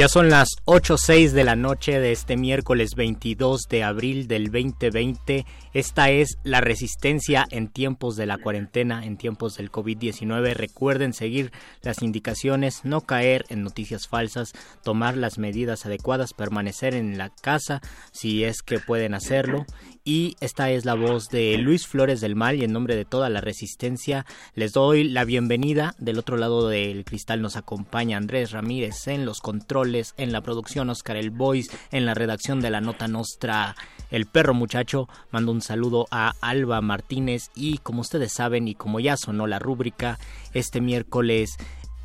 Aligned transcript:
Ya 0.00 0.08
son 0.08 0.30
las 0.30 0.48
8.06 0.64 1.32
de 1.32 1.44
la 1.44 1.56
noche 1.56 2.00
de 2.00 2.12
este 2.12 2.38
miércoles 2.38 2.94
22 2.96 3.64
de 3.68 3.82
abril 3.82 4.28
del 4.28 4.50
2020. 4.50 5.44
Esta 5.72 6.10
es 6.10 6.36
la 6.42 6.60
resistencia 6.60 7.46
en 7.50 7.68
tiempos 7.68 8.16
de 8.16 8.26
la 8.26 8.38
cuarentena, 8.38 9.06
en 9.06 9.16
tiempos 9.16 9.56
del 9.56 9.70
COVID-19. 9.70 10.54
Recuerden 10.54 11.12
seguir 11.12 11.52
las 11.82 12.02
indicaciones, 12.02 12.80
no 12.84 13.02
caer 13.02 13.44
en 13.50 13.62
noticias 13.62 14.08
falsas, 14.08 14.52
tomar 14.82 15.16
las 15.16 15.38
medidas 15.38 15.86
adecuadas, 15.86 16.34
permanecer 16.34 16.94
en 16.94 17.18
la 17.18 17.30
casa 17.30 17.80
si 18.10 18.42
es 18.42 18.62
que 18.62 18.80
pueden 18.80 19.14
hacerlo 19.14 19.64
y 20.04 20.36
esta 20.40 20.70
es 20.70 20.84
la 20.84 20.94
voz 20.94 21.28
de 21.28 21.56
Luis 21.58 21.86
Flores 21.86 22.20
del 22.20 22.34
Mal 22.34 22.56
y 22.56 22.64
en 22.64 22.72
nombre 22.72 22.96
de 22.96 23.04
toda 23.04 23.28
la 23.28 23.40
resistencia 23.40 24.26
les 24.54 24.72
doy 24.72 25.04
la 25.04 25.24
bienvenida. 25.24 25.94
Del 25.98 26.18
otro 26.18 26.36
lado 26.36 26.68
del 26.68 27.04
cristal 27.04 27.42
nos 27.42 27.54
acompaña 27.56 28.16
Andrés 28.16 28.50
Ramírez 28.50 29.06
en 29.06 29.24
los 29.24 29.40
controles, 29.40 30.14
en 30.16 30.32
la 30.32 30.40
producción 30.40 30.90
Oscar 30.90 31.16
El 31.16 31.30
Boys, 31.30 31.70
en 31.92 32.06
la 32.06 32.14
redacción 32.14 32.60
de 32.60 32.70
la 32.70 32.80
nota 32.80 33.06
Nostra 33.06 33.76
El 34.10 34.26
Perro 34.26 34.54
Muchacho. 34.54 35.08
Mando 35.30 35.52
un 35.52 35.60
saludo 35.60 36.06
a 36.10 36.32
Alba 36.40 36.80
Martínez 36.80 37.50
y 37.54 37.78
como 37.78 38.00
ustedes 38.00 38.32
saben 38.32 38.68
y 38.68 38.74
como 38.74 39.00
ya 39.00 39.16
sonó 39.16 39.46
la 39.46 39.58
rúbrica, 39.58 40.18
este 40.52 40.80
miércoles 40.80 41.56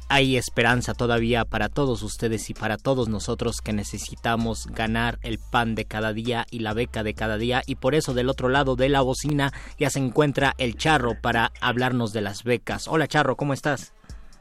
hay 0.08 0.38
esperanza 0.38 0.94
todavía 0.94 1.46
para 1.46 1.68
todos 1.68 2.04
ustedes 2.04 2.50
y 2.50 2.54
para 2.54 2.78
todos 2.78 3.10
nosotros 3.10 3.62
que 3.62 3.74
necesitamos 3.74 4.68
ganar 4.68 5.18
el 5.24 5.40
pan 5.40 5.74
de 5.74 5.86
cada 5.86 6.14
día 6.14 6.46
y 6.52 6.60
la 6.60 6.74
beca 6.74 7.04
de 7.04 7.16
cada 7.16 7.38
día 7.38 7.64
y 7.66 7.76
por 7.76 7.96
eso 7.96 8.14
del 8.14 8.30
otro 8.30 8.50
lado 8.50 8.76
de 8.76 8.90
la 8.90 9.02
bocina 9.02 9.52
ya 9.80 9.90
se 9.90 10.00
encuentra 10.00 10.54
el 10.58 10.78
Charro 10.78 11.20
para 11.20 11.52
hablarnos 11.60 12.14
de 12.14 12.22
las 12.22 12.44
becas. 12.44 12.88
Hola 12.88 13.08
Charro, 13.08 13.36
¿cómo 13.36 13.54
estás? 13.54 13.94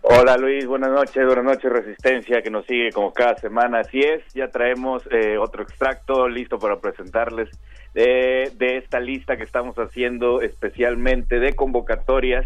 Hola 0.06 0.36
Luis, 0.36 0.66
buenas 0.66 0.90
noches, 0.90 1.24
buenas 1.24 1.44
noches 1.44 1.72
Resistencia 1.72 2.42
que 2.42 2.50
nos 2.50 2.66
sigue 2.66 2.92
como 2.92 3.14
cada 3.14 3.36
semana. 3.36 3.80
Así 3.80 4.00
es, 4.00 4.22
ya 4.34 4.48
traemos 4.48 5.02
eh, 5.10 5.38
otro 5.38 5.62
extracto 5.62 6.28
listo 6.28 6.58
para 6.58 6.78
presentarles 6.78 7.48
de 7.94 8.76
esta 8.76 9.00
lista 9.00 9.38
que 9.38 9.44
estamos 9.44 9.76
haciendo 9.76 10.42
especialmente 10.42 11.38
de 11.38 11.54
convocatorias 11.54 12.44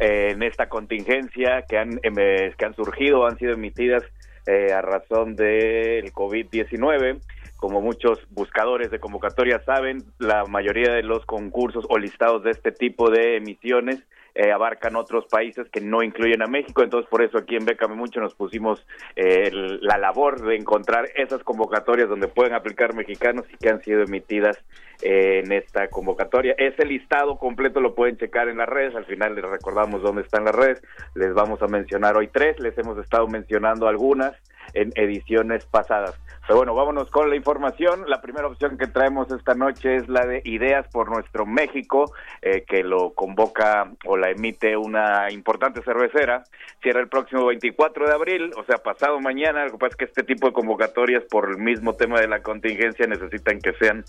eh, 0.00 0.30
en 0.30 0.42
esta 0.42 0.68
contingencia 0.70 1.66
que 1.68 1.76
han, 1.76 2.00
em, 2.02 2.14
eh, 2.18 2.54
que 2.56 2.64
han 2.64 2.74
surgido, 2.74 3.26
han 3.26 3.36
sido 3.36 3.52
emitidas 3.52 4.02
eh, 4.46 4.72
a 4.72 4.80
razón 4.80 5.36
del 5.36 6.10
COVID-19. 6.12 7.20
Como 7.56 7.80
muchos 7.80 8.18
buscadores 8.30 8.90
de 8.90 8.98
convocatoria 8.98 9.62
saben, 9.64 10.04
la 10.18 10.44
mayoría 10.44 10.92
de 10.92 11.02
los 11.02 11.24
concursos 11.26 11.84
o 11.88 11.98
listados 11.98 12.42
de 12.44 12.50
este 12.50 12.72
tipo 12.72 13.10
de 13.10 13.36
emisiones 13.36 14.02
eh, 14.34 14.50
abarcan 14.50 14.96
otros 14.96 15.26
países 15.26 15.68
que 15.70 15.80
no 15.80 16.02
incluyen 16.02 16.42
a 16.42 16.46
México, 16.46 16.82
entonces 16.82 17.08
por 17.08 17.22
eso 17.22 17.38
aquí 17.38 17.54
en 17.54 17.64
Bécame 17.64 17.94
Mucho 17.94 18.20
nos 18.20 18.34
pusimos 18.34 18.84
eh, 19.14 19.50
la 19.52 19.96
labor 19.96 20.42
de 20.42 20.56
encontrar 20.56 21.08
esas 21.14 21.42
convocatorias 21.44 22.08
donde 22.08 22.26
pueden 22.26 22.52
aplicar 22.52 22.94
mexicanos 22.94 23.44
y 23.52 23.56
que 23.56 23.68
han 23.68 23.80
sido 23.82 24.02
emitidas 24.02 24.58
eh, 25.02 25.42
en 25.44 25.52
esta 25.52 25.88
convocatoria. 25.88 26.54
Ese 26.58 26.84
listado 26.84 27.36
completo 27.38 27.80
lo 27.80 27.94
pueden 27.94 28.16
checar 28.16 28.48
en 28.48 28.58
las 28.58 28.68
redes, 28.68 28.94
al 28.96 29.04
final 29.04 29.36
les 29.36 29.44
recordamos 29.44 30.02
dónde 30.02 30.22
están 30.22 30.44
las 30.44 30.54
redes, 30.54 30.82
les 31.14 31.32
vamos 31.32 31.62
a 31.62 31.68
mencionar 31.68 32.16
hoy 32.16 32.28
tres, 32.28 32.58
les 32.58 32.76
hemos 32.76 32.98
estado 32.98 33.28
mencionando 33.28 33.86
algunas 33.86 34.34
en 34.74 34.92
ediciones 34.96 35.64
pasadas. 35.66 36.18
Pero 36.46 36.58
bueno, 36.58 36.74
vámonos 36.74 37.10
con 37.10 37.30
la 37.30 37.36
información. 37.36 38.04
La 38.06 38.20
primera 38.20 38.46
opción 38.46 38.76
que 38.76 38.86
traemos 38.86 39.30
esta 39.30 39.54
noche 39.54 39.96
es 39.96 40.08
la 40.08 40.26
de 40.26 40.42
Ideas 40.44 40.86
por 40.88 41.08
Nuestro 41.08 41.46
México, 41.46 42.12
eh, 42.42 42.64
que 42.68 42.82
lo 42.82 43.14
convoca 43.14 43.90
o 44.04 44.18
la 44.18 44.30
emite 44.30 44.76
una 44.76 45.30
importante 45.30 45.82
cervecera. 45.82 46.44
Cierra 46.82 47.00
el 47.00 47.08
próximo 47.08 47.46
24 47.46 48.06
de 48.06 48.12
abril, 48.12 48.50
o 48.58 48.64
sea, 48.64 48.76
pasado 48.76 49.20
mañana. 49.20 49.64
Lo 49.64 49.72
que 49.72 49.78
pasa 49.78 49.92
es 49.92 49.96
que 49.96 50.04
este 50.04 50.22
tipo 50.22 50.46
de 50.46 50.52
convocatorias, 50.52 51.24
por 51.24 51.48
el 51.48 51.56
mismo 51.56 51.94
tema 51.94 52.20
de 52.20 52.28
la 52.28 52.42
contingencia, 52.42 53.06
necesitan 53.06 53.58
que 53.60 53.72
sean 53.74 54.04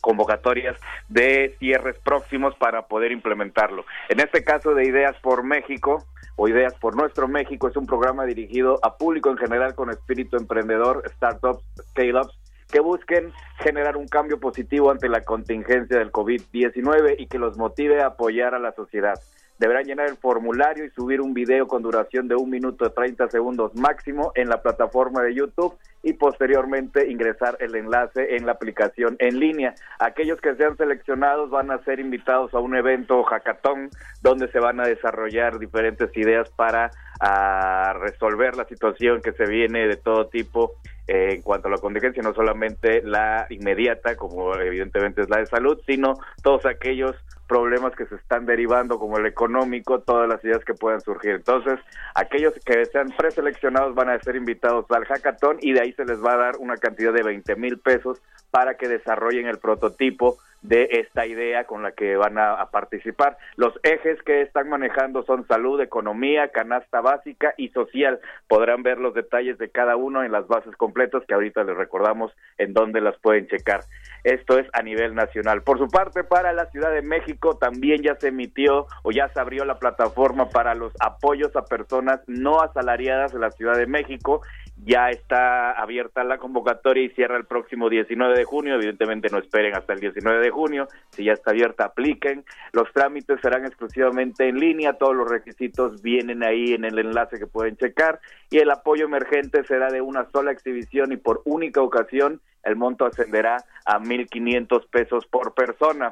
convocatorias 0.00 0.78
de 1.08 1.54
cierres 1.58 1.98
próximos 1.98 2.54
para 2.56 2.86
poder 2.86 3.12
implementarlo. 3.12 3.84
En 4.08 4.20
este 4.20 4.42
caso 4.42 4.74
de 4.74 4.86
Ideas 4.86 5.16
por 5.20 5.42
México, 5.42 6.06
o 6.40 6.46
Ideas 6.46 6.72
por 6.74 6.94
Nuestro 6.96 7.26
México 7.26 7.66
es 7.66 7.76
un 7.76 7.84
programa 7.84 8.24
dirigido 8.24 8.78
a 8.84 8.96
público 8.96 9.28
en 9.28 9.36
general 9.36 9.74
con 9.74 9.90
espíritu 9.90 10.36
emprendedor, 10.36 11.02
startups, 11.16 11.64
scale-ups, 11.90 12.38
que 12.70 12.78
busquen 12.78 13.32
generar 13.58 13.96
un 13.96 14.06
cambio 14.06 14.38
positivo 14.38 14.92
ante 14.92 15.08
la 15.08 15.24
contingencia 15.24 15.98
del 15.98 16.12
COVID-19 16.12 17.16
y 17.18 17.26
que 17.26 17.40
los 17.40 17.58
motive 17.58 18.02
a 18.02 18.08
apoyar 18.08 18.54
a 18.54 18.60
la 18.60 18.72
sociedad 18.72 19.14
deberán 19.58 19.84
llenar 19.84 20.08
el 20.08 20.16
formulario 20.16 20.84
y 20.84 20.90
subir 20.90 21.20
un 21.20 21.34
video 21.34 21.66
con 21.66 21.82
duración 21.82 22.28
de 22.28 22.36
un 22.36 22.50
minuto 22.50 22.86
y 22.86 22.90
30 22.90 23.28
segundos 23.28 23.74
máximo 23.74 24.32
en 24.34 24.48
la 24.48 24.62
plataforma 24.62 25.22
de 25.22 25.34
YouTube 25.34 25.76
y 26.02 26.12
posteriormente 26.12 27.10
ingresar 27.10 27.56
el 27.60 27.74
enlace 27.74 28.36
en 28.36 28.46
la 28.46 28.52
aplicación 28.52 29.16
en 29.18 29.40
línea. 29.40 29.74
Aquellos 29.98 30.40
que 30.40 30.54
sean 30.54 30.76
seleccionados 30.76 31.50
van 31.50 31.70
a 31.70 31.82
ser 31.84 31.98
invitados 32.00 32.54
a 32.54 32.60
un 32.60 32.76
evento 32.76 33.22
hackathon 33.24 33.90
donde 34.22 34.50
se 34.50 34.60
van 34.60 34.80
a 34.80 34.86
desarrollar 34.86 35.58
diferentes 35.58 36.16
ideas 36.16 36.48
para 36.50 36.90
a 37.20 37.94
resolver 38.00 38.56
la 38.56 38.64
situación 38.66 39.20
que 39.20 39.32
se 39.32 39.46
viene 39.46 39.88
de 39.88 39.96
todo 39.96 40.28
tipo 40.28 40.76
eh, 41.08 41.32
en 41.32 41.42
cuanto 41.42 41.68
a 41.68 41.70
la 41.70 41.78
contingencia, 41.78 42.22
no 42.22 42.34
solamente 42.34 43.02
la 43.02 43.46
inmediata, 43.48 44.14
como 44.14 44.54
evidentemente 44.54 45.22
es 45.22 45.30
la 45.30 45.38
de 45.38 45.46
salud, 45.46 45.80
sino 45.86 46.18
todos 46.42 46.66
aquellos 46.66 47.16
problemas 47.48 47.96
que 47.96 48.04
se 48.04 48.14
están 48.14 48.44
derivando, 48.44 48.98
como 48.98 49.16
el 49.16 49.24
económico, 49.24 50.00
todas 50.00 50.28
las 50.28 50.44
ideas 50.44 50.62
que 50.64 50.74
puedan 50.74 51.00
surgir. 51.00 51.30
Entonces, 51.30 51.80
aquellos 52.14 52.52
que 52.64 52.84
sean 52.84 53.08
preseleccionados 53.16 53.94
van 53.94 54.10
a 54.10 54.20
ser 54.20 54.36
invitados 54.36 54.84
al 54.90 55.06
hackathon 55.06 55.56
y 55.62 55.72
de 55.72 55.80
ahí 55.80 55.92
se 55.94 56.04
les 56.04 56.22
va 56.22 56.34
a 56.34 56.36
dar 56.36 56.56
una 56.58 56.76
cantidad 56.76 57.12
de 57.12 57.22
20 57.22 57.56
mil 57.56 57.78
pesos 57.78 58.20
para 58.50 58.76
que 58.76 58.88
desarrollen 58.88 59.46
el 59.46 59.58
prototipo 59.58 60.38
de 60.62 60.88
esta 60.90 61.24
idea 61.26 61.64
con 61.64 61.82
la 61.82 61.92
que 61.92 62.16
van 62.16 62.38
a, 62.38 62.66
participar. 62.70 63.38
Los 63.56 63.74
ejes 63.82 64.20
que 64.22 64.42
están 64.42 64.68
manejando 64.68 65.22
son 65.24 65.46
salud, 65.46 65.80
economía, 65.80 66.48
canasta 66.48 67.00
básica 67.00 67.54
y 67.56 67.68
social. 67.68 68.20
Podrán 68.48 68.82
ver 68.82 68.98
los 68.98 69.14
detalles 69.14 69.58
de 69.58 69.70
cada 69.70 69.96
uno 69.96 70.24
en 70.24 70.32
las 70.32 70.48
bases 70.48 70.74
completas 70.76 71.22
que 71.26 71.34
ahorita 71.34 71.64
les 71.64 71.76
recordamos 71.76 72.32
en 72.58 72.74
dónde 72.74 73.00
las 73.00 73.16
pueden 73.18 73.46
checar. 73.46 73.80
Esto 74.24 74.58
es 74.58 74.66
a 74.72 74.82
nivel 74.82 75.14
nacional. 75.14 75.62
Por 75.62 75.78
su 75.78 75.88
parte, 75.88 76.24
para 76.24 76.52
la 76.52 76.66
Ciudad 76.66 76.92
de 76.92 77.02
México 77.02 77.56
también 77.56 78.02
ya 78.02 78.16
se 78.16 78.28
emitió 78.28 78.86
o 79.02 79.12
ya 79.12 79.28
se 79.28 79.40
abrió 79.40 79.64
la 79.64 79.78
plataforma 79.78 80.50
para 80.50 80.74
los 80.74 80.92
apoyos 81.00 81.54
a 81.56 81.64
personas 81.64 82.20
no 82.26 82.60
asalariadas 82.60 83.32
de 83.32 83.38
la 83.38 83.50
Ciudad 83.52 83.76
de 83.76 83.86
México 83.86 84.42
ya 84.84 85.10
está 85.10 85.72
abierta 85.72 86.24
la 86.24 86.38
convocatoria 86.38 87.02
y 87.02 87.10
cierra 87.10 87.36
el 87.36 87.44
próximo 87.44 87.88
19 87.88 88.38
de 88.38 88.44
junio. 88.44 88.74
Evidentemente 88.74 89.28
no 89.30 89.38
esperen 89.38 89.76
hasta 89.76 89.92
el 89.92 90.00
19 90.00 90.40
de 90.40 90.50
junio. 90.50 90.88
Si 91.10 91.24
ya 91.24 91.32
está 91.32 91.50
abierta, 91.50 91.84
apliquen. 91.84 92.44
Los 92.72 92.92
trámites 92.92 93.40
serán 93.40 93.66
exclusivamente 93.66 94.48
en 94.48 94.58
línea. 94.58 94.94
Todos 94.94 95.16
los 95.16 95.28
requisitos 95.28 96.00
vienen 96.02 96.42
ahí 96.44 96.74
en 96.74 96.84
el 96.84 96.98
enlace 96.98 97.38
que 97.38 97.46
pueden 97.46 97.76
checar. 97.76 98.20
Y 98.50 98.58
el 98.58 98.70
apoyo 98.70 99.04
emergente 99.04 99.64
será 99.64 99.88
de 99.90 100.00
una 100.00 100.28
sola 100.30 100.52
exhibición 100.52 101.12
y 101.12 101.16
por 101.16 101.42
única 101.44 101.82
ocasión 101.82 102.40
el 102.64 102.76
monto 102.76 103.06
ascenderá 103.06 103.56
a 103.84 103.98
1.500 103.98 104.88
pesos 104.90 105.26
por 105.26 105.54
persona. 105.54 106.10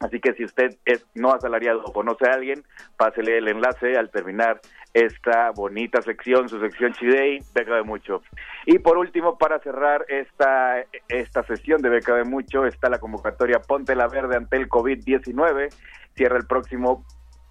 Así 0.00 0.20
que 0.20 0.32
si 0.34 0.44
usted 0.44 0.76
es 0.84 1.04
no 1.14 1.32
asalariado 1.32 1.82
o 1.84 1.92
conoce 1.92 2.28
a 2.28 2.34
alguien, 2.34 2.62
pásele 2.96 3.38
el 3.38 3.48
enlace 3.48 3.96
al 3.96 4.10
terminar 4.10 4.60
esta 4.94 5.50
bonita 5.50 6.02
sección, 6.02 6.48
su 6.48 6.60
sección 6.60 6.92
Chidey, 6.92 7.42
Beca 7.54 7.76
de 7.76 7.82
Mucho. 7.82 8.22
Y 8.66 8.78
por 8.78 8.98
último, 8.98 9.38
para 9.38 9.58
cerrar 9.60 10.04
esta, 10.08 10.84
esta 11.08 11.42
sesión 11.44 11.82
de 11.82 11.88
Beca 11.88 12.14
de 12.14 12.24
Mucho, 12.24 12.66
está 12.66 12.88
la 12.88 12.98
convocatoria 12.98 13.60
Ponte 13.60 13.94
la 13.94 14.08
Verde 14.08 14.36
ante 14.36 14.56
el 14.56 14.68
COVID-19. 14.68 15.68
Cierra 16.14 16.36
el 16.36 16.46
próximo 16.46 17.04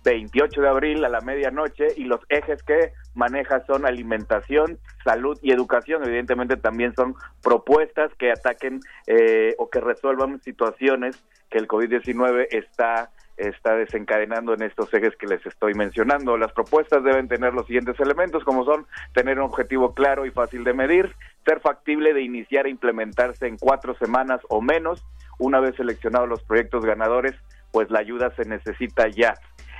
28 0.04 0.62
de 0.62 0.70
abril 0.70 1.06
a 1.06 1.10
la 1.10 1.20
medianoche 1.20 1.88
y 1.98 2.06
los 2.06 2.22
ejes 2.30 2.64
que 2.64 2.94
maneja 3.14 3.66
son 3.66 3.86
alimentación, 3.86 4.80
salud 5.04 5.38
y 5.42 5.52
educación. 5.52 6.04
Evidentemente 6.06 6.56
también 6.56 6.94
son 6.96 7.16
propuestas 7.44 8.12
que 8.18 8.32
ataquen 8.32 8.80
eh, 9.08 9.56
o 9.58 9.70
que 9.70 9.82
resuelvan 9.82 10.42
situaciones 10.42 11.22
que 11.50 11.58
el 11.58 11.68
COVID-19 11.68 12.48
está 12.52 13.12
está 13.38 13.76
desencadenando 13.76 14.54
en 14.54 14.64
estos 14.64 14.94
ejes 14.94 15.16
que 15.16 15.28
les 15.28 15.46
estoy 15.46 15.74
mencionando. 15.74 16.38
Las 16.38 16.52
propuestas 16.52 17.04
deben 17.04 17.28
tener 17.28 17.54
los 17.54 17.68
siguientes 17.68 18.00
elementos, 18.00 18.44
como 18.44 18.66
son 18.66 18.86
tener 19.14 19.40
un 19.40 19.46
objetivo 19.46 19.94
claro 19.94 20.26
y 20.26 20.32
fácil 20.32 20.64
de 20.64 20.74
medir, 20.74 21.16
ser 21.46 21.60
factible 21.60 22.14
de 22.14 22.22
iniciar 22.22 22.66
e 22.66 22.72
implementarse 22.72 23.48
en 23.48 23.58
cuatro 23.58 23.96
semanas 23.98 24.42
o 24.50 24.62
menos. 24.62 25.06
Una 25.40 25.60
vez 25.60 25.76
seleccionados 25.76 26.28
los 26.28 26.44
proyectos 26.44 26.84
ganadores, 26.84 27.36
pues 27.72 27.90
la 27.92 28.00
ayuda 28.00 28.34
se 28.36 28.46
necesita 28.46 29.08
ya. 29.08 29.36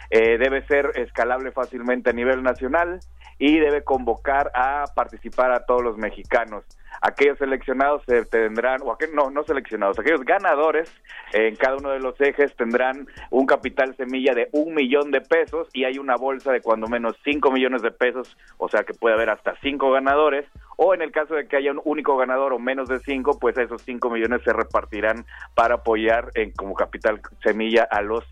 Eh, 0.10 0.38
debe 0.38 0.66
ser 0.68 0.92
escalable 0.96 1.52
fácilmente 1.52 2.12
a 2.12 2.14
nivel 2.14 2.44
nacional 2.44 3.00
y 3.40 3.60
debe 3.60 3.84
convocar 3.84 4.52
a 4.54 4.86
participar 4.96 5.52
a 5.52 5.66
todos 5.66 5.84
los 5.84 5.98
mexicanos. 5.98 6.64
Aquellos 7.02 7.38
seleccionados 7.38 8.04
se 8.08 8.26
tendrán, 8.26 8.82
o 8.84 8.92
aquellos, 8.92 9.16
no, 9.16 9.30
no 9.30 9.44
seleccionados, 9.44 10.00
aquellos 10.00 10.24
ganadores 10.24 10.92
en 11.34 11.56
cada 11.56 11.78
uno 11.78 11.90
de 11.90 12.00
los 12.00 12.20
ejes 12.20 12.56
tendrán 12.56 13.08
un 13.30 13.46
capital 13.46 13.96
semilla 13.96 14.34
de 14.34 14.50
un 14.52 14.74
millón 14.74 15.12
de 15.12 15.22
pesos 15.22 15.68
y 15.74 15.84
hay 15.84 15.98
una 15.98 16.16
bolsa 16.16 16.52
de 16.52 16.62
cuando 16.62 16.88
menos 16.88 17.16
cinco 17.24 17.52
millones 17.52 17.82
de 17.82 17.92
pesos, 17.92 18.38
o 18.58 18.70
sea 18.70 18.84
que 18.84 18.94
puede 18.94 19.16
haber 19.16 19.30
hasta 19.30 19.56
cinco 19.62 19.92
ganadores, 19.92 20.46
o 20.78 20.94
en 20.94 21.02
el 21.02 21.12
caso 21.12 21.36
de 21.36 21.48
que 21.48 21.58
haya 21.58 21.72
un 21.72 21.82
único 21.84 22.18
ganador 22.18 22.54
o 22.54 22.60
menos 22.60 22.88
de 22.90 23.00
cinco, 23.00 23.38
pues 23.40 23.58
esos 23.58 23.82
cinco 23.82 24.10
millones 24.10 24.42
se 24.44 24.54
repartirán 24.54 25.26
para 25.56 25.76
apoyar 25.76 26.32
en, 26.36 26.52
como 26.52 26.74
capital 26.76 27.22
semilla 27.44 27.88
a 27.90 28.02
los 28.02 28.24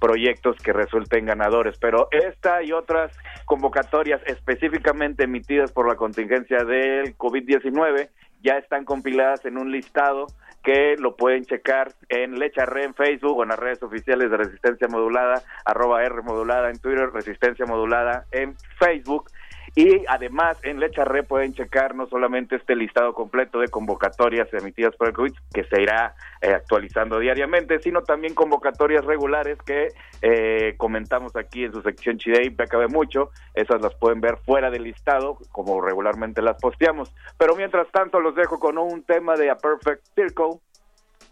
proyectos 0.00 0.56
que 0.58 0.72
resulten 0.72 1.26
ganadores. 1.26 1.78
Pero 1.78 2.08
esta 2.10 2.62
y 2.62 2.72
otras 2.72 3.16
convocatorias 3.44 4.20
específicamente 4.26 5.24
emitidas 5.24 5.72
por 5.72 5.88
la 5.88 5.96
contingencia 5.96 6.64
del 6.64 7.16
COVID-19 7.16 8.08
ya 8.42 8.58
están 8.58 8.84
compiladas 8.84 9.44
en 9.46 9.58
un 9.58 9.72
listado 9.72 10.26
que 10.62 10.96
lo 10.98 11.14
pueden 11.14 11.44
checar 11.44 11.92
en 12.08 12.38
Lecharre 12.38 12.84
en 12.84 12.94
Facebook 12.94 13.38
o 13.38 13.42
en 13.42 13.50
las 13.50 13.58
redes 13.58 13.82
oficiales 13.82 14.30
de 14.30 14.38
Resistencia 14.38 14.88
Modulada, 14.88 15.42
arroba 15.64 16.02
R 16.02 16.22
Modulada 16.22 16.70
en 16.70 16.78
Twitter, 16.78 17.10
Resistencia 17.12 17.66
Modulada 17.66 18.24
en 18.32 18.56
Facebook 18.78 19.30
y 19.74 20.04
además 20.06 20.56
en 20.62 20.78
Lecharre 20.78 21.24
pueden 21.24 21.52
checar 21.52 21.94
no 21.94 22.06
solamente 22.06 22.56
este 22.56 22.76
listado 22.76 23.12
completo 23.12 23.58
de 23.58 23.68
convocatorias 23.68 24.52
emitidas 24.52 24.94
por 24.96 25.08
el 25.08 25.14
COVID, 25.14 25.32
que 25.52 25.64
se 25.64 25.82
irá 25.82 26.14
eh, 26.40 26.54
actualizando 26.54 27.18
diariamente, 27.18 27.80
sino 27.80 28.02
también 28.02 28.34
convocatorias 28.34 29.04
regulares 29.04 29.58
que 29.66 29.88
eh, 30.22 30.74
comentamos 30.76 31.34
aquí 31.34 31.64
en 31.64 31.72
su 31.72 31.82
sección 31.82 32.18
Chidey, 32.18 32.50
me 32.50 32.64
acabé 32.64 32.86
mucho, 32.86 33.30
esas 33.54 33.80
las 33.80 33.94
pueden 33.96 34.20
ver 34.20 34.36
fuera 34.44 34.70
del 34.70 34.84
listado, 34.84 35.38
como 35.50 35.80
regularmente 35.80 36.40
las 36.40 36.60
posteamos. 36.60 37.12
Pero 37.36 37.56
mientras 37.56 37.88
tanto 37.90 38.20
los 38.20 38.36
dejo 38.36 38.60
con 38.60 38.78
un 38.78 39.02
tema 39.02 39.34
de 39.34 39.50
A 39.50 39.56
Perfect 39.56 40.04
Circle, 40.14 40.60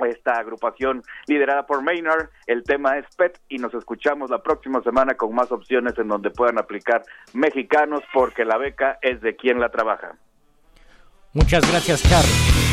esta 0.05 0.33
agrupación 0.33 1.03
liderada 1.27 1.67
por 1.67 1.83
Maynard. 1.83 2.31
El 2.47 2.63
tema 2.65 2.99
es 2.99 3.07
PET 3.17 3.41
y 3.49 3.59
nos 3.59 3.75
escuchamos 3.75 4.31
la 4.31 4.43
próxima 4.43 4.83
semana 4.83 5.15
con 5.15 5.35
más 5.35 5.51
opciones 5.53 5.99
en 5.99 6.09
donde 6.09 6.31
puedan 6.31 6.59
aplicar 6.59 7.03
mexicanos 7.33 8.01
porque 8.13 8.45
la 8.45 8.59
beca 8.59 8.99
es 9.03 9.21
de 9.21 9.37
quien 9.37 9.61
la 9.61 9.71
trabaja. 9.71 10.17
Muchas 11.33 11.69
gracias, 11.71 12.03
Charles. 12.03 12.72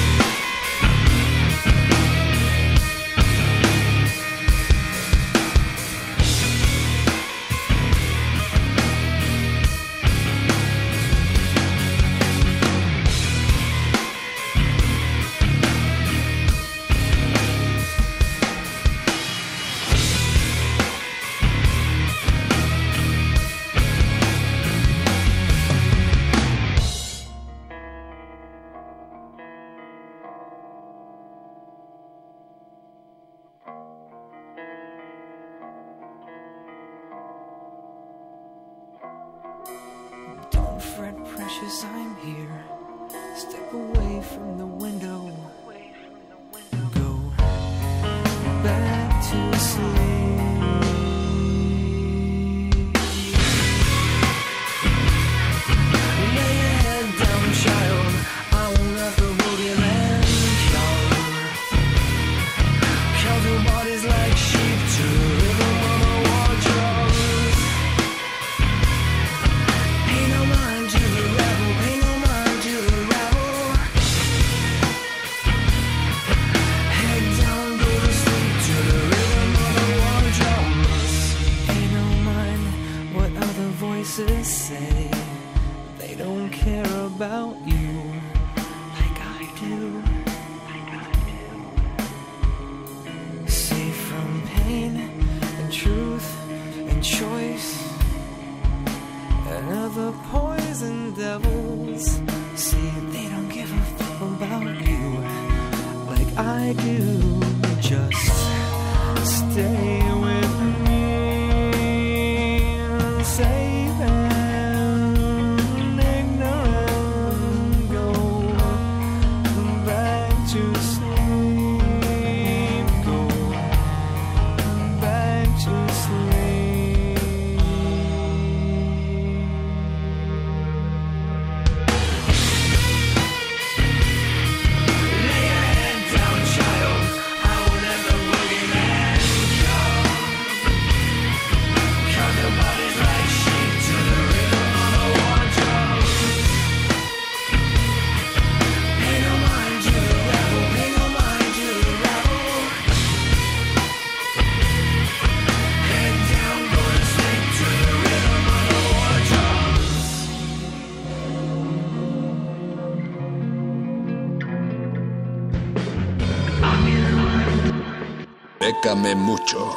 Mucho. 168.82 169.76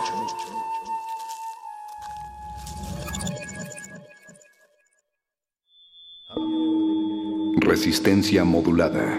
Resistencia 7.57 8.45
modulada. 8.45 9.19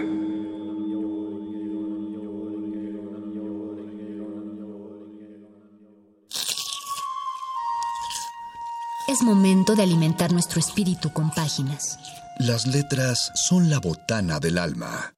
Es 9.06 9.22
momento 9.22 9.76
de 9.76 9.82
alimentar 9.82 10.32
nuestro 10.32 10.60
espíritu 10.60 11.12
con 11.12 11.30
páginas. 11.30 11.98
Las 12.38 12.66
letras 12.66 13.32
son 13.34 13.68
la 13.68 13.80
botana 13.80 14.40
del 14.40 14.56
alma. 14.56 15.13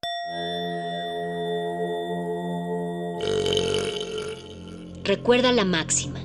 Recuerda 5.06 5.52
la 5.52 5.64
máxima. 5.64 6.18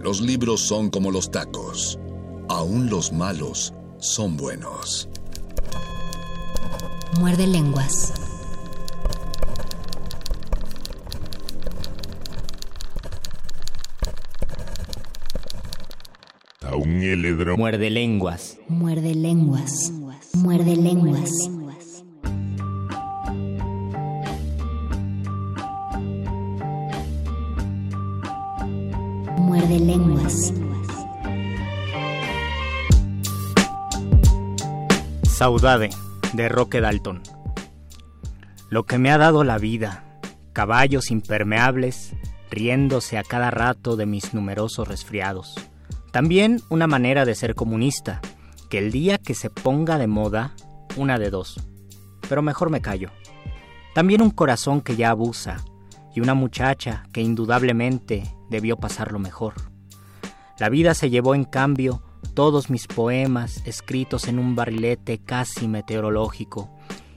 Los 0.00 0.20
libros 0.20 0.62
son 0.62 0.90
como 0.90 1.12
los 1.12 1.30
tacos. 1.30 2.00
Aún 2.48 2.90
los 2.90 3.12
malos 3.12 3.72
son 3.98 4.36
buenos. 4.36 5.08
Muerde 7.20 7.46
lenguas. 7.46 8.12
A 16.62 16.74
un 16.74 16.98
Muerde 17.56 17.88
lenguas. 17.90 18.58
Muerde 18.66 19.14
lenguas. 19.14 19.92
Muerde 19.92 20.24
lenguas. 20.24 20.28
Muerde 20.34 20.76
lenguas. 20.76 21.57
Saudade 35.24 35.90
de 36.32 36.48
Roque 36.48 36.80
Dalton. 36.80 37.20
Lo 38.70 38.86
que 38.86 38.96
me 38.96 39.10
ha 39.10 39.18
dado 39.18 39.44
la 39.44 39.58
vida, 39.58 40.04
caballos 40.54 41.10
impermeables, 41.10 42.14
riéndose 42.50 43.18
a 43.18 43.22
cada 43.22 43.50
rato 43.50 43.96
de 43.96 44.06
mis 44.06 44.32
numerosos 44.32 44.88
resfriados. 44.88 45.56
También 46.12 46.62
una 46.70 46.86
manera 46.86 47.26
de 47.26 47.34
ser 47.34 47.54
comunista, 47.54 48.22
que 48.70 48.78
el 48.78 48.90
día 48.90 49.18
que 49.18 49.34
se 49.34 49.50
ponga 49.50 49.98
de 49.98 50.06
moda, 50.06 50.54
una 50.96 51.18
de 51.18 51.28
dos. 51.28 51.60
Pero 52.26 52.40
mejor 52.40 52.70
me 52.70 52.80
callo. 52.80 53.10
También 53.94 54.22
un 54.22 54.30
corazón 54.30 54.80
que 54.80 54.96
ya 54.96 55.10
abusa, 55.10 55.58
y 56.14 56.20
una 56.20 56.32
muchacha 56.32 57.04
que 57.12 57.20
indudablemente 57.20 58.34
debió 58.50 58.76
pasarlo 58.76 59.18
mejor. 59.18 59.54
La 60.58 60.68
vida 60.68 60.94
se 60.94 61.10
llevó 61.10 61.34
en 61.34 61.44
cambio 61.44 62.02
todos 62.34 62.70
mis 62.70 62.86
poemas 62.86 63.62
escritos 63.64 64.28
en 64.28 64.38
un 64.38 64.56
barrilete 64.56 65.18
casi 65.18 65.68
meteorológico, 65.68 66.70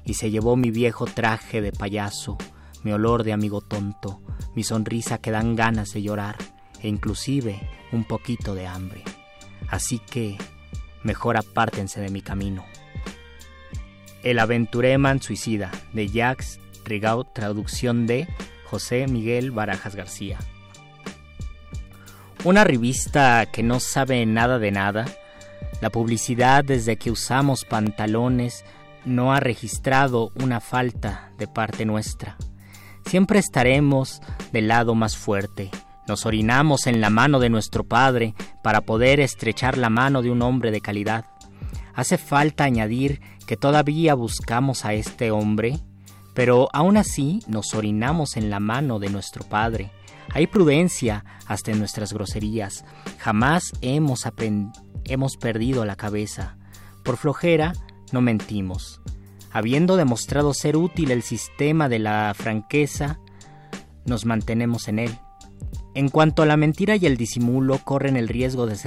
y 0.04 0.16
se 0.16 0.32
llevó 0.32 0.56
mi 0.56 0.72
viejo 0.72 1.06
traje 1.06 1.62
de 1.62 1.72
payaso, 1.72 2.38
mi 2.84 2.92
olor 2.92 3.24
de 3.24 3.34
amigo 3.34 3.62
tonto, 3.62 4.22
mi 4.56 4.64
sonrisa 4.64 5.20
que 5.20 5.32
dan 5.32 5.56
ganas 5.56 5.94
de 5.94 6.02
llorar, 6.02 6.38
e 6.82 6.88
inclusive 6.88 7.62
un 7.92 8.04
poquito 8.04 8.56
de 8.56 8.68
hambre. 8.68 9.04
Así 9.70 10.00
que 10.00 10.38
mejor 11.04 11.38
apártense 11.38 12.02
de 12.02 12.10
mi 12.10 12.22
camino. 12.22 12.66
El 14.24 14.40
aventureman 14.40 15.22
suicida, 15.22 15.72
de 15.94 16.08
Jacques 16.08 16.60
Rigaud, 16.86 17.26
traducción 17.34 18.08
de 18.08 18.28
José 18.66 19.08
Miguel 19.08 19.52
Barajas 19.52 19.96
García. 19.96 20.40
Una 22.44 22.64
revista 22.64 23.46
que 23.46 23.62
no 23.62 23.80
sabe 23.80 24.26
nada 24.26 24.58
de 24.58 24.72
nada. 24.72 25.06
La 25.80 25.92
publicidad 25.92 26.66
desde 26.66 26.98
que 26.98 27.12
usamos 27.12 27.66
pantalones 27.66 28.66
no 29.06 29.32
ha 29.32 29.40
registrado 29.40 30.32
una 30.42 30.60
falta 30.60 31.30
de 31.38 31.48
parte 31.48 31.86
nuestra. 31.86 32.38
Siempre 33.06 33.38
estaremos 33.38 34.24
del 34.52 34.70
lado 34.70 34.96
más 34.96 35.18
fuerte. 35.18 35.70
Nos 36.08 36.26
orinamos 36.26 36.88
en 36.88 37.00
la 37.00 37.12
mano 37.12 37.40
de 37.40 37.52
nuestro 37.52 37.84
Padre 37.84 38.34
para 38.64 38.82
poder 38.82 39.20
estrechar 39.20 39.78
la 39.78 39.92
mano 39.92 40.24
de 40.24 40.32
un 40.32 40.42
hombre 40.42 40.72
de 40.72 40.82
calidad. 40.82 41.26
Hace 41.94 42.18
falta 42.18 42.64
añadir 42.64 43.22
que 43.46 43.56
todavía 43.56 44.16
buscamos 44.16 44.84
a 44.84 44.96
este 44.96 45.30
hombre, 45.30 45.78
pero 46.34 46.70
aún 46.74 46.98
así 46.98 47.42
nos 47.46 47.76
orinamos 47.76 48.36
en 48.36 48.50
la 48.50 48.60
mano 48.60 48.98
de 48.98 49.12
nuestro 49.12 49.44
Padre 49.44 49.92
hay 50.34 50.48
prudencia 50.48 51.26
hasta 51.46 51.72
en 51.72 51.80
nuestras 51.80 52.14
groserías. 52.14 52.86
Jamás 53.20 53.74
hemos, 53.82 54.26
hemos 55.06 55.38
perdido 55.38 55.86
la 55.86 55.96
cabeza. 55.96 56.58
Por 57.04 57.18
flojera, 57.18 57.74
no 58.12 58.22
mentimos. 58.22 59.02
Habiendo 59.52 59.98
demostrado 59.98 60.54
ser 60.54 60.78
útil 60.78 61.12
el 61.12 61.24
sistema 61.24 61.90
de 61.90 62.00
la 62.00 62.34
franqueza, 62.36 63.20
nos 64.06 64.26
mantenemos 64.26 64.88
en 64.88 65.00
él. 65.00 65.18
En 65.94 66.08
cuanto 66.08 66.42
a 66.42 66.46
la 66.46 66.56
mentira 66.56 66.96
y 66.96 67.06
el 67.06 67.18
disimulo 67.18 67.80
corren 67.84 68.16
el 68.16 68.30
riesgo 68.30 68.66
de, 68.66 68.78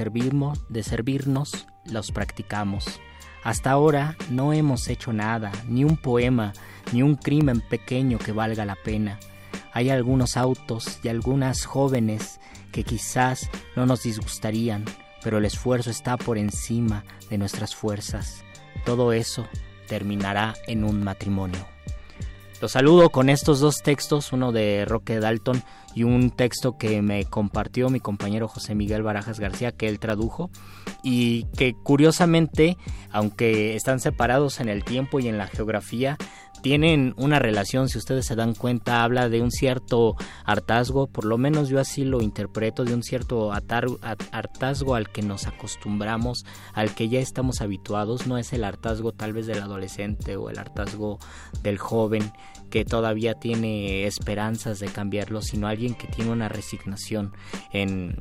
de 0.69 0.83
servirnos, 0.83 1.67
los 1.85 2.11
practicamos. 2.11 2.99
Hasta 3.43 3.69
ahora 3.69 4.17
no 4.31 4.53
hemos 4.53 4.87
hecho 4.87 5.13
nada, 5.13 5.51
ni 5.67 5.83
un 5.83 5.97
poema, 5.97 6.53
ni 6.91 7.03
un 7.03 7.15
crimen 7.15 7.61
pequeño 7.61 8.17
que 8.17 8.31
valga 8.31 8.65
la 8.65 8.75
pena. 8.75 9.19
Hay 9.75 9.89
algunos 9.89 10.37
autos 10.37 10.99
y 11.03 11.09
algunas 11.09 11.65
jóvenes 11.65 12.39
que 12.71 12.85
quizás 12.85 13.49
no 13.75 13.85
nos 13.85 14.03
disgustarían, 14.03 14.85
pero 15.21 15.39
el 15.39 15.43
esfuerzo 15.43 15.89
está 15.89 16.15
por 16.15 16.37
encima 16.37 17.03
de 17.29 17.37
nuestras 17.37 17.75
fuerzas. 17.75 18.45
Todo 18.85 19.11
eso 19.11 19.45
terminará 19.89 20.55
en 20.67 20.85
un 20.85 21.03
matrimonio. 21.03 21.59
Los 22.61 22.71
saludo 22.71 23.09
con 23.09 23.27
estos 23.27 23.59
dos 23.59 23.81
textos, 23.83 24.31
uno 24.31 24.53
de 24.53 24.85
Roque 24.85 25.19
Dalton 25.19 25.61
y 25.93 26.03
un 26.03 26.31
texto 26.31 26.77
que 26.77 27.01
me 27.01 27.25
compartió 27.25 27.89
mi 27.89 27.99
compañero 27.99 28.47
José 28.47 28.75
Miguel 28.75 29.03
Barajas 29.03 29.41
García, 29.41 29.73
que 29.73 29.89
él 29.89 29.99
tradujo, 29.99 30.49
y 31.03 31.43
que 31.57 31.73
curiosamente, 31.73 32.77
aunque 33.11 33.75
están 33.75 33.99
separados 33.99 34.61
en 34.61 34.69
el 34.69 34.85
tiempo 34.85 35.19
y 35.19 35.27
en 35.27 35.37
la 35.37 35.47
geografía, 35.47 36.17
tienen 36.65 37.13
una 37.17 37.37
relación, 37.37 37.89
si 37.89 37.99
ustedes 37.99 38.25
se 38.25 38.35
dan 38.35 38.55
cuenta, 38.55 39.03
habla 39.03 39.29
de 39.29 39.39
un 39.39 39.51
cierto 39.51 40.15
hartazgo, 40.45 41.05
por 41.05 41.23
lo 41.23 41.37
menos 41.37 41.69
yo 41.69 41.79
así 41.79 42.03
lo 42.05 42.23
interpreto, 42.23 42.85
de 42.85 42.95
un 42.95 43.03
cierto 43.03 43.51
hartazgo 43.51 44.95
al 44.95 45.11
que 45.11 45.21
nos 45.21 45.45
acostumbramos, 45.45 46.43
al 46.73 46.95
que 46.95 47.07
ya 47.07 47.19
estamos 47.19 47.61
habituados, 47.61 48.25
no 48.25 48.39
es 48.39 48.51
el 48.51 48.63
hartazgo 48.63 49.11
tal 49.11 49.31
vez 49.31 49.45
del 49.45 49.61
adolescente 49.61 50.37
o 50.37 50.49
el 50.49 50.57
hartazgo 50.57 51.19
del 51.61 51.77
joven 51.77 52.31
que 52.71 52.83
todavía 52.83 53.35
tiene 53.35 54.07
esperanzas 54.07 54.79
de 54.79 54.87
cambiarlo, 54.87 55.43
sino 55.43 55.67
alguien 55.67 55.93
que 55.93 56.07
tiene 56.07 56.31
una 56.31 56.49
resignación 56.49 57.31
en, 57.73 58.17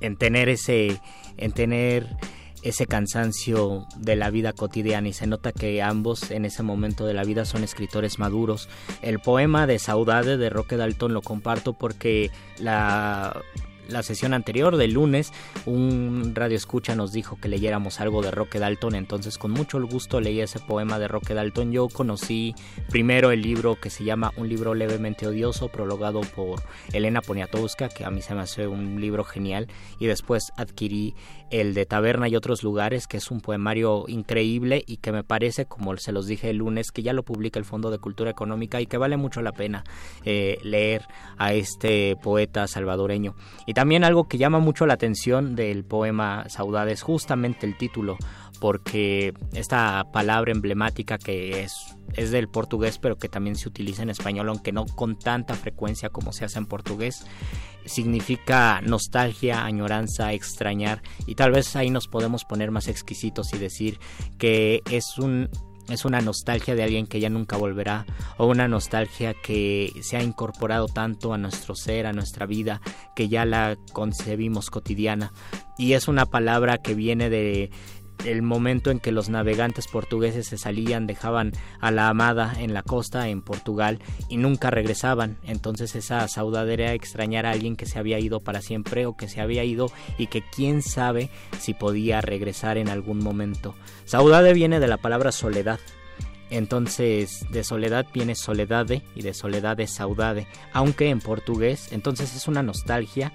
en 0.00 0.16
tener 0.18 0.48
ese, 0.48 1.00
en 1.36 1.50
tener 1.50 2.16
ese 2.64 2.86
cansancio 2.86 3.86
de 3.96 4.16
la 4.16 4.30
vida 4.30 4.52
cotidiana 4.52 5.08
y 5.08 5.12
se 5.12 5.26
nota 5.26 5.52
que 5.52 5.82
ambos 5.82 6.30
en 6.30 6.46
ese 6.46 6.62
momento 6.62 7.06
de 7.06 7.14
la 7.14 7.22
vida 7.22 7.44
son 7.44 7.62
escritores 7.62 8.18
maduros. 8.18 8.68
El 9.02 9.20
poema 9.20 9.66
de 9.66 9.78
Saudade 9.78 10.38
de 10.38 10.50
Roque 10.50 10.76
Dalton 10.76 11.12
lo 11.12 11.22
comparto 11.22 11.74
porque 11.74 12.30
la 12.58 13.42
la 13.88 14.02
sesión 14.02 14.34
anterior 14.34 14.76
del 14.76 14.94
lunes, 14.94 15.32
un 15.66 16.32
radio 16.34 16.56
escucha 16.56 16.94
nos 16.94 17.12
dijo 17.12 17.38
que 17.40 17.48
leyéramos 17.48 18.00
algo 18.00 18.22
de 18.22 18.30
Roque 18.30 18.58
Dalton, 18.58 18.94
entonces 18.94 19.38
con 19.38 19.50
mucho 19.50 19.80
gusto 19.86 20.20
leí 20.20 20.40
ese 20.40 20.60
poema 20.60 20.98
de 20.98 21.08
Roque 21.08 21.34
Dalton. 21.34 21.72
Yo 21.72 21.88
conocí 21.88 22.54
primero 22.90 23.30
el 23.30 23.42
libro 23.42 23.76
que 23.80 23.90
se 23.90 24.04
llama 24.04 24.32
Un 24.36 24.48
libro 24.48 24.74
levemente 24.74 25.26
odioso, 25.26 25.68
prologado 25.68 26.20
por 26.20 26.62
Elena 26.92 27.20
Poniatowska, 27.20 27.88
que 27.88 28.04
a 28.04 28.10
mí 28.10 28.22
se 28.22 28.34
me 28.34 28.40
hace 28.40 28.66
un 28.66 29.00
libro 29.00 29.24
genial, 29.24 29.68
y 29.98 30.06
después 30.06 30.52
adquirí 30.56 31.14
el 31.50 31.74
de 31.74 31.86
Taberna 31.86 32.28
y 32.28 32.36
otros 32.36 32.62
lugares, 32.62 33.06
que 33.06 33.18
es 33.18 33.30
un 33.30 33.40
poemario 33.40 34.04
increíble 34.08 34.82
y 34.86 34.96
que 34.96 35.12
me 35.12 35.22
parece, 35.22 35.66
como 35.66 35.96
se 35.96 36.12
los 36.12 36.26
dije 36.26 36.50
el 36.50 36.56
lunes, 36.56 36.90
que 36.90 37.02
ya 37.02 37.12
lo 37.12 37.22
publica 37.22 37.58
el 37.58 37.64
Fondo 37.64 37.90
de 37.90 37.98
Cultura 37.98 38.30
Económica 38.30 38.80
y 38.80 38.86
que 38.86 38.96
vale 38.96 39.16
mucho 39.16 39.42
la 39.42 39.52
pena 39.52 39.84
eh, 40.24 40.58
leer 40.62 41.06
a 41.38 41.52
este 41.52 42.16
poeta 42.22 42.66
salvadoreño. 42.66 43.34
También 43.74 44.04
algo 44.04 44.28
que 44.28 44.38
llama 44.38 44.58
mucho 44.58 44.86
la 44.86 44.94
atención 44.94 45.54
del 45.56 45.84
poema 45.84 46.48
Saudade 46.48 46.92
es 46.92 47.02
justamente 47.02 47.66
el 47.66 47.76
título, 47.76 48.16
porque 48.60 49.34
esta 49.52 50.04
palabra 50.12 50.52
emblemática 50.52 51.18
que 51.18 51.62
es, 51.62 51.74
es 52.14 52.30
del 52.30 52.48
portugués, 52.48 52.98
pero 52.98 53.16
que 53.16 53.28
también 53.28 53.56
se 53.56 53.68
utiliza 53.68 54.02
en 54.02 54.10
español, 54.10 54.48
aunque 54.48 54.72
no 54.72 54.86
con 54.86 55.18
tanta 55.18 55.54
frecuencia 55.54 56.08
como 56.08 56.32
se 56.32 56.44
hace 56.44 56.58
en 56.58 56.66
portugués, 56.66 57.26
significa 57.84 58.80
nostalgia, 58.80 59.64
añoranza, 59.64 60.32
extrañar, 60.32 61.02
y 61.26 61.34
tal 61.34 61.52
vez 61.52 61.76
ahí 61.76 61.90
nos 61.90 62.08
podemos 62.08 62.44
poner 62.44 62.70
más 62.70 62.88
exquisitos 62.88 63.52
y 63.52 63.58
decir 63.58 63.98
que 64.38 64.82
es 64.90 65.18
un 65.18 65.50
es 65.88 66.04
una 66.04 66.20
nostalgia 66.20 66.74
de 66.74 66.82
alguien 66.82 67.06
que 67.06 67.20
ya 67.20 67.28
nunca 67.28 67.56
volverá 67.56 68.06
o 68.38 68.46
una 68.46 68.68
nostalgia 68.68 69.34
que 69.34 69.92
se 70.02 70.16
ha 70.16 70.22
incorporado 70.22 70.86
tanto 70.86 71.34
a 71.34 71.38
nuestro 71.38 71.74
ser, 71.74 72.06
a 72.06 72.12
nuestra 72.12 72.46
vida, 72.46 72.80
que 73.14 73.28
ya 73.28 73.44
la 73.44 73.76
concebimos 73.92 74.70
cotidiana. 74.70 75.32
Y 75.76 75.92
es 75.92 76.08
una 76.08 76.26
palabra 76.26 76.78
que 76.78 76.94
viene 76.94 77.30
de 77.30 77.70
el 78.24 78.42
momento 78.42 78.90
en 78.90 79.00
que 79.00 79.12
los 79.12 79.28
navegantes 79.28 79.86
portugueses 79.86 80.46
se 80.46 80.58
salían, 80.58 81.06
dejaban 81.06 81.52
a 81.80 81.90
la 81.90 82.08
amada 82.08 82.54
en 82.58 82.74
la 82.74 82.82
costa 82.82 83.28
en 83.28 83.42
Portugal 83.42 84.00
y 84.28 84.36
nunca 84.36 84.70
regresaban. 84.70 85.38
Entonces 85.44 85.94
esa 85.94 86.26
saudade 86.28 86.74
era 86.74 86.92
extrañar 86.92 87.46
a 87.46 87.50
alguien 87.50 87.76
que 87.76 87.86
se 87.86 87.98
había 87.98 88.18
ido 88.18 88.40
para 88.40 88.62
siempre 88.62 89.06
o 89.06 89.16
que 89.16 89.28
se 89.28 89.40
había 89.40 89.64
ido 89.64 89.90
y 90.18 90.28
que 90.28 90.42
quién 90.42 90.82
sabe 90.82 91.30
si 91.58 91.74
podía 91.74 92.20
regresar 92.20 92.78
en 92.78 92.88
algún 92.88 93.18
momento. 93.18 93.74
Saudade 94.04 94.52
viene 94.54 94.80
de 94.80 94.88
la 94.88 94.96
palabra 94.96 95.32
soledad. 95.32 95.80
Entonces, 96.50 97.46
de 97.50 97.64
soledad 97.64 98.06
viene 98.12 98.34
soledade 98.34 99.02
y 99.14 99.22
de 99.22 99.34
soledad 99.34 99.80
es 99.80 99.92
saudade, 99.92 100.46
aunque 100.72 101.08
en 101.08 101.20
portugués, 101.20 101.88
entonces 101.90 102.36
es 102.36 102.46
una 102.46 102.62
nostalgia 102.62 103.32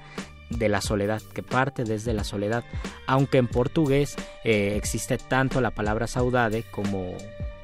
de 0.49 0.69
la 0.69 0.81
soledad, 0.81 1.21
que 1.33 1.43
parte 1.43 1.83
desde 1.83 2.13
la 2.13 2.23
soledad, 2.23 2.63
aunque 3.07 3.37
en 3.37 3.47
portugués 3.47 4.15
eh, 4.43 4.73
existe 4.75 5.17
tanto 5.17 5.61
la 5.61 5.71
palabra 5.71 6.07
saudade 6.07 6.63
como 6.63 7.13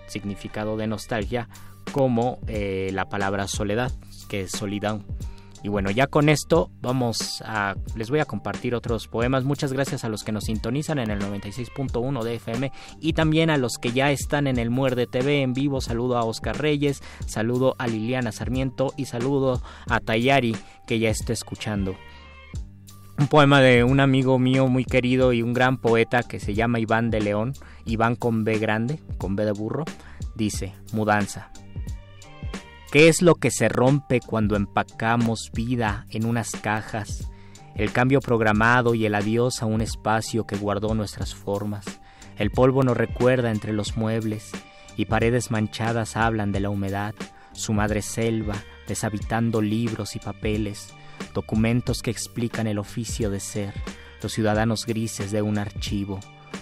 significado 0.07 0.77
de 0.77 0.87
nostalgia, 0.87 1.49
como 1.91 2.39
eh, 2.47 2.89
la 2.93 3.05
palabra 3.05 3.47
soledad, 3.47 3.91
que 4.29 4.41
es 4.41 4.51
solidão. 4.51 5.03
Y 5.65 5.67
bueno, 5.67 5.89
ya 5.89 6.05
con 6.05 6.29
esto 6.29 6.69
vamos 6.79 7.41
a 7.43 7.73
les 7.95 8.11
voy 8.11 8.19
a 8.19 8.25
compartir 8.25 8.75
otros 8.75 9.07
poemas. 9.07 9.45
Muchas 9.45 9.73
gracias 9.73 10.03
a 10.03 10.09
los 10.09 10.23
que 10.23 10.31
nos 10.31 10.43
sintonizan 10.43 10.99
en 10.99 11.09
el 11.09 11.19
96.1 11.19 12.21
de 12.21 12.35
FM 12.35 12.71
y 13.01 13.13
también 13.13 13.49
a 13.49 13.57
los 13.57 13.79
que 13.79 13.91
ya 13.91 14.11
están 14.11 14.45
en 14.45 14.59
el 14.59 14.69
Muerde 14.69 15.07
TV 15.07 15.41
en 15.41 15.53
vivo. 15.53 15.81
Saludo 15.81 16.17
a 16.17 16.23
Oscar 16.23 16.61
Reyes, 16.61 17.01
saludo 17.25 17.75
a 17.79 17.87
Liliana 17.87 18.31
Sarmiento 18.31 18.93
y 18.95 19.05
saludo 19.05 19.59
a 19.89 19.99
Tayari 19.99 20.55
que 20.85 20.99
ya 20.99 21.09
está 21.09 21.33
escuchando 21.33 21.95
un 23.17 23.27
poema 23.27 23.61
de 23.61 23.83
un 23.83 23.99
amigo 23.99 24.37
mío 24.39 24.67
muy 24.67 24.83
querido 24.83 25.31
y 25.31 25.41
un 25.41 25.53
gran 25.53 25.77
poeta 25.77 26.23
que 26.23 26.39
se 26.39 26.53
llama 26.53 26.79
Iván 26.79 27.09
de 27.09 27.21
León, 27.21 27.53
Iván 27.85 28.15
con 28.15 28.43
B 28.43 28.57
grande, 28.59 28.99
con 29.17 29.35
B 29.35 29.45
de 29.45 29.51
burro, 29.51 29.85
dice, 30.35 30.73
mudanza. 30.91 31.51
¿Qué 32.91 33.07
es 33.07 33.21
lo 33.21 33.35
que 33.35 33.51
se 33.51 33.69
rompe 33.69 34.19
cuando 34.19 34.55
empacamos 34.55 35.51
vida 35.53 36.05
en 36.09 36.25
unas 36.25 36.51
cajas? 36.51 37.29
El 37.75 37.91
cambio 37.91 38.19
programado 38.21 38.95
y 38.95 39.05
el 39.05 39.15
adiós 39.15 39.61
a 39.61 39.65
un 39.65 39.81
espacio 39.81 40.45
que 40.45 40.55
guardó 40.57 40.93
nuestras 40.93 41.35
formas. 41.35 41.85
El 42.37 42.51
polvo 42.51 42.83
nos 42.83 42.97
recuerda 42.97 43.51
entre 43.51 43.73
los 43.73 43.97
muebles 43.97 44.51
y 44.97 45.05
paredes 45.05 45.51
manchadas 45.51 46.15
hablan 46.15 46.51
de 46.51 46.61
la 46.61 46.69
humedad, 46.69 47.15
su 47.53 47.73
madre 47.73 48.01
selva, 48.01 48.55
deshabitando 48.87 49.61
libros 49.61 50.15
y 50.15 50.19
papeles 50.19 50.93
documentos 51.33 52.01
que 52.01 52.11
explican 52.11 52.67
el 52.67 52.79
oficio 52.79 53.29
de 53.29 53.39
ser, 53.39 53.73
los 54.21 54.33
ciudadanos 54.33 54.85
grises 54.85 55.31
de 55.31 55.41
un 55.41 55.57
archivo. 55.57 56.19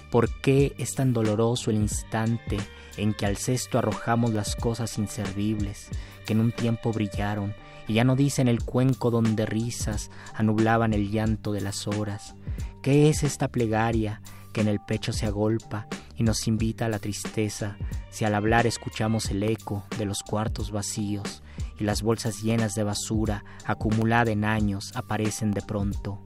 ¿Por 0.09 0.29
qué 0.41 0.73
es 0.77 0.95
tan 0.95 1.13
doloroso 1.13 1.71
el 1.71 1.77
instante 1.77 2.57
en 2.97 3.13
que 3.13 3.25
al 3.25 3.37
cesto 3.37 3.79
arrojamos 3.79 4.33
las 4.33 4.55
cosas 4.55 4.97
inservibles 4.97 5.89
que 6.25 6.33
en 6.33 6.39
un 6.39 6.51
tiempo 6.51 6.91
brillaron 6.91 7.55
y 7.87 7.95
ya 7.95 8.03
no 8.03 8.15
dicen 8.15 8.47
el 8.47 8.63
cuenco 8.63 9.11
donde 9.11 9.45
risas 9.45 10.09
anublaban 10.33 10.93
el 10.93 11.11
llanto 11.11 11.51
de 11.51 11.61
las 11.61 11.87
horas? 11.87 12.35
¿Qué 12.81 13.09
es 13.09 13.23
esta 13.23 13.47
plegaria 13.47 14.21
que 14.53 14.61
en 14.61 14.67
el 14.67 14.79
pecho 14.79 15.13
se 15.13 15.25
agolpa 15.25 15.87
y 16.15 16.23
nos 16.23 16.47
invita 16.47 16.85
a 16.85 16.89
la 16.89 16.99
tristeza 16.99 17.77
si 18.11 18.25
al 18.25 18.35
hablar 18.35 18.67
escuchamos 18.67 19.31
el 19.31 19.43
eco 19.43 19.83
de 19.97 20.05
los 20.05 20.21
cuartos 20.21 20.71
vacíos 20.71 21.41
las 21.83 22.01
bolsas 22.01 22.41
llenas 22.41 22.75
de 22.75 22.83
basura 22.83 23.43
acumulada 23.65 24.31
en 24.31 24.45
años 24.45 24.91
aparecen 24.95 25.51
de 25.51 25.61
pronto. 25.61 26.21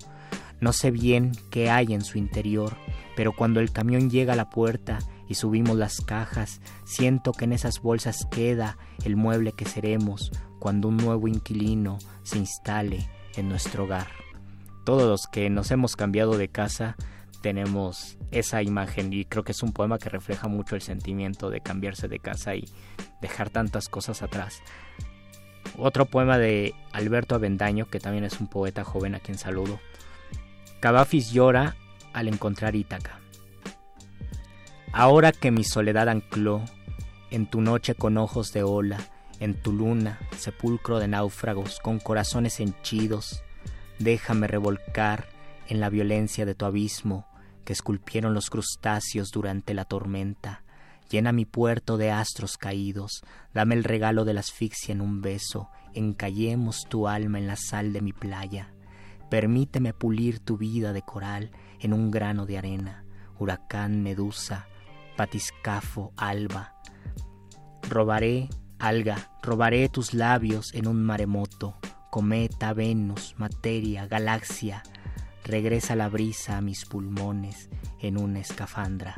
No 0.60 0.74
sé 0.74 0.91
bien 0.91 1.34
qué 1.52 1.70
hay 1.70 1.93
en 1.93 2.04
su 2.04 2.17
interior, 2.17 2.76
pero 3.15 3.34
cuando 3.34 3.60
el 3.60 3.72
camión 3.72 4.10
llega 4.10 4.34
a 4.34 4.38
la 4.38 4.50
puerta 4.50 5.00
y 5.28 5.36
subimos 5.36 5.78
las 5.78 6.02
cajas, 6.02 6.62
siento 6.86 7.32
que 7.32 7.46
en 7.46 7.54
esas 7.54 7.82
bolsas 7.82 8.26
queda 8.32 8.78
el 9.04 9.15
mueble 9.15 9.52
que 9.52 9.65
seremos 9.65 10.32
cuando 10.60 10.88
un 10.88 10.98
nuevo 10.98 11.28
inquilino 11.28 12.00
se 12.24 12.38
instale 12.38 13.10
en 13.36 13.50
nuestro 13.50 13.84
hogar. 13.84 14.08
Todos 14.86 15.08
los 15.08 15.28
que 15.28 15.50
nos 15.50 15.70
hemos 15.72 15.96
cambiado 15.96 16.38
de 16.38 16.48
casa 16.48 16.96
tenemos 17.41 18.17
esa 18.32 18.63
imagen 18.63 19.13
y 19.13 19.26
creo 19.26 19.43
que 19.43 19.52
es 19.52 19.62
un 19.62 19.74
poema 19.74 20.00
que 20.00 20.10
refleja 20.10 20.48
mucho 20.48 20.76
el 20.76 20.82
sentimiento 20.82 21.50
de 21.50 21.62
cambiarse 21.62 22.08
de 22.08 22.20
casa 22.20 22.56
y 22.56 22.65
dejar 23.22 23.50
tantas 23.50 23.89
cosas 23.89 24.22
atrás. 24.22 24.62
Otro 25.77 26.06
poema 26.06 26.38
de 26.38 26.73
Alberto 26.91 27.36
Avendaño, 27.36 27.89
que 27.89 27.99
también 27.99 28.23
es 28.23 28.39
un 28.39 28.47
poeta 28.47 28.84
joven 28.84 29.15
a 29.15 29.19
quien 29.19 29.38
saludo. 29.38 29.80
Cavafis 30.80 31.32
llora 31.32 31.75
al 32.13 32.27
encontrar 32.27 32.75
Ítaca. 32.75 33.19
Ahora 34.93 35.32
que 35.32 35.51
mi 35.51 35.63
soledad 35.63 36.10
ancló 36.10 36.62
en 37.30 37.47
tu 37.47 37.62
noche 37.62 37.95
con 37.95 38.17
ojos 38.17 38.53
de 38.53 38.63
ola, 38.63 38.97
en 39.39 39.53
tu 39.53 39.73
luna, 39.73 40.19
sepulcro 40.38 40.99
de 40.99 41.08
náufragos 41.08 41.80
con 41.80 41.99
corazones 41.99 42.60
henchidos, 42.60 43.43
déjame 43.99 44.47
revolcar 44.47 45.27
en 45.67 45.80
la 45.80 45.89
violencia 45.89 46.45
de 46.45 46.56
tu 46.56 46.65
abismo 46.65 47.27
que 47.65 47.73
esculpieron 47.73 48.34
los 48.34 48.49
crustáceos 48.49 49.32
durante 49.32 49.73
la 49.73 49.86
tormenta 49.86 50.63
Llena 51.10 51.32
mi 51.32 51.46
puerto 51.46 51.98
de 51.98 52.12
astros 52.12 52.58
caídos, 52.58 53.24
dame 53.54 53.76
el 53.76 53.84
regalo 53.84 54.26
de 54.26 54.34
la 54.34 54.41
asfixia 54.41 54.91
en 54.91 55.02
un 55.02 55.22
beso, 55.22 55.70
encallemos 55.93 56.86
tu 56.89 57.08
alma 57.08 57.39
en 57.39 57.48
la 57.48 57.56
sal 57.56 57.93
de 57.93 58.02
mi 58.02 58.12
playa. 58.12 58.74
Permíteme 59.30 59.93
pulir 59.93 60.39
tu 60.39 60.58
vida 60.58 60.91
de 60.91 61.02
coral 61.02 61.52
en 61.80 61.93
un 61.93 62.12
grano 62.12 62.46
de 62.46 62.58
arena, 62.58 63.06
huracán, 63.39 64.04
medusa, 64.04 64.67
patiscafo, 65.15 66.13
alba. 66.17 66.76
Robaré, 67.89 68.50
alga, 68.80 69.32
robaré 69.41 69.88
tus 69.88 70.13
labios 70.13 70.74
en 70.74 70.88
un 70.88 71.04
maremoto, 71.04 71.78
cometa, 72.10 72.74
Venus, 72.74 73.36
materia, 73.38 74.08
galaxia. 74.08 74.84
Regresa 75.43 75.96
la 75.96 76.10
brisa 76.10 76.58
a 76.58 76.62
mis 76.62 76.86
pulmones 76.86 77.70
en 78.00 78.17
una 78.17 78.39
escafandra. 78.39 79.15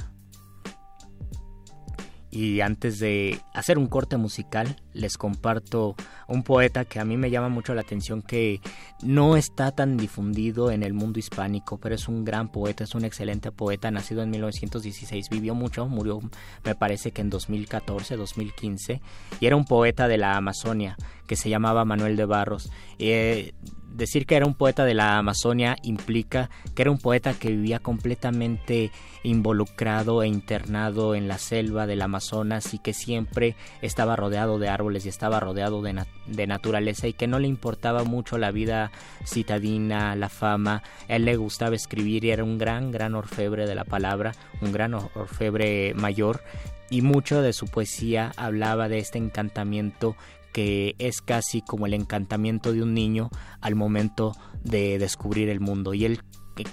Y 2.31 2.61
antes 2.61 2.99
de 2.99 3.39
hacer 3.53 3.77
un 3.77 3.87
corte 3.87 4.17
musical, 4.17 4.75
les 4.93 5.17
comparto 5.17 5.95
un 6.27 6.43
poeta 6.43 6.85
que 6.85 6.99
a 6.99 7.05
mí 7.05 7.17
me 7.17 7.31
llama 7.31 7.49
mucho 7.49 7.73
la 7.73 7.81
atención, 7.81 8.21
que 8.21 8.61
no 9.01 9.35
está 9.35 9.71
tan 9.71 9.97
difundido 9.97 10.69
en 10.69 10.83
el 10.83 10.93
mundo 10.93 11.17
hispánico, 11.17 11.79
pero 11.79 11.95
es 11.95 12.07
un 12.07 12.25
gran 12.25 12.51
poeta, 12.51 12.83
es 12.83 12.93
un 12.93 13.05
excelente 13.05 13.51
poeta, 13.51 13.89
nacido 13.89 14.21
en 14.21 14.29
1916, 14.29 15.29
vivió 15.29 15.55
mucho, 15.55 15.87
murió 15.87 16.19
me 16.63 16.75
parece 16.75 17.11
que 17.11 17.21
en 17.21 17.29
2014, 17.29 18.15
2015, 18.15 19.01
y 19.39 19.45
era 19.45 19.55
un 19.55 19.65
poeta 19.65 20.07
de 20.07 20.17
la 20.17 20.35
Amazonia 20.37 20.97
que 21.25 21.35
se 21.35 21.49
llamaba 21.49 21.85
Manuel 21.85 22.15
de 22.15 22.25
Barros. 22.25 22.71
Eh, 22.97 23.53
decir 23.99 24.25
que 24.25 24.35
era 24.35 24.47
un 24.47 24.55
poeta 24.55 24.85
de 24.85 24.95
la 24.95 25.17
Amazonia 25.17 25.75
implica 25.83 26.49
que 26.73 26.81
era 26.81 26.89
un 26.89 26.97
poeta 26.97 27.33
que 27.33 27.49
vivía 27.49 27.79
completamente 27.79 28.91
involucrado 29.21 30.23
e 30.23 30.27
internado 30.27 31.13
en 31.13 31.27
la 31.27 31.37
selva 31.37 31.85
del 31.85 32.01
Amazonas 32.01 32.73
y 32.73 32.79
que 32.79 32.93
siempre 32.93 33.55
estaba 33.81 34.15
rodeado 34.15 34.57
de 34.57 34.69
árboles 34.69 35.05
y 35.05 35.09
estaba 35.09 35.39
rodeado 35.39 35.81
de, 35.81 36.03
de 36.25 36.47
naturaleza 36.47 37.07
y 37.07 37.13
que 37.13 37.27
no 37.27 37.37
le 37.37 37.47
importaba 37.47 38.03
mucho 38.03 38.37
la 38.37 38.51
vida 38.51 38.91
citadina, 39.25 40.15
la 40.15 40.29
fama. 40.29 40.81
Él 41.07 41.25
le 41.25 41.35
gustaba 41.35 41.75
escribir 41.75 42.25
y 42.25 42.31
era 42.31 42.43
un 42.43 42.57
gran, 42.57 42.91
gran 42.91 43.13
orfebre 43.13 43.67
de 43.67 43.75
la 43.75 43.83
palabra, 43.83 44.33
un 44.61 44.71
gran 44.71 44.93
orfebre 44.93 45.93
mayor 45.93 46.41
y 46.89 47.01
mucho 47.01 47.41
de 47.41 47.53
su 47.53 47.67
poesía 47.67 48.31
hablaba 48.35 48.89
de 48.89 48.99
este 48.99 49.17
encantamiento 49.17 50.15
que 50.53 50.95
es 50.99 51.21
casi 51.21 51.61
como 51.61 51.85
el 51.85 51.93
encantamiento 51.93 52.73
de 52.73 52.83
un 52.83 52.93
niño 52.93 53.29
al 53.61 53.75
momento 53.75 54.35
de 54.63 54.99
descubrir 54.99 55.49
el 55.49 55.59
mundo. 55.59 55.93
Y 55.93 56.05
él 56.05 56.21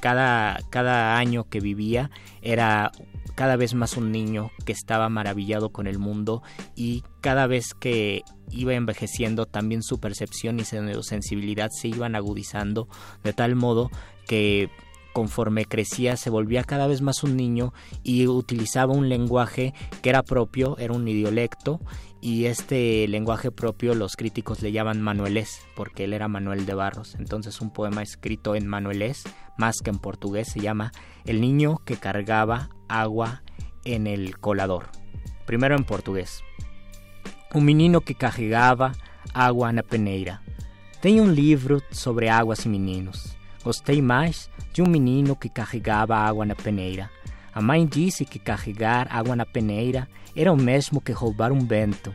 cada, 0.00 0.58
cada 0.70 1.16
año 1.16 1.48
que 1.48 1.60
vivía 1.60 2.10
era 2.42 2.90
cada 3.34 3.56
vez 3.56 3.74
más 3.74 3.96
un 3.96 4.10
niño 4.10 4.50
que 4.64 4.72
estaba 4.72 5.08
maravillado 5.08 5.70
con 5.70 5.86
el 5.86 5.98
mundo 5.98 6.42
y 6.74 7.04
cada 7.20 7.46
vez 7.46 7.74
que 7.74 8.22
iba 8.50 8.74
envejeciendo 8.74 9.46
también 9.46 9.82
su 9.82 10.00
percepción 10.00 10.58
y 10.58 10.64
su 10.64 11.02
sensibilidad 11.02 11.70
se 11.70 11.88
iban 11.88 12.16
agudizando 12.16 12.88
de 13.22 13.34
tal 13.34 13.54
modo 13.54 13.90
que 14.26 14.70
conforme 15.12 15.66
crecía 15.66 16.16
se 16.16 16.30
volvía 16.30 16.64
cada 16.64 16.86
vez 16.86 17.02
más 17.02 17.24
un 17.24 17.36
niño 17.36 17.72
y 18.02 18.26
utilizaba 18.26 18.94
un 18.94 19.08
lenguaje 19.08 19.74
que 20.02 20.10
era 20.10 20.22
propio, 20.22 20.76
era 20.78 20.94
un 20.94 21.06
idiolecto 21.06 21.80
y 22.20 22.46
este 22.46 23.06
lenguaje 23.08 23.50
propio 23.50 23.94
los 23.94 24.16
críticos 24.16 24.62
le 24.62 24.72
llaman 24.72 25.00
manuelés 25.00 25.60
porque 25.74 26.04
él 26.04 26.12
era 26.12 26.28
Manuel 26.28 26.66
de 26.66 26.74
Barros. 26.74 27.14
Entonces 27.18 27.60
un 27.60 27.70
poema 27.70 28.02
escrito 28.02 28.54
en 28.54 28.66
manuelés 28.66 29.24
más 29.56 29.76
que 29.82 29.90
en 29.90 29.98
portugués 29.98 30.48
se 30.48 30.60
llama 30.60 30.92
El 31.24 31.40
niño 31.40 31.78
que 31.84 31.96
cargaba 31.96 32.70
agua 32.88 33.42
en 33.84 34.06
el 34.06 34.38
colador. 34.38 34.88
Primeiro 35.46 35.76
em 35.76 35.84
português. 35.84 36.42
Um 37.54 37.60
menino 37.60 38.00
que 38.00 38.14
carregava 38.14 38.92
água 39.32 39.72
na 39.72 39.82
peneira. 39.82 40.42
Tem 41.00 41.20
um 41.20 41.30
livro 41.30 41.82
sobre 41.90 42.28
águas 42.28 42.64
e 42.64 42.68
meninos. 42.68 43.36
Gostei 43.62 44.02
mais 44.02 44.50
de 44.72 44.82
um 44.82 44.86
menino 44.86 45.36
que 45.36 45.48
carregava 45.48 46.16
água 46.16 46.44
na 46.44 46.54
peneira. 46.54 47.10
A 47.54 47.62
mãe 47.62 47.86
disse 47.86 48.24
que 48.24 48.38
carregar 48.38 49.08
água 49.10 49.34
na 49.34 49.46
peneira 49.46 50.08
era 50.36 50.52
o 50.52 50.56
mesmo 50.56 51.00
que 51.00 51.12
roubar 51.12 51.52
um 51.52 51.60
vento 51.60 52.14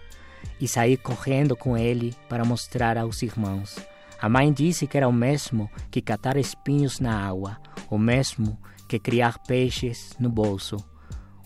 e 0.59 0.67
sair 0.67 0.97
correndo 0.97 1.55
com 1.55 1.77
ele 1.77 2.15
para 2.29 2.45
mostrar 2.45 2.97
aos 2.97 3.21
irmãos. 3.21 3.75
A 4.21 4.29
mãe 4.29 4.53
disse 4.53 4.85
que 4.85 4.95
era 4.95 5.07
o 5.07 5.13
mesmo 5.13 5.69
que 5.89 6.01
catar 6.01 6.37
espinhos 6.37 6.99
na 6.99 7.27
água, 7.27 7.57
o 7.89 7.97
mesmo 7.97 8.59
que 8.87 8.99
criar 8.99 9.39
peixes 9.39 10.11
no 10.19 10.29
bolso. 10.29 10.77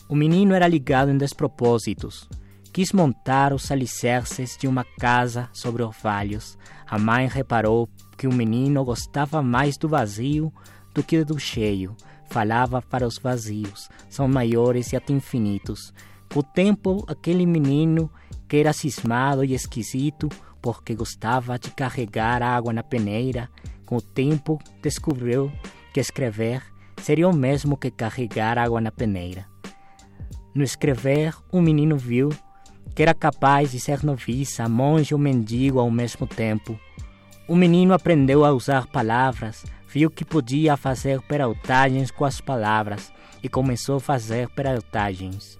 O 0.09 0.15
menino 0.15 0.53
era 0.53 0.67
ligado 0.67 1.09
em 1.09 1.17
despropósitos. 1.17 2.29
Quis 2.73 2.91
montar 2.91 3.53
os 3.53 3.71
alicerces 3.71 4.57
de 4.57 4.67
uma 4.67 4.83
casa 4.99 5.49
sobre 5.53 5.81
orvalhos. 5.81 6.57
A 6.85 6.99
mãe 6.99 7.27
reparou 7.27 7.89
que 8.17 8.27
o 8.27 8.33
menino 8.33 8.83
gostava 8.83 9.41
mais 9.41 9.77
do 9.77 9.87
vazio 9.87 10.51
do 10.93 11.01
que 11.01 11.23
do 11.23 11.39
cheio. 11.39 11.95
Falava 12.29 12.81
para 12.81 13.07
os 13.07 13.17
vazios, 13.17 13.89
são 14.09 14.27
maiores 14.27 14.91
e 14.91 14.95
até 14.95 15.13
infinitos. 15.13 15.93
O 16.33 16.41
tempo, 16.41 17.03
aquele 17.07 17.45
menino, 17.45 18.09
que 18.47 18.57
era 18.57 18.73
cismado 18.73 19.43
e 19.43 19.53
esquisito, 19.53 20.29
porque 20.61 20.95
gostava 20.95 21.59
de 21.59 21.71
carregar 21.71 22.41
água 22.41 22.73
na 22.73 22.83
peneira, 22.83 23.49
com 23.85 23.97
o 23.97 24.01
tempo 24.01 24.59
descobriu 24.81 25.51
que 25.93 25.99
escrever 25.99 26.63
seria 27.01 27.27
o 27.27 27.35
mesmo 27.35 27.77
que 27.77 27.91
carregar 27.91 28.57
água 28.57 28.81
na 28.81 28.91
peneira. 28.91 29.45
No 30.53 30.63
escrever, 30.63 31.35
o 31.51 31.61
menino 31.61 31.97
viu 31.97 32.29
que 32.95 33.03
era 33.03 33.13
capaz 33.13 33.71
de 33.71 33.79
ser 33.79 34.03
noviça, 34.03 34.67
monge 34.69 35.13
ou 35.13 35.19
mendigo 35.19 35.79
ao 35.79 35.91
mesmo 35.91 36.25
tempo. 36.25 36.79
O 37.47 37.55
menino 37.55 37.93
aprendeu 37.93 38.45
a 38.45 38.51
usar 38.51 38.87
palavras, 38.87 39.63
viu 39.87 40.09
que 40.09 40.25
podia 40.25 40.77
fazer 40.77 41.21
peraltagens 41.21 42.09
com 42.09 42.25
as 42.25 42.39
palavras 42.39 43.11
e 43.43 43.49
começou 43.49 43.97
a 43.97 43.99
fazer 43.99 44.49
peraltagens. 44.49 45.59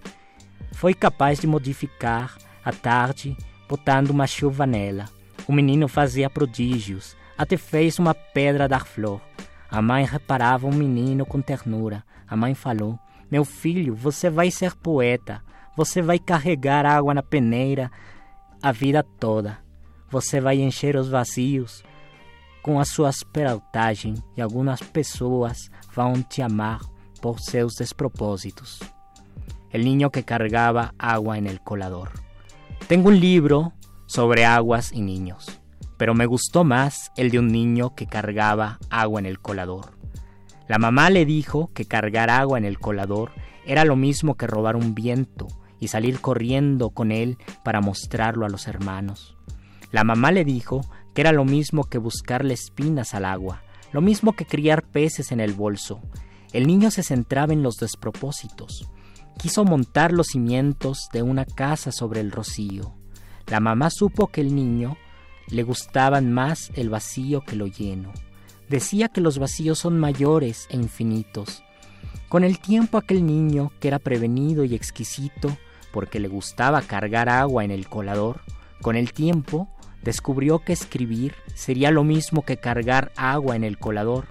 Foi 0.76 0.92
capaz 0.92 1.40
de 1.40 1.46
modificar 1.46 2.36
a 2.62 2.70
tarde 2.70 3.34
botando 3.66 4.10
uma 4.10 4.26
chuva 4.26 4.66
nela. 4.66 5.06
O 5.48 5.52
menino 5.52 5.88
fazia 5.88 6.28
prodígios, 6.28 7.16
até 7.36 7.56
fez 7.56 7.98
uma 7.98 8.12
pedra 8.12 8.68
dar 8.68 8.84
flor. 8.84 9.22
A 9.70 9.80
mãe 9.80 10.04
reparava 10.04 10.66
o 10.66 10.74
menino 10.74 11.24
com 11.24 11.40
ternura. 11.40 12.04
A 12.28 12.36
mãe 12.36 12.54
falou: 12.54 12.98
Meu 13.30 13.42
filho, 13.42 13.94
você 13.94 14.28
vai 14.28 14.50
ser 14.50 14.76
poeta. 14.76 15.42
Você 15.78 16.02
vai 16.02 16.18
carregar 16.18 16.84
água 16.84 17.14
na 17.14 17.22
peneira 17.22 17.90
a 18.62 18.70
vida 18.70 19.02
toda. 19.02 19.56
Você 20.10 20.42
vai 20.42 20.60
encher 20.60 20.94
os 20.94 21.08
vazios 21.08 21.82
com 22.62 22.78
as 22.78 22.90
suas 22.90 23.22
peraltagens 23.22 24.22
e 24.36 24.42
algumas 24.42 24.80
pessoas 24.80 25.70
vão 25.94 26.22
te 26.22 26.42
amar 26.42 26.80
por 27.22 27.40
seus 27.40 27.72
despropósitos. 27.78 28.78
El 29.76 29.84
niño 29.84 30.08
que 30.08 30.24
cargaba 30.24 30.94
agua 30.96 31.36
en 31.36 31.46
el 31.46 31.60
colador. 31.60 32.12
Tengo 32.88 33.08
un 33.08 33.20
libro 33.20 33.74
sobre 34.06 34.46
aguas 34.46 34.90
y 34.90 35.02
niños, 35.02 35.60
pero 35.98 36.14
me 36.14 36.24
gustó 36.24 36.64
más 36.64 37.12
el 37.14 37.30
de 37.30 37.40
un 37.40 37.48
niño 37.48 37.94
que 37.94 38.06
cargaba 38.06 38.78
agua 38.88 39.20
en 39.20 39.26
el 39.26 39.38
colador. 39.38 39.90
La 40.66 40.78
mamá 40.78 41.10
le 41.10 41.26
dijo 41.26 41.70
que 41.74 41.84
cargar 41.84 42.30
agua 42.30 42.56
en 42.56 42.64
el 42.64 42.78
colador 42.78 43.32
era 43.66 43.84
lo 43.84 43.96
mismo 43.96 44.38
que 44.38 44.46
robar 44.46 44.76
un 44.76 44.94
viento 44.94 45.46
y 45.78 45.88
salir 45.88 46.22
corriendo 46.22 46.88
con 46.88 47.12
él 47.12 47.36
para 47.62 47.82
mostrarlo 47.82 48.46
a 48.46 48.48
los 48.48 48.68
hermanos. 48.68 49.36
La 49.92 50.04
mamá 50.04 50.32
le 50.32 50.46
dijo 50.46 50.90
que 51.12 51.20
era 51.20 51.32
lo 51.32 51.44
mismo 51.44 51.84
que 51.84 51.98
buscarle 51.98 52.54
espinas 52.54 53.12
al 53.12 53.26
agua, 53.26 53.60
lo 53.92 54.00
mismo 54.00 54.32
que 54.32 54.46
criar 54.46 54.84
peces 54.84 55.32
en 55.32 55.40
el 55.40 55.52
bolso. 55.52 56.00
El 56.54 56.66
niño 56.66 56.90
se 56.90 57.02
centraba 57.02 57.52
en 57.52 57.62
los 57.62 57.76
despropósitos. 57.76 58.88
Quiso 59.38 59.64
montar 59.64 60.12
los 60.12 60.28
cimientos 60.28 61.08
de 61.12 61.22
una 61.22 61.44
casa 61.44 61.92
sobre 61.92 62.20
el 62.20 62.32
rocío. 62.32 62.94
La 63.46 63.60
mamá 63.60 63.90
supo 63.90 64.28
que 64.28 64.40
el 64.40 64.54
niño 64.54 64.96
le 65.48 65.62
gustaban 65.62 66.32
más 66.32 66.70
el 66.74 66.88
vacío 66.88 67.42
que 67.42 67.54
lo 67.54 67.66
lleno. 67.66 68.12
Decía 68.68 69.08
que 69.08 69.20
los 69.20 69.38
vacíos 69.38 69.78
son 69.78 69.98
mayores 69.98 70.66
e 70.70 70.76
infinitos. 70.76 71.62
Con 72.28 72.42
el 72.42 72.58
tiempo 72.58 72.98
aquel 72.98 73.24
niño, 73.24 73.70
que 73.78 73.88
era 73.88 73.98
prevenido 73.98 74.64
y 74.64 74.74
exquisito, 74.74 75.56
porque 75.92 76.18
le 76.18 76.28
gustaba 76.28 76.82
cargar 76.82 77.28
agua 77.28 77.64
en 77.64 77.70
el 77.70 77.88
colador, 77.88 78.40
con 78.82 78.96
el 78.96 79.12
tiempo 79.12 79.68
descubrió 80.02 80.60
que 80.60 80.72
escribir 80.72 81.34
sería 81.54 81.90
lo 81.90 82.04
mismo 82.04 82.42
que 82.42 82.56
cargar 82.56 83.12
agua 83.16 83.56
en 83.56 83.64
el 83.64 83.78
colador. 83.78 84.26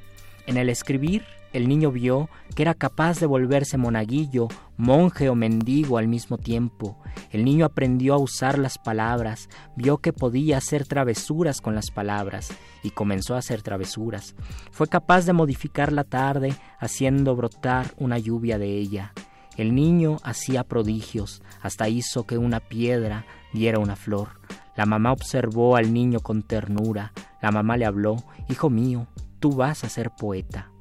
En 0.48 0.58
el 0.58 0.70
escribir 0.70 1.26
el 1.56 1.70
niño 1.70 1.90
vio 1.90 2.30
que 2.54 2.64
era 2.64 2.74
capaz 2.74 3.22
de 3.22 3.26
volverse 3.26 3.78
monaguillo, 3.78 4.50
monje 4.76 5.30
o 5.30 5.36
mendigo 5.36 5.98
al 5.98 6.10
mismo 6.10 6.38
tiempo. 6.38 6.98
El 7.32 7.46
niño 7.46 7.66
aprendió 7.66 8.14
a 8.14 8.18
usar 8.18 8.60
las 8.60 8.78
palabras, 8.78 9.48
vio 9.78 10.00
que 10.00 10.12
podía 10.12 10.58
hacer 10.58 10.86
travesuras 10.86 11.62
con 11.62 11.74
las 11.74 11.92
palabras 11.92 12.50
y 12.84 12.90
comenzó 12.90 13.36
a 13.36 13.38
hacer 13.40 13.62
travesuras. 13.62 14.36
Fue 14.72 14.88
capaz 14.88 15.26
de 15.26 15.32
modificar 15.32 15.94
la 15.94 16.04
tarde 16.04 16.54
haciendo 16.78 17.36
brotar 17.38 17.94
una 17.98 18.20
lluvia 18.20 18.58
de 18.58 18.78
ella. 18.78 19.14
El 19.56 19.74
niño 19.74 20.18
hacía 20.24 20.66
prodigios, 20.66 21.42
hasta 21.62 21.88
hizo 21.88 22.26
que 22.26 22.38
una 22.38 22.60
piedra 22.60 23.26
diera 23.54 23.80
una 23.80 23.96
flor. 23.96 24.42
La 24.76 24.86
mamá 24.86 25.14
observó 25.14 25.78
al 25.78 25.94
niño 25.94 26.20
con 26.20 26.44
ternura. 26.44 27.14
La 27.42 27.52
mamá 27.52 27.78
le 27.78 27.86
habló, 27.86 28.18
Hijo 28.50 28.70
mío, 28.70 29.08
tú 29.40 29.54
vas 29.54 29.86
a 29.86 29.90
ser 29.90 30.12
poeta. 30.12 30.75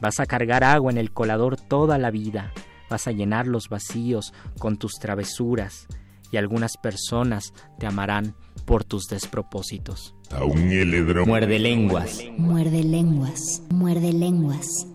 Vas 0.00 0.20
a 0.20 0.26
cargar 0.26 0.64
agua 0.64 0.92
en 0.92 0.98
el 0.98 1.12
colador 1.12 1.56
toda 1.56 1.98
la 1.98 2.10
vida, 2.10 2.52
vas 2.88 3.08
a 3.08 3.12
llenar 3.12 3.46
los 3.46 3.68
vacíos 3.68 4.32
con 4.58 4.76
tus 4.76 4.94
travesuras 4.94 5.86
y 6.30 6.36
algunas 6.36 6.76
personas 6.76 7.52
te 7.78 7.86
amarán 7.86 8.34
por 8.64 8.84
tus 8.84 9.06
despropósitos. 9.06 10.14
Muerde 11.26 11.58
lenguas. 11.58 12.22
Muerde 12.36 12.84
lenguas. 12.84 13.62
Muerde 13.70 14.12
lenguas. 14.12 14.86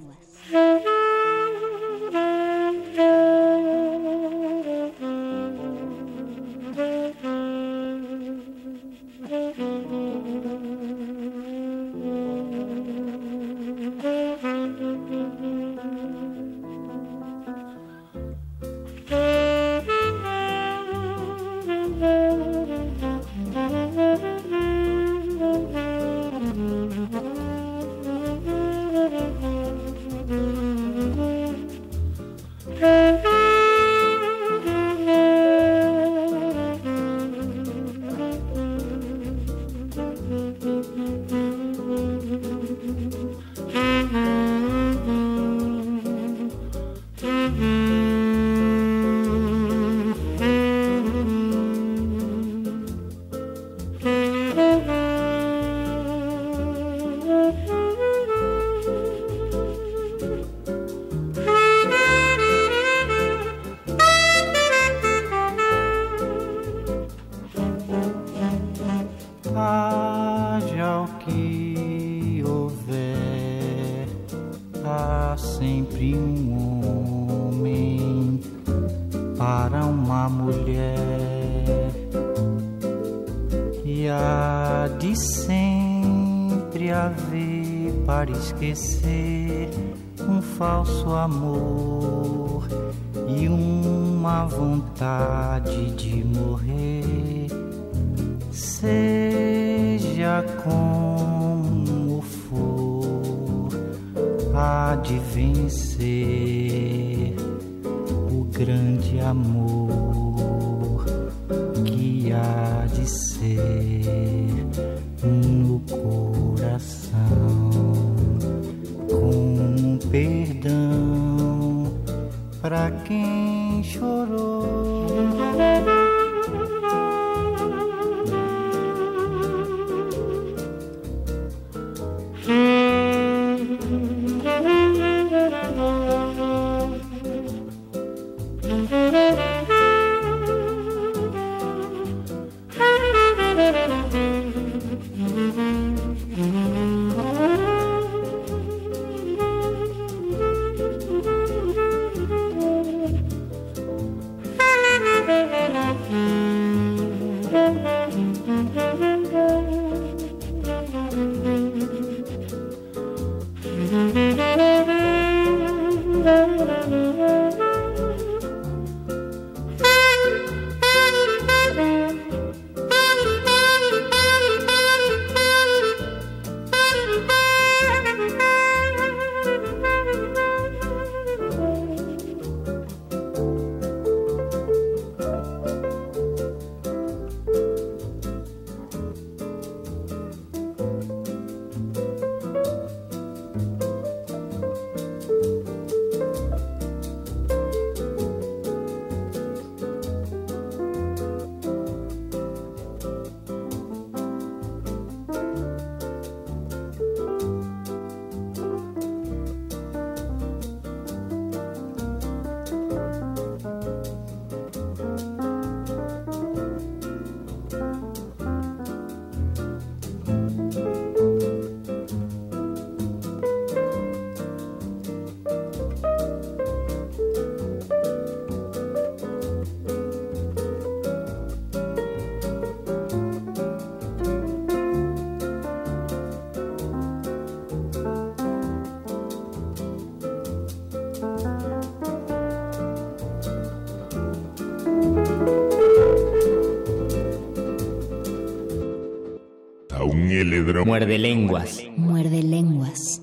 Muerde 250.64 251.18
lenguas. 251.18 251.84
Muerde 251.98 252.42
lenguas. 252.42 253.22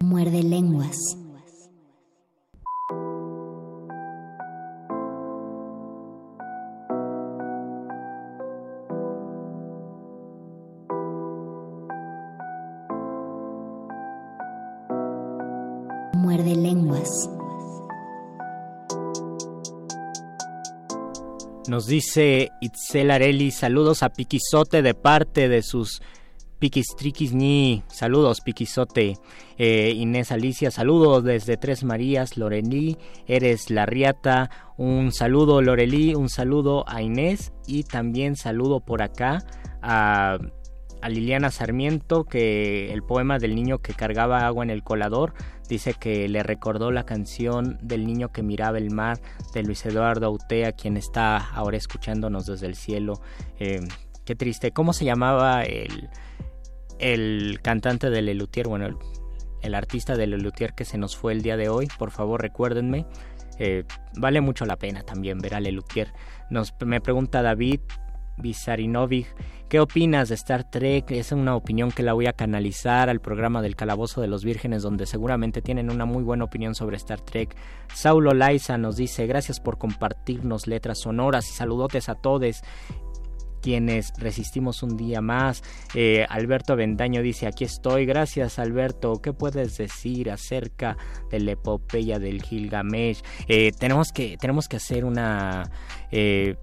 Muerde 0.00 0.42
lenguas. 0.42 1.16
Muerde 16.12 16.54
lenguas. 16.56 17.30
Nos 21.68 21.86
dice 21.86 22.50
Itzel 22.60 23.10
Areli, 23.10 23.50
saludos 23.50 24.02
a 24.02 24.10
Piquizote 24.10 24.82
de 24.82 24.92
parte 24.92 25.48
de 25.48 25.62
sus 25.62 26.02
Piquis 26.58 27.32
Ni, 27.34 27.82
saludos 27.88 28.40
Piquizote. 28.40 29.18
Eh, 29.58 29.92
Inés 29.94 30.32
Alicia, 30.32 30.70
saludos 30.70 31.22
desde 31.22 31.56
Tres 31.56 31.84
Marías, 31.84 32.38
Lorelí, 32.38 32.96
eres 33.26 33.70
la 33.70 33.84
riata. 33.84 34.50
Un 34.78 35.12
saludo 35.12 35.60
Lorelí, 35.60 36.14
un 36.14 36.30
saludo 36.30 36.84
a 36.88 37.02
Inés 37.02 37.52
y 37.66 37.84
también 37.84 38.36
saludo 38.36 38.80
por 38.80 39.02
acá 39.02 39.44
a, 39.82 40.38
a 41.02 41.08
Liliana 41.08 41.50
Sarmiento, 41.50 42.24
que 42.24 42.92
el 42.92 43.02
poema 43.02 43.38
del 43.38 43.54
niño 43.54 43.78
que 43.78 43.92
cargaba 43.92 44.46
agua 44.46 44.64
en 44.64 44.70
el 44.70 44.82
colador 44.82 45.34
dice 45.68 45.94
que 45.94 46.28
le 46.28 46.42
recordó 46.42 46.90
la 46.90 47.04
canción 47.04 47.78
del 47.82 48.06
niño 48.06 48.32
que 48.32 48.42
miraba 48.42 48.78
el 48.78 48.90
mar 48.90 49.18
de 49.52 49.62
Luis 49.62 49.84
Eduardo 49.84 50.26
Autea, 50.26 50.72
quien 50.72 50.96
está 50.96 51.36
ahora 51.36 51.76
escuchándonos 51.76 52.46
desde 52.46 52.66
el 52.66 52.76
cielo. 52.76 53.20
Eh, 53.58 53.80
qué 54.24 54.34
triste. 54.34 54.72
¿Cómo 54.72 54.92
se 54.92 55.04
llamaba 55.04 55.62
el 55.64 56.08
el 56.98 57.60
cantante 57.62 58.10
de 58.10 58.22
Lelutier, 58.22 58.68
bueno, 58.68 58.98
el, 59.62 59.74
artista 59.74 60.16
de 60.16 60.26
Lelutier 60.26 60.74
que 60.74 60.84
se 60.84 60.98
nos 60.98 61.16
fue 61.16 61.32
el 61.32 61.42
día 61.42 61.56
de 61.56 61.68
hoy, 61.68 61.88
por 61.98 62.10
favor 62.10 62.40
recuérdenme. 62.40 63.06
Eh, 63.58 63.84
vale 64.16 64.40
mucho 64.40 64.66
la 64.66 64.76
pena 64.76 65.02
también 65.02 65.38
ver 65.38 65.54
a 65.54 65.60
Lelutier. 65.60 66.12
Nos, 66.50 66.74
me 66.84 67.00
pregunta 67.00 67.42
David 67.42 67.80
Vizarinovic, 68.38 69.26
¿qué 69.68 69.80
opinas 69.80 70.28
de 70.28 70.34
Star 70.34 70.70
Trek? 70.70 71.10
Es 71.10 71.32
una 71.32 71.56
opinión 71.56 71.90
que 71.90 72.02
la 72.02 72.12
voy 72.12 72.26
a 72.26 72.34
canalizar 72.34 73.08
al 73.08 73.20
programa 73.20 73.62
del 73.62 73.76
Calabozo 73.76 74.20
de 74.20 74.28
los 74.28 74.44
Vírgenes, 74.44 74.82
donde 74.82 75.06
seguramente 75.06 75.62
tienen 75.62 75.90
una 75.90 76.04
muy 76.04 76.22
buena 76.22 76.44
opinión 76.44 76.74
sobre 76.74 76.96
Star 76.96 77.20
Trek. 77.20 77.56
Saulo 77.94 78.32
Laiza 78.32 78.76
nos 78.76 78.96
dice, 78.96 79.26
gracias 79.26 79.58
por 79.58 79.78
compartirnos 79.78 80.66
letras 80.66 81.00
sonoras 81.00 81.48
y 81.48 81.54
saludotes 81.54 82.08
a 82.08 82.14
todos 82.14 82.62
quienes 83.66 84.12
resistimos 84.16 84.84
un 84.84 84.96
día 84.96 85.20
más. 85.20 85.64
Eh, 85.92 86.24
Alberto 86.28 86.76
Vendaño 86.76 87.20
dice, 87.20 87.48
aquí 87.48 87.64
estoy, 87.64 88.06
gracias 88.06 88.60
Alberto, 88.60 89.20
¿qué 89.20 89.32
puedes 89.32 89.76
decir 89.76 90.30
acerca 90.30 90.96
de 91.32 91.40
la 91.40 91.50
epopeya 91.50 92.20
del 92.20 92.42
Gilgamesh? 92.42 93.24
Eh, 93.48 93.72
tenemos, 93.76 94.12
que, 94.12 94.36
tenemos 94.40 94.68
que 94.68 94.76
hacer 94.76 95.04
una... 95.04 95.68
Eh, 96.12 96.54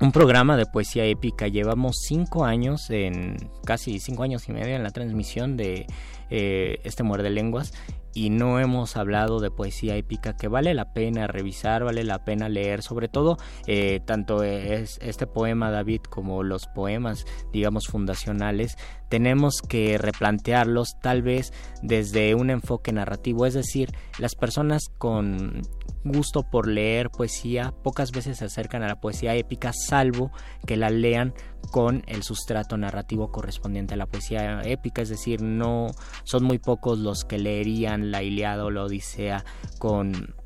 un 0.00 0.12
programa 0.12 0.56
de 0.56 0.64
poesía 0.64 1.04
épica. 1.04 1.48
Llevamos 1.48 1.96
cinco 2.06 2.44
años, 2.44 2.88
en 2.88 3.36
casi 3.66 3.98
cinco 3.98 4.22
años 4.22 4.48
y 4.48 4.52
medio 4.52 4.76
en 4.76 4.84
la 4.84 4.90
transmisión 4.90 5.56
de 5.58 5.86
este 6.30 7.02
Muerde 7.02 7.28
Lenguas 7.28 7.74
y 8.14 8.30
no 8.30 8.60
hemos 8.60 8.96
hablado 8.96 9.40
de 9.40 9.50
poesía 9.50 9.96
épica 9.96 10.36
que 10.36 10.48
vale 10.48 10.74
la 10.74 10.92
pena 10.92 11.26
revisar, 11.26 11.84
vale 11.84 12.04
la 12.04 12.24
pena 12.24 12.48
leer, 12.48 12.82
sobre 12.82 13.08
todo 13.08 13.36
eh, 13.66 14.00
tanto 14.04 14.42
es 14.42 14.98
este 15.02 15.26
poema 15.26 15.70
David 15.70 16.02
como 16.02 16.42
los 16.42 16.66
poemas, 16.66 17.26
digamos, 17.52 17.88
fundacionales, 17.88 18.76
tenemos 19.10 19.60
que 19.60 19.98
replantearlos 19.98 20.96
tal 21.02 21.20
vez 21.20 21.52
desde 21.82 22.34
un 22.34 22.48
enfoque 22.48 22.92
narrativo, 22.92 23.44
es 23.44 23.54
decir, 23.54 23.90
las 24.18 24.34
personas 24.34 24.84
con 24.96 25.62
gusto 26.04 26.44
por 26.44 26.66
leer 26.66 27.10
poesía 27.10 27.74
pocas 27.82 28.12
veces 28.12 28.38
se 28.38 28.46
acercan 28.46 28.82
a 28.82 28.88
la 28.88 29.00
poesía 29.00 29.34
épica, 29.34 29.72
salvo 29.74 30.30
que 30.66 30.78
la 30.78 30.88
lean 30.88 31.34
con 31.72 32.04
el 32.06 32.22
sustrato 32.22 32.78
narrativo 32.78 33.30
correspondiente 33.30 33.94
a 33.94 33.96
la 33.98 34.06
poesía 34.06 34.62
épica, 34.62 35.02
es 35.02 35.10
decir, 35.10 35.42
no 35.42 35.88
son 36.24 36.44
muy 36.44 36.58
pocos 36.58 36.98
los 36.98 37.24
que 37.24 37.38
leerían 37.38 38.12
la 38.12 38.22
Iliada 38.22 38.64
o 38.64 38.70
la 38.70 38.84
Odisea 38.84 39.44
con 39.78 40.39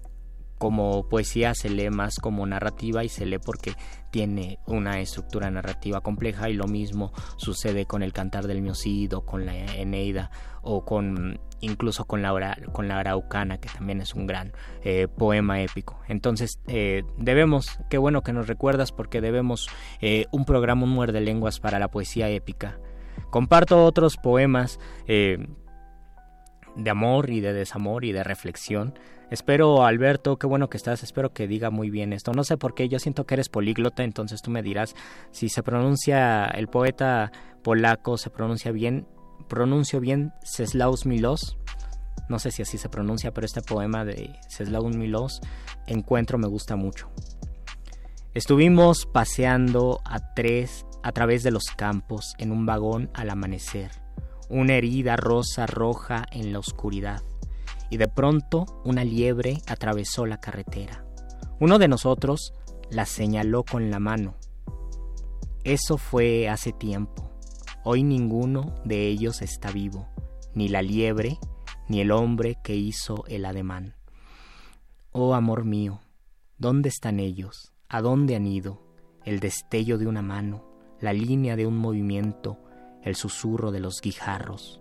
como 0.65 1.07
poesía 1.11 1.55
se 1.55 1.69
lee 1.69 1.91
más 1.91 2.19
como 2.19 2.47
narrativa 2.47 3.05
y 3.05 3.11
se 3.11 3.27
lee 3.27 3.37
porque 3.37 3.75
tiene 4.11 4.61
una 4.67 4.99
estructura 4.99 5.51
narrativa 5.51 6.01
compleja 6.01 6.49
y 6.49 6.55
lo 6.55 6.67
mismo 6.67 7.13
sucede 7.37 7.85
con 7.85 8.03
el 8.03 8.15
Cantar 8.15 8.47
del 8.47 8.63
Miocid 8.63 9.15
o 9.15 9.27
con 9.27 9.45
la 9.45 9.55
Eneida 9.55 10.31
o 10.63 10.87
con 10.87 11.39
incluso 11.61 12.07
con 12.07 12.23
la, 12.23 12.57
con 12.73 12.89
la 12.89 12.99
Araucana 12.99 13.59
que 13.59 13.69
también 13.69 14.01
es 14.01 14.15
un 14.15 14.27
gran 14.27 14.55
eh, 14.83 15.07
poema 15.07 15.61
épico. 15.61 16.01
Entonces 16.09 16.59
eh, 16.67 17.03
debemos, 17.19 17.79
qué 17.91 17.99
bueno 17.99 18.23
que 18.23 18.33
nos 18.33 18.47
recuerdas 18.47 18.91
porque 18.91 19.21
debemos 19.21 19.69
eh, 20.01 20.25
un 20.33 20.47
programa, 20.47 20.85
un 20.85 20.93
muerde 20.93 21.21
lenguas 21.21 21.61
para 21.61 21.79
la 21.79 21.89
poesía 21.89 22.31
épica. 22.31 22.79
Comparto 23.29 23.85
otros 23.85 24.17
poemas 24.17 24.81
de 25.07 26.91
amor 26.91 27.29
y 27.29 27.41
de 27.41 27.53
desamor 27.53 28.07
y 28.07 28.13
de 28.13 28.25
reflexión 28.25 28.95
Espero, 29.35 29.85
Alberto, 29.85 30.37
qué 30.37 30.47
bueno 30.47 30.71
que 30.71 30.77
estás, 30.77 31.03
espero 31.03 31.33
que 31.33 31.49
diga 31.49 31.71
muy 31.71 31.91
bien 31.91 32.13
esto. 32.13 32.31
No 32.31 32.45
sé 32.45 32.57
por 32.57 32.73
qué, 32.73 32.89
yo 32.89 33.01
siento 33.01 33.27
que 33.27 33.35
eres 33.35 33.49
políglota, 33.49 34.05
entonces 34.05 34.43
tú 34.43 34.53
me 34.53 34.63
dirás 34.63 34.95
si 35.33 35.49
se 35.49 35.65
pronuncia 35.65 36.45
el 36.45 36.69
poeta 36.69 37.33
polaco, 37.65 38.17
se 38.17 38.31
pronuncia 38.31 38.71
bien, 38.71 39.09
pronuncio 39.49 39.99
bien 39.99 40.33
Ceslaus 40.45 41.05
Milos. 41.05 41.59
No 42.29 42.39
sé 42.39 42.53
si 42.53 42.63
así 42.63 42.79
se 42.79 42.89
pronuncia, 42.89 43.33
pero 43.33 43.45
este 43.45 43.61
poema 43.61 44.05
de 44.05 44.39
Ceslaus 44.49 44.95
Milos, 44.95 45.41
Encuentro, 45.89 46.39
me 46.39 46.47
gusta 46.47 46.77
mucho. 46.77 47.11
Estuvimos 48.35 49.05
paseando 49.05 50.01
a 50.05 50.33
tres 50.35 50.87
a 51.03 51.11
través 51.11 51.43
de 51.43 51.51
los 51.51 51.65
campos 51.77 52.35
en 52.39 52.53
un 52.53 52.67
vagón 52.67 53.11
al 53.15 53.31
amanecer, 53.31 53.91
una 54.49 54.75
herida 54.75 55.17
rosa 55.17 55.67
roja 55.67 56.25
en 56.31 56.53
la 56.53 56.61
oscuridad 56.61 57.25
y 57.95 57.97
de 57.97 58.09
pronto 58.09 58.67
una 58.85 59.05
liebre 59.05 59.59
atravesó 59.69 60.27
la 60.27 60.41
carretera. 60.41 61.07
Uno 61.61 61.79
de 61.79 61.87
nosotros 61.87 62.53
la 62.91 63.07
señaló 63.07 63.63
con 63.63 63.89
la 63.93 64.01
mano. 64.01 64.35
Eso 65.63 65.97
fue 65.97 66.49
hace 66.49 66.73
tiempo. 66.73 67.31
Hoy 67.85 68.03
ninguno 68.03 68.75
de 68.85 69.07
ellos 69.07 69.43
está 69.43 69.71
vivo, 69.71 70.09
ni 70.55 70.69
la 70.69 70.83
liebre, 70.83 71.39
ni 71.89 72.01
el 72.01 72.11
hombre 72.11 72.57
que 72.65 72.75
hizo 72.75 73.23
el 73.29 73.45
ademán. 73.45 73.95
Oh 75.13 75.37
amor 75.37 75.65
mío, 75.65 76.01
¿dónde 76.59 76.89
están 76.89 77.21
ellos? 77.21 77.73
¿A 77.89 78.01
dónde 78.01 78.35
han 78.35 78.49
ido? 78.49 78.83
El 79.25 79.39
destello 79.39 79.99
de 79.99 80.09
una 80.09 80.23
mano, 80.23 80.65
la 80.99 81.13
línea 81.13 81.55
de 81.55 81.69
un 81.69 81.79
movimiento, 81.79 82.59
el 83.05 83.15
susurro 83.15 83.71
de 83.71 83.79
los 83.79 84.01
guijarros. 84.01 84.81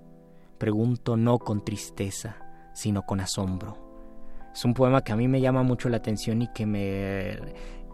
Pregunto 0.58 1.16
no 1.16 1.38
con 1.38 1.64
tristeza, 1.64 2.43
sino 2.74 3.04
con 3.04 3.20
asombro. 3.20 3.78
Es 4.54 4.66
un 4.66 4.74
poema 4.74 5.04
que 5.04 5.12
a 5.12 5.16
mí 5.16 5.28
me 5.28 5.42
llama 5.42 5.64
mucho 5.64 5.90
la 5.90 5.98
atención 5.98 6.42
y 6.42 6.48
que 6.48 6.66
me 6.66 7.38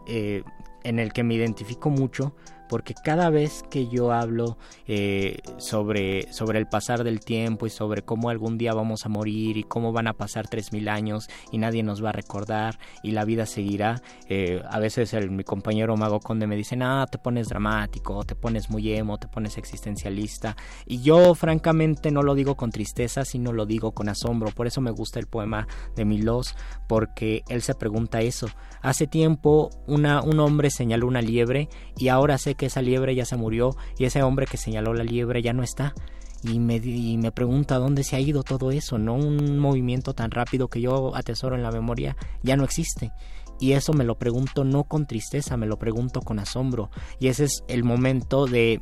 eh, 0.08 0.44
en 0.84 1.00
el 1.00 1.14
que 1.14 1.24
me 1.24 1.36
identifico 1.36 1.90
mucho 1.90 2.36
porque 2.70 2.94
cada 2.94 3.30
vez 3.30 3.64
que 3.70 3.88
yo 3.88 4.14
hablo 4.14 4.58
eh, 4.88 5.40
sobre, 5.58 6.32
sobre 6.32 6.60
el 6.60 6.68
pasar 6.68 7.04
del 7.04 7.20
tiempo 7.20 7.66
y 7.66 7.70
sobre 7.70 8.04
cómo 8.04 8.30
algún 8.30 8.58
día 8.58 8.74
vamos 8.74 9.06
a 9.06 9.10
morir 9.10 9.58
y 9.58 9.64
cómo 9.64 9.92
van 9.92 10.08
a 10.08 10.14
pasar 10.14 10.48
tres 10.48 10.72
mil 10.72 10.88
años 10.88 11.28
y 11.52 11.58
nadie 11.58 11.84
nos 11.84 12.04
va 12.04 12.10
a 12.10 12.14
recordar 12.14 12.80
y 13.04 13.12
la 13.12 13.26
vida 13.26 13.46
seguirá, 13.46 14.02
eh, 14.28 14.62
a 14.70 14.80
veces 14.80 15.14
mi 15.30 15.44
compañero 15.44 15.98
Mago 15.98 16.20
Conde 16.20 16.48
me 16.48 16.56
dice, 16.56 16.78
ah, 16.82 17.08
te 17.12 17.18
pones 17.18 17.50
dramático, 17.50 18.24
te 18.24 18.36
pones 18.36 18.70
muy 18.70 18.94
emo, 18.94 19.18
te 19.18 19.28
pones 19.28 19.58
existencialista 19.58 20.56
y 20.86 21.02
yo 21.02 21.34
francamente 21.34 22.12
no 22.12 22.22
lo 22.22 22.36
digo 22.36 22.56
con 22.56 22.72
tristeza, 22.72 23.26
sino 23.26 23.52
lo 23.52 23.66
digo 23.66 23.92
con 23.94 24.10
asombro, 24.10 24.52
por 24.52 24.68
eso 24.68 24.80
me 24.80 24.92
gusta 24.92 25.20
el 25.20 25.26
poema 25.26 25.68
de 25.96 26.06
Milos, 26.06 26.56
porque 26.88 27.42
él 27.50 27.64
se 27.64 27.74
pregunta 27.74 28.22
eso, 28.22 28.48
hace 28.82 29.08
tiempo 29.08 29.72
una, 29.88 30.22
un 30.22 30.40
hombre 30.40 30.70
señaló 30.70 31.08
una 31.08 31.22
liebre 31.22 31.70
y 31.98 32.10
ahora 32.10 32.38
sé 32.38 32.56
que 32.60 32.66
esa 32.66 32.82
liebre 32.82 33.16
ya 33.16 33.26
se 33.26 33.38
murió 33.38 33.76
y 33.98 34.04
ese 34.04 34.22
hombre 34.22 34.46
que 34.46 34.58
señaló 34.58 34.94
la 34.94 35.04
liebre 35.04 35.42
ya 35.42 35.54
no 35.54 35.64
está. 35.64 35.96
Y 36.44 36.60
me, 36.60 36.76
y 36.76 37.18
me 37.18 37.32
pregunta 37.32 37.80
dónde 37.80 38.04
se 38.04 38.16
ha 38.16 38.20
ido 38.20 38.44
todo 38.44 38.72
eso, 38.72 38.98
¿no? 38.98 39.16
Un 39.16 39.58
movimiento 39.60 40.14
tan 40.14 40.30
rápido 40.30 40.68
que 40.68 40.82
yo 40.82 41.16
atesoro 41.16 41.56
en 41.56 41.64
la 41.64 41.72
memoria 41.72 42.16
ya 42.44 42.58
no 42.58 42.66
existe. 42.66 43.12
Y 43.60 43.74
eso 43.74 43.94
me 43.94 44.04
lo 44.04 44.18
pregunto 44.18 44.64
no 44.64 44.84
con 44.84 45.06
tristeza, 45.06 45.58
me 45.58 45.68
lo 45.68 45.80
pregunto 45.80 46.22
con 46.22 46.40
asombro. 46.40 46.92
Y 47.20 47.28
ese 47.28 47.46
es 47.46 47.64
el 47.68 47.84
momento 47.84 48.46
de 48.46 48.82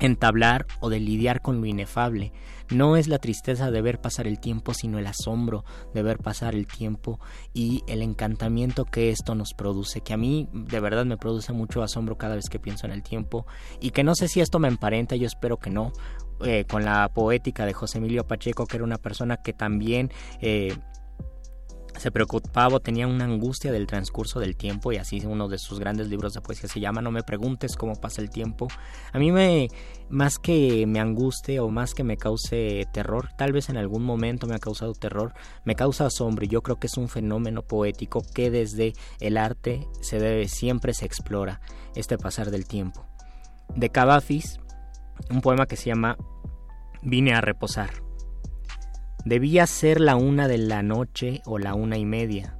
entablar 0.00 0.66
o 0.80 0.90
de 0.90 1.00
lidiar 1.00 1.40
con 1.40 1.60
lo 1.60 1.66
inefable. 1.66 2.32
No 2.72 2.96
es 2.96 3.08
la 3.08 3.18
tristeza 3.18 3.70
de 3.70 3.82
ver 3.82 4.00
pasar 4.00 4.26
el 4.26 4.40
tiempo, 4.40 4.74
sino 4.74 4.98
el 4.98 5.06
asombro 5.06 5.64
de 5.92 6.02
ver 6.02 6.18
pasar 6.18 6.54
el 6.54 6.66
tiempo 6.66 7.20
y 7.52 7.82
el 7.86 8.02
encantamiento 8.02 8.84
que 8.84 9.10
esto 9.10 9.34
nos 9.34 9.54
produce, 9.54 10.00
que 10.00 10.14
a 10.14 10.16
mí 10.16 10.48
de 10.52 10.80
verdad 10.80 11.04
me 11.04 11.16
produce 11.16 11.52
mucho 11.52 11.82
asombro 11.82 12.16
cada 12.16 12.34
vez 12.34 12.48
que 12.48 12.58
pienso 12.58 12.86
en 12.86 12.92
el 12.92 13.02
tiempo. 13.02 13.46
Y 13.80 13.90
que 13.90 14.04
no 14.04 14.14
sé 14.14 14.28
si 14.28 14.40
esto 14.40 14.58
me 14.58 14.68
emparenta, 14.68 15.16
yo 15.16 15.26
espero 15.26 15.58
que 15.58 15.70
no, 15.70 15.92
eh, 16.44 16.64
con 16.64 16.84
la 16.84 17.10
poética 17.12 17.66
de 17.66 17.72
José 17.72 17.98
Emilio 17.98 18.26
Pacheco, 18.26 18.66
que 18.66 18.76
era 18.76 18.84
una 18.84 18.98
persona 18.98 19.36
que 19.36 19.52
también... 19.52 20.10
Eh, 20.40 20.76
se 22.02 22.10
preocupaba, 22.10 22.80
tenía 22.80 23.06
una 23.06 23.26
angustia 23.26 23.70
del 23.70 23.86
transcurso 23.86 24.40
del 24.40 24.56
tiempo 24.56 24.90
y 24.90 24.96
así 24.96 25.22
uno 25.24 25.46
de 25.46 25.56
sus 25.56 25.78
grandes 25.78 26.08
libros 26.08 26.34
de 26.34 26.40
poesía 26.40 26.68
se 26.68 26.80
llama 26.80 27.00
No 27.00 27.12
me 27.12 27.22
preguntes 27.22 27.76
cómo 27.76 27.94
pasa 27.94 28.20
el 28.20 28.28
tiempo. 28.28 28.66
A 29.12 29.20
mí 29.20 29.30
me, 29.30 29.68
más 30.10 30.40
que 30.40 30.84
me 30.88 30.98
anguste 30.98 31.60
o 31.60 31.68
más 31.68 31.94
que 31.94 32.02
me 32.02 32.16
cause 32.16 32.88
terror, 32.92 33.28
tal 33.38 33.52
vez 33.52 33.68
en 33.68 33.76
algún 33.76 34.02
momento 34.02 34.48
me 34.48 34.56
ha 34.56 34.58
causado 34.58 34.94
terror, 34.94 35.32
me 35.64 35.76
causa 35.76 36.06
asombro 36.06 36.44
y 36.44 36.48
yo 36.48 36.60
creo 36.62 36.80
que 36.80 36.88
es 36.88 36.96
un 36.96 37.08
fenómeno 37.08 37.62
poético 37.62 38.20
que 38.34 38.50
desde 38.50 38.94
el 39.20 39.36
arte 39.36 39.86
se 40.00 40.18
debe, 40.18 40.48
siempre 40.48 40.94
se 40.94 41.06
explora 41.06 41.60
este 41.94 42.18
pasar 42.18 42.50
del 42.50 42.66
tiempo. 42.66 43.06
De 43.76 43.90
Cavafis, 43.90 44.58
un 45.30 45.40
poema 45.40 45.66
que 45.66 45.76
se 45.76 45.86
llama 45.90 46.16
Vine 47.00 47.32
a 47.32 47.40
reposar. 47.40 47.90
Debía 49.24 49.68
ser 49.68 50.00
la 50.00 50.16
una 50.16 50.48
de 50.48 50.58
la 50.58 50.82
noche 50.82 51.42
o 51.46 51.58
la 51.58 51.74
una 51.74 51.96
y 51.96 52.04
media. 52.04 52.58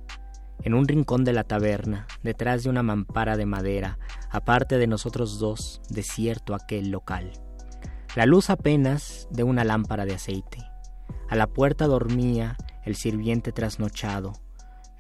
En 0.62 0.74
un 0.74 0.86
rincón 0.86 1.24
de 1.24 1.32
la 1.32 1.42
taberna, 1.42 2.06
detrás 2.22 2.62
de 2.62 2.70
una 2.70 2.84
mampara 2.84 3.36
de 3.36 3.46
madera, 3.46 3.98
aparte 4.30 4.78
de 4.78 4.86
nosotros 4.86 5.40
dos, 5.40 5.82
desierto 5.90 6.54
aquel 6.54 6.90
local. 6.90 7.32
La 8.14 8.26
luz 8.26 8.48
apenas 8.48 9.26
de 9.32 9.42
una 9.42 9.64
lámpara 9.64 10.04
de 10.04 10.14
aceite. 10.14 10.58
A 11.28 11.34
la 11.34 11.48
puerta 11.48 11.88
dormía 11.88 12.56
el 12.84 12.94
sirviente 12.94 13.50
trasnochado. 13.50 14.34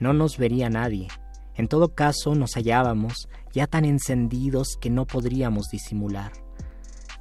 No 0.00 0.12
nos 0.14 0.38
vería 0.38 0.68
nadie. 0.68 1.06
En 1.54 1.68
todo 1.68 1.94
caso 1.94 2.34
nos 2.34 2.54
hallábamos 2.54 3.28
ya 3.52 3.68
tan 3.68 3.84
encendidos 3.84 4.76
que 4.80 4.90
no 4.90 5.06
podríamos 5.06 5.68
disimular. 5.70 6.32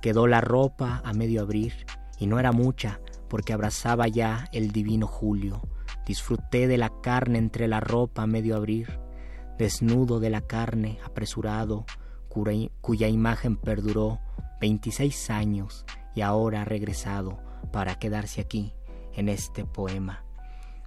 Quedó 0.01 0.25
la 0.25 0.41
ropa 0.41 1.04
a 1.06 1.13
medio 1.13 1.43
abrir, 1.43 1.86
y 2.18 2.26
no 2.26 2.39
era 2.39 2.51
mucha, 2.51 3.01
porque 3.32 3.53
abrazaba 3.53 4.09
ya 4.09 4.49
el 4.51 4.73
divino 4.73 5.07
julio. 5.07 5.61
Disfruté 6.05 6.67
de 6.67 6.77
la 6.77 6.91
carne 7.01 7.38
entre 7.38 7.69
la 7.69 7.79
ropa 7.79 8.23
a 8.23 8.27
medio 8.27 8.57
abrir, 8.57 8.99
desnudo 9.57 10.19
de 10.19 10.29
la 10.29 10.41
carne, 10.41 10.99
apresurado, 11.05 11.86
cuya 12.27 13.07
imagen 13.07 13.55
perduró 13.55 14.19
veintiséis 14.59 15.29
años 15.29 15.86
y 16.13 16.19
ahora 16.19 16.63
ha 16.63 16.65
regresado 16.65 17.39
para 17.71 17.95
quedarse 17.95 18.41
aquí 18.41 18.73
en 19.13 19.29
este 19.29 19.63
poema. 19.63 20.25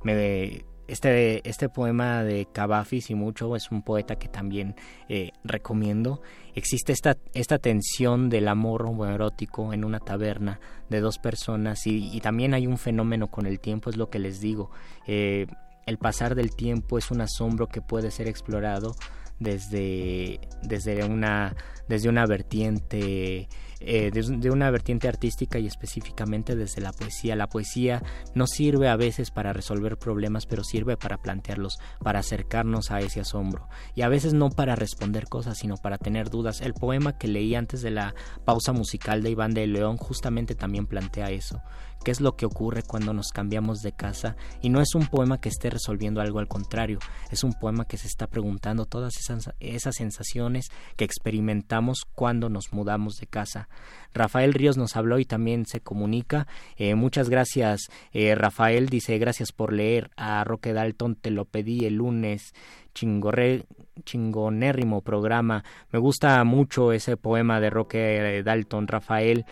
Me 0.03 0.67
este, 0.95 1.49
este 1.49 1.69
poema 1.69 2.23
de 2.23 2.47
Cavafis 2.47 3.11
y 3.11 3.17
mucho 3.17 3.57
es 3.57 3.73
un 3.73 3.83
poeta 3.83 4.15
que 4.15 4.29
también 4.29 4.77
eh, 5.09 5.33
recomiendo. 5.43 6.23
Existe 6.55 6.93
esta, 6.93 7.17
esta 7.35 7.59
tensión 7.59 8.31
del 8.31 8.47
amor 8.47 8.87
homoerótico 8.87 9.73
en 9.73 9.85
una 9.85 9.99
taberna 9.99 10.61
de 10.89 11.01
dos 11.01 11.19
personas 11.19 11.85
y, 11.87 12.21
también 12.21 12.55
hay 12.55 12.69
un 12.69 12.79
fenómeno 12.79 13.27
con 13.27 13.47
el 13.47 13.59
tiempo, 13.59 13.91
es 13.91 13.97
lo 13.97 14.09
que 14.09 14.21
les 14.21 14.41
digo. 14.41 14.71
Eh, 15.09 15.49
el 15.85 15.99
pasar 15.99 16.37
del 16.37 16.55
tiempo 16.55 16.97
es 16.97 17.11
un 17.11 17.23
asombro 17.23 17.67
que 17.67 17.83
puede 17.83 18.13
ser 18.13 18.29
explorado 18.29 18.95
desde, 19.41 20.39
desde, 20.63 21.05
una, 21.05 21.57
desde 21.89 22.09
una 22.09 22.25
vertiente 22.25 23.49
eh, 23.87 24.11
de, 24.11 24.51
una 24.51 24.71
vertiente 24.71 25.09
artística 25.09 25.59
y 25.59 25.67
específicamente 25.67 26.57
desde 26.57 26.81
la 26.81 26.93
poesía. 26.93 27.37
La 27.37 27.49
poesía 27.49 28.03
no 28.35 28.47
sirve 28.47 28.89
a 28.89 28.97
veces 28.97 29.31
para 29.31 29.53
resolver 29.53 29.99
problemas, 29.99 30.47
pero 30.47 30.65
sirve 30.65 30.97
para 30.97 31.19
plantearlos, 31.19 31.79
para 32.03 32.21
acercarnos 32.21 32.91
a 32.91 33.01
ese 33.01 33.21
asombro. 33.21 33.69
Y 33.95 34.03
a 34.03 34.09
veces 34.09 34.35
no 34.35 34.51
para 34.51 34.75
responder 34.77 35.29
cosas, 35.29 35.59
sino 35.59 35.77
para 35.77 35.99
tener 35.99 36.31
dudas. 36.31 36.61
El 36.61 36.75
poema 36.75 37.19
que 37.19 37.29
leí 37.29 37.55
antes 37.55 37.83
de 37.83 37.91
la 37.91 38.15
pausa 38.45 38.73
musical 38.73 39.23
de 39.23 39.31
Iván 39.31 39.55
de 39.55 39.67
León 39.67 39.97
justamente 39.97 40.55
también 40.55 40.87
plantea 40.87 41.31
eso 41.31 41.63
qué 42.05 42.11
es 42.11 42.21
lo 42.21 42.37
que 42.37 42.47
ocurre 42.47 42.83
cuando 42.83 43.13
nos 43.13 43.29
cambiamos 43.29 43.81
de 43.81 43.93
casa 43.93 44.37
y 44.63 44.69
no 44.69 44.81
es 44.81 44.95
un 44.95 45.07
poema 45.07 45.41
que 45.41 45.49
esté 45.49 45.71
resolviendo 45.71 46.21
algo 46.21 46.39
al 46.39 46.49
contrario, 46.49 46.99
es 47.31 47.43
un 47.43 47.55
poema 47.55 47.87
que 47.87 47.97
se 47.97 48.07
está 48.07 48.27
preguntando 48.27 48.85
todas 48.85 49.17
esas, 49.17 49.51
esas 49.59 49.97
sensaciones 49.97 50.69
que 50.97 51.05
experimentamos 51.05 52.03
cuando 52.15 52.49
nos 52.49 52.73
mudamos 52.73 53.17
de 53.17 53.27
casa, 53.27 53.69
Rafael 54.15 54.55
Ríos 54.55 54.77
nos 54.77 54.97
habló 54.97 55.19
y 55.19 55.25
también 55.25 55.67
se 55.67 55.81
comunica. 55.81 56.47
Eh, 56.77 56.95
muchas 56.95 57.29
gracias, 57.29 57.91
eh, 58.13 58.35
Rafael. 58.37 58.89
Dice, 58.89 59.19
gracias 59.19 59.51
por 59.51 59.73
leer. 59.73 60.11
A 60.17 60.45
Roque 60.45 60.73
Dalton 60.73 61.17
te 61.17 61.31
lo 61.31 61.47
pedí 61.47 61.85
el 61.85 61.97
lunes. 61.97 62.55
Chingorre, 62.95 63.65
chingonérrimo 64.05 65.01
programa. 65.01 65.65
Me 65.91 65.99
gusta 65.99 66.45
mucho 66.45 66.93
ese 66.93 67.17
poema 67.17 67.59
de 67.59 67.71
Roque 67.71 68.43
Dalton, 68.45 68.87
Rafael. 68.87 69.45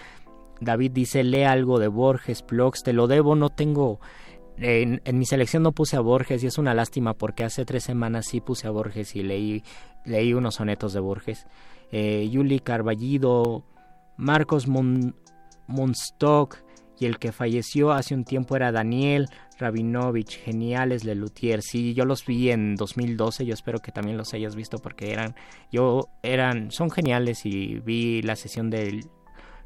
David 0.62 0.92
dice, 0.92 1.24
lee 1.24 1.44
algo 1.44 1.78
de 1.78 1.88
Borges, 1.88 2.44
Blogs, 2.46 2.82
te 2.82 2.92
lo 2.92 3.06
debo, 3.06 3.34
no 3.34 3.50
tengo... 3.50 4.00
En, 4.58 5.00
mi 5.12 5.24
selección 5.24 5.62
no 5.62 5.72
puse 5.72 5.96
a 5.96 6.00
Borges 6.00 6.44
y 6.44 6.46
es 6.46 6.58
una 6.58 6.74
lástima 6.74 7.14
porque 7.14 7.42
hace 7.42 7.64
tres 7.64 7.84
semanas 7.84 8.26
sí 8.26 8.40
puse 8.40 8.68
a 8.68 8.70
Borges 8.70 9.16
y 9.16 9.22
leí, 9.22 9.64
leí 10.04 10.34
unos 10.34 10.56
sonetos 10.56 10.92
de 10.92 11.00
Borges. 11.00 11.46
Eh, 11.90 12.28
Yuli 12.30 12.60
Carballido, 12.60 13.64
Marcos 14.16 14.68
Monstock 15.66 16.58
y 16.98 17.06
el 17.06 17.18
que 17.18 17.32
falleció 17.32 17.90
hace 17.90 18.14
un 18.14 18.24
tiempo 18.24 18.54
era 18.54 18.70
Daniel 18.70 19.26
Rabinovich, 19.58 20.38
geniales 20.38 21.04
Lelutier. 21.04 21.62
Sí, 21.62 21.94
yo 21.94 22.04
los 22.04 22.24
vi 22.24 22.50
en 22.50 22.76
2012, 22.76 23.46
yo 23.46 23.54
espero 23.54 23.80
que 23.80 23.90
también 23.90 24.16
los 24.16 24.34
hayas 24.34 24.54
visto 24.54 24.78
porque 24.78 25.12
eran, 25.12 25.34
yo 25.72 26.08
eran, 26.22 26.70
son 26.70 26.90
geniales 26.90 27.44
y 27.46 27.80
vi 27.80 28.22
la 28.22 28.36
sesión 28.36 28.70
del 28.70 29.06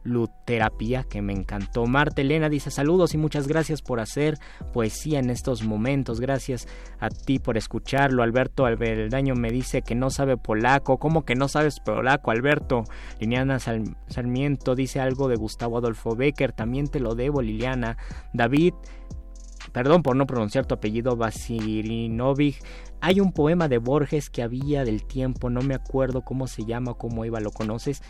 Luterapia, 0.07 1.05
que 1.05 1.21
me 1.21 1.33
encantó. 1.33 1.87
Marta 1.87 2.23
Elena 2.23 2.49
dice 2.49 2.71
saludos 2.71 3.13
y 3.15 3.19
muchas 3.19 3.49
gracias 3.49 3.83
por 3.83 4.01
hacer 4.01 4.39
poesía 4.73 5.19
en 5.19 5.31
estos 5.31 5.65
momentos. 5.65 6.21
Gracias 6.21 6.67
a 7.01 7.09
ti 7.11 7.39
por 7.39 7.57
escucharlo. 7.57 8.23
Alberto 8.23 8.65
Albeldaño 8.65 9.35
me 9.35 9.51
dice 9.51 9.83
que 9.83 9.95
no 9.95 10.11
sabe 10.11 10.37
polaco. 10.37 10.99
¿Cómo 10.99 11.25
que 11.25 11.35
no 11.35 11.49
sabes 11.49 11.81
polaco, 11.81 12.31
Alberto? 12.31 12.85
Liliana 13.21 13.59
Sarmiento 13.59 14.75
dice 14.75 15.01
algo 15.01 15.29
de 15.29 15.37
Gustavo 15.37 15.79
Adolfo 15.79 16.15
Becker. 16.17 16.53
También 16.53 16.89
te 16.89 17.01
lo 17.01 17.15
debo, 17.15 17.43
Liliana. 17.43 17.99
David 18.33 18.75
perdón 19.73 20.03
por 20.03 20.17
no 20.17 20.27
pronunciar 20.27 20.65
tu 20.65 20.75
apellido, 20.75 21.17
Vasilinovich. 21.17 22.63
Hay 23.03 23.21
un 23.21 23.33
poema 23.33 23.69
de 23.69 23.77
Borges 23.77 24.31
que 24.31 24.43
había 24.43 24.85
del 24.85 25.05
tiempo, 25.05 25.51
no 25.51 25.61
me 25.61 25.75
acuerdo 25.75 26.23
cómo 26.23 26.47
se 26.47 26.65
llama, 26.65 26.95
cómo 26.95 27.27
iba, 27.27 27.41
¿lo 27.41 27.51
conoces? 27.51 28.03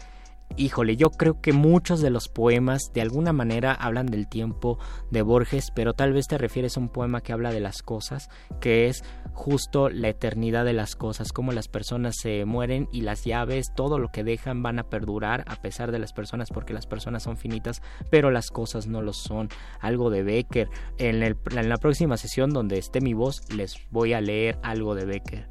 Híjole, 0.56 0.96
yo 0.96 1.10
creo 1.10 1.40
que 1.40 1.52
muchos 1.52 2.00
de 2.00 2.10
los 2.10 2.28
poemas 2.28 2.90
de 2.94 3.02
alguna 3.02 3.32
manera 3.32 3.72
hablan 3.72 4.06
del 4.06 4.28
tiempo 4.28 4.78
de 5.10 5.22
Borges, 5.22 5.70
pero 5.74 5.92
tal 5.92 6.12
vez 6.12 6.26
te 6.26 6.38
refieres 6.38 6.76
a 6.76 6.80
un 6.80 6.88
poema 6.88 7.20
que 7.20 7.32
habla 7.32 7.52
de 7.52 7.60
las 7.60 7.82
cosas, 7.82 8.28
que 8.60 8.88
es 8.88 9.04
justo 9.32 9.90
la 9.90 10.08
eternidad 10.08 10.64
de 10.64 10.72
las 10.72 10.96
cosas, 10.96 11.32
cómo 11.32 11.52
las 11.52 11.68
personas 11.68 12.16
se 12.20 12.44
mueren 12.44 12.88
y 12.92 13.02
las 13.02 13.24
llaves, 13.24 13.72
todo 13.74 13.98
lo 13.98 14.08
que 14.08 14.24
dejan 14.24 14.62
van 14.62 14.78
a 14.78 14.88
perdurar 14.88 15.44
a 15.46 15.56
pesar 15.56 15.92
de 15.92 15.98
las 15.98 16.12
personas, 16.12 16.50
porque 16.50 16.72
las 16.72 16.86
personas 16.86 17.22
son 17.22 17.36
finitas, 17.36 17.82
pero 18.10 18.30
las 18.30 18.50
cosas 18.50 18.86
no 18.86 19.02
lo 19.02 19.12
son. 19.12 19.48
Algo 19.80 20.10
de 20.10 20.22
Becker. 20.22 20.68
En, 20.98 21.22
en 21.22 21.68
la 21.68 21.76
próxima 21.76 22.16
sesión 22.16 22.50
donde 22.50 22.78
esté 22.78 23.00
mi 23.00 23.14
voz, 23.14 23.42
les 23.54 23.76
voy 23.90 24.12
a 24.12 24.20
leer 24.20 24.58
algo 24.62 24.94
de 24.94 25.04
Becker. 25.04 25.46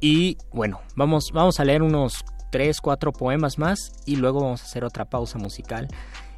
Y 0.00 0.38
bueno, 0.52 0.80
vamos, 0.96 1.30
vamos 1.32 1.60
a 1.60 1.64
leer 1.64 1.82
unos 1.82 2.24
tres, 2.50 2.80
cuatro 2.80 3.12
poemas 3.12 3.58
más 3.58 3.92
y 4.06 4.16
luego 4.16 4.40
vamos 4.40 4.62
a 4.62 4.64
hacer 4.64 4.84
otra 4.84 5.04
pausa 5.04 5.38
musical. 5.38 5.88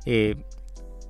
Eh, 0.05 0.37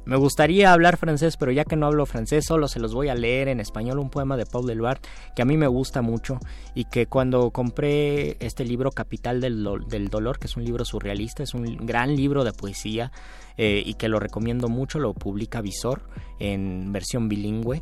me 0.05 0.17
gustaría 0.17 0.73
hablar 0.73 0.97
francés, 0.97 1.37
pero 1.37 1.53
ya 1.53 1.65
que 1.65 1.77
no 1.77 1.87
hablo 1.87 2.07
francés, 2.07 2.45
solo 2.45 2.67
se 2.67 2.81
los 2.81 2.93
voy 2.93 3.09
a 3.09 3.15
leer 3.15 3.47
en 3.47 3.61
español 3.61 4.01
un 4.01 4.11
poema 4.11 4.37
de 4.37 4.47
Paul 4.47 4.67
Delvart 4.67 5.05
que 5.37 5.43
a 5.43 5.45
mí 5.45 5.57
me 5.57 5.69
gusta 5.69 6.03
mucho 6.03 6.41
y 6.75 6.87
que 6.87 7.07
cuando 7.07 7.51
compré 7.53 8.37
este 8.41 8.65
libro 8.65 8.91
Capital 8.91 9.41
del, 9.41 9.63
Dolor, 10.11 10.39
que 10.41 10.49
es 10.49 10.57
un 10.57 10.65
libro 10.65 10.85
surrealista, 10.85 11.45
es 11.45 11.55
un 11.55 11.87
gran 11.87 12.17
libro 12.17 12.43
de 12.43 12.53
poesía 12.53 13.13
eh, 13.57 13.81
y 13.87 13.95
que 13.95 14.09
lo 14.09 14.19
recomiendo 14.19 14.69
mucho, 14.69 14.99
lo 14.99 15.15
publica 15.15 15.61
Visor 15.61 16.03
en 16.41 16.93
versión 16.93 17.29
bilingüe 17.29 17.81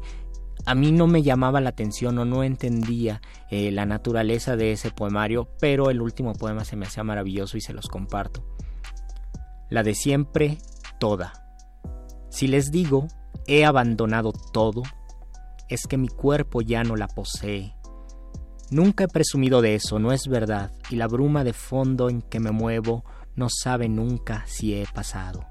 a 0.67 0.75
mí 0.75 0.93
no 0.93 1.07
me 1.07 1.23
llamaba 1.23 1.61
la 1.61 1.71
atención 1.71 2.19
o 2.19 2.25
no 2.25 2.45
entendía 2.45 3.21
eh, 3.51 3.71
la 3.71 3.87
naturaleza 3.87 4.57
de 4.57 4.73
ese 4.73 4.91
poemario, 4.91 5.49
pero 5.61 5.91
el 5.91 6.01
último 6.01 6.35
poema 6.35 6.65
se 6.65 6.77
me 6.77 6.87
hacía 6.87 7.05
maravilloso 7.05 7.57
y 7.57 7.61
se 7.61 7.73
los 7.73 7.89
comparto. 7.89 8.45
La 9.69 9.83
de 9.83 9.95
siempre, 9.95 10.59
toda. 10.99 11.33
Si 12.29 12.47
les 12.47 12.71
digo, 12.71 13.09
he 13.47 13.65
abandonado 13.65 14.33
todo, 14.53 14.83
es 15.69 15.87
que 15.87 15.97
mi 15.97 16.09
cuerpo 16.09 16.61
ya 16.61 16.85
no 16.85 16.97
la 16.97 17.09
posee. 17.09 17.75
Nunca 18.71 19.05
he 19.05 19.09
presumido 19.09 19.63
de 19.63 19.75
eso, 19.75 19.99
no 19.99 20.13
es 20.13 20.29
verdad, 20.29 20.71
y 20.91 20.97
la 20.97 21.09
bruma 21.09 21.43
de 21.43 21.53
fondo 21.53 22.09
en 22.09 22.23
que 22.23 22.39
me 22.39 22.53
muevo 22.53 23.05
no 23.35 23.49
sabe 23.49 23.89
nunca 23.89 24.45
si 24.47 24.75
he 24.75 24.87
pasado. 24.87 25.47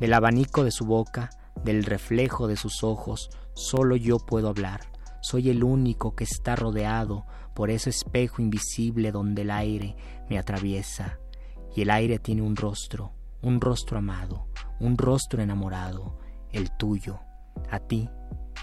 Del 0.00 0.14
abanico 0.14 0.64
de 0.64 0.72
su 0.72 0.84
boca, 0.84 1.30
del 1.64 1.84
reflejo 1.84 2.48
de 2.48 2.56
sus 2.56 2.82
ojos, 2.82 3.30
Solo 3.54 3.96
yo 3.96 4.18
puedo 4.18 4.48
hablar. 4.48 4.80
Soy 5.20 5.50
el 5.50 5.62
único 5.62 6.14
que 6.14 6.24
está 6.24 6.56
rodeado 6.56 7.26
por 7.54 7.70
ese 7.70 7.90
espejo 7.90 8.42
invisible 8.42 9.12
donde 9.12 9.42
el 9.42 9.50
aire 9.50 9.96
me 10.28 10.38
atraviesa. 10.38 11.18
Y 11.74 11.82
el 11.82 11.90
aire 11.90 12.18
tiene 12.18 12.42
un 12.42 12.56
rostro, 12.56 13.12
un 13.42 13.60
rostro 13.60 13.98
amado, 13.98 14.46
un 14.80 14.98
rostro 14.98 15.42
enamorado, 15.42 16.18
el 16.50 16.70
tuyo. 16.76 17.20
A 17.70 17.78
ti, 17.78 18.08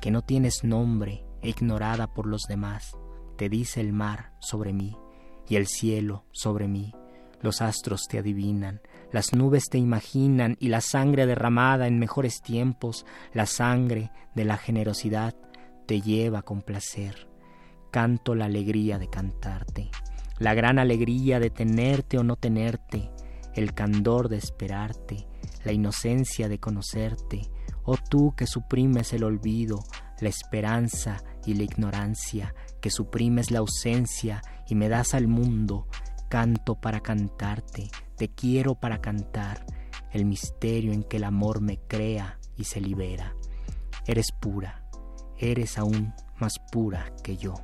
que 0.01 0.11
no 0.11 0.21
tienes 0.21 0.63
nombre 0.63 1.25
e 1.41 1.49
ignorada 1.49 2.07
por 2.13 2.27
los 2.27 2.43
demás, 2.43 2.97
te 3.37 3.49
dice 3.49 3.81
el 3.81 3.93
mar 3.93 4.33
sobre 4.39 4.73
mí 4.73 4.97
y 5.47 5.55
el 5.55 5.67
cielo 5.67 6.25
sobre 6.31 6.67
mí. 6.67 6.93
Los 7.41 7.61
astros 7.61 8.07
te 8.07 8.19
adivinan, 8.19 8.81
las 9.11 9.33
nubes 9.33 9.69
te 9.69 9.77
imaginan 9.77 10.57
y 10.59 10.67
la 10.67 10.81
sangre 10.81 11.25
derramada 11.25 11.87
en 11.87 11.97
mejores 11.97 12.41
tiempos, 12.41 13.05
la 13.33 13.45
sangre 13.45 14.11
de 14.35 14.45
la 14.45 14.57
generosidad, 14.57 15.35
te 15.87 16.01
lleva 16.01 16.41
con 16.41 16.61
placer. 16.61 17.29
Canto 17.91 18.35
la 18.35 18.45
alegría 18.45 18.99
de 18.99 19.09
cantarte, 19.09 19.89
la 20.37 20.53
gran 20.53 20.79
alegría 20.79 21.39
de 21.39 21.49
tenerte 21.49 22.17
o 22.17 22.23
no 22.23 22.35
tenerte, 22.35 23.09
el 23.55 23.73
candor 23.73 24.29
de 24.29 24.37
esperarte, 24.37 25.27
la 25.63 25.71
inocencia 25.71 26.47
de 26.47 26.59
conocerte, 26.59 27.49
oh 27.83 27.97
tú 28.09 28.33
que 28.35 28.47
suprimes 28.47 29.13
el 29.13 29.23
olvido, 29.23 29.79
la 30.19 30.29
esperanza 30.29 31.23
y 31.45 31.55
la 31.55 31.63
ignorancia, 31.63 32.53
que 32.81 32.91
suprimes 32.91 33.49
la 33.51 33.59
ausencia 33.59 34.41
y 34.67 34.75
me 34.75 34.89
das 34.89 35.13
al 35.13 35.27
mundo, 35.27 35.87
canto 36.29 36.75
para 36.75 37.01
cantarte, 37.01 37.89
te 38.15 38.29
quiero 38.29 38.75
para 38.75 39.01
cantar 39.01 39.65
el 40.11 40.25
misterio 40.25 40.93
en 40.93 41.03
que 41.03 41.17
el 41.17 41.23
amor 41.23 41.59
me 41.59 41.77
crea 41.77 42.39
y 42.55 42.65
se 42.65 42.79
libera. 42.79 43.35
Eres 44.05 44.31
pura, 44.31 44.87
eres 45.37 45.77
aún 45.77 46.13
más 46.39 46.59
pura 46.71 47.11
que 47.23 47.35
yo. 47.35 47.55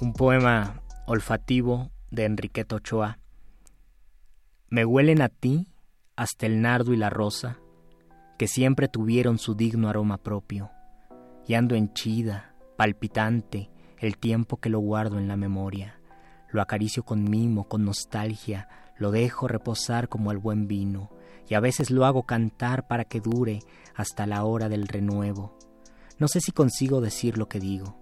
Un 0.00 0.12
poema 0.12 0.82
olfativo 1.06 1.90
de 2.10 2.26
Enriqueta 2.26 2.76
Ochoa. 2.76 3.18
Me 4.68 4.84
huelen 4.84 5.22
a 5.22 5.30
ti 5.30 5.68
hasta 6.14 6.46
el 6.46 6.60
nardo 6.60 6.92
y 6.92 6.96
la 6.96 7.08
rosa, 7.10 7.58
que 8.38 8.48
siempre 8.48 8.88
tuvieron 8.88 9.38
su 9.38 9.54
digno 9.54 9.88
aroma 9.88 10.18
propio, 10.18 10.70
y 11.46 11.54
ando 11.54 11.74
henchida, 11.74 12.54
palpitante, 12.76 13.70
el 13.98 14.18
tiempo 14.18 14.58
que 14.58 14.68
lo 14.68 14.80
guardo 14.80 15.18
en 15.18 15.28
la 15.28 15.36
memoria 15.36 15.96
lo 16.56 16.62
acaricio 16.62 17.04
con 17.04 17.22
mimo, 17.22 17.68
con 17.68 17.84
nostalgia, 17.84 18.68
lo 18.96 19.10
dejo 19.10 19.46
reposar 19.46 20.08
como 20.08 20.32
el 20.32 20.38
buen 20.38 20.66
vino, 20.66 21.10
y 21.46 21.54
a 21.54 21.60
veces 21.60 21.90
lo 21.90 22.06
hago 22.06 22.22
cantar 22.22 22.88
para 22.88 23.04
que 23.04 23.20
dure 23.20 23.60
hasta 23.94 24.26
la 24.26 24.42
hora 24.42 24.70
del 24.70 24.88
renuevo. 24.88 25.58
No 26.18 26.28
sé 26.28 26.40
si 26.40 26.52
consigo 26.52 27.02
decir 27.02 27.36
lo 27.36 27.46
que 27.46 27.60
digo. 27.60 28.00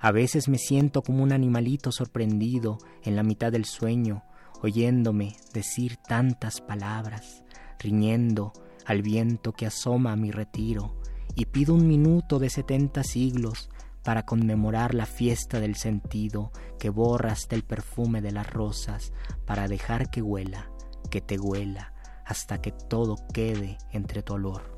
A 0.00 0.12
veces 0.12 0.48
me 0.48 0.56
siento 0.56 1.02
como 1.02 1.22
un 1.22 1.30
animalito 1.30 1.92
sorprendido 1.92 2.78
en 3.02 3.16
la 3.16 3.22
mitad 3.22 3.52
del 3.52 3.66
sueño, 3.66 4.24
oyéndome 4.62 5.36
decir 5.52 5.98
tantas 5.98 6.62
palabras, 6.62 7.44
riñendo 7.78 8.54
al 8.86 9.02
viento 9.02 9.52
que 9.52 9.66
asoma 9.66 10.12
a 10.12 10.16
mi 10.16 10.30
retiro, 10.30 10.96
y 11.34 11.44
pido 11.44 11.74
un 11.74 11.86
minuto 11.86 12.38
de 12.38 12.48
setenta 12.48 13.04
siglos 13.04 13.68
para 14.02 14.24
conmemorar 14.24 14.94
la 14.94 15.06
fiesta 15.06 15.60
del 15.60 15.76
sentido 15.76 16.52
que 16.78 16.90
borra 16.90 17.32
hasta 17.32 17.54
el 17.56 17.62
perfume 17.62 18.20
de 18.22 18.32
las 18.32 18.50
rosas, 18.50 19.12
para 19.46 19.68
dejar 19.68 20.10
que 20.10 20.22
huela, 20.22 20.70
que 21.10 21.20
te 21.20 21.38
huela, 21.38 21.92
hasta 22.24 22.60
que 22.60 22.72
todo 22.72 23.16
quede 23.32 23.78
entre 23.92 24.22
tu 24.22 24.34
olor, 24.34 24.76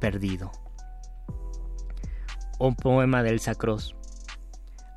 perdido. 0.00 0.50
Un 2.58 2.74
poema 2.76 3.22
del 3.22 3.40
Sacros. 3.40 3.96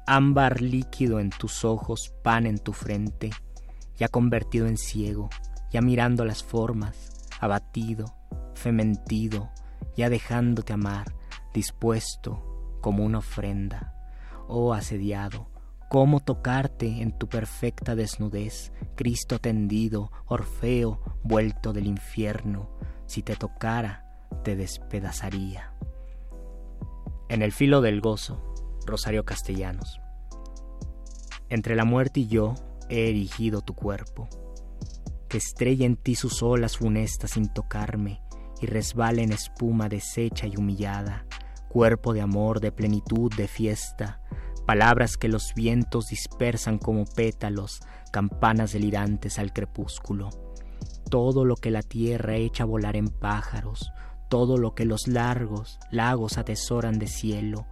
Ámbar 0.05 0.61
líquido 0.61 1.19
en 1.19 1.31
tus 1.31 1.65
ojos, 1.65 2.13
pan 2.23 2.45
en 2.45 2.59
tu 2.59 2.71
frente, 2.71 3.31
ya 3.97 4.07
convertido 4.07 4.67
en 4.67 4.77
ciego, 4.77 5.29
ya 5.69 5.81
mirando 5.81 6.23
las 6.23 6.43
formas, 6.43 7.27
abatido, 7.41 8.15
fementido, 8.53 9.49
ya 9.97 10.09
dejándote 10.09 10.71
amar, 10.71 11.13
dispuesto, 11.53 12.46
como 12.81 13.03
una 13.03 13.19
ofrenda, 13.19 13.93
oh 14.47 14.73
asediado, 14.73 15.49
cómo 15.89 16.19
tocarte 16.19 17.01
en 17.01 17.17
tu 17.17 17.27
perfecta 17.27 17.95
desnudez, 17.95 18.71
Cristo 18.95 19.39
tendido, 19.39 20.11
Orfeo 20.25 20.99
vuelto 21.23 21.73
del 21.73 21.87
infierno, 21.87 22.69
si 23.05 23.23
te 23.23 23.35
tocara, 23.35 24.05
te 24.43 24.55
despedazaría. 24.55 25.73
En 27.29 27.41
el 27.41 27.51
filo 27.51 27.81
del 27.81 28.01
gozo, 28.01 28.53
Rosario 28.85 29.25
Castellanos. 29.25 29.99
Entre 31.49 31.75
la 31.75 31.85
muerte 31.85 32.21
y 32.21 32.27
yo 32.27 32.55
he 32.89 33.09
erigido 33.09 33.61
tu 33.61 33.73
cuerpo, 33.73 34.27
que 35.27 35.37
estrella 35.37 35.85
en 35.85 35.97
ti 35.97 36.15
sus 36.15 36.41
olas 36.41 36.77
funestas 36.77 37.31
sin 37.31 37.51
tocarme 37.53 38.21
y 38.61 38.65
resbale 38.65 39.23
en 39.23 39.33
espuma 39.33 39.89
deshecha 39.89 40.47
y 40.47 40.55
humillada, 40.55 41.25
cuerpo 41.67 42.13
de 42.13 42.21
amor, 42.21 42.59
de 42.59 42.71
plenitud, 42.71 43.33
de 43.35 43.47
fiesta, 43.47 44.21
palabras 44.65 45.17
que 45.17 45.29
los 45.29 45.53
vientos 45.55 46.07
dispersan 46.07 46.77
como 46.77 47.05
pétalos, 47.05 47.79
campanas 48.11 48.73
delirantes 48.73 49.39
al 49.39 49.53
crepúsculo. 49.53 50.29
Todo 51.09 51.45
lo 51.45 51.55
que 51.55 51.71
la 51.71 51.81
tierra 51.81 52.35
echa 52.35 52.63
a 52.63 52.67
volar 52.67 52.95
en 52.95 53.07
pájaros, 53.07 53.91
todo 54.29 54.57
lo 54.57 54.75
que 54.75 54.85
los 54.85 55.07
largos 55.07 55.79
lagos 55.91 56.37
atesoran 56.37 56.99
de 56.99 57.07
cielo, 57.07 57.65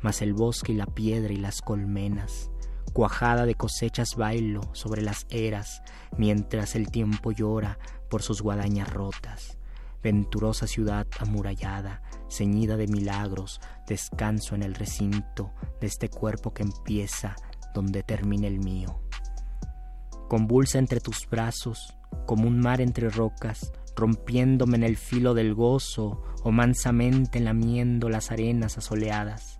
mas 0.00 0.22
el 0.22 0.32
bosque 0.32 0.72
y 0.72 0.76
la 0.76 0.86
piedra 0.86 1.32
y 1.32 1.36
las 1.36 1.60
colmenas. 1.60 2.50
Cuajada 2.92 3.44
de 3.44 3.54
cosechas 3.54 4.16
bailo 4.16 4.62
sobre 4.72 5.02
las 5.02 5.26
eras, 5.30 5.82
mientras 6.16 6.74
el 6.74 6.90
tiempo 6.90 7.32
llora 7.32 7.78
por 8.08 8.22
sus 8.22 8.40
guadañas 8.40 8.90
rotas. 8.90 9.58
Venturosa 10.02 10.66
ciudad 10.66 11.06
amurallada, 11.18 12.02
ceñida 12.28 12.76
de 12.76 12.86
milagros, 12.86 13.60
descanso 13.86 14.54
en 14.54 14.62
el 14.62 14.74
recinto 14.74 15.52
de 15.80 15.86
este 15.86 16.08
cuerpo 16.08 16.52
que 16.52 16.62
empieza 16.62 17.36
donde 17.74 18.02
termina 18.02 18.46
el 18.46 18.58
mío. 18.58 19.00
Convulsa 20.28 20.78
entre 20.78 21.00
tus 21.00 21.28
brazos, 21.28 21.96
como 22.26 22.46
un 22.46 22.60
mar 22.60 22.80
entre 22.80 23.08
rocas, 23.08 23.72
rompiéndome 23.96 24.76
en 24.76 24.84
el 24.84 24.96
filo 24.96 25.34
del 25.34 25.54
gozo 25.54 26.22
o 26.42 26.52
mansamente 26.52 27.40
lamiendo 27.40 28.08
las 28.08 28.30
arenas 28.30 28.78
asoleadas. 28.78 29.58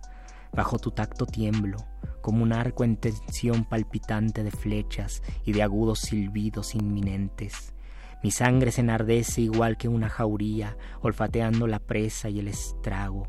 Bajo 0.53 0.79
tu 0.79 0.91
tacto 0.91 1.25
tiemblo, 1.25 1.77
como 2.21 2.43
un 2.43 2.53
arco 2.53 2.83
en 2.83 2.97
tensión 2.97 3.65
palpitante 3.65 4.43
de 4.43 4.51
flechas 4.51 5.21
y 5.45 5.53
de 5.53 5.63
agudos 5.63 5.99
silbidos 5.99 6.75
inminentes. 6.75 7.73
Mi 8.21 8.31
sangre 8.31 8.71
se 8.71 8.81
enardece 8.81 9.41
igual 9.41 9.77
que 9.77 9.87
una 9.87 10.09
jauría, 10.09 10.77
olfateando 11.01 11.67
la 11.67 11.79
presa 11.79 12.29
y 12.29 12.39
el 12.39 12.49
estrago, 12.49 13.25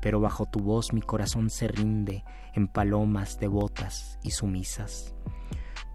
pero 0.00 0.20
bajo 0.20 0.46
tu 0.46 0.60
voz 0.60 0.92
mi 0.92 1.00
corazón 1.00 1.48
se 1.48 1.68
rinde 1.68 2.24
en 2.54 2.66
palomas 2.66 3.38
devotas 3.38 4.18
y 4.22 4.32
sumisas. 4.32 5.14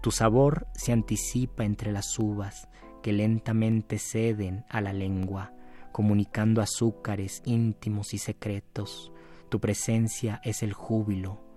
Tu 0.02 0.10
sabor 0.10 0.66
se 0.74 0.92
anticipa 0.92 1.64
entre 1.64 1.92
las 1.92 2.18
uvas 2.18 2.68
que 3.02 3.12
lentamente 3.12 3.98
ceden 3.98 4.64
a 4.70 4.80
la 4.80 4.92
lengua, 4.92 5.52
comunicando 5.92 6.62
azúcares 6.62 7.42
íntimos 7.44 8.14
y 8.14 8.18
secretos, 8.18 9.12
tu 9.48 9.60
presencia 9.60 10.40
es 10.44 10.62
el 10.62 10.72
júbilo. 10.72 11.47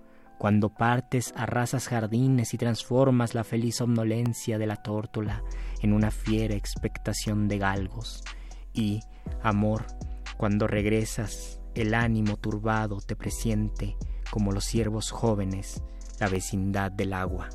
Cuando 0.42 0.70
partes 0.70 1.32
arrasas 1.36 1.86
jardines 1.86 2.52
y 2.52 2.58
transformas 2.58 3.32
la 3.32 3.44
feliz 3.44 3.76
somnolencia 3.76 4.58
de 4.58 4.66
la 4.66 4.74
tórtola 4.74 5.44
en 5.82 5.92
una 5.92 6.10
fiera 6.10 6.56
expectación 6.56 7.46
de 7.46 7.58
galgos. 7.58 8.24
Y, 8.72 8.98
amor, 9.40 9.84
cuando 10.36 10.66
regresas, 10.66 11.60
el 11.76 11.94
ánimo 11.94 12.38
turbado 12.38 12.98
te 13.00 13.14
presiente, 13.14 13.96
como 14.32 14.50
los 14.50 14.64
ciervos 14.64 15.12
jóvenes, 15.12 15.80
la 16.18 16.26
vecindad 16.26 16.90
del 16.90 17.12
agua. 17.12 17.48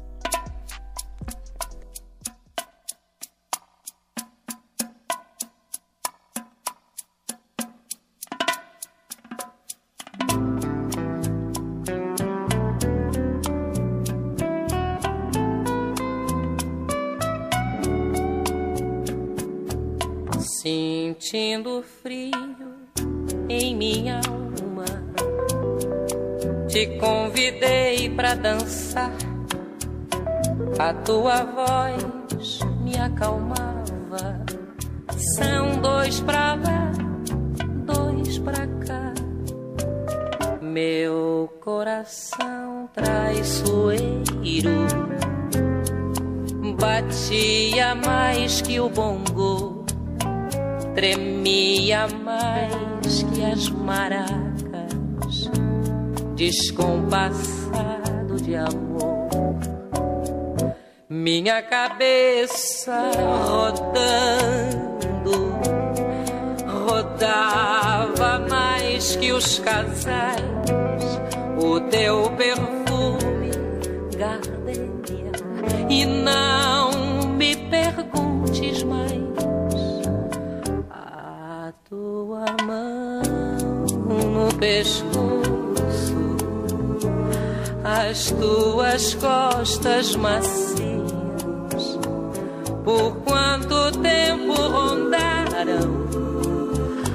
Sentindo 21.17 21.83
frio 22.03 22.31
em 23.49 23.75
minha 23.75 24.21
alma. 24.27 24.85
Te 26.67 26.85
convidei 26.99 28.09
para 28.11 28.35
dançar, 28.35 29.11
a 30.77 30.93
tua 30.93 31.43
voz 31.43 32.59
me 32.83 32.95
acalmava. 32.97 34.45
São 35.35 35.81
dois 35.81 36.19
pra 36.21 36.53
lá, 36.53 36.91
dois 37.85 38.37
pra 38.39 38.67
cá. 38.85 39.13
Meu 40.61 41.51
coração 41.61 42.89
traiçoeiro 42.93 44.27
batia 46.79 47.95
mais 47.95 48.61
que 48.61 48.79
o 48.79 48.87
bongo 48.87 49.76
tremia 50.97 52.07
mais 52.25 53.21
que 53.31 53.45
as 53.45 53.69
maracas, 53.69 55.47
descompassado 56.35 58.41
de 58.41 58.55
amor. 58.55 59.29
Minha 61.07 61.61
cabeça 61.61 63.11
rodando, 63.45 64.89
rodava 66.87 68.39
mais 68.49 69.15
que 69.17 69.31
os 69.31 69.59
casais, 69.59 70.41
o 71.63 71.79
teu 71.79 72.31
perfume, 72.31 73.51
gardenia, 74.17 75.31
e 75.91 76.07
não 76.07 76.89
me 77.37 77.55
perguntes 77.55 78.81
mais 78.81 79.16
mão 82.63 83.21
no 84.31 84.53
pescoço, 84.57 85.07
as 87.83 88.31
tuas 88.31 89.13
costas 89.15 90.15
macias. 90.15 90.77
Por 92.83 93.17
quanto 93.25 93.91
tempo 93.99 94.53
rondaram 94.53 96.07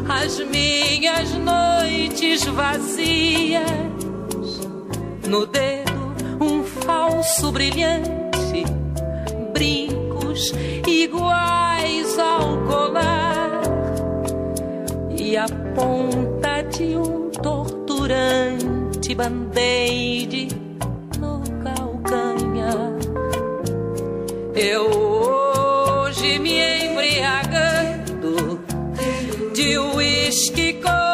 as 0.08 0.38
minhas 0.40 1.32
noites 1.34 2.44
vazias? 2.44 3.62
No 5.28 5.46
dedo 5.46 5.92
um 6.40 6.62
falso 6.62 7.50
brilhante, 7.52 8.64
brincos 9.54 10.52
iguais 10.86 12.18
ao 12.18 12.58
colar 12.66 13.21
e 15.32 15.36
a 15.38 15.46
ponta 15.74 16.60
de 16.60 16.94
um 16.94 17.30
torturante 17.30 19.14
band-aid 19.14 20.48
no 21.18 21.40
calcanhar. 21.64 22.92
Eu 24.54 24.90
hoje 24.90 26.38
me 26.38 26.60
embriagando 26.84 28.60
de 29.54 29.78
uísque 29.78 30.74
com 30.74 31.11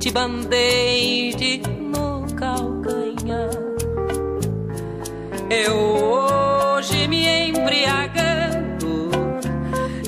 te 0.00 0.10
band-aid 0.10 1.60
no 1.92 2.26
calcanhar. 2.34 3.50
Eu 5.50 5.76
hoje 5.76 7.06
me 7.06 7.28
embriagando 7.48 9.10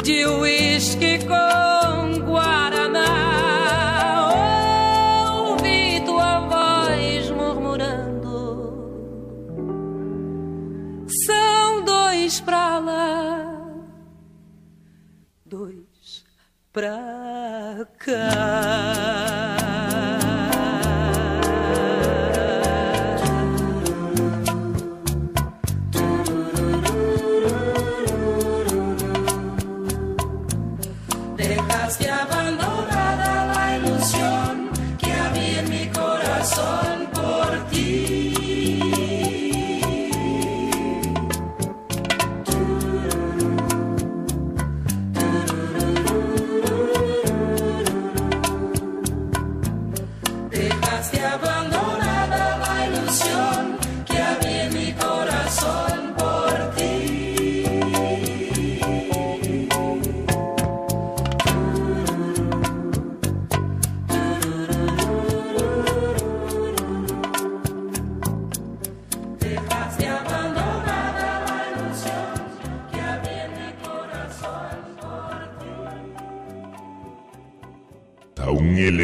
de 0.02 0.24
uísque 0.26 1.18
com 1.26 2.20
guaraná. 2.24 3.04
Ouvi 5.44 6.00
tua 6.06 6.40
voz 6.48 7.30
murmurando: 7.30 8.34
São 11.26 11.84
dois 11.84 12.40
pra 12.40 12.78
lá, 12.78 13.60
dois 15.44 16.24
pra 16.72 17.86
cá. 17.98 18.51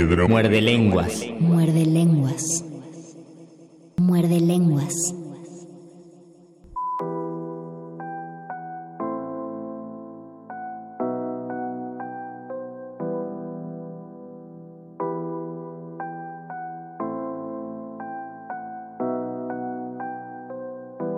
Muerde 0.09 0.63
lenguas. 0.63 1.23
Muerde 1.39 1.85
lenguas. 1.85 2.65
Muerde 3.99 4.41
lenguas. 4.41 5.15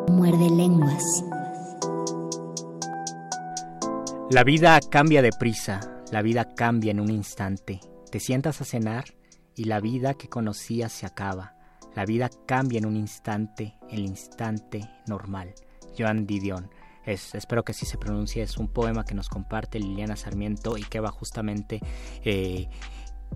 Muerde 0.08 0.50
lenguas. 0.50 1.24
La 4.30 4.42
vida 4.42 4.80
cambia 4.90 5.22
de 5.22 5.30
prisa, 5.30 5.78
la 6.10 6.22
vida 6.22 6.44
cambia 6.56 6.90
en 6.90 6.98
un 6.98 7.10
instante. 7.12 7.78
Te 8.10 8.18
sientas 8.18 8.60
a 8.60 8.64
cenar 8.64 9.04
y 9.54 9.64
la 9.64 9.80
vida 9.80 10.14
que 10.14 10.28
conocías 10.28 10.92
se 10.92 11.06
acaba. 11.06 11.54
La 11.94 12.04
vida 12.04 12.28
cambia 12.46 12.78
en 12.78 12.86
un 12.86 12.96
instante, 12.96 13.76
el 13.88 14.00
instante 14.00 14.90
normal. 15.06 15.54
Joan 15.96 16.26
Didion. 16.26 16.70
Es, 17.04 17.34
espero 17.34 17.62
que 17.62 17.72
así 17.72 17.86
se 17.86 17.98
pronuncie. 17.98 18.42
Es 18.42 18.56
un 18.56 18.68
poema 18.68 19.04
que 19.04 19.14
nos 19.14 19.28
comparte 19.28 19.78
Liliana 19.78 20.16
Sarmiento 20.16 20.76
y 20.76 20.82
que 20.82 21.00
va 21.00 21.10
justamente 21.10 21.80
eh, 22.24 22.68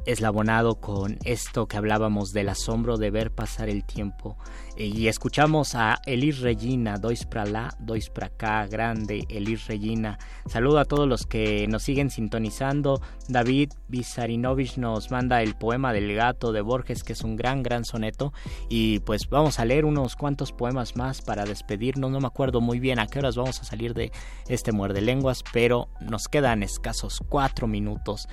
eslabonado 0.06 0.76
con 0.76 1.18
esto 1.24 1.66
que 1.66 1.76
hablábamos 1.76 2.32
del 2.32 2.48
asombro 2.48 2.96
de 2.96 3.10
ver 3.10 3.30
pasar 3.30 3.68
el 3.68 3.84
tiempo. 3.84 4.36
Y 4.76 5.06
escuchamos 5.06 5.76
a 5.76 6.00
Elis 6.04 6.40
Regina, 6.40 6.98
dois 6.98 7.26
pra 7.26 7.44
lá, 7.44 7.76
dois 7.78 8.10
pra 8.10 8.28
cá, 8.28 8.66
grande 8.66 9.24
Elis 9.28 9.68
Regina. 9.68 10.18
Saludo 10.46 10.80
a 10.80 10.84
todos 10.84 11.08
los 11.08 11.26
que 11.26 11.68
nos 11.68 11.84
siguen 11.84 12.10
sintonizando. 12.10 13.00
David 13.28 13.70
Bizarinovich 13.88 14.76
nos 14.76 15.12
manda 15.12 15.42
el 15.42 15.54
poema 15.54 15.92
del 15.92 16.12
gato 16.14 16.50
de 16.50 16.60
Borges, 16.60 17.04
que 17.04 17.12
es 17.12 17.22
un 17.22 17.36
gran, 17.36 17.62
gran 17.62 17.84
soneto. 17.84 18.32
Y 18.68 18.98
pues 19.00 19.28
vamos 19.30 19.60
a 19.60 19.64
leer 19.64 19.84
unos 19.84 20.16
cuantos 20.16 20.50
poemas 20.52 20.96
más 20.96 21.22
para 21.22 21.44
despedirnos. 21.44 22.10
No 22.10 22.18
me 22.18 22.26
acuerdo 22.26 22.60
muy 22.60 22.80
bien 22.80 22.98
a 22.98 23.06
qué 23.06 23.20
horas 23.20 23.36
vamos 23.36 23.60
a 23.60 23.64
salir 23.64 23.94
de 23.94 24.10
este 24.48 24.72
muerde 24.72 25.02
lenguas, 25.02 25.44
pero 25.52 25.88
nos 26.00 26.26
quedan 26.26 26.64
escasos 26.64 27.22
cuatro 27.28 27.68
minutos. 27.68 28.28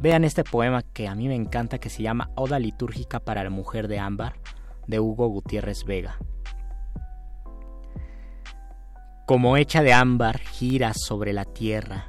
Vean 0.00 0.24
este 0.24 0.44
poema 0.44 0.82
que 0.82 1.08
a 1.08 1.14
mí 1.14 1.28
me 1.28 1.34
encanta 1.34 1.78
que 1.78 1.90
se 1.90 2.02
llama 2.02 2.30
Oda 2.34 2.58
litúrgica 2.58 3.20
para 3.20 3.42
la 3.44 3.50
mujer 3.50 3.88
de 3.88 3.98
ámbar 3.98 4.34
de 4.86 5.00
Hugo 5.00 5.28
Gutiérrez 5.28 5.84
Vega. 5.84 6.18
Como 9.26 9.56
hecha 9.56 9.82
de 9.82 9.94
ámbar 9.94 10.38
gira 10.38 10.92
sobre 10.92 11.32
la 11.32 11.46
tierra, 11.46 12.08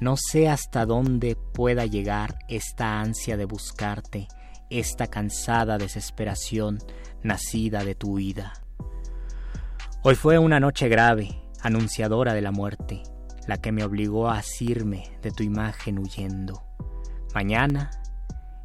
no 0.00 0.16
sé 0.16 0.48
hasta 0.48 0.86
dónde 0.86 1.36
pueda 1.36 1.86
llegar 1.86 2.38
esta 2.48 3.00
ansia 3.00 3.36
de 3.36 3.44
buscarte, 3.44 4.26
esta 4.70 5.06
cansada 5.06 5.78
desesperación 5.78 6.78
nacida 7.22 7.84
de 7.84 7.94
tu 7.94 8.14
huida. 8.14 8.52
Hoy 10.02 10.14
fue 10.14 10.38
una 10.38 10.60
noche 10.60 10.88
grave, 10.88 11.42
anunciadora 11.62 12.32
de 12.34 12.42
la 12.42 12.52
muerte, 12.52 13.02
la 13.46 13.58
que 13.58 13.72
me 13.72 13.84
obligó 13.84 14.28
a 14.28 14.38
asirme 14.38 15.04
de 15.22 15.30
tu 15.30 15.42
imagen 15.42 15.98
huyendo. 15.98 16.67
Mañana, 17.34 17.90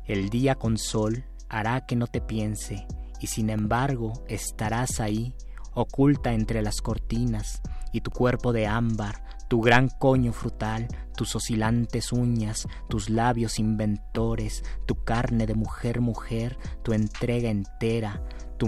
el 0.06 0.30
día 0.30 0.56
con 0.56 0.78
sol 0.78 1.26
hará 1.50 1.86
que 1.86 1.96
no 1.96 2.08
te 2.08 2.22
piense, 2.22 2.88
y 3.20 3.28
sin 3.28 3.50
embargo 3.50 4.14
estarás 4.28 5.00
ahí, 5.00 5.36
oculta 5.74 6.34
entre 6.34 6.62
las 6.62 6.82
cortinas, 6.82 7.62
y 7.92 8.02
tu 8.02 8.12
cuerpo 8.12 8.54
de 8.54 8.68
ámbar, 8.68 9.24
tu 9.50 9.62
gran 9.62 9.90
coño 9.90 10.32
frutal, 10.32 10.88
tus 11.16 11.36
oscilantes 11.36 12.12
uñas, 12.12 12.68
tus 12.90 13.10
labios 13.10 13.60
inventores, 13.60 14.64
tu 14.86 15.04
carne 15.04 15.46
de 15.46 15.56
mujer 15.56 16.02
mujer, 16.02 16.58
tu 16.84 16.94
entrega 16.94 17.50
entera, 17.50 18.24
tu, 18.58 18.68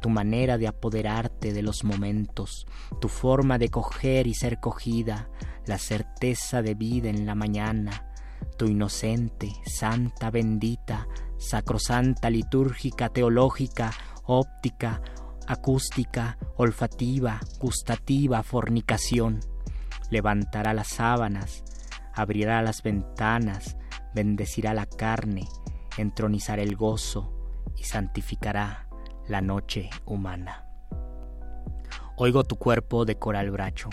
tu, 0.00 0.10
manera 0.10 0.58
de 0.58 0.68
apoderarte 0.68 1.52
de 1.52 1.62
los 1.62 1.82
momentos, 1.82 2.66
tu 3.00 3.08
forma 3.08 3.58
de 3.58 3.70
coger 3.70 4.26
y 4.26 4.34
ser 4.34 4.60
cogida, 4.60 5.30
la 5.66 5.78
certeza 5.78 6.62
de 6.62 6.74
vida 6.74 7.08
en 7.08 7.26
la 7.26 7.34
mañana, 7.34 8.09
tu 8.56 8.66
inocente, 8.66 9.52
santa, 9.64 10.30
bendita, 10.30 11.06
sacrosanta, 11.38 12.30
litúrgica, 12.30 13.08
teológica, 13.08 13.90
óptica, 14.24 15.00
acústica, 15.46 16.38
olfativa, 16.56 17.40
gustativa, 17.58 18.42
fornicación. 18.42 19.40
Levantará 20.10 20.74
las 20.74 20.88
sábanas, 20.88 21.64
abrirá 22.14 22.62
las 22.62 22.82
ventanas, 22.82 23.76
bendecirá 24.14 24.74
la 24.74 24.86
carne, 24.86 25.48
entronizará 25.96 26.62
el 26.62 26.76
gozo 26.76 27.32
y 27.76 27.84
santificará 27.84 28.88
la 29.28 29.40
noche 29.40 29.90
humana. 30.04 30.66
Oigo 32.16 32.44
tu 32.44 32.56
cuerpo 32.56 33.04
de 33.04 33.18
coral 33.18 33.50
bracho 33.50 33.88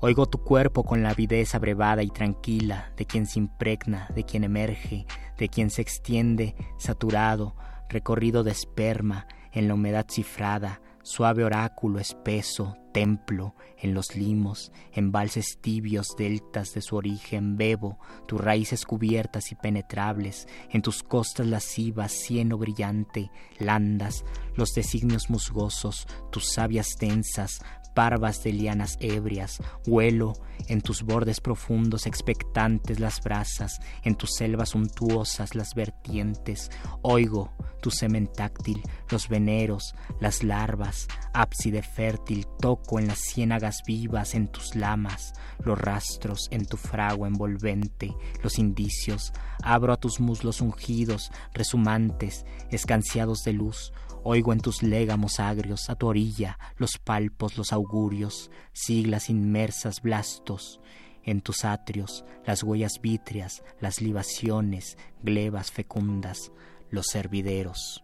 Oigo 0.00 0.26
tu 0.26 0.38
cuerpo 0.38 0.84
con 0.84 1.02
la 1.02 1.10
avidez 1.10 1.56
abrevada 1.56 2.04
y 2.04 2.08
tranquila 2.08 2.92
de 2.96 3.04
quien 3.04 3.26
se 3.26 3.40
impregna, 3.40 4.08
de 4.14 4.22
quien 4.22 4.44
emerge, 4.44 5.06
de 5.36 5.48
quien 5.48 5.70
se 5.70 5.82
extiende, 5.82 6.54
saturado, 6.76 7.56
recorrido 7.88 8.44
de 8.44 8.52
esperma, 8.52 9.26
en 9.50 9.66
la 9.66 9.74
humedad 9.74 10.06
cifrada, 10.08 10.80
suave 11.02 11.42
oráculo 11.42 11.98
espeso, 11.98 12.76
templo, 12.92 13.54
en 13.78 13.94
los 13.94 14.14
limos, 14.14 14.72
embalses 14.92 15.58
tibios, 15.60 16.14
deltas 16.16 16.74
de 16.74 16.80
su 16.80 16.96
origen, 16.96 17.56
bebo, 17.56 17.98
tus 18.26 18.40
raíces 18.40 18.84
cubiertas 18.84 19.50
y 19.52 19.54
penetrables, 19.54 20.46
en 20.70 20.82
tus 20.82 21.02
costas 21.02 21.46
lascivas, 21.46 22.12
cieno 22.12 22.58
brillante, 22.58 23.30
landas, 23.58 24.24
los 24.54 24.74
designios 24.74 25.30
musgosos, 25.30 26.06
tus 26.30 26.52
sabias 26.52 26.96
densas, 26.98 27.62
parvas 27.98 28.44
de 28.44 28.52
lianas 28.52 28.96
ebrias, 29.00 29.60
huelo 29.84 30.34
en 30.68 30.82
tus 30.82 31.02
bordes 31.02 31.40
profundos 31.40 32.06
expectantes 32.06 33.00
las 33.00 33.20
brasas, 33.20 33.80
en 34.04 34.14
tus 34.14 34.36
selvas 34.36 34.76
untuosas 34.76 35.56
las 35.56 35.74
vertientes, 35.74 36.70
oigo 37.02 37.52
tu 37.80 37.90
semen 37.90 38.28
táctil, 38.28 38.80
los 39.10 39.28
veneros, 39.28 39.96
las 40.20 40.44
larvas, 40.44 41.08
ábside 41.32 41.82
fértil, 41.82 42.46
toco 42.60 43.00
en 43.00 43.08
las 43.08 43.18
ciénagas 43.18 43.82
vivas, 43.84 44.36
en 44.36 44.46
tus 44.46 44.76
lamas, 44.76 45.32
los 45.64 45.76
rastros 45.76 46.46
en 46.52 46.66
tu 46.66 46.76
fragua 46.76 47.26
envolvente, 47.26 48.14
los 48.44 48.60
indicios, 48.60 49.32
abro 49.64 49.92
a 49.92 49.96
tus 49.96 50.20
muslos 50.20 50.60
ungidos, 50.60 51.32
resumantes, 51.52 52.46
escanciados 52.70 53.42
de 53.42 53.54
luz, 53.54 53.92
Oigo 54.24 54.52
en 54.52 54.60
tus 54.60 54.82
légamos 54.82 55.40
agrios, 55.40 55.88
a 55.90 55.94
tu 55.94 56.08
orilla, 56.08 56.58
los 56.76 56.98
palpos, 56.98 57.56
los 57.56 57.72
augurios, 57.72 58.50
siglas 58.72 59.30
inmersas, 59.30 60.02
blastos. 60.02 60.80
En 61.22 61.40
tus 61.40 61.64
atrios, 61.64 62.24
las 62.46 62.62
huellas 62.62 63.00
vítreas, 63.02 63.62
las 63.80 64.00
libaciones, 64.00 64.96
glebas 65.22 65.70
fecundas, 65.70 66.52
los 66.90 67.06
servideros. 67.06 68.02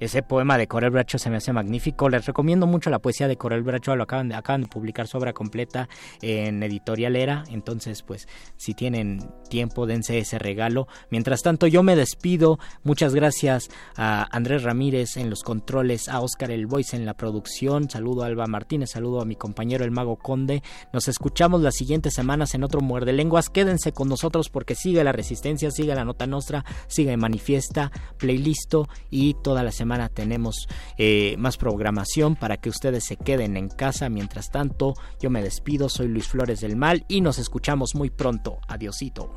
Ese 0.00 0.22
poema 0.22 0.56
de 0.56 0.66
Corel 0.66 0.90
Bracho 0.90 1.18
se 1.18 1.28
me 1.28 1.36
hace 1.36 1.52
magnífico. 1.52 2.08
Les 2.08 2.24
recomiendo 2.24 2.66
mucho 2.66 2.88
la 2.88 3.00
poesía 3.00 3.28
de 3.28 3.36
Corel 3.36 3.62
Bracho. 3.62 3.94
Lo 3.94 4.04
acaban 4.04 4.30
de, 4.30 4.34
acaban 4.34 4.62
de 4.62 4.68
publicar 4.68 5.06
su 5.06 5.18
obra 5.18 5.34
completa 5.34 5.90
en 6.22 6.62
Editorial 6.62 7.16
Era. 7.16 7.44
Entonces, 7.50 8.02
pues, 8.02 8.26
si 8.56 8.72
tienen 8.72 9.20
tiempo, 9.50 9.86
dense 9.86 10.18
ese 10.18 10.38
regalo. 10.38 10.88
Mientras 11.10 11.42
tanto, 11.42 11.66
yo 11.66 11.82
me 11.82 11.96
despido. 11.96 12.58
Muchas 12.82 13.14
gracias 13.14 13.68
a 13.94 14.26
Andrés 14.34 14.62
Ramírez 14.62 15.18
en 15.18 15.28
los 15.28 15.42
controles, 15.42 16.08
a 16.08 16.20
Oscar 16.20 16.50
El 16.50 16.66
Voice 16.66 16.96
en 16.96 17.04
la 17.04 17.14
producción. 17.14 17.90
Saludo 17.90 18.22
a 18.22 18.26
Alba 18.26 18.46
Martínez, 18.46 18.92
saludo 18.92 19.20
a 19.20 19.26
mi 19.26 19.36
compañero 19.36 19.84
el 19.84 19.90
Mago 19.90 20.16
Conde. 20.16 20.62
Nos 20.94 21.08
escuchamos 21.08 21.60
las 21.60 21.74
siguientes 21.74 22.14
semanas 22.14 22.54
en 22.54 22.64
otro 22.64 22.80
Muerde 22.80 23.12
Lenguas. 23.12 23.50
Quédense 23.50 23.92
con 23.92 24.08
nosotros 24.08 24.48
porque 24.48 24.74
sigue 24.74 25.04
la 25.04 25.12
resistencia, 25.12 25.70
sigue 25.70 25.94
la 25.94 26.06
nota 26.06 26.26
nostra, 26.26 26.64
sigue 26.86 27.18
manifiesta, 27.18 27.92
playlisto 28.16 28.88
y 29.10 29.34
toda 29.42 29.62
la 29.62 29.72
semana 29.72 29.89
tenemos 30.08 30.68
eh, 30.98 31.34
más 31.38 31.56
programación 31.56 32.36
para 32.36 32.56
que 32.56 32.68
ustedes 32.68 33.04
se 33.04 33.16
queden 33.16 33.56
en 33.56 33.68
casa. 33.68 34.08
Mientras 34.08 34.50
tanto, 34.50 34.94
yo 35.20 35.30
me 35.30 35.42
despido, 35.42 35.88
soy 35.88 36.08
Luis 36.08 36.28
Flores 36.28 36.60
del 36.60 36.76
Mal 36.76 37.04
y 37.08 37.20
nos 37.20 37.38
escuchamos 37.38 37.94
muy 37.94 38.10
pronto. 38.10 38.58
Adiosito. 38.68 39.34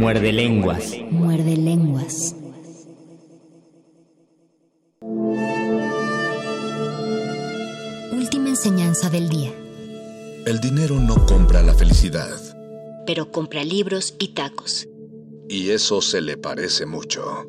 Muerde 0.00 0.32
lenguas. 0.32 0.96
Muerde 1.10 1.56
lenguas. 1.56 2.34
Última 8.12 8.48
enseñanza 8.48 9.08
del 9.10 9.28
día. 9.28 9.52
El 10.46 10.60
dinero 10.60 10.98
no 10.98 11.24
compra 11.26 11.62
la 11.62 11.74
felicidad. 11.74 12.36
Pero 13.06 13.30
compra 13.30 13.62
libros 13.62 14.14
y 14.18 14.28
tacos. 14.28 14.88
Y 15.48 15.70
eso 15.70 16.00
se 16.00 16.20
le 16.20 16.36
parece 16.36 16.86
mucho. 16.86 17.48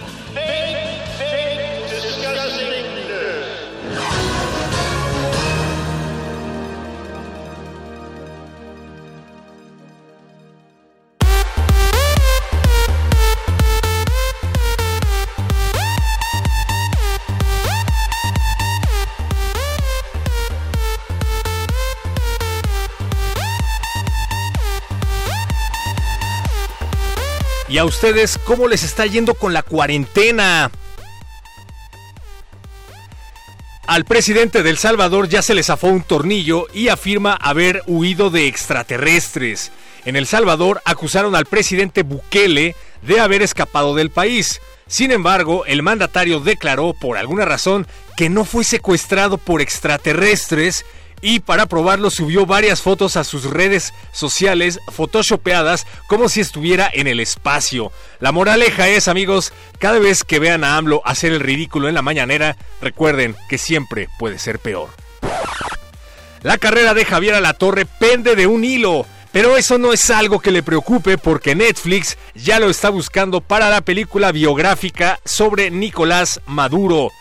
A 27.81 27.85
ustedes 27.85 28.37
cómo 28.37 28.67
les 28.67 28.83
está 28.83 29.07
yendo 29.07 29.33
con 29.33 29.53
la 29.53 29.63
cuarentena? 29.63 30.69
Al 33.87 34.05
presidente 34.05 34.61
del 34.61 34.77
Salvador 34.77 35.27
ya 35.27 35.41
se 35.41 35.55
le 35.55 35.63
zafó 35.63 35.87
un 35.87 36.03
tornillo 36.03 36.67
y 36.75 36.89
afirma 36.89 37.33
haber 37.33 37.81
huido 37.87 38.29
de 38.29 38.45
extraterrestres. 38.45 39.71
En 40.05 40.15
El 40.15 40.27
Salvador 40.27 40.79
acusaron 40.85 41.35
al 41.35 41.47
presidente 41.47 42.03
Bukele 42.03 42.75
de 43.01 43.19
haber 43.19 43.41
escapado 43.41 43.95
del 43.95 44.11
país. 44.11 44.61
Sin 44.85 45.11
embargo, 45.11 45.65
el 45.65 45.81
mandatario 45.81 46.39
declaró 46.39 46.93
por 46.93 47.17
alguna 47.17 47.45
razón 47.45 47.87
que 48.15 48.29
no 48.29 48.45
fue 48.45 48.63
secuestrado 48.63 49.39
por 49.39 49.59
extraterrestres 49.59 50.85
y 51.21 51.39
para 51.39 51.67
probarlo 51.67 52.09
subió 52.09 52.45
varias 52.45 52.81
fotos 52.81 53.15
a 53.15 53.23
sus 53.23 53.45
redes 53.45 53.93
sociales 54.11 54.79
photoshopeadas 54.91 55.85
como 56.07 56.29
si 56.29 56.41
estuviera 56.41 56.89
en 56.91 57.07
el 57.07 57.19
espacio. 57.19 57.91
La 58.19 58.31
moraleja 58.31 58.89
es, 58.89 59.07
amigos, 59.07 59.53
cada 59.79 59.99
vez 59.99 60.23
que 60.23 60.39
vean 60.39 60.63
a 60.63 60.77
AMLO 60.77 61.01
hacer 61.05 61.31
el 61.31 61.39
ridículo 61.39 61.87
en 61.87 61.95
la 61.95 62.01
mañanera, 62.01 62.57
recuerden 62.81 63.35
que 63.49 63.57
siempre 63.57 64.09
puede 64.19 64.39
ser 64.39 64.59
peor. 64.59 64.89
La 66.41 66.57
carrera 66.57 66.93
de 66.93 67.05
Javier 67.05 67.35
Alatorre 67.35 67.85
pende 67.85 68.35
de 68.35 68.47
un 68.47 68.63
hilo. 68.63 69.05
Pero 69.31 69.55
eso 69.55 69.77
no 69.77 69.93
es 69.93 70.09
algo 70.09 70.39
que 70.41 70.51
le 70.51 70.61
preocupe 70.61 71.17
porque 71.17 71.55
Netflix 71.55 72.17
ya 72.35 72.59
lo 72.59 72.69
está 72.69 72.89
buscando 72.89 73.39
para 73.39 73.69
la 73.69 73.79
película 73.79 74.33
biográfica 74.33 75.21
sobre 75.23 75.71
Nicolás 75.71 76.41
Maduro. 76.47 77.11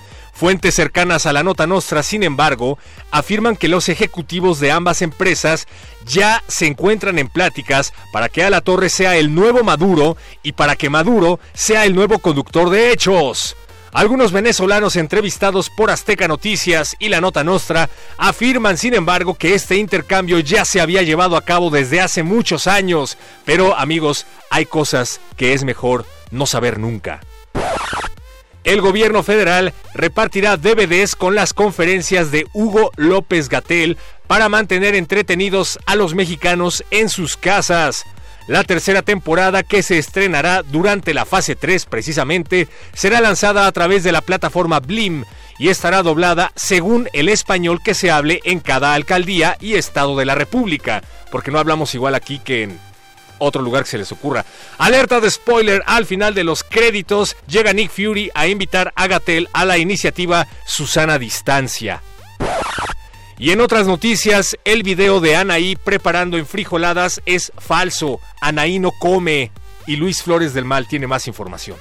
Fuentes 0.41 0.74
cercanas 0.74 1.26
a 1.26 1.34
la 1.34 1.43
nota 1.43 1.66
nostra, 1.66 2.03
sin 2.03 2.22
embargo, 2.22 2.78
afirman 3.11 3.57
que 3.57 3.68
los 3.68 3.91
ejecutivos 3.91 4.59
de 4.59 4.70
ambas 4.70 5.03
empresas 5.03 5.68
ya 6.07 6.43
se 6.49 6.66
encuentran 6.66 7.18
en 7.18 7.28
pláticas 7.28 7.93
para 8.11 8.30
que 8.30 8.43
a 8.43 8.49
la 8.49 8.62
torre 8.62 8.88
sea 8.88 9.18
el 9.18 9.34
nuevo 9.34 9.62
Maduro 9.64 10.16
y 10.43 10.53
para 10.53 10.76
que 10.76 10.88
Maduro 10.88 11.41
sea 11.53 11.84
el 11.84 11.95
nuevo 11.95 12.20
conductor 12.20 12.70
de 12.70 12.91
hechos. 12.91 13.55
Algunos 13.93 14.32
venezolanos 14.32 14.97
entrevistados 14.97 15.68
por 15.68 15.91
Azteca 15.91 16.26
Noticias 16.26 16.97
y 16.99 17.11
la 17.11 17.20
Nota 17.20 17.45
Nostra 17.45 17.91
afirman, 18.16 18.78
sin 18.78 18.95
embargo, 18.95 19.34
que 19.34 19.53
este 19.53 19.76
intercambio 19.76 20.38
ya 20.38 20.64
se 20.64 20.80
había 20.80 21.03
llevado 21.03 21.36
a 21.36 21.45
cabo 21.45 21.68
desde 21.68 22.01
hace 22.01 22.22
muchos 22.22 22.66
años. 22.66 23.18
Pero, 23.45 23.76
amigos, 23.76 24.24
hay 24.49 24.64
cosas 24.64 25.20
que 25.36 25.53
es 25.53 25.64
mejor 25.64 26.07
no 26.30 26.47
saber 26.47 26.78
nunca. 26.78 27.20
El 28.64 28.82
gobierno 28.82 29.22
federal 29.22 29.72
repartirá 29.94 30.56
DVDs 30.56 31.16
con 31.16 31.34
las 31.34 31.54
conferencias 31.54 32.30
de 32.30 32.46
Hugo 32.52 32.92
López 32.96 33.48
Gatel 33.48 33.96
para 34.26 34.48
mantener 34.48 34.94
entretenidos 34.94 35.78
a 35.86 35.96
los 35.96 36.14
mexicanos 36.14 36.84
en 36.90 37.08
sus 37.08 37.36
casas. 37.36 38.04
La 38.48 38.64
tercera 38.64 39.02
temporada, 39.02 39.62
que 39.62 39.82
se 39.82 39.98
estrenará 39.98 40.62
durante 40.62 41.14
la 41.14 41.24
fase 41.24 41.56
3 41.56 41.86
precisamente, 41.86 42.68
será 42.92 43.20
lanzada 43.20 43.66
a 43.66 43.72
través 43.72 44.02
de 44.02 44.12
la 44.12 44.20
plataforma 44.20 44.80
Blim 44.80 45.24
y 45.58 45.68
estará 45.68 46.02
doblada 46.02 46.52
según 46.54 47.08
el 47.12 47.28
español 47.28 47.80
que 47.82 47.94
se 47.94 48.11
hable 48.11 48.40
en 48.44 48.61
cada 48.61 48.94
alcaldía 48.94 49.56
y 49.61 49.74
estado 49.74 50.16
de 50.16 50.24
la 50.24 50.34
República, 50.34 51.02
porque 51.30 51.50
no 51.50 51.58
hablamos 51.58 51.94
igual 51.94 52.14
aquí 52.14 52.38
que 52.38 52.64
en 52.64 52.89
otro 53.41 53.62
lugar 53.62 53.82
que 53.82 53.91
se 53.91 53.99
les 53.99 54.12
ocurra. 54.12 54.45
Alerta 54.78 55.20
de 55.20 55.30
spoiler, 55.30 55.82
al 55.86 56.07
final 56.07 56.34
de 56.34 56.45
los 56.45 56.62
créditos 56.62 57.36
llega 57.49 57.72
Nick 57.72 57.91
Fury 57.91 58.30
a 58.34 58.47
invitar 58.47 58.93
a 58.95 59.09
Gatel 59.09 59.49
a 59.53 59.64
la 59.64 59.78
iniciativa 59.78 60.47
Susana 60.64 61.18
Distancia. 61.18 62.03
Y 63.38 63.53
en 63.53 63.61
otras 63.61 63.86
noticias, 63.86 64.57
el 64.64 64.82
video 64.82 65.20
de 65.20 65.34
Anaí 65.34 65.74
preparando 65.74 66.36
en 66.36 66.47
frijoladas 66.47 67.22
es 67.24 67.53
falso. 67.59 68.20
Anaí 68.41 68.78
no 68.78 68.93
come. 68.93 69.51
Y 69.86 69.97
Luis 69.97 70.22
Flores 70.22 70.53
del 70.53 70.66
Mal 70.66 70.86
tiene 70.86 71.07
más 71.07 71.26
información. 71.26 71.78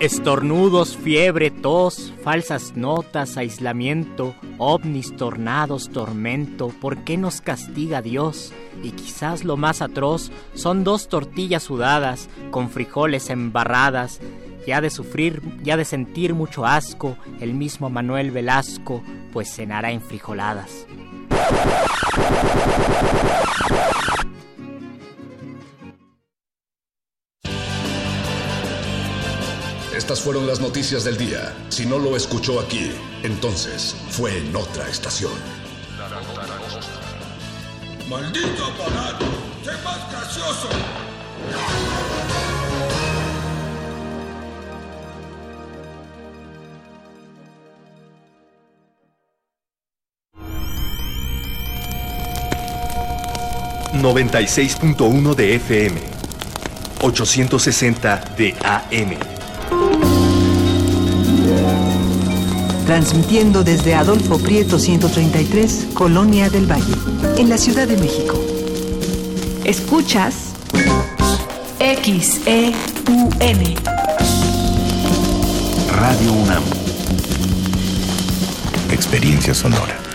Estornudos, 0.00 0.96
fiebre, 0.96 1.50
tos, 1.50 2.12
falsas 2.22 2.76
notas, 2.76 3.36
aislamiento, 3.36 4.32
ovnis, 4.56 5.16
tornados, 5.16 5.90
tormento, 5.90 6.68
¿por 6.68 6.98
qué 6.98 7.16
nos 7.16 7.40
castiga 7.40 8.00
Dios? 8.00 8.52
Y 8.84 8.92
quizás 8.92 9.42
lo 9.42 9.56
más 9.56 9.82
atroz 9.82 10.30
son 10.54 10.84
dos 10.84 11.08
tortillas 11.08 11.64
sudadas, 11.64 12.28
con 12.52 12.70
frijoles 12.70 13.28
embarradas, 13.28 14.20
ya 14.68 14.80
de 14.80 14.90
sufrir, 14.90 15.42
ya 15.64 15.76
de 15.76 15.84
sentir 15.84 16.32
mucho 16.32 16.64
asco, 16.64 17.16
el 17.40 17.54
mismo 17.54 17.90
Manuel 17.90 18.30
Velasco, 18.30 19.02
pues 19.32 19.52
cenará 19.52 19.90
en 19.90 20.00
frijoladas. 20.00 20.86
Estas 29.98 30.20
fueron 30.20 30.46
las 30.46 30.60
noticias 30.60 31.02
del 31.02 31.16
día. 31.16 31.52
Si 31.70 31.84
no 31.84 31.98
lo 31.98 32.16
escuchó 32.16 32.60
aquí, 32.60 32.92
entonces 33.24 33.96
fue 34.10 34.38
en 34.38 34.54
otra 34.54 34.88
estación. 34.88 35.32
¡Maldito 38.08 38.64
aparato! 38.64 39.26
¡Sé 39.64 39.72
más 39.82 40.12
gracioso! 40.12 40.68
...96.1 53.94 55.34
de 55.34 55.54
FM... 55.56 56.00
...860 57.00 58.36
de 58.36 58.54
AM... 58.62 59.37
transmitiendo 62.88 63.64
desde 63.64 63.94
Adolfo 63.94 64.38
Prieto 64.38 64.78
133, 64.78 65.88
Colonia 65.92 66.48
del 66.48 66.64
Valle, 66.64 66.94
en 67.36 67.50
la 67.50 67.58
Ciudad 67.58 67.86
de 67.86 67.98
México. 67.98 68.42
Escuchas 69.64 70.54
XEUN. 71.78 72.74
Radio 75.90 76.32
UNAM. 76.32 76.62
Experiencia 78.90 79.52
sonora. 79.52 80.07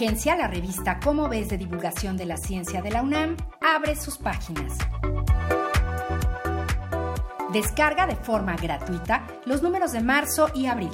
La 0.00 0.48
revista 0.48 0.98
Cómo 0.98 1.28
ves 1.28 1.50
de 1.50 1.58
divulgación 1.58 2.16
de 2.16 2.24
la 2.24 2.38
ciencia 2.38 2.80
de 2.80 2.90
la 2.90 3.02
UNAM 3.02 3.36
abre 3.60 3.94
sus 3.96 4.16
páginas. 4.16 4.78
Descarga 7.52 8.06
de 8.06 8.16
forma 8.16 8.56
gratuita 8.56 9.26
los 9.44 9.62
números 9.62 9.92
de 9.92 10.00
marzo 10.00 10.48
y 10.54 10.68
abril. 10.68 10.88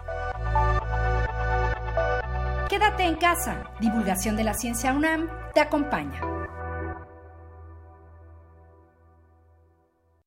Quédate 2.68 3.04
en 3.04 3.16
casa. 3.16 3.70
Divulgación 3.80 4.36
de 4.36 4.44
la 4.44 4.52
ciencia 4.52 4.92
UNAM 4.92 5.26
te 5.54 5.60
acompaña. 5.60 6.43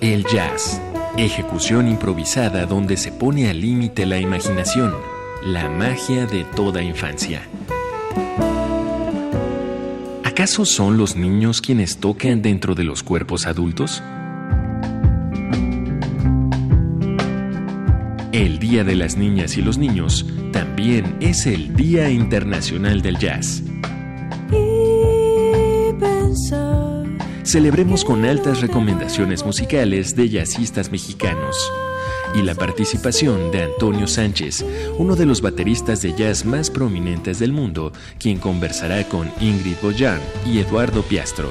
El 0.00 0.24
jazz. 0.26 0.80
Ejecución 1.16 1.88
improvisada 1.88 2.66
donde 2.66 2.98
se 2.98 3.12
pone 3.12 3.48
al 3.48 3.60
límite 3.60 4.04
la 4.04 4.18
imaginación, 4.18 4.92
la 5.42 5.70
magia 5.70 6.26
de 6.26 6.44
toda 6.44 6.82
infancia. 6.82 7.48
¿Acaso 10.22 10.66
son 10.66 10.98
los 10.98 11.16
niños 11.16 11.62
quienes 11.62 11.96
tocan 11.96 12.42
dentro 12.42 12.74
de 12.74 12.84
los 12.84 13.02
cuerpos 13.02 13.46
adultos? 13.46 14.02
El 18.32 18.58
Día 18.58 18.84
de 18.84 18.96
las 18.96 19.16
Niñas 19.16 19.56
y 19.56 19.62
los 19.62 19.78
Niños 19.78 20.26
también 20.52 21.16
es 21.20 21.46
el 21.46 21.74
Día 21.74 22.10
Internacional 22.10 23.00
del 23.00 23.16
Jazz. 23.16 23.62
Celebremos 27.44 28.04
con 28.04 28.24
altas 28.24 28.62
recomendaciones 28.62 29.44
musicales 29.44 30.16
de 30.16 30.30
jazzistas 30.30 30.90
mexicanos 30.90 31.70
y 32.34 32.42
la 32.42 32.54
participación 32.54 33.50
de 33.52 33.64
Antonio 33.64 34.06
Sánchez, 34.06 34.64
uno 34.98 35.14
de 35.14 35.26
los 35.26 35.42
bateristas 35.42 36.00
de 36.00 36.14
jazz 36.14 36.44
más 36.44 36.70
prominentes 36.70 37.38
del 37.38 37.52
mundo, 37.52 37.92
quien 38.18 38.38
conversará 38.38 39.04
con 39.04 39.30
Ingrid 39.40 39.76
Boyan 39.82 40.20
y 40.46 40.58
Eduardo 40.58 41.02
Piastro. 41.02 41.50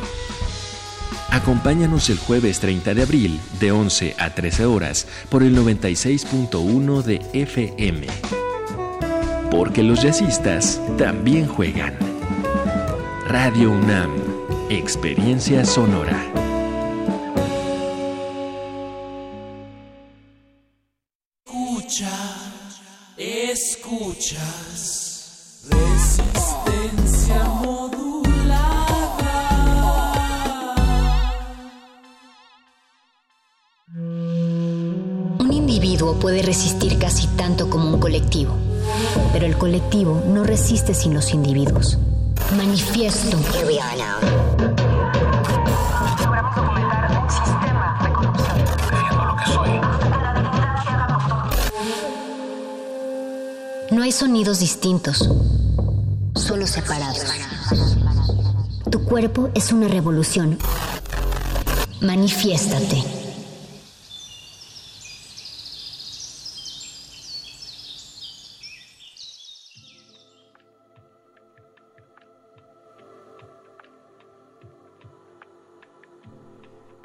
Acompáñanos 1.30 2.10
el 2.10 2.18
jueves 2.18 2.60
30 2.60 2.96
de 2.96 3.02
abril 3.04 3.39
de 3.60 3.72
11 3.72 4.16
a 4.18 4.32
13 4.32 4.66
horas 4.66 5.08
por 5.30 5.44
el 5.44 5.56
96.1 5.56 7.04
de 7.04 7.22
FM. 7.34 8.08
Porque 9.50 9.84
los 9.84 10.02
jazzistas 10.02 10.82
también 10.98 11.48
juegan. 11.48 11.96
Radio 13.28 13.72
UNAM, 13.72 14.12
Experiencia 14.78 15.64
Sonora. 15.66 16.26
Escucha, 21.46 22.10
escuchas. 23.16 24.40
Resistencia 25.70 27.44
modulada. 27.62 28.26
Un 35.40 35.54
individuo 35.54 36.16
puede 36.20 36.42
resistir 36.42 36.98
casi 36.98 37.28
tanto 37.38 37.70
como 37.70 37.94
un 37.94 38.00
colectivo, 38.00 38.56
pero 39.32 39.46
el 39.46 39.56
colectivo 39.56 40.24
no 40.28 40.44
resiste 40.44 40.96
sin 40.96 41.14
los 41.14 41.32
individuos. 41.32 42.00
Manifiesto. 42.58 43.38
Here 43.54 43.66
we 43.66 43.80
are 43.80 43.98
now. 43.98 44.53
No 54.04 54.06
hay 54.06 54.12
sonidos 54.12 54.60
distintos, 54.60 55.30
solo 56.36 56.68
separados. 56.68 57.24
Tu 58.91 59.01
cuerpo 59.06 59.49
es 59.56 59.72
una 59.72 59.88
revolución. 59.88 60.60
Manifiéstate. 62.01 63.01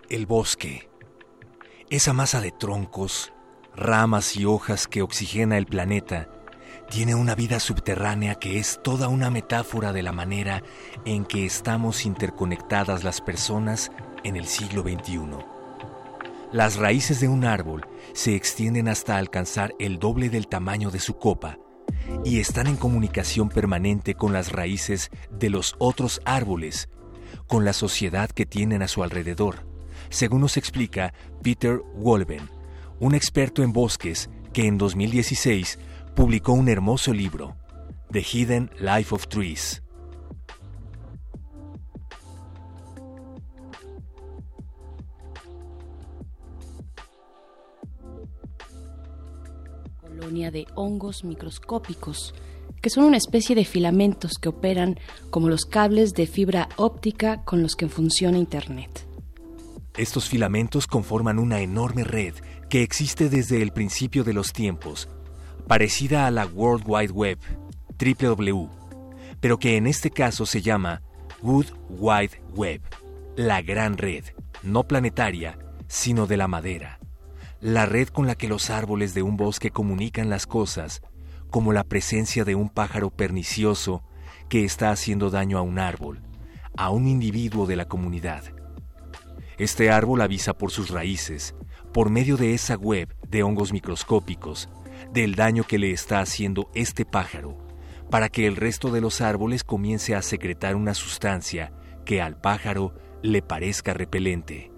El 0.09 0.27
bosque. 0.27 0.91
Esa 1.91 2.13
masa 2.13 2.41
de 2.41 2.51
troncos, 2.51 3.33
ramas 3.77 4.35
y 4.35 4.47
hojas 4.47 4.89
que 4.89 5.03
oxigena 5.03 5.59
el 5.59 5.67
planeta 5.67 6.29
tiene 6.91 7.15
una 7.15 7.35
vida 7.35 7.61
subterránea 7.61 8.37
que 8.37 8.59
es 8.59 8.81
toda 8.83 9.09
una 9.09 9.31
metáfora 9.31 9.93
de 9.93 10.03
la 10.03 10.13
manera 10.13 10.63
en 11.05 11.25
que 11.25 11.45
estamos 11.45 12.07
interconectadas 12.07 13.05
las 13.05 13.21
personas 13.21 13.93
en 14.25 14.37
el 14.37 14.47
siglo 14.47 14.83
XXI. 14.83 15.21
Las 16.51 16.77
raíces 16.77 17.21
de 17.21 17.29
un 17.29 17.45
árbol 17.45 17.87
se 18.15 18.35
extienden 18.35 18.89
hasta 18.89 19.19
alcanzar 19.19 19.75
el 19.79 19.99
doble 19.99 20.31
del 20.31 20.49
tamaño 20.49 20.91
de 20.91 20.99
su 20.99 21.19
copa 21.19 21.59
y 22.25 22.41
están 22.41 22.67
en 22.67 22.77
comunicación 22.77 23.51
permanente 23.51 24.15
con 24.15 24.33
las 24.33 24.51
raíces 24.51 25.11
de 25.31 25.51
los 25.51 25.75
otros 25.79 26.23
árboles, 26.25 26.89
con 27.47 27.67
la 27.67 27.75
sociedad 27.75 28.31
que 28.31 28.47
tienen 28.47 28.81
a 28.83 28.89
su 28.89 29.03
alrededor, 29.03 29.67
según 30.09 30.41
nos 30.41 30.57
explica 30.57 31.13
Peter 31.43 31.83
Wolven, 31.97 32.49
un 32.99 33.15
experto 33.15 33.63
en 33.63 33.75
bosques 33.75 34.31
que 34.55 34.67
en 34.67 34.79
2016 34.79 35.79
publicó 36.19 36.53
un 36.53 36.69
hermoso 36.69 37.13
libro, 37.13 37.55
The 38.11 38.25
Hidden 38.25 38.73
Life 38.81 39.15
of 39.15 39.29
Trees. 39.29 39.85
Colonia 50.01 50.51
de 50.51 50.67
hongos 50.75 51.23
microscópicos, 51.23 52.35
que 52.83 52.91
son 52.91 53.05
una 53.05 53.17
especie 53.17 53.55
de 53.55 53.65
filamentos 53.65 54.39
que 54.43 54.49
operan 54.49 54.99
como 55.31 55.49
los 55.49 55.67
cables 55.67 56.15
de 56.15 56.27
fibra 56.27 56.69
óptica 56.75 57.45
con 57.45 57.63
los 57.63 57.77
que 57.77 57.89
funciona 57.89 58.39
Internet. 58.39 59.07
Estos 59.97 60.29
filamentos 60.29 60.89
conforman 60.89 61.39
una 61.39 61.61
enorme 61.61 62.03
red 62.03 62.35
que 62.69 62.83
existe 62.83 63.29
desde 63.29 63.63
el 63.63 63.71
principio 63.71 64.25
de 64.25 64.33
los 64.33 64.53
tiempos, 64.53 65.09
parecida 65.69 66.27
a 66.27 66.31
la 66.31 66.47
World 66.47 66.85
Wide 66.87 67.13
Web, 67.13 67.39
WW, 67.99 68.69
pero 69.39 69.59
que 69.59 69.77
en 69.77 69.87
este 69.87 70.11
caso 70.11 70.47
se 70.47 70.63
llama 70.63 71.03
Good 71.43 71.67
Wide 71.91 72.43
Web, 72.55 72.81
la 73.37 73.61
gran 73.61 73.99
red, 73.99 74.25
no 74.63 74.85
planetaria, 74.85 75.59
sino 75.87 76.27
de 76.27 76.39
la 76.39 76.49
madera, 76.49 76.99
la 77.61 77.85
red 77.85 78.09
con 78.09 78.27
la 78.27 78.35
que 78.35 78.49
los 78.49 78.71
árboles 78.71 79.13
de 79.13 79.23
un 79.23 79.37
bosque 79.37 79.71
comunican 79.71 80.31
las 80.31 80.47
cosas, 80.47 81.03
como 81.51 81.75
la 81.75 81.85
presencia 81.85 82.47
de 82.47 82.55
un 82.55 82.71
pájaro 82.71 83.11
pernicioso 83.11 84.03
que 84.49 84.65
está 84.65 84.91
haciendo 84.91 85.29
daño 85.29 85.59
a 85.59 85.63
un 85.63 85.79
árbol, 85.79 86.23
a 86.79 86.89
un 86.89 87.07
individuo 87.07 87.67
de 87.67 87.77
la 87.77 87.87
comunidad, 87.87 88.45
Este 89.59 89.91
árbol 89.91 90.23
avisa 90.23 90.55
por 90.55 90.71
sus 90.71 90.89
raíces, 90.91 91.55
por 91.93 92.11
medio 92.11 92.37
de 92.37 92.55
esa 92.55 92.77
web 92.77 93.15
de 93.29 93.43
hongos 93.43 93.73
microscópicos, 93.73 94.69
del 95.13 95.35
daño 95.35 95.65
que 95.65 95.79
le 95.79 95.91
está 95.91 96.21
haciendo 96.21 96.71
este 96.75 97.05
pájaro, 97.05 97.57
para 98.11 98.29
que 98.29 98.47
el 98.47 98.57
resto 98.57 98.91
de 98.91 99.01
los 99.01 99.21
árboles 99.21 99.65
comience 99.65 100.15
a 100.15 100.23
secretar 100.23 100.77
una 100.77 100.95
sustancia 100.95 101.73
que 102.05 102.21
al 102.21 102.41
pájaro 102.41 102.95
le 103.23 103.43
parezca 103.43 103.95
repelente. 103.95 104.71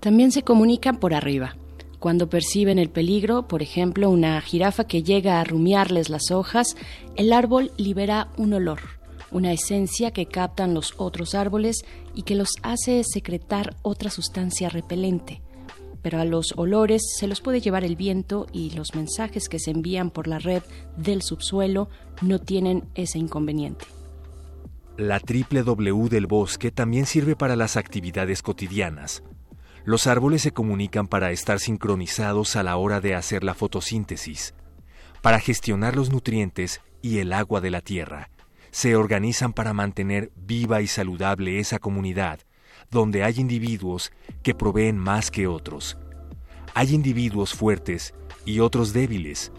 También 0.00 0.32
se 0.32 0.42
comunican 0.42 0.98
por 0.98 1.14
arriba. 1.14 1.56
Cuando 1.98 2.30
perciben 2.30 2.78
el 2.78 2.88
peligro, 2.88 3.46
por 3.46 3.62
ejemplo, 3.62 4.08
una 4.08 4.40
jirafa 4.40 4.84
que 4.84 5.02
llega 5.02 5.38
a 5.38 5.44
rumiarles 5.44 6.08
las 6.08 6.30
hojas, 6.30 6.76
el 7.16 7.32
árbol 7.32 7.72
libera 7.76 8.28
un 8.38 8.54
olor, 8.54 8.80
una 9.30 9.52
esencia 9.52 10.10
que 10.10 10.24
captan 10.24 10.72
los 10.72 10.94
otros 10.96 11.34
árboles 11.34 11.84
y 12.14 12.22
que 12.22 12.34
los 12.34 12.50
hace 12.62 13.02
secretar 13.04 13.76
otra 13.82 14.08
sustancia 14.10 14.70
repelente. 14.70 15.42
Pero 16.02 16.18
a 16.20 16.24
los 16.24 16.54
olores 16.56 17.02
se 17.18 17.26
los 17.26 17.40
puede 17.40 17.60
llevar 17.60 17.84
el 17.84 17.96
viento 17.96 18.46
y 18.52 18.70
los 18.70 18.94
mensajes 18.94 19.48
que 19.48 19.58
se 19.58 19.70
envían 19.70 20.10
por 20.10 20.26
la 20.26 20.38
red 20.38 20.62
del 20.96 21.22
subsuelo 21.22 21.88
no 22.22 22.38
tienen 22.38 22.84
ese 22.94 23.18
inconveniente. 23.18 23.86
La 24.96 25.18
triple 25.18 25.62
W 25.62 26.08
del 26.08 26.26
bosque 26.26 26.70
también 26.70 27.06
sirve 27.06 27.36
para 27.36 27.56
las 27.56 27.76
actividades 27.76 28.42
cotidianas. 28.42 29.22
Los 29.84 30.06
árboles 30.06 30.42
se 30.42 30.52
comunican 30.52 31.06
para 31.06 31.30
estar 31.30 31.58
sincronizados 31.58 32.54
a 32.56 32.62
la 32.62 32.76
hora 32.76 33.00
de 33.00 33.14
hacer 33.14 33.42
la 33.42 33.54
fotosíntesis, 33.54 34.54
para 35.22 35.40
gestionar 35.40 35.96
los 35.96 36.10
nutrientes 36.10 36.82
y 37.00 37.18
el 37.18 37.32
agua 37.32 37.60
de 37.60 37.70
la 37.70 37.80
tierra. 37.80 38.30
Se 38.70 38.94
organizan 38.94 39.52
para 39.52 39.72
mantener 39.72 40.32
viva 40.36 40.82
y 40.82 40.86
saludable 40.86 41.58
esa 41.60 41.78
comunidad, 41.78 42.40
donde 42.90 43.22
hay 43.22 43.34
individuos 43.38 44.12
que 44.42 44.54
proveen 44.54 44.98
más 44.98 45.30
que 45.30 45.46
otros. 45.46 45.96
Hay 46.74 46.94
individuos 46.94 47.54
fuertes 47.54 48.14
y 48.44 48.60
otros 48.60 48.92
débiles, 48.92 49.52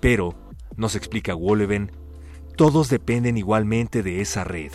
pero, 0.00 0.34
nos 0.76 0.96
explica 0.96 1.34
Wolleven, 1.34 1.92
todos 2.56 2.88
dependen 2.88 3.36
igualmente 3.36 4.02
de 4.02 4.20
esa 4.20 4.44
red. 4.44 4.72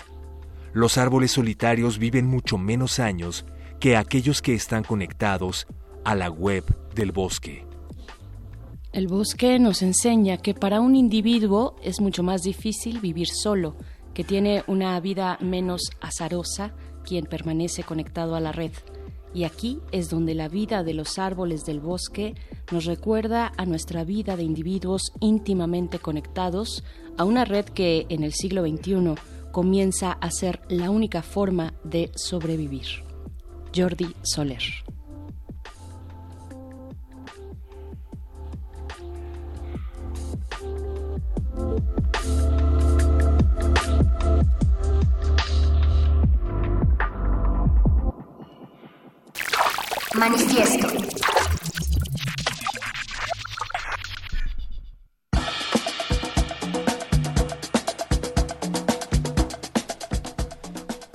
Los 0.74 0.98
árboles 0.98 1.32
solitarios 1.32 1.98
viven 1.98 2.28
mucho 2.28 2.58
menos 2.58 3.00
años 3.00 3.46
que 3.80 3.96
aquellos 3.96 4.42
que 4.42 4.54
están 4.54 4.84
conectados 4.84 5.68
a 6.04 6.16
la 6.16 6.30
web 6.30 6.64
del 6.96 7.12
bosque. 7.12 7.66
El 8.92 9.08
bosque 9.08 9.60
nos 9.60 9.82
enseña 9.82 10.38
que 10.38 10.54
para 10.54 10.82
un 10.82 10.96
individuo 10.96 11.76
es 11.84 12.02
mucho 12.02 12.24
más 12.24 12.42
difícil 12.42 13.00
vivir 13.00 13.28
solo, 13.28 13.76
que 14.14 14.24
tiene 14.24 14.64
una 14.68 15.00
vida 15.00 15.38
menos 15.42 15.92
azarosa 16.02 16.74
quien 17.10 17.26
permanece 17.26 17.82
conectado 17.84 18.36
a 18.36 18.40
la 18.40 18.52
red. 18.52 18.72
Y 19.34 19.44
aquí 19.44 19.80
es 19.92 20.10
donde 20.10 20.36
la 20.36 20.48
vida 20.48 20.84
de 20.84 20.94
los 20.94 21.18
árboles 21.18 21.66
del 21.66 21.80
bosque 21.80 22.36
nos 22.72 22.86
recuerda 22.86 23.52
a 23.58 23.66
nuestra 23.66 24.04
vida 24.04 24.38
de 24.38 24.44
individuos 24.44 25.12
íntimamente 25.20 25.98
conectados 25.98 26.84
a 27.18 27.24
una 27.26 27.46
red 27.46 27.66
que 27.66 28.06
en 28.10 28.24
el 28.24 28.34
siglo 28.34 28.62
XXI 28.62 29.16
comienza 29.52 30.12
a 30.12 30.30
ser 30.30 30.62
la 30.70 30.92
única 30.92 31.24
forma 31.24 31.74
de 31.84 32.12
sobrevivir. 32.16 32.88
Jordi 33.76 34.14
Soler. 34.22 34.62
Manifiesto. 50.16 50.88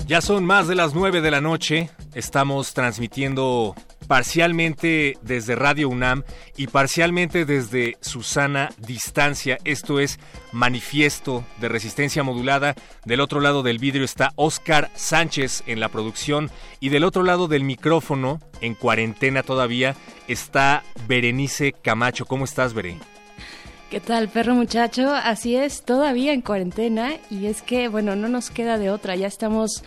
Ya 0.07 0.21
son 0.21 0.45
más 0.45 0.69
de 0.69 0.75
las 0.75 0.95
nueve 0.95 1.21
de 1.21 1.31
la 1.31 1.41
noche. 1.41 1.91
Estamos 2.15 2.73
transmitiendo 2.75 3.75
parcialmente 4.07 5.19
desde 5.23 5.55
Radio 5.55 5.89
UNAM 5.89 6.23
y 6.57 6.69
parcialmente 6.69 7.45
desde 7.45 7.97
Susana 8.01 8.71
Distancia. 8.79 9.59
Esto 9.65 10.01
es 10.01 10.19
Manifiesto 10.53 11.45
de 11.61 11.69
Resistencia 11.69 12.23
Modulada. 12.23 12.75
Del 13.05 13.21
otro 13.21 13.41
lado 13.41 13.63
del 13.63 13.79
vidrio 13.79 14.05
está 14.05 14.33
Oscar 14.37 14.91
Sánchez 14.95 15.63
en 15.67 15.81
la 15.81 15.89
producción 15.89 16.51
y 16.81 16.91
del 16.91 17.05
otro 17.05 17.23
lado 17.23 17.49
del 17.49 17.65
micrófono, 17.65 18.41
en 18.61 18.75
cuarentena 18.75 19.43
todavía, 19.43 19.97
está 20.29 20.83
Berenice 21.07 21.73
Camacho. 21.73 22.27
¿Cómo 22.27 22.45
estás, 22.45 22.75
Bere? 22.75 22.99
¿Qué 23.91 24.01
tal, 24.01 24.29
perro 24.29 24.55
muchacho? 24.55 25.13
Así 25.13 25.55
es, 25.55 25.85
todavía 25.85 26.33
en 26.33 26.41
cuarentena 26.41 27.13
y 27.31 27.47
es 27.47 27.63
que, 27.63 27.87
bueno, 27.87 28.17
no 28.17 28.29
nos 28.29 28.51
queda 28.51 28.77
de 28.77 28.91
otra. 28.91 29.15
Ya 29.15 29.29
estamos 29.29 29.85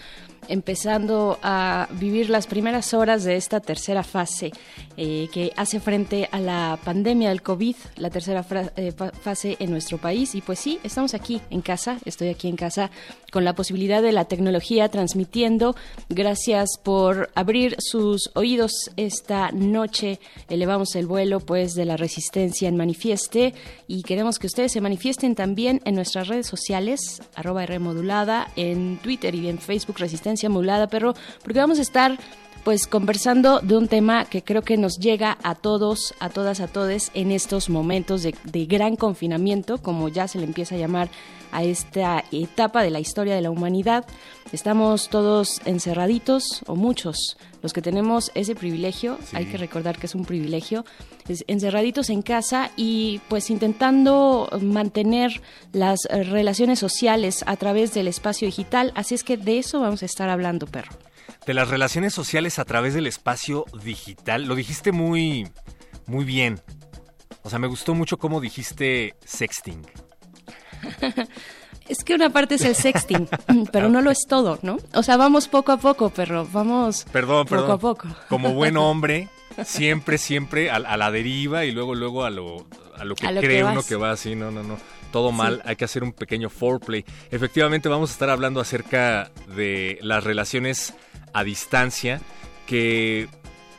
empezando 0.48 1.40
a 1.42 1.88
vivir 1.92 2.30
las 2.30 2.48
primeras 2.48 2.94
horas 2.94 3.24
de 3.24 3.36
esta 3.36 3.60
tercera 3.60 4.04
fase 4.04 4.52
eh, 4.96 5.28
que 5.32 5.52
hace 5.56 5.80
frente 5.80 6.28
a 6.32 6.40
la 6.40 6.80
pandemia 6.84 7.30
del 7.30 7.42
COVID, 7.42 7.76
la 7.98 8.10
tercera 8.10 8.46
eh, 8.76 8.92
fase 9.22 9.58
en 9.60 9.72
nuestro 9.72 9.98
país. 9.98 10.36
Y 10.36 10.42
pues 10.42 10.60
sí, 10.60 10.80
estamos 10.84 11.14
aquí 11.14 11.42
en 11.50 11.62
casa, 11.62 11.98
estoy 12.06 12.30
aquí 12.30 12.48
en 12.48 12.56
casa 12.56 12.90
con 13.32 13.44
la 13.44 13.54
posibilidad 13.54 14.02
de 14.02 14.12
la 14.12 14.26
tecnología 14.26 14.90
transmitiendo. 14.90 15.76
Gracias 16.10 16.78
por 16.84 17.30
abrir 17.36 17.76
sus 17.80 18.32
oídos 18.34 18.92
esta 18.96 19.52
noche. 19.52 20.20
Elevamos 20.50 20.96
el 20.96 21.08
vuelo 21.08 21.40
pues 21.40 21.76
de 21.76 21.86
la 21.86 21.98
resistencia 21.98 22.70
en 22.70 22.78
Manifieste 22.78 23.54
y 23.88 24.04
queremos 24.04 24.40
que 24.40 24.48
ustedes 24.48 24.72
se 24.72 24.82
manifiesten 24.82 25.36
también 25.36 25.82
en 25.86 25.96
nuestras 25.96 26.28
redes 26.28 26.48
sociales, 26.48 27.22
arroba 27.36 27.66
Rmodulada, 27.66 28.52
en 28.56 28.98
Twitter 28.98 29.36
y 29.36 29.50
en 29.50 29.60
Facebook 29.60 29.98
Resistencia 30.00 30.37
Modulada, 30.50 30.88
Perro, 30.88 31.14
porque 31.44 31.60
vamos 31.60 31.80
a 31.80 31.82
estar 31.82 32.18
pues 32.64 32.86
conversando 32.86 33.62
de 33.62 33.78
un 33.78 33.88
tema 33.88 34.26
que 34.26 34.44
creo 34.44 34.62
que 34.62 34.76
nos 34.76 35.00
llega 35.00 35.38
a 35.42 35.56
todos, 35.56 36.14
a 36.20 36.30
todas, 36.30 36.60
a 36.60 36.68
todes 36.68 37.12
en 37.14 37.32
estos 37.32 37.70
momentos 37.70 38.24
de, 38.24 38.36
de, 38.44 38.66
gran 38.66 38.98
confinamiento, 38.98 39.78
como 39.78 40.10
ya 40.10 40.28
se 40.28 40.38
le 40.38 40.44
empieza 40.44 40.76
a 40.76 40.78
llamar 40.78 41.10
a 41.52 41.64
esta 41.64 42.24
etapa 42.32 42.84
de 42.84 42.90
la 42.90 43.00
historia 43.00 43.36
de 43.36 43.42
la 43.42 43.52
humanidad. 43.52 44.06
Estamos 44.52 45.10
todos 45.10 45.62
encerraditos, 45.66 46.64
o 46.68 46.76
muchos, 46.76 47.38
los 47.62 47.74
que 47.74 47.82
tenemos 47.82 48.32
ese 48.34 48.56
privilegio, 48.56 49.18
sí. 49.24 49.36
hay 49.36 49.46
que 49.46 49.58
recordar 49.58 49.98
que 49.98 50.06
es 50.06 50.16
un 50.16 50.26
privilegio, 50.26 50.86
es 51.28 51.44
encerraditos 51.48 52.10
en 52.10 52.22
casa 52.22 52.72
y 52.76 53.20
pues 53.28 53.50
intentando 53.50 54.50
mantener 54.62 55.42
las 55.74 56.00
relaciones 56.10 56.80
sociales 56.80 57.44
a 57.48 57.58
través 57.58 57.94
del 57.94 58.08
espacio 58.08 58.46
digital. 58.46 58.92
Así 58.96 59.16
es 59.16 59.24
que 59.24 59.38
de 59.38 59.60
eso 59.60 59.82
vamos 59.82 60.04
a 60.04 60.06
estar 60.06 60.30
hablando, 60.30 60.68
perro 60.68 60.92
de 61.46 61.54
las 61.54 61.70
relaciones 61.70 62.14
sociales 62.14 62.60
a 62.60 62.66
través 62.66 62.94
del 62.94 63.08
espacio 63.08 63.66
digital. 63.82 64.46
Lo 64.46 64.56
dijiste 64.56 64.92
muy, 64.92 65.48
muy 66.06 66.26
bien. 66.26 66.62
O 67.44 67.50
sea, 67.50 67.58
me 67.60 67.68
gustó 67.68 67.96
mucho 67.96 68.18
cómo 68.18 68.42
dijiste 68.42 69.16
sexting. 69.24 69.82
Es 71.90 72.04
que 72.04 72.14
una 72.14 72.30
parte 72.30 72.56
es 72.56 72.66
el 72.66 72.76
sexting, 72.76 73.30
pero 73.72 73.90
no 73.90 74.02
lo 74.02 74.12
es 74.12 74.26
todo, 74.28 74.60
¿no? 74.62 74.78
O 74.94 75.04
sea, 75.04 75.16
vamos 75.16 75.48
poco 75.48 75.72
a 75.72 75.78
poco, 75.78 76.10
perro, 76.10 76.48
vamos 76.52 77.06
perdón, 77.12 77.46
poco 77.46 77.50
perdón. 77.50 77.72
a 77.72 77.78
poco. 77.78 78.08
Como 78.28 78.54
buen 78.54 78.76
hombre, 78.78 79.30
siempre, 79.64 80.18
siempre 80.18 80.70
a, 80.70 80.76
a, 80.76 80.98
la 80.98 81.12
deriva 81.12 81.66
y 81.66 81.72
luego, 81.72 81.96
luego 81.96 82.26
a 82.26 82.30
lo, 82.30 82.68
a 82.98 83.06
lo 83.06 83.16
que 83.16 83.26
a 83.26 83.32
lo 83.32 83.42
cree 83.42 83.60
que 83.60 83.64
uno 83.64 83.84
que 83.84 83.96
va 83.96 84.12
así, 84.12 84.36
no, 84.36 84.52
no, 84.52 84.64
no. 84.64 84.78
Todo 85.12 85.32
mal, 85.32 85.56
sí. 85.56 85.62
hay 85.64 85.76
que 85.78 85.86
hacer 85.86 86.04
un 86.04 86.12
pequeño 86.12 86.50
foreplay. 86.50 87.06
Efectivamente, 87.32 87.88
vamos 87.88 88.10
a 88.10 88.14
estar 88.14 88.30
hablando 88.30 88.60
acerca 88.60 89.32
de 89.56 89.98
las 90.02 90.24
relaciones 90.26 90.94
a 91.32 91.46
distancia 91.46 92.20
que 92.66 93.30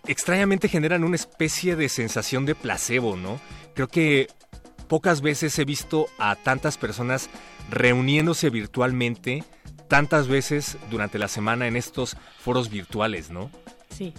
extrañamente 0.06 0.68
generan 0.68 1.04
una 1.04 1.16
especie 1.16 1.76
de 1.76 1.90
sensación 1.90 2.46
de 2.46 2.54
placebo, 2.54 3.16
¿no? 3.16 3.38
Creo 3.74 3.88
que 3.88 4.28
pocas 4.88 5.20
veces 5.20 5.58
he 5.58 5.64
visto 5.64 6.06
a 6.18 6.34
tantas 6.36 6.78
personas 6.78 7.28
reuniéndose 7.70 8.50
virtualmente, 8.50 9.44
tantas 9.86 10.28
veces 10.28 10.76
durante 10.90 11.18
la 11.18 11.28
semana 11.28 11.66
en 11.68 11.76
estos 11.76 12.16
foros 12.38 12.70
virtuales, 12.70 13.30
¿no? 13.30 13.50
Sí. 13.90 14.12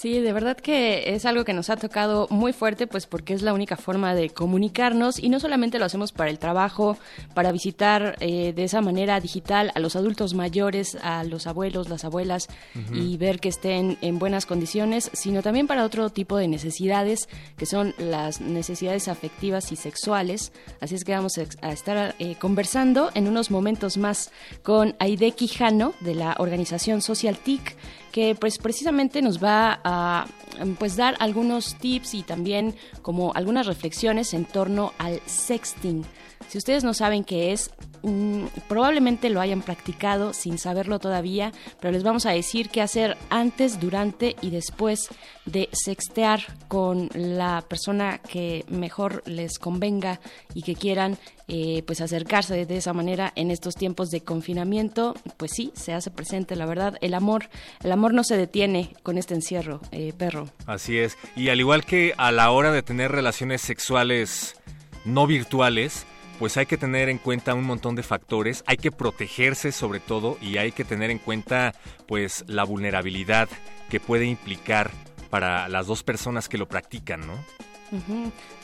Sí, 0.00 0.18
de 0.18 0.32
verdad 0.32 0.56
que 0.56 1.12
es 1.14 1.26
algo 1.26 1.44
que 1.44 1.52
nos 1.52 1.68
ha 1.68 1.76
tocado 1.76 2.26
muy 2.30 2.54
fuerte, 2.54 2.86
pues 2.86 3.06
porque 3.06 3.34
es 3.34 3.42
la 3.42 3.52
única 3.52 3.76
forma 3.76 4.14
de 4.14 4.30
comunicarnos 4.30 5.18
y 5.18 5.28
no 5.28 5.40
solamente 5.40 5.78
lo 5.78 5.84
hacemos 5.84 6.10
para 6.10 6.30
el 6.30 6.38
trabajo, 6.38 6.96
para 7.34 7.52
visitar 7.52 8.16
eh, 8.20 8.54
de 8.54 8.64
esa 8.64 8.80
manera 8.80 9.20
digital 9.20 9.70
a 9.74 9.78
los 9.78 9.96
adultos 9.96 10.32
mayores, 10.32 10.96
a 11.02 11.22
los 11.24 11.46
abuelos, 11.46 11.90
las 11.90 12.06
abuelas 12.06 12.48
uh 12.74 12.78
-huh. 12.78 12.96
y 12.96 13.18
ver 13.18 13.40
que 13.40 13.50
estén 13.50 13.98
en 14.00 14.18
buenas 14.18 14.46
condiciones, 14.46 15.10
sino 15.12 15.42
también 15.42 15.66
para 15.66 15.84
otro 15.84 16.08
tipo 16.08 16.38
de 16.38 16.48
necesidades 16.48 17.28
que 17.58 17.66
son 17.66 17.94
las 17.98 18.40
necesidades 18.40 19.06
afectivas 19.06 19.70
y 19.70 19.76
sexuales. 19.76 20.50
Así 20.80 20.94
es 20.94 21.04
que 21.04 21.12
vamos 21.12 21.36
a 21.36 21.72
estar 21.72 22.14
eh, 22.18 22.36
conversando 22.36 23.10
en 23.12 23.28
unos 23.28 23.50
momentos 23.50 23.98
más 23.98 24.30
con 24.62 24.96
Aide 24.98 25.32
Quijano 25.32 25.92
de 26.00 26.14
la 26.14 26.36
organización 26.38 27.02
Social 27.02 27.36
TIC 27.36 27.76
que 28.12 28.34
pues 28.34 28.58
precisamente 28.58 29.22
nos 29.22 29.42
va 29.42 29.80
a 29.84 30.26
pues 30.78 30.96
dar 30.96 31.16
algunos 31.20 31.76
tips 31.76 32.14
y 32.14 32.22
también 32.22 32.74
como 33.02 33.32
algunas 33.34 33.66
reflexiones 33.66 34.34
en 34.34 34.44
torno 34.44 34.92
al 34.98 35.20
sexting. 35.26 36.04
Si 36.48 36.58
ustedes 36.58 36.82
no 36.82 36.94
saben 36.94 37.22
qué 37.22 37.52
es, 37.52 37.70
mm, 38.02 38.46
probablemente 38.68 39.30
lo 39.30 39.40
hayan 39.40 39.62
practicado 39.62 40.32
sin 40.32 40.58
saberlo 40.58 40.98
todavía, 40.98 41.52
pero 41.80 41.92
les 41.92 42.02
vamos 42.02 42.26
a 42.26 42.30
decir 42.30 42.70
qué 42.70 42.80
hacer 42.80 43.16
antes, 43.28 43.78
durante 43.78 44.36
y 44.40 44.50
después 44.50 45.08
de 45.44 45.68
sextear 45.72 46.42
con 46.68 47.08
la 47.14 47.64
persona 47.68 48.18
que 48.18 48.64
mejor 48.68 49.22
les 49.26 49.58
convenga 49.58 50.20
y 50.54 50.62
que 50.62 50.74
quieran 50.74 51.18
eh, 51.46 51.82
pues 51.86 52.00
acercarse 52.00 52.66
de 52.66 52.76
esa 52.76 52.92
manera 52.92 53.32
en 53.36 53.50
estos 53.50 53.74
tiempos 53.74 54.10
de 54.10 54.22
confinamiento, 54.22 55.14
pues 55.36 55.52
sí, 55.52 55.72
se 55.74 55.92
hace 55.92 56.10
presente, 56.10 56.56
la 56.56 56.66
verdad, 56.66 56.96
el 57.00 57.14
amor, 57.14 57.48
el 57.82 57.92
amor 57.92 58.14
no 58.14 58.24
se 58.24 58.36
detiene 58.36 58.94
con 59.02 59.18
este 59.18 59.34
encierro, 59.34 59.80
eh, 59.90 60.12
perro. 60.16 60.48
Así 60.66 60.98
es, 60.98 61.16
y 61.36 61.48
al 61.48 61.60
igual 61.60 61.84
que 61.84 62.14
a 62.16 62.32
la 62.32 62.50
hora 62.50 62.72
de 62.72 62.82
tener 62.82 63.10
relaciones 63.12 63.60
sexuales 63.60 64.54
no 65.04 65.26
virtuales, 65.26 66.06
pues 66.40 66.56
hay 66.56 66.64
que 66.64 66.78
tener 66.78 67.10
en 67.10 67.18
cuenta 67.18 67.52
un 67.52 67.64
montón 67.64 67.94
de 67.94 68.02
factores, 68.02 68.64
hay 68.66 68.78
que 68.78 68.90
protegerse 68.90 69.72
sobre 69.72 70.00
todo 70.00 70.38
y 70.40 70.56
hay 70.56 70.72
que 70.72 70.84
tener 70.84 71.10
en 71.10 71.18
cuenta 71.18 71.74
pues 72.08 72.44
la 72.48 72.64
vulnerabilidad 72.64 73.46
que 73.90 74.00
puede 74.00 74.24
implicar 74.24 74.90
para 75.28 75.68
las 75.68 75.86
dos 75.86 76.02
personas 76.02 76.48
que 76.48 76.56
lo 76.56 76.66
practican, 76.66 77.26
¿no? 77.26 77.34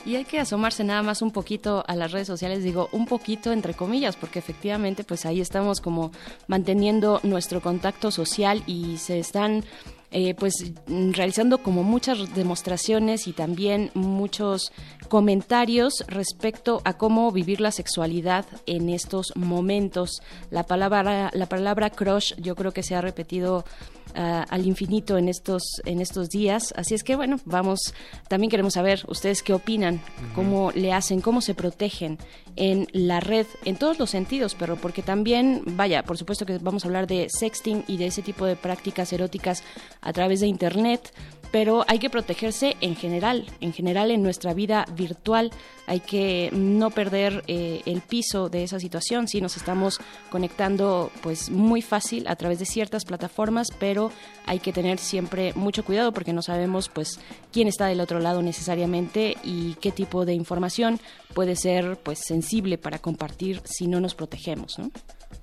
Y 0.05 0.15
hay 0.15 0.25
que 0.25 0.39
asomarse 0.39 0.83
nada 0.83 1.03
más 1.03 1.21
un 1.21 1.31
poquito 1.31 1.83
a 1.85 1.95
las 1.95 2.13
redes 2.13 2.25
sociales, 2.25 2.63
digo 2.63 2.89
un 2.93 3.05
poquito 3.05 3.51
entre 3.51 3.75
comillas, 3.75 4.15
porque 4.15 4.39
efectivamente 4.39 5.03
pues 5.03 5.27
ahí 5.27 5.39
estamos 5.39 5.79
como 5.79 6.11
manteniendo 6.47 7.19
nuestro 7.21 7.61
contacto 7.61 8.09
social 8.09 8.63
y 8.65 8.97
se 8.97 9.19
están 9.19 9.63
eh, 10.19 10.33
pues 10.33 10.73
realizando 10.87 11.59
como 11.59 11.83
muchas 11.83 12.33
demostraciones 12.33 13.27
y 13.27 13.33
también 13.33 13.91
muchos 13.93 14.71
comentarios 15.09 16.03
respecto 16.07 16.81
a 16.85 16.97
cómo 16.97 17.31
vivir 17.31 17.61
la 17.61 17.69
sexualidad 17.69 18.43
en 18.65 18.89
estos 18.89 19.31
momentos. 19.35 20.23
La 20.49 20.63
palabra, 20.63 21.29
la 21.35 21.45
palabra 21.45 21.91
crush 21.91 22.33
yo 22.37 22.55
creo 22.55 22.71
que 22.71 22.81
se 22.81 22.95
ha 22.95 23.01
repetido 23.01 23.63
uh, 24.17 24.43
al 24.49 24.65
infinito 24.65 25.17
en 25.17 25.29
estos, 25.29 25.63
en 25.85 26.01
estos 26.01 26.29
días. 26.29 26.73
Así 26.75 26.95
es 26.95 27.03
que 27.03 27.15
bueno, 27.15 27.39
vamos, 27.45 27.93
también 28.27 28.49
queremos 28.49 28.73
saber 28.73 29.03
ustedes 29.07 29.43
qué 29.43 29.53
opinan, 29.53 29.95
uh 29.95 29.97
-huh. 29.99 30.33
cómo 30.33 30.71
le 30.73 30.91
hacen, 30.91 31.21
cómo 31.21 31.41
se 31.41 31.53
protegen 31.53 32.17
en 32.55 32.87
la 32.91 33.19
red, 33.19 33.45
en 33.65 33.75
todos 33.77 33.99
los 33.99 34.09
sentidos, 34.09 34.55
pero 34.55 34.75
porque 34.75 35.03
también, 35.03 35.61
vaya, 35.65 36.03
por 36.03 36.17
supuesto 36.17 36.45
que 36.45 36.57
vamos 36.57 36.83
a 36.83 36.87
hablar 36.87 37.05
de 37.05 37.27
sexting 37.29 37.83
y 37.87 37.97
de 37.97 38.07
ese 38.07 38.23
tipo 38.23 38.45
de 38.45 38.55
prácticas 38.55 39.13
eróticas 39.13 39.63
a 40.01 40.11
través 40.11 40.39
de 40.39 40.47
Internet 40.47 41.13
pero 41.51 41.85
hay 41.87 41.99
que 41.99 42.09
protegerse 42.09 42.75
en 42.81 42.95
general, 42.95 43.45
en 43.61 43.73
general 43.73 44.11
en 44.11 44.23
nuestra 44.23 44.53
vida 44.53 44.85
virtual. 44.95 45.51
Hay 45.85 46.01
que 46.01 46.49
no 46.51 46.89
perder 46.89 47.43
eh, 47.47 47.81
el 47.85 48.01
piso 48.01 48.49
de 48.49 48.63
esa 48.63 48.79
situación. 48.79 49.27
Sí, 49.27 49.39
nos 49.41 49.57
estamos 49.57 49.99
conectando 50.29 51.11
pues 51.21 51.49
muy 51.49 51.81
fácil 51.81 52.27
a 52.27 52.35
través 52.35 52.59
de 52.59 52.65
ciertas 52.65 53.05
plataformas, 53.05 53.67
pero 53.79 54.11
hay 54.45 54.59
que 54.59 54.73
tener 54.73 54.99
siempre 54.99 55.53
mucho 55.55 55.85
cuidado 55.85 56.11
porque 56.11 56.33
no 56.33 56.41
sabemos 56.41 56.89
pues 56.89 57.19
quién 57.51 57.67
está 57.67 57.87
del 57.87 58.01
otro 58.01 58.19
lado 58.19 58.41
necesariamente 58.41 59.37
y 59.43 59.75
qué 59.75 59.91
tipo 59.91 60.25
de 60.25 60.33
información 60.33 60.99
puede 61.33 61.55
ser 61.55 61.97
pues 61.97 62.19
sensible 62.19 62.77
para 62.77 62.99
compartir 62.99 63.61
si 63.63 63.87
no 63.87 63.99
nos 63.99 64.15
protegemos, 64.15 64.79
¿no? 64.79 64.91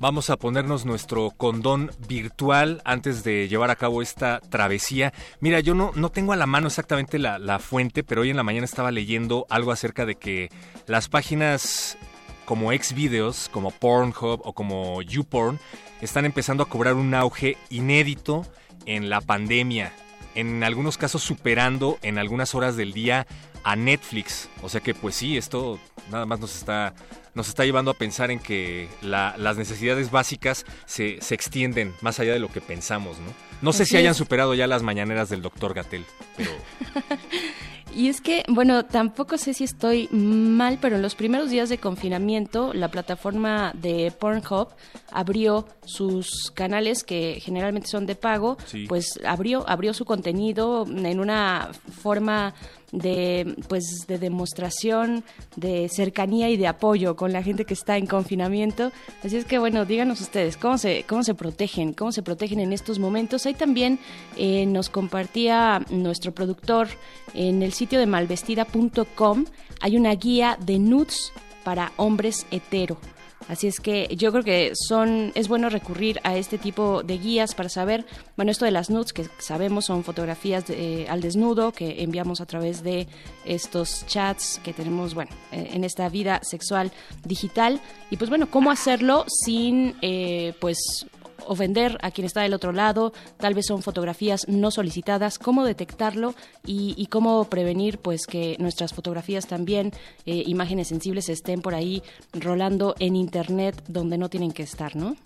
Vamos 0.01 0.29
a 0.29 0.37
ponernos 0.37 0.85
nuestro 0.85 1.31
condón 1.31 1.91
virtual 2.09 2.83
antes 2.85 3.25
de 3.25 3.49
llevar 3.49 3.71
a 3.71 3.77
cabo 3.77 4.03
esta 4.03 4.41
travesía. 4.41 5.13
Mira, 5.41 5.61
yo 5.61 5.75
no, 5.75 5.93
no 5.95 6.11
tengo 6.11 6.33
a 6.33 6.37
la 6.37 6.47
mano 6.47 6.67
exactamente 6.67 7.19
la, 7.19 7.39
la 7.39 7.59
fuente, 7.59 8.03
pero 8.03 8.23
hoy 8.23 8.31
en 8.31 8.37
la 8.37 8.43
mañana 8.43 8.65
estaba 8.65 8.91
leyendo 8.91 9.47
algo 9.49 9.73
acerca 9.73 10.05
de 10.05 10.17
que 10.17 10.51
las 10.87 11.09
páginas 11.09 11.97
como 12.45 12.73
Xvideos, 12.73 13.49
como 13.51 13.71
Pornhub 13.71 14.41
o 14.45 14.53
como 14.53 15.01
YouPorn 15.03 15.59
están 16.01 16.25
empezando 16.25 16.63
a 16.63 16.69
cobrar 16.69 16.95
un 16.95 17.15
auge 17.15 17.57
inédito 17.71 18.45
en 18.87 19.09
la 19.09 19.21
pandemia. 19.21 19.93
En 20.35 20.65
algunos 20.65 20.99
casos 20.99 21.23
superando 21.23 21.99
en 22.03 22.19
algunas 22.19 22.55
horas 22.55 22.77
del 22.77 22.93
día 22.93 23.27
a 23.63 23.77
Netflix. 23.77 24.49
O 24.63 24.69
sea 24.69 24.81
que 24.81 24.95
pues 24.95 25.15
sí, 25.15 25.37
esto 25.37 25.79
nada 26.11 26.27
más 26.27 26.41
nos 26.41 26.55
está 26.55 26.95
nos 27.35 27.49
está 27.49 27.65
llevando 27.65 27.91
a 27.91 27.95
pensar 27.95 28.31
en 28.31 28.39
que 28.39 28.89
la, 29.03 29.35
las 29.39 29.57
necesidades 29.57 30.11
básicas 30.11 30.65
se, 30.87 31.21
se, 31.21 31.35
extienden 31.35 31.95
más 32.01 32.21
allá 32.21 32.33
de 32.33 32.39
lo 32.39 32.49
que 32.49 32.61
pensamos, 32.61 33.19
¿no? 33.19 33.33
No 33.63 33.73
sé 33.73 33.83
Así 33.83 33.91
si 33.91 33.97
hayan 33.97 34.13
es. 34.13 34.17
superado 34.17 34.55
ya 34.55 34.67
las 34.67 34.83
mañaneras 34.83 35.29
del 35.29 35.43
doctor 35.43 35.75
Gatel, 35.75 36.05
pero... 36.37 36.51
Y 37.95 38.09
es 38.09 38.21
que, 38.21 38.45
bueno, 38.49 38.85
tampoco 38.85 39.39
sé 39.39 39.55
si 39.55 39.65
estoy 39.65 40.09
mal, 40.11 40.79
pero 40.81 40.97
en 40.97 41.03
los 41.03 41.15
primeros 41.15 41.51
días 41.51 41.69
de 41.69 41.79
confinamiento, 41.79 42.73
la 42.75 42.89
plataforma 42.89 43.73
de 43.75 44.13
Pornhub 44.19 44.69
abrió 45.13 45.67
sus 45.85 46.51
canales 46.55 47.05
que 47.05 47.41
generalmente 47.41 47.89
son 47.89 48.07
de 48.07 48.17
pago, 48.17 48.57
sí. 48.67 48.87
pues 48.89 49.21
abrió, 49.25 49.69
abrió 49.69 49.95
su 49.95 50.05
contenido 50.05 50.87
en 50.89 51.21
una 51.21 51.71
forma 52.03 52.55
de 52.95 53.57
pues 53.69 54.07
de 54.07 54.19
demostración 54.19 55.25
de 55.57 55.89
cercanía 55.89 56.49
y 56.51 56.57
de 56.57 56.69
apoyo 56.69 57.17
con 57.17 57.33
la 57.33 57.43
gente 57.43 57.65
que 57.65 57.75
está 57.75 57.97
en 57.97 58.07
confinamiento. 58.07 58.93
Así 59.25 59.37
es 59.37 59.45
que 59.45 59.59
bueno 59.59 59.85
díganos 59.85 60.21
ustedes 60.21 60.57
cómo 60.57 60.79
se 60.79 61.05
cómo 61.09 61.25
se 61.25 61.35
protegen 61.35 61.93
cómo 61.93 62.13
se 62.13 62.23
protegen 62.23 62.61
en 62.61 62.73
estos 62.73 63.01
momentos 63.01 63.47
ahí 63.47 63.55
también 63.55 63.99
eh, 64.37 64.65
nos 64.67 64.91
compartía 64.91 65.85
nuestro 65.91 66.33
productor 66.33 66.89
en 67.35 67.63
el 67.63 67.73
sitio 67.73 67.84
de 67.91 68.07
malvestida.com 68.07 69.45
hay 69.81 69.97
una 69.97 70.15
guía 70.15 70.59
de 70.61 70.79
nudes 70.79 71.33
para 71.65 71.93
hombres 71.97 72.47
hetero. 72.51 72.99
Así 73.47 73.67
es 73.67 73.79
que 73.79 74.09
yo 74.17 74.33
creo 74.33 74.43
que 74.43 74.73
son 74.75 75.31
es 75.35 75.49
bueno 75.49 75.69
recurrir 75.69 76.19
a 76.25 76.35
este 76.37 76.57
tipo 76.57 77.03
de 77.03 77.19
guías 77.19 77.55
para 77.55 77.69
saber, 77.69 78.07
bueno, 78.37 78.51
esto 78.51 78.65
de 78.65 78.71
las 78.71 78.89
nudes 78.89 79.13
que 79.13 79.27
sabemos 79.39 79.85
son 79.85 80.03
fotografías 80.03 80.65
eh, 80.71 81.07
al 81.11 81.21
desnudo 81.21 81.73
que 81.73 82.03
enviamos 82.03 82.41
a 82.41 82.47
través 82.47 82.83
de 82.83 83.07
estos 83.45 84.07
chats 84.07 84.61
que 84.65 84.73
tenemos, 84.73 85.15
bueno, 85.15 85.31
eh, 85.53 85.71
en 85.75 85.85
esta 85.85 86.09
vida 86.09 86.41
sexual 86.43 86.91
digital. 87.25 87.83
Y 88.11 88.17
pues 88.17 88.31
bueno, 88.31 88.51
cómo 88.51 88.71
hacerlo 88.71 89.27
sin 89.45 89.95
eh, 90.01 90.55
pues 90.59 91.07
ofender 91.47 91.99
a 92.03 92.11
quien 92.11 92.27
está 92.27 92.43
del 92.43 92.55
otro 92.55 92.73
lado, 92.73 93.13
tal 93.39 93.55
vez 93.55 93.67
son 93.67 93.83
fotografías 93.83 94.47
no 94.49 94.71
solicitadas, 94.71 95.39
cómo 95.39 95.65
detectarlo 95.65 96.35
y, 96.67 97.07
cómo 97.11 97.45
prevenir 97.45 97.99
pues 97.99 98.27
que 98.27 98.57
nuestras 98.59 98.93
fotografías 98.93 99.47
también, 99.47 99.93
eh, 100.27 100.43
imágenes 100.47 100.89
sensibles, 100.89 101.29
estén 101.29 101.61
por 101.61 101.75
ahí 101.75 102.03
rolando 102.33 102.95
en 102.99 103.17
internet 103.17 103.83
donde 103.87 104.19
no 104.19 104.29
tienen 104.29 104.53
que 104.53 104.63
estar, 104.63 104.97
¿no? 104.97 105.17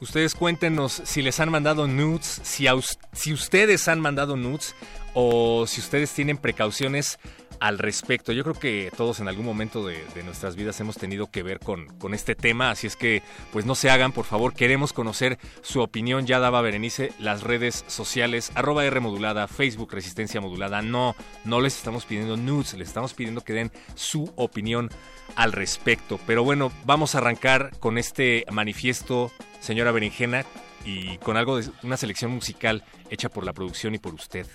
Ustedes 0.00 0.34
cuéntenos 0.34 1.02
si 1.04 1.22
les 1.22 1.40
han 1.40 1.50
mandado 1.50 1.88
nudes, 1.88 2.40
si, 2.44 2.66
si 3.12 3.32
ustedes 3.32 3.88
han 3.88 4.00
mandado 4.00 4.36
nudes 4.36 4.74
o 5.14 5.66
si 5.66 5.80
ustedes 5.80 6.12
tienen 6.12 6.36
precauciones 6.36 7.18
al 7.60 7.78
respecto. 7.78 8.32
Yo 8.32 8.42
creo 8.42 8.54
que 8.54 8.90
todos 8.96 9.20
en 9.20 9.28
algún 9.28 9.44
momento 9.44 9.86
de, 9.86 9.98
nuestras 10.24 10.56
vidas 10.56 10.80
hemos 10.80 10.96
tenido 10.96 11.30
que 11.30 11.42
ver 11.42 11.60
con, 11.60 11.86
con, 11.98 12.12
este 12.12 12.34
tema, 12.34 12.70
así 12.70 12.86
es 12.86 12.96
que 12.96 13.22
pues 13.52 13.64
no 13.64 13.74
se 13.74 13.90
hagan, 13.90 14.12
por 14.12 14.24
favor, 14.24 14.52
queremos 14.54 14.92
conocer 14.92 15.38
su 15.62 15.80
opinión. 15.80 16.26
Ya 16.26 16.40
daba 16.40 16.60
Berenice 16.60 17.12
las 17.18 17.42
redes 17.42 17.84
sociales, 17.86 18.52
arroba 18.54 18.84
R 18.84 19.00
modulada, 19.00 19.48
Facebook 19.48 19.92
Resistencia 19.92 20.40
Modulada. 20.40 20.82
No, 20.82 21.14
no 21.44 21.60
les 21.60 21.76
estamos 21.76 22.04
pidiendo 22.04 22.36
nudes, 22.36 22.74
les 22.74 22.88
estamos 22.88 23.14
pidiendo 23.14 23.42
que 23.42 23.52
den 23.52 23.72
su 23.94 24.32
opinión 24.36 24.90
al 25.36 25.52
respecto. 25.52 26.18
Pero 26.26 26.44
bueno, 26.44 26.72
vamos 26.84 27.14
a 27.14 27.18
arrancar 27.18 27.70
con 27.78 27.98
este 27.98 28.44
manifiesto, 28.50 29.30
señora 29.60 29.92
Berenjena, 29.92 30.44
y 30.84 31.18
con 31.18 31.36
algo 31.36 31.58
de 31.58 31.70
una 31.82 31.96
selección 31.96 32.30
musical 32.30 32.84
hecha 33.10 33.28
por 33.28 33.44
la 33.44 33.52
producción 33.52 33.94
y 33.94 33.98
por 33.98 34.14
usted. 34.14 34.46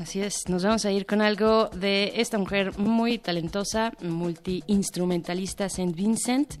Así 0.00 0.22
es, 0.22 0.48
nos 0.48 0.64
vamos 0.64 0.86
a 0.86 0.90
ir 0.90 1.04
con 1.04 1.20
algo 1.20 1.68
de 1.68 2.14
esta 2.16 2.38
mujer 2.38 2.78
muy 2.78 3.18
talentosa, 3.18 3.92
multiinstrumentalista 4.00 5.66
St. 5.66 5.92
Vincent. 5.94 6.54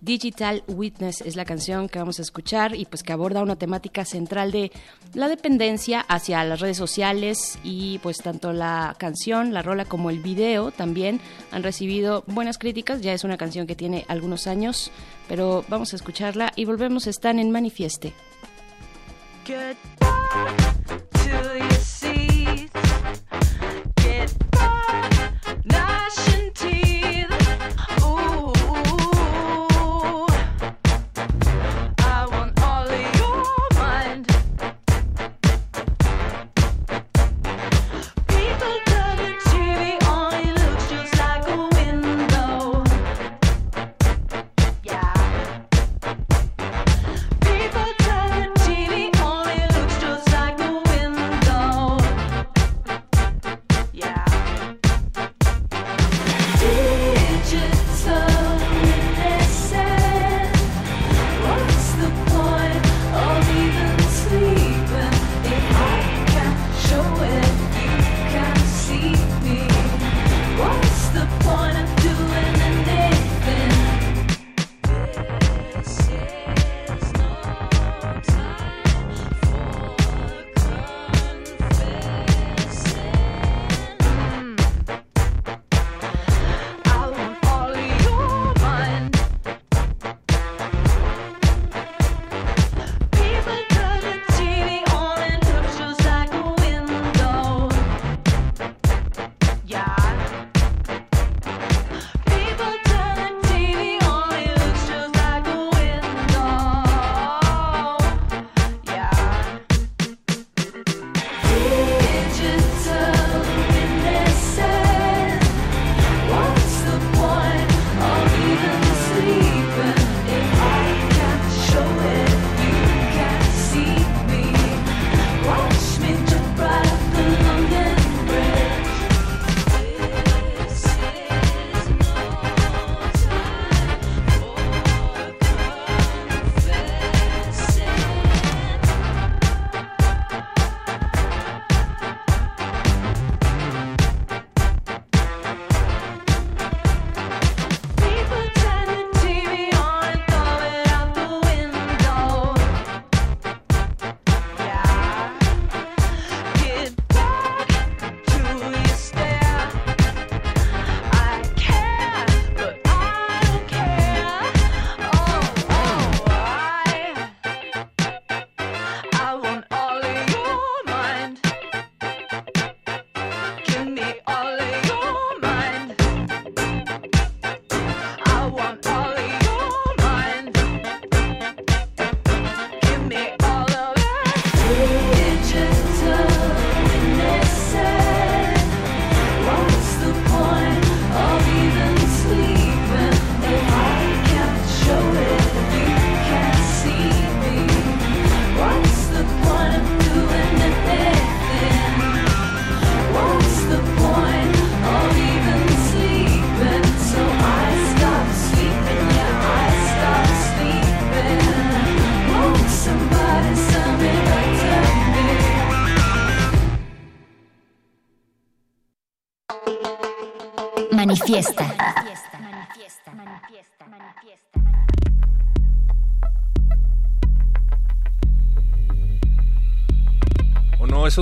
Digital 0.00 0.62
Witness 0.68 1.22
es 1.22 1.34
la 1.34 1.44
canción 1.44 1.88
que 1.88 1.98
vamos 1.98 2.18
a 2.18 2.22
escuchar 2.22 2.76
y 2.76 2.84
pues 2.84 3.02
que 3.02 3.12
aborda 3.12 3.42
una 3.42 3.56
temática 3.56 4.04
central 4.04 4.52
de 4.52 4.70
la 5.14 5.28
dependencia 5.28 6.02
hacia 6.02 6.44
las 6.44 6.60
redes 6.60 6.76
sociales 6.76 7.58
y 7.64 7.98
pues 7.98 8.18
tanto 8.18 8.52
la 8.52 8.94
canción, 8.98 9.52
la 9.52 9.62
rola 9.62 9.86
como 9.86 10.10
el 10.10 10.20
video 10.20 10.70
también 10.70 11.20
han 11.50 11.62
recibido 11.62 12.22
buenas 12.26 12.58
críticas, 12.58 13.00
ya 13.00 13.12
es 13.12 13.24
una 13.24 13.38
canción 13.38 13.66
que 13.66 13.74
tiene 13.74 14.04
algunos 14.08 14.46
años, 14.46 14.92
pero 15.26 15.64
vamos 15.68 15.94
a 15.94 15.96
escucharla 15.96 16.52
y 16.54 16.64
volvemos, 16.64 17.06
están 17.06 17.38
en 17.38 17.50
Manifieste. 17.50 18.12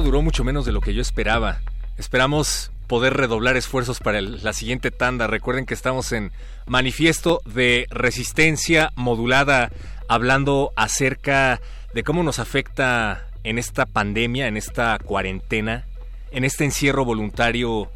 Duró 0.03 0.23
mucho 0.23 0.45
menos 0.45 0.65
de 0.67 0.73
lo 0.73 0.81
que 0.81 0.95
yo 0.95 1.01
esperaba. 1.01 1.61
Esperamos 1.97 2.71
poder 2.87 3.15
redoblar 3.15 3.57
esfuerzos 3.57 4.01
para 4.01 4.21
la 4.21 4.53
siguiente 4.53 4.91
tanda. 4.91 5.27
Recuerden 5.27 5.67
que 5.67 5.75
estamos 5.75 6.13
en 6.13 6.33
manifiesto 6.67 7.41
de 7.47 7.87
resistencia 7.91 8.93
modulada, 8.97 9.71
hablando 10.09 10.73
acerca 10.77 11.61
de 11.95 12.03
cómo 12.05 12.23
nos 12.23 12.39
afecta 12.39 13.27
en 13.45 13.59
esta 13.59 13.87
pandemia, 13.87 14.47
en 14.47 14.57
esta 14.57 14.99
cuarentena, 14.99 15.87
en 16.31 16.45
este 16.45 16.65
encierro 16.65 17.05
voluntario, 17.05 17.91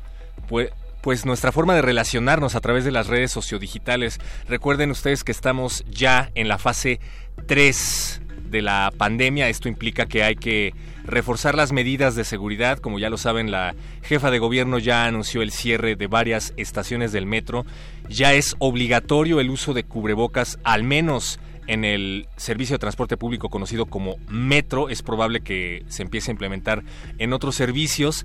pues, 0.49 1.25
nuestra 1.25 1.53
forma 1.53 1.75
de 1.75 1.83
relacionarnos 1.83 2.55
a 2.55 2.61
través 2.61 2.85
de 2.85 2.91
las 2.91 3.07
redes 3.07 3.31
sociodigitales. 3.31 4.19
Recuerden 4.49 4.91
ustedes 4.91 5.25
que 5.25 5.33
estamos 5.33 5.85
ya 5.89 6.31
en 6.35 6.49
la 6.49 6.59
fase 6.59 7.01
3 7.47 8.23
de 8.51 8.63
la 8.63 8.93
pandemia. 8.97 9.49
Esto 9.49 9.69
implica 9.69 10.07
que 10.07 10.23
hay 10.23 10.37
que 10.37 10.75
reforzar 11.07 11.55
las 11.55 11.73
medidas 11.73 12.15
de 12.15 12.25
seguridad. 12.25 12.79
Como 12.79 12.99
ya 12.99 13.11
lo 13.11 13.17
saben, 13.17 13.51
la 13.51 13.75
jefa 14.03 14.31
de 14.31 14.39
gobierno 14.39 14.79
ya 14.79 15.07
anunció 15.07 15.43
el 15.43 15.53
cierre 15.53 15.97
de 15.97 16.07
varias 16.07 16.53
estaciones 16.57 17.13
del 17.13 17.27
metro. 17.27 17.65
Ya 18.09 18.35
es 18.35 18.57
obligatorio 18.59 19.41
el 19.41 19.51
uso 19.51 19.75
de 19.75 19.85
cubrebocas, 19.85 20.59
al 20.65 20.83
menos 20.83 21.41
en 21.67 21.85
el 21.85 22.29
servicio 22.37 22.75
de 22.75 22.79
transporte 22.79 23.17
público 23.17 23.49
conocido 23.49 23.87
como 23.87 24.17
metro. 24.29 24.89
Es 24.89 25.03
probable 25.03 25.41
que 25.41 25.85
se 25.89 26.03
empiece 26.03 26.31
a 26.31 26.35
implementar 26.35 26.83
en 27.19 27.33
otros 27.33 27.57
servicios 27.57 28.25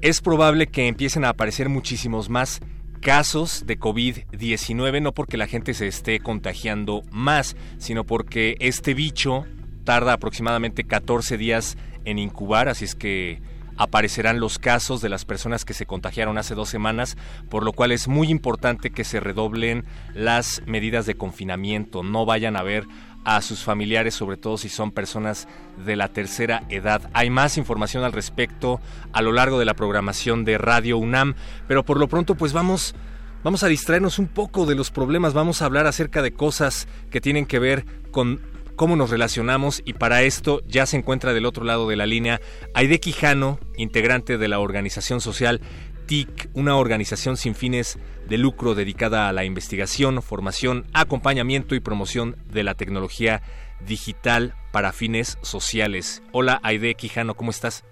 es 0.00 0.22
probable 0.22 0.66
que 0.66 0.88
empiecen 0.88 1.24
a 1.24 1.30
aparecer 1.30 1.68
muchísimos 1.68 2.30
más 2.30 2.60
casos 3.00 3.64
de 3.66 3.78
COVID-19, 3.78 5.02
no 5.02 5.12
porque 5.12 5.36
la 5.36 5.46
gente 5.46 5.74
se 5.74 5.86
esté 5.86 6.20
contagiando 6.20 7.02
más, 7.10 7.56
sino 7.78 8.04
porque 8.04 8.56
este 8.60 8.94
bicho 8.94 9.44
tarda 9.84 10.14
aproximadamente 10.14 10.84
14 10.84 11.36
días 11.36 11.76
en 12.04 12.18
incubar, 12.18 12.68
así 12.68 12.84
es 12.84 12.94
que 12.94 13.40
aparecerán 13.76 14.40
los 14.40 14.58
casos 14.58 15.00
de 15.00 15.08
las 15.08 15.24
personas 15.24 15.64
que 15.64 15.72
se 15.72 15.86
contagiaron 15.86 16.36
hace 16.36 16.54
dos 16.54 16.68
semanas, 16.68 17.16
por 17.48 17.64
lo 17.64 17.72
cual 17.72 17.92
es 17.92 18.08
muy 18.08 18.28
importante 18.28 18.90
que 18.90 19.04
se 19.04 19.20
redoblen 19.20 19.84
las 20.14 20.62
medidas 20.66 21.06
de 21.06 21.14
confinamiento, 21.14 22.02
no 22.02 22.26
vayan 22.26 22.56
a 22.56 22.62
ver 22.62 22.84
a 23.24 23.40
sus 23.40 23.64
familiares, 23.64 24.14
sobre 24.14 24.36
todo 24.36 24.58
si 24.58 24.68
son 24.68 24.92
personas 24.92 25.48
de 25.84 25.96
la 25.96 26.08
tercera 26.08 26.62
edad. 26.68 27.08
Hay 27.14 27.30
más 27.30 27.56
información 27.56 28.04
al 28.04 28.12
respecto 28.12 28.80
a 29.12 29.22
lo 29.22 29.32
largo 29.32 29.58
de 29.58 29.64
la 29.64 29.74
programación 29.74 30.44
de 30.44 30.58
Radio 30.58 30.98
UNAM, 30.98 31.34
pero 31.66 31.84
por 31.84 31.98
lo 31.98 32.08
pronto 32.08 32.34
pues 32.34 32.52
vamos 32.52 32.94
vamos 33.42 33.62
a 33.62 33.68
distraernos 33.68 34.18
un 34.18 34.28
poco 34.28 34.66
de 34.66 34.74
los 34.74 34.90
problemas, 34.90 35.32
vamos 35.32 35.62
a 35.62 35.64
hablar 35.64 35.86
acerca 35.86 36.20
de 36.20 36.32
cosas 36.32 36.86
que 37.10 37.22
tienen 37.22 37.46
que 37.46 37.58
ver 37.58 37.86
con 38.10 38.40
cómo 38.80 38.96
nos 38.96 39.10
relacionamos 39.10 39.82
y 39.84 39.92
para 39.92 40.22
esto 40.22 40.62
ya 40.66 40.86
se 40.86 40.96
encuentra 40.96 41.34
del 41.34 41.44
otro 41.44 41.64
lado 41.64 41.86
de 41.86 41.96
la 41.96 42.06
línea 42.06 42.40
Aide 42.72 42.98
Quijano, 42.98 43.58
integrante 43.76 44.38
de 44.38 44.48
la 44.48 44.58
organización 44.58 45.20
social 45.20 45.60
TIC, 46.06 46.48
una 46.54 46.78
organización 46.78 47.36
sin 47.36 47.54
fines 47.54 47.98
de 48.26 48.38
lucro 48.38 48.74
dedicada 48.74 49.28
a 49.28 49.34
la 49.34 49.44
investigación, 49.44 50.22
formación, 50.22 50.86
acompañamiento 50.94 51.74
y 51.74 51.80
promoción 51.80 52.36
de 52.50 52.64
la 52.64 52.72
tecnología 52.72 53.42
digital 53.86 54.54
para 54.72 54.92
fines 54.92 55.36
sociales. 55.42 56.22
Hola 56.32 56.58
Aide 56.62 56.94
Quijano, 56.94 57.34
¿cómo 57.34 57.50
estás? 57.50 57.84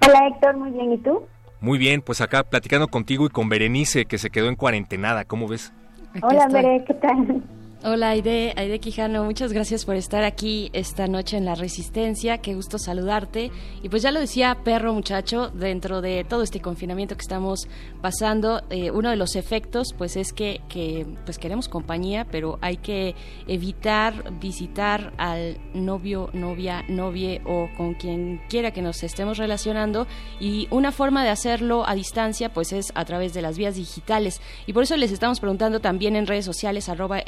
Hola 0.00 0.28
Héctor, 0.28 0.56
muy 0.56 0.70
bien, 0.70 0.94
¿y 0.94 0.98
tú? 0.98 1.26
Muy 1.60 1.76
bien, 1.76 2.00
pues 2.00 2.22
acá 2.22 2.42
platicando 2.42 2.88
contigo 2.88 3.26
y 3.26 3.28
con 3.28 3.50
Berenice 3.50 4.06
que 4.06 4.16
se 4.16 4.30
quedó 4.30 4.48
en 4.48 4.56
cuarentenada, 4.56 5.26
¿cómo 5.26 5.46
ves? 5.46 5.74
Hola 6.22 6.48
Bere, 6.48 6.82
¿qué 6.86 6.94
tal? 6.94 7.42
Hola 7.84 8.10
Aide, 8.10 8.52
Aide 8.56 8.78
Quijano, 8.78 9.24
muchas 9.24 9.52
gracias 9.52 9.84
por 9.84 9.96
estar 9.96 10.22
aquí 10.22 10.70
esta 10.72 11.08
noche 11.08 11.36
en 11.36 11.44
La 11.44 11.56
Resistencia, 11.56 12.38
qué 12.38 12.54
gusto 12.54 12.78
saludarte. 12.78 13.50
Y 13.82 13.88
pues 13.88 14.02
ya 14.02 14.12
lo 14.12 14.20
decía 14.20 14.58
Perro 14.62 14.94
Muchacho, 14.94 15.48
dentro 15.48 16.00
de 16.00 16.22
todo 16.22 16.44
este 16.44 16.60
confinamiento 16.60 17.16
que 17.16 17.22
estamos 17.22 17.66
pasando, 18.00 18.62
eh, 18.70 18.92
uno 18.92 19.10
de 19.10 19.16
los 19.16 19.34
efectos 19.34 19.96
pues 19.98 20.16
es 20.16 20.32
que, 20.32 20.60
que, 20.68 21.08
pues 21.24 21.38
queremos 21.38 21.68
compañía, 21.68 22.24
pero 22.30 22.56
hay 22.60 22.76
que 22.76 23.16
evitar 23.48 24.38
visitar 24.38 25.12
al 25.18 25.58
novio, 25.74 26.30
novia, 26.34 26.84
novie 26.88 27.42
o 27.44 27.68
con 27.76 27.94
quien 27.94 28.42
quiera 28.48 28.70
que 28.70 28.80
nos 28.80 29.02
estemos 29.02 29.38
relacionando 29.38 30.06
y 30.38 30.68
una 30.70 30.92
forma 30.92 31.24
de 31.24 31.30
hacerlo 31.30 31.82
a 31.84 31.96
distancia 31.96 32.52
pues 32.52 32.72
es 32.72 32.92
a 32.94 33.04
través 33.04 33.34
de 33.34 33.42
las 33.42 33.58
vías 33.58 33.74
digitales. 33.74 34.40
Y 34.68 34.72
por 34.72 34.84
eso 34.84 34.96
les 34.96 35.10
estamos 35.10 35.40
preguntando 35.40 35.80
también 35.80 36.14
en 36.14 36.28
redes 36.28 36.44
sociales 36.44 36.88
arroba 36.88 37.18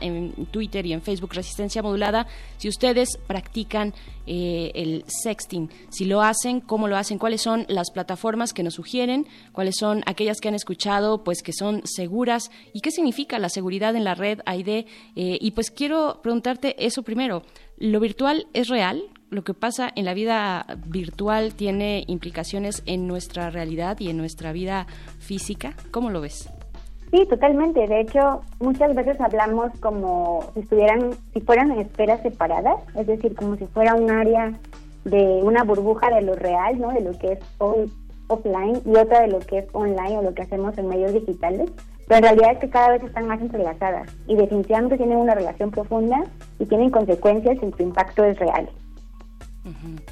En 0.00 0.46
Twitter 0.52 0.86
y 0.86 0.92
en 0.92 1.02
Facebook 1.02 1.34
Resistencia 1.34 1.82
Modulada, 1.82 2.28
si 2.56 2.68
ustedes 2.68 3.18
practican 3.26 3.94
eh, 4.26 4.70
el 4.74 5.04
sexting, 5.08 5.68
si 5.88 6.04
lo 6.04 6.22
hacen, 6.22 6.60
cómo 6.60 6.86
lo 6.86 6.96
hacen, 6.96 7.18
cuáles 7.18 7.42
son 7.42 7.66
las 7.68 7.90
plataformas 7.90 8.52
que 8.52 8.62
nos 8.62 8.74
sugieren, 8.74 9.26
cuáles 9.50 9.74
son 9.76 10.04
aquellas 10.06 10.40
que 10.40 10.48
han 10.48 10.54
escuchado, 10.54 11.24
pues 11.24 11.42
que 11.42 11.52
son 11.52 11.82
seguras 11.84 12.52
y 12.72 12.80
qué 12.80 12.92
significa 12.92 13.40
la 13.40 13.48
seguridad 13.48 13.96
en 13.96 14.04
la 14.04 14.14
red 14.14 14.38
AID. 14.46 14.68
Eh, 14.68 14.84
y 15.14 15.50
pues 15.50 15.72
quiero 15.72 16.20
preguntarte 16.22 16.86
eso 16.86 17.02
primero, 17.02 17.42
¿lo 17.76 17.98
virtual 17.98 18.46
es 18.52 18.68
real? 18.68 19.02
lo 19.28 19.42
que 19.42 19.54
pasa 19.54 19.90
en 19.96 20.04
la 20.04 20.14
vida 20.14 20.64
virtual 20.86 21.54
tiene 21.54 22.04
implicaciones 22.06 22.84
en 22.86 23.08
nuestra 23.08 23.50
realidad 23.50 23.98
y 23.98 24.08
en 24.08 24.16
nuestra 24.16 24.52
vida 24.52 24.86
física. 25.18 25.74
¿Cómo 25.90 26.10
lo 26.10 26.20
ves? 26.20 26.48
Sí, 27.16 27.24
totalmente. 27.24 27.86
De 27.86 28.00
hecho, 28.00 28.42
muchas 28.60 28.94
veces 28.94 29.18
hablamos 29.22 29.72
como 29.80 30.50
si 30.52 30.60
estuvieran, 30.60 31.12
si 31.32 31.40
fueran 31.40 31.70
en 31.70 31.80
esferas 31.80 32.20
separadas, 32.20 32.76
es 32.94 33.06
decir, 33.06 33.34
como 33.34 33.56
si 33.56 33.64
fuera 33.68 33.94
un 33.94 34.10
área 34.10 34.52
de 35.04 35.40
una 35.42 35.64
burbuja 35.64 36.10
de 36.10 36.20
lo 36.20 36.34
real, 36.34 36.78
¿no? 36.78 36.90
De 36.90 37.00
lo 37.00 37.18
que 37.18 37.32
es 37.32 37.38
offline 38.28 38.82
y 38.84 38.96
otra 38.96 39.22
de 39.22 39.28
lo 39.28 39.38
que 39.38 39.60
es 39.60 39.66
online 39.72 40.18
o 40.18 40.22
lo 40.22 40.34
que 40.34 40.42
hacemos 40.42 40.76
en 40.76 40.88
medios 40.88 41.14
digitales. 41.14 41.70
Pero 42.06 42.18
en 42.18 42.22
realidad 42.24 42.52
es 42.52 42.58
que 42.58 42.68
cada 42.68 42.90
vez 42.90 43.02
están 43.02 43.26
más 43.28 43.40
entrelazadas 43.40 44.14
y 44.26 44.36
definitivamente 44.36 44.98
tienen 44.98 45.16
una 45.16 45.34
relación 45.34 45.70
profunda 45.70 46.22
y 46.58 46.66
tienen 46.66 46.90
consecuencias 46.90 47.56
y 47.62 47.72
su 47.72 47.82
impacto 47.82 48.24
es 48.24 48.38
real. 48.38 48.68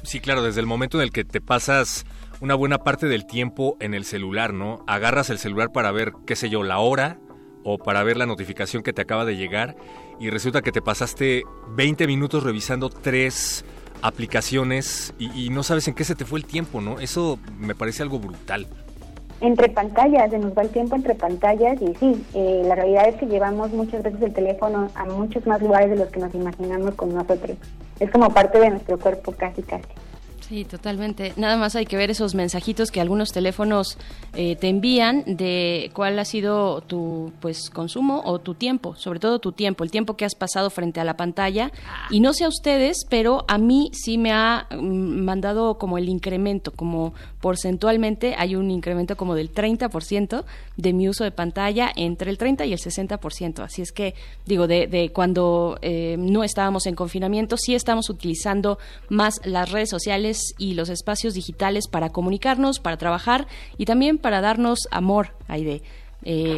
Sí, 0.01 0.19
claro, 0.19 0.41
desde 0.41 0.59
el 0.59 0.65
momento 0.65 0.97
en 0.97 1.03
el 1.03 1.11
que 1.11 1.23
te 1.23 1.39
pasas 1.39 2.03
una 2.41 2.55
buena 2.55 2.79
parte 2.79 3.07
del 3.07 3.25
tiempo 3.25 3.77
en 3.79 3.93
el 3.93 4.05
celular, 4.05 4.53
¿no? 4.53 4.83
Agarras 4.87 5.29
el 5.29 5.39
celular 5.39 5.71
para 5.71 5.91
ver, 5.91 6.13
qué 6.25 6.35
sé 6.35 6.49
yo, 6.49 6.63
la 6.63 6.79
hora 6.79 7.17
o 7.63 7.77
para 7.77 8.03
ver 8.03 8.17
la 8.17 8.25
notificación 8.25 8.83
que 8.83 8.93
te 8.93 9.01
acaba 9.01 9.25
de 9.25 9.37
llegar 9.37 9.75
y 10.19 10.29
resulta 10.29 10.61
que 10.61 10.71
te 10.71 10.81
pasaste 10.81 11.43
20 11.69 12.07
minutos 12.07 12.43
revisando 12.43 12.89
tres 12.89 13.65
aplicaciones 14.01 15.13
y, 15.17 15.49
no 15.49 15.63
sabes 15.63 15.87
en 15.87 15.95
qué 15.95 16.03
se 16.03 16.15
te 16.15 16.25
fue 16.25 16.39
el 16.39 16.45
tiempo, 16.45 16.81
¿no? 16.81 16.99
Eso 16.99 17.39
me 17.57 17.73
parece 17.73 18.03
algo 18.03 18.19
brutal. 18.19 18.67
Entre 19.41 19.69
pantallas, 19.69 20.29
se 20.29 20.37
nos 20.37 20.55
va 20.55 20.61
el 20.61 20.69
tiempo 20.69 20.95
entre 20.95 21.15
pantallas 21.15 21.81
y 21.81 21.93
sí, 21.95 22.23
eh, 22.33 22.61
la 22.65 22.75
realidad 22.75 23.09
es 23.09 23.15
que 23.15 23.25
llevamos 23.25 23.71
muchas 23.71 24.03
veces 24.03 24.21
el 24.21 24.33
teléfono 24.33 24.89
a 24.95 25.05
muchos 25.05 25.45
más 25.47 25.61
lugares 25.61 25.89
de 25.89 25.97
los 25.97 26.09
que 26.09 26.19
nos 26.19 26.33
imaginamos 26.35 26.93
con 26.95 27.13
nosotros. 27.13 27.57
Es 27.99 28.11
como 28.11 28.33
parte 28.33 28.59
de 28.59 28.69
nuestro 28.69 28.99
cuerpo 28.99 29.31
casi 29.31 29.63
casi. 29.63 29.87
Sí, 30.47 30.63
totalmente. 30.63 31.33
Nada 31.37 31.57
más 31.57 31.75
hay 31.75 31.87
que 31.87 31.97
ver 31.97 32.11
esos 32.11 32.35
mensajitos 32.35 32.91
que 32.91 33.01
algunos 33.01 33.31
teléfonos 33.31 33.97
eh, 34.35 34.55
te 34.55 34.67
envían 34.67 35.23
de 35.25 35.89
cuál 35.95 36.19
ha 36.19 36.25
sido 36.25 36.81
tu 36.81 37.33
pues 37.39 37.71
consumo 37.71 38.21
o 38.23 38.37
tu 38.37 38.53
tiempo, 38.53 38.95
sobre 38.95 39.19
todo 39.19 39.39
tu 39.39 39.53
tiempo, 39.53 39.83
el 39.83 39.89
tiempo 39.89 40.15
que 40.15 40.23
has 40.23 40.35
pasado 40.35 40.69
frente 40.69 40.99
a 40.99 41.03
la 41.03 41.17
pantalla. 41.17 41.71
Y 42.11 42.19
no 42.19 42.31
sé 42.33 42.43
a 42.43 42.49
ustedes, 42.49 43.05
pero 43.09 43.43
a 43.47 43.57
mí 43.57 43.89
sí 43.93 44.19
me 44.19 44.33
ha 44.33 44.67
mm, 44.69 45.23
mandado 45.23 45.79
como 45.79 45.97
el 45.97 46.09
incremento, 46.09 46.71
como 46.71 47.15
porcentualmente 47.41 48.35
hay 48.37 48.55
un 48.55 48.69
incremento 48.69 49.17
como 49.17 49.33
del 49.33 49.51
30% 49.51 50.43
de 50.77 50.93
mi 50.93 51.09
uso 51.09 51.23
de 51.23 51.31
pantalla 51.31 51.91
entre 51.95 52.29
el 52.29 52.37
30 52.37 52.67
y 52.67 52.73
el 52.73 52.79
60%. 52.79 53.63
Así 53.63 53.81
es 53.81 53.91
que 53.91 54.13
digo, 54.45 54.67
de, 54.67 54.85
de 54.85 55.09
cuando 55.09 55.79
eh, 55.81 56.17
no 56.19 56.43
estábamos 56.43 56.85
en 56.85 56.93
confinamiento, 56.93 57.57
sí 57.57 57.73
estamos 57.73 58.11
utilizando 58.11 58.77
más 59.09 59.41
las 59.43 59.71
redes 59.71 59.89
sociales 59.89 60.34
y 60.57 60.73
los 60.73 60.89
espacios 60.89 61.33
digitales 61.33 61.87
para 61.87 62.11
comunicarnos, 62.11 62.79
para 62.79 62.97
trabajar 62.97 63.47
y 63.77 63.85
también 63.85 64.17
para 64.17 64.41
darnos 64.41 64.79
amor, 64.91 65.35
Aide. 65.47 65.81
Eh, 66.23 66.55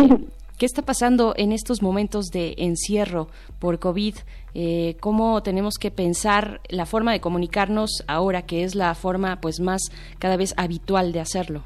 ¿Qué 0.58 0.66
está 0.66 0.82
pasando 0.82 1.36
en 1.38 1.52
estos 1.52 1.84
momentos 1.84 2.28
de 2.28 2.56
encierro 2.58 3.28
por 3.60 3.78
COVID? 3.78 4.16
Eh, 4.56 4.98
¿Cómo 5.00 5.44
tenemos 5.44 5.76
que 5.76 5.92
pensar 5.92 6.62
la 6.68 6.88
forma 6.88 7.12
de 7.12 7.22
comunicarnos 7.22 8.04
ahora, 8.08 8.42
que 8.42 8.64
es 8.64 8.74
la 8.74 8.96
forma 8.96 9.40
pues 9.40 9.60
más 9.60 9.82
cada 10.18 10.36
vez 10.36 10.56
habitual 10.58 11.12
de 11.12 11.20
hacerlo? 11.20 11.64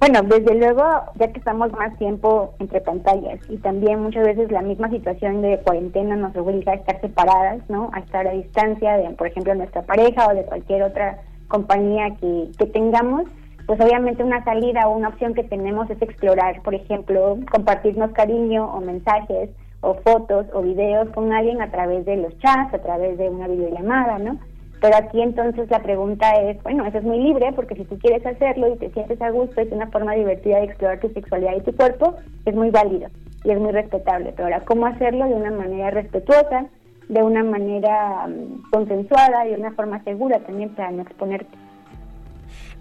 Bueno, 0.00 0.22
desde 0.22 0.54
luego, 0.54 0.84
ya 1.16 1.32
que 1.32 1.40
estamos 1.40 1.72
más 1.72 1.96
tiempo 1.98 2.54
entre 2.60 2.80
pantallas 2.80 3.40
y 3.48 3.56
también 3.56 4.00
muchas 4.00 4.24
veces 4.24 4.50
la 4.52 4.62
misma 4.62 4.88
situación 4.90 5.42
de 5.42 5.58
cuarentena 5.58 6.14
nos 6.14 6.36
obliga 6.36 6.70
a 6.70 6.76
estar 6.76 7.00
separadas, 7.00 7.68
¿no? 7.68 7.90
A 7.92 7.98
estar 7.98 8.26
a 8.28 8.32
distancia 8.32 8.96
de, 8.96 9.10
por 9.10 9.26
ejemplo, 9.26 9.56
nuestra 9.56 9.82
pareja 9.82 10.28
o 10.28 10.34
de 10.34 10.44
cualquier 10.44 10.84
otra 10.84 11.18
compañía 11.48 12.14
que, 12.20 12.48
que 12.56 12.66
tengamos, 12.66 13.24
pues 13.66 13.80
obviamente 13.80 14.22
una 14.22 14.44
salida 14.44 14.86
o 14.86 14.96
una 14.96 15.08
opción 15.08 15.34
que 15.34 15.42
tenemos 15.42 15.90
es 15.90 16.00
explorar, 16.00 16.62
por 16.62 16.76
ejemplo, 16.76 17.36
compartirnos 17.50 18.12
cariño 18.12 18.72
o 18.72 18.80
mensajes 18.80 19.50
o 19.80 19.94
fotos 19.94 20.46
o 20.52 20.62
videos 20.62 21.08
con 21.10 21.32
alguien 21.32 21.60
a 21.60 21.72
través 21.72 22.06
de 22.06 22.16
los 22.18 22.38
chats, 22.38 22.72
a 22.72 22.78
través 22.78 23.18
de 23.18 23.28
una 23.28 23.48
videollamada, 23.48 24.18
¿no? 24.18 24.38
Pero 24.80 24.96
aquí 24.96 25.20
entonces 25.20 25.68
la 25.70 25.82
pregunta 25.82 26.30
es, 26.42 26.62
bueno, 26.62 26.86
eso 26.86 26.98
es 26.98 27.04
muy 27.04 27.18
libre 27.18 27.52
porque 27.54 27.74
si 27.74 27.84
tú 27.84 27.98
quieres 27.98 28.24
hacerlo 28.24 28.74
y 28.74 28.78
te 28.78 28.90
sientes 28.90 29.20
a 29.20 29.30
gusto, 29.30 29.60
es 29.60 29.72
una 29.72 29.88
forma 29.88 30.14
divertida 30.14 30.58
de 30.58 30.66
explorar 30.66 31.00
tu 31.00 31.08
sexualidad 31.10 31.56
y 31.56 31.62
tu 31.62 31.74
cuerpo, 31.74 32.14
es 32.44 32.54
muy 32.54 32.70
válido 32.70 33.08
y 33.44 33.50
es 33.50 33.58
muy 33.58 33.72
respetable. 33.72 34.32
Pero 34.36 34.44
ahora, 34.44 34.64
¿cómo 34.64 34.86
hacerlo 34.86 35.26
de 35.26 35.34
una 35.34 35.50
manera 35.50 35.90
respetuosa, 35.90 36.66
de 37.08 37.22
una 37.22 37.42
manera 37.42 38.26
um, 38.26 38.62
consensuada 38.70 39.46
y 39.46 39.50
de 39.50 39.56
una 39.56 39.72
forma 39.72 40.02
segura 40.04 40.38
también 40.40 40.70
para 40.70 40.92
no 40.92 41.02
exponerte? 41.02 41.56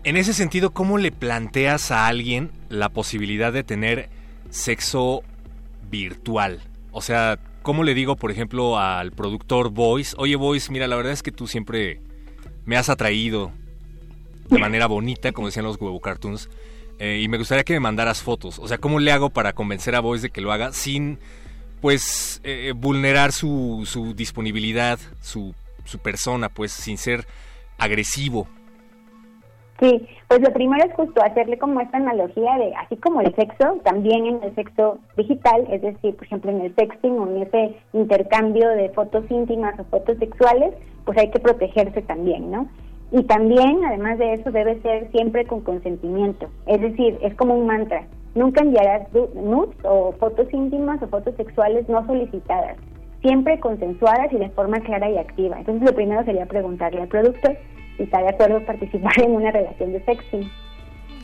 En 0.03 0.15
ese 0.15 0.33
sentido, 0.33 0.71
¿cómo 0.71 0.99
le 0.99 1.11
planteas 1.11 1.91
a 1.91 2.07
alguien 2.07 2.51
la 2.69 2.89
posibilidad 2.89 3.51
de 3.51 3.63
tener 3.63 4.09
sexo 4.49 5.21
virtual? 5.89 6.59
O 6.91 7.01
sea, 7.01 7.39
¿cómo 7.67 7.83
le 7.83 7.93
digo, 7.93 8.15
por 8.15 8.31
ejemplo, 8.31 8.79
al 8.79 9.11
productor 9.11 9.71
Voice, 9.71 10.15
oye 10.17 10.37
Voice, 10.37 10.71
mira, 10.71 10.87
la 10.87 10.95
verdad 10.95 11.11
es 11.11 11.21
que 11.21 11.33
tú 11.33 11.47
siempre 11.47 11.99
me 12.63 12.77
has 12.77 12.87
atraído 12.87 13.51
de 14.49 14.57
manera 14.57 14.87
bonita, 14.87 15.33
como 15.33 15.47
decían 15.47 15.65
los 15.65 15.75
huevo 15.75 15.99
cartoons, 15.99 16.49
eh, 16.97 17.19
y 17.21 17.27
me 17.27 17.37
gustaría 17.37 17.65
que 17.65 17.73
me 17.73 17.81
mandaras 17.81 18.21
fotos. 18.21 18.57
O 18.59 18.69
sea, 18.69 18.77
¿cómo 18.77 19.01
le 19.01 19.11
hago 19.11 19.31
para 19.31 19.51
convencer 19.51 19.95
a 19.95 19.99
Voice 19.99 20.21
de 20.21 20.29
que 20.29 20.39
lo 20.39 20.53
haga 20.53 20.71
sin, 20.71 21.19
pues, 21.81 22.39
eh, 22.45 22.71
vulnerar 22.73 23.33
su, 23.33 23.83
su 23.85 24.13
disponibilidad, 24.13 24.97
su, 25.19 25.53
su 25.83 25.99
persona, 25.99 26.47
pues, 26.47 26.71
sin 26.71 26.97
ser 26.97 27.27
agresivo? 27.77 28.47
Sí, 29.79 30.07
pues 30.27 30.41
lo 30.41 30.51
primero 30.53 30.83
es 30.83 30.93
justo 30.95 31.21
hacerle 31.21 31.59
como 31.59 31.79
esta 31.79 31.97
analogía 31.97 32.57
de, 32.57 32.73
así 32.75 32.97
como 32.97 33.21
el 33.21 33.33
sexo, 33.35 33.77
también 33.83 34.25
en 34.25 34.43
el 34.43 34.55
sexo 34.55 34.97
digital, 35.15 35.67
es 35.69 35.83
decir, 35.83 36.15
por 36.15 36.25
ejemplo 36.25 36.49
en 36.49 36.61
el 36.61 36.75
sexting 36.75 37.19
o 37.19 37.27
en 37.27 37.43
ese 37.43 37.75
intercambio 37.93 38.69
de 38.69 38.89
fotos 38.89 39.29
íntimas 39.29 39.79
o 39.79 39.83
fotos 39.85 40.17
sexuales, 40.17 40.73
pues 41.05 41.15
hay 41.19 41.29
que 41.29 41.39
protegerse 41.39 42.01
también, 42.01 42.49
¿no? 42.49 42.67
Y 43.11 43.23
también, 43.23 43.85
además 43.85 44.17
de 44.17 44.33
eso, 44.33 44.51
debe 44.51 44.81
ser 44.81 45.11
siempre 45.11 45.45
con 45.45 45.61
consentimiento, 45.61 46.49
es 46.65 46.81
decir, 46.81 47.19
es 47.21 47.35
como 47.35 47.53
un 47.55 47.67
mantra, 47.67 48.07
nunca 48.33 48.61
enviarás 48.63 49.07
nudes 49.13 49.75
o 49.83 50.11
fotos 50.13 50.51
íntimas 50.51 51.01
o 51.03 51.07
fotos 51.07 51.35
sexuales 51.35 51.87
no 51.87 52.03
solicitadas, 52.07 52.77
siempre 53.21 53.59
consensuadas 53.59 54.33
y 54.33 54.37
de 54.37 54.49
forma 54.49 54.79
clara 54.79 55.09
y 55.09 55.17
activa. 55.17 55.59
Entonces 55.59 55.87
lo 55.87 55.95
primero 55.95 56.23
sería 56.25 56.47
preguntarle 56.47 57.01
al 57.01 57.07
productor 57.07 57.57
está 57.97 58.21
de 58.21 58.29
acuerdo 58.29 58.65
participar 58.65 59.19
en 59.19 59.31
una 59.31 59.51
relación 59.51 59.93
de 59.93 60.03
sexting. 60.05 60.51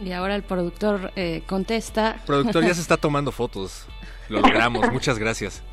Y 0.04 0.12
ahora 0.12 0.36
el 0.36 0.44
productor 0.44 1.12
eh, 1.16 1.44
contesta. 1.45 2.14
El 2.14 2.26
productor 2.26 2.66
ya 2.66 2.74
se 2.74 2.82
está 2.82 2.98
tomando 2.98 3.32
fotos. 3.32 3.88
Lo 4.30 4.41
logramos, 4.41 4.90
muchas 4.91 5.20
gracias. 5.20 5.64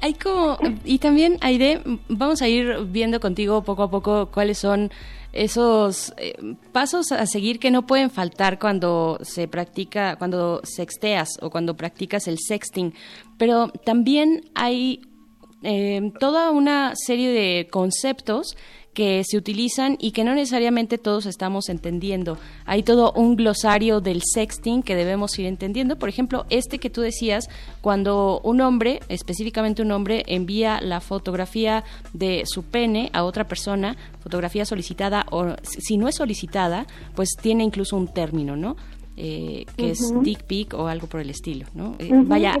Hay 0.00 0.14
como, 0.14 0.58
y 0.84 0.98
también 0.98 1.38
Aide, 1.40 1.80
vamos 2.08 2.42
a 2.42 2.48
ir 2.48 2.84
viendo 2.86 3.18
contigo 3.20 3.62
poco 3.62 3.84
a 3.84 3.90
poco 3.90 4.26
cuáles 4.26 4.58
son 4.58 4.90
esos 5.32 6.14
eh, 6.16 6.34
pasos 6.72 7.12
a 7.12 7.26
seguir 7.26 7.58
que 7.58 7.70
no 7.70 7.86
pueden 7.86 8.10
faltar 8.10 8.58
cuando 8.58 9.18
se 9.22 9.48
practica, 9.48 10.16
cuando 10.16 10.60
sexteas 10.64 11.28
o 11.40 11.50
cuando 11.50 11.76
practicas 11.76 12.26
el 12.26 12.38
sexting. 12.38 12.94
Pero 13.38 13.68
también 13.84 14.50
hay 14.54 15.02
eh, 15.62 16.12
toda 16.20 16.50
una 16.50 16.92
serie 16.94 17.30
de 17.30 17.68
conceptos 17.68 18.56
que 18.96 19.24
se 19.24 19.36
utilizan 19.36 19.98
y 20.00 20.12
que 20.12 20.24
no 20.24 20.34
necesariamente 20.34 20.96
todos 20.96 21.26
estamos 21.26 21.68
entendiendo. 21.68 22.38
Hay 22.64 22.82
todo 22.82 23.12
un 23.12 23.36
glosario 23.36 24.00
del 24.00 24.22
sexting 24.24 24.82
que 24.82 24.94
debemos 24.94 25.38
ir 25.38 25.44
entendiendo. 25.44 25.98
Por 25.98 26.08
ejemplo, 26.08 26.46
este 26.48 26.78
que 26.78 26.88
tú 26.88 27.02
decías, 27.02 27.50
cuando 27.82 28.40
un 28.42 28.62
hombre, 28.62 29.00
específicamente 29.10 29.82
un 29.82 29.92
hombre, 29.92 30.24
envía 30.26 30.80
la 30.80 31.02
fotografía 31.02 31.84
de 32.14 32.44
su 32.46 32.62
pene 32.62 33.10
a 33.12 33.24
otra 33.24 33.46
persona, 33.46 33.98
fotografía 34.20 34.64
solicitada 34.64 35.26
o 35.30 35.56
si 35.62 35.98
no 35.98 36.08
es 36.08 36.14
solicitada, 36.14 36.86
pues 37.14 37.28
tiene 37.38 37.64
incluso 37.64 37.98
un 37.98 38.08
término, 38.08 38.56
¿no? 38.56 38.78
Eh, 39.18 39.66
que 39.76 39.90
es 39.90 40.10
dick 40.22 40.44
pic 40.44 40.72
o 40.72 40.88
algo 40.88 41.06
por 41.06 41.20
el 41.20 41.28
estilo, 41.28 41.66
¿no? 41.74 41.96
Eh, 41.98 42.08
vaya. 42.12 42.56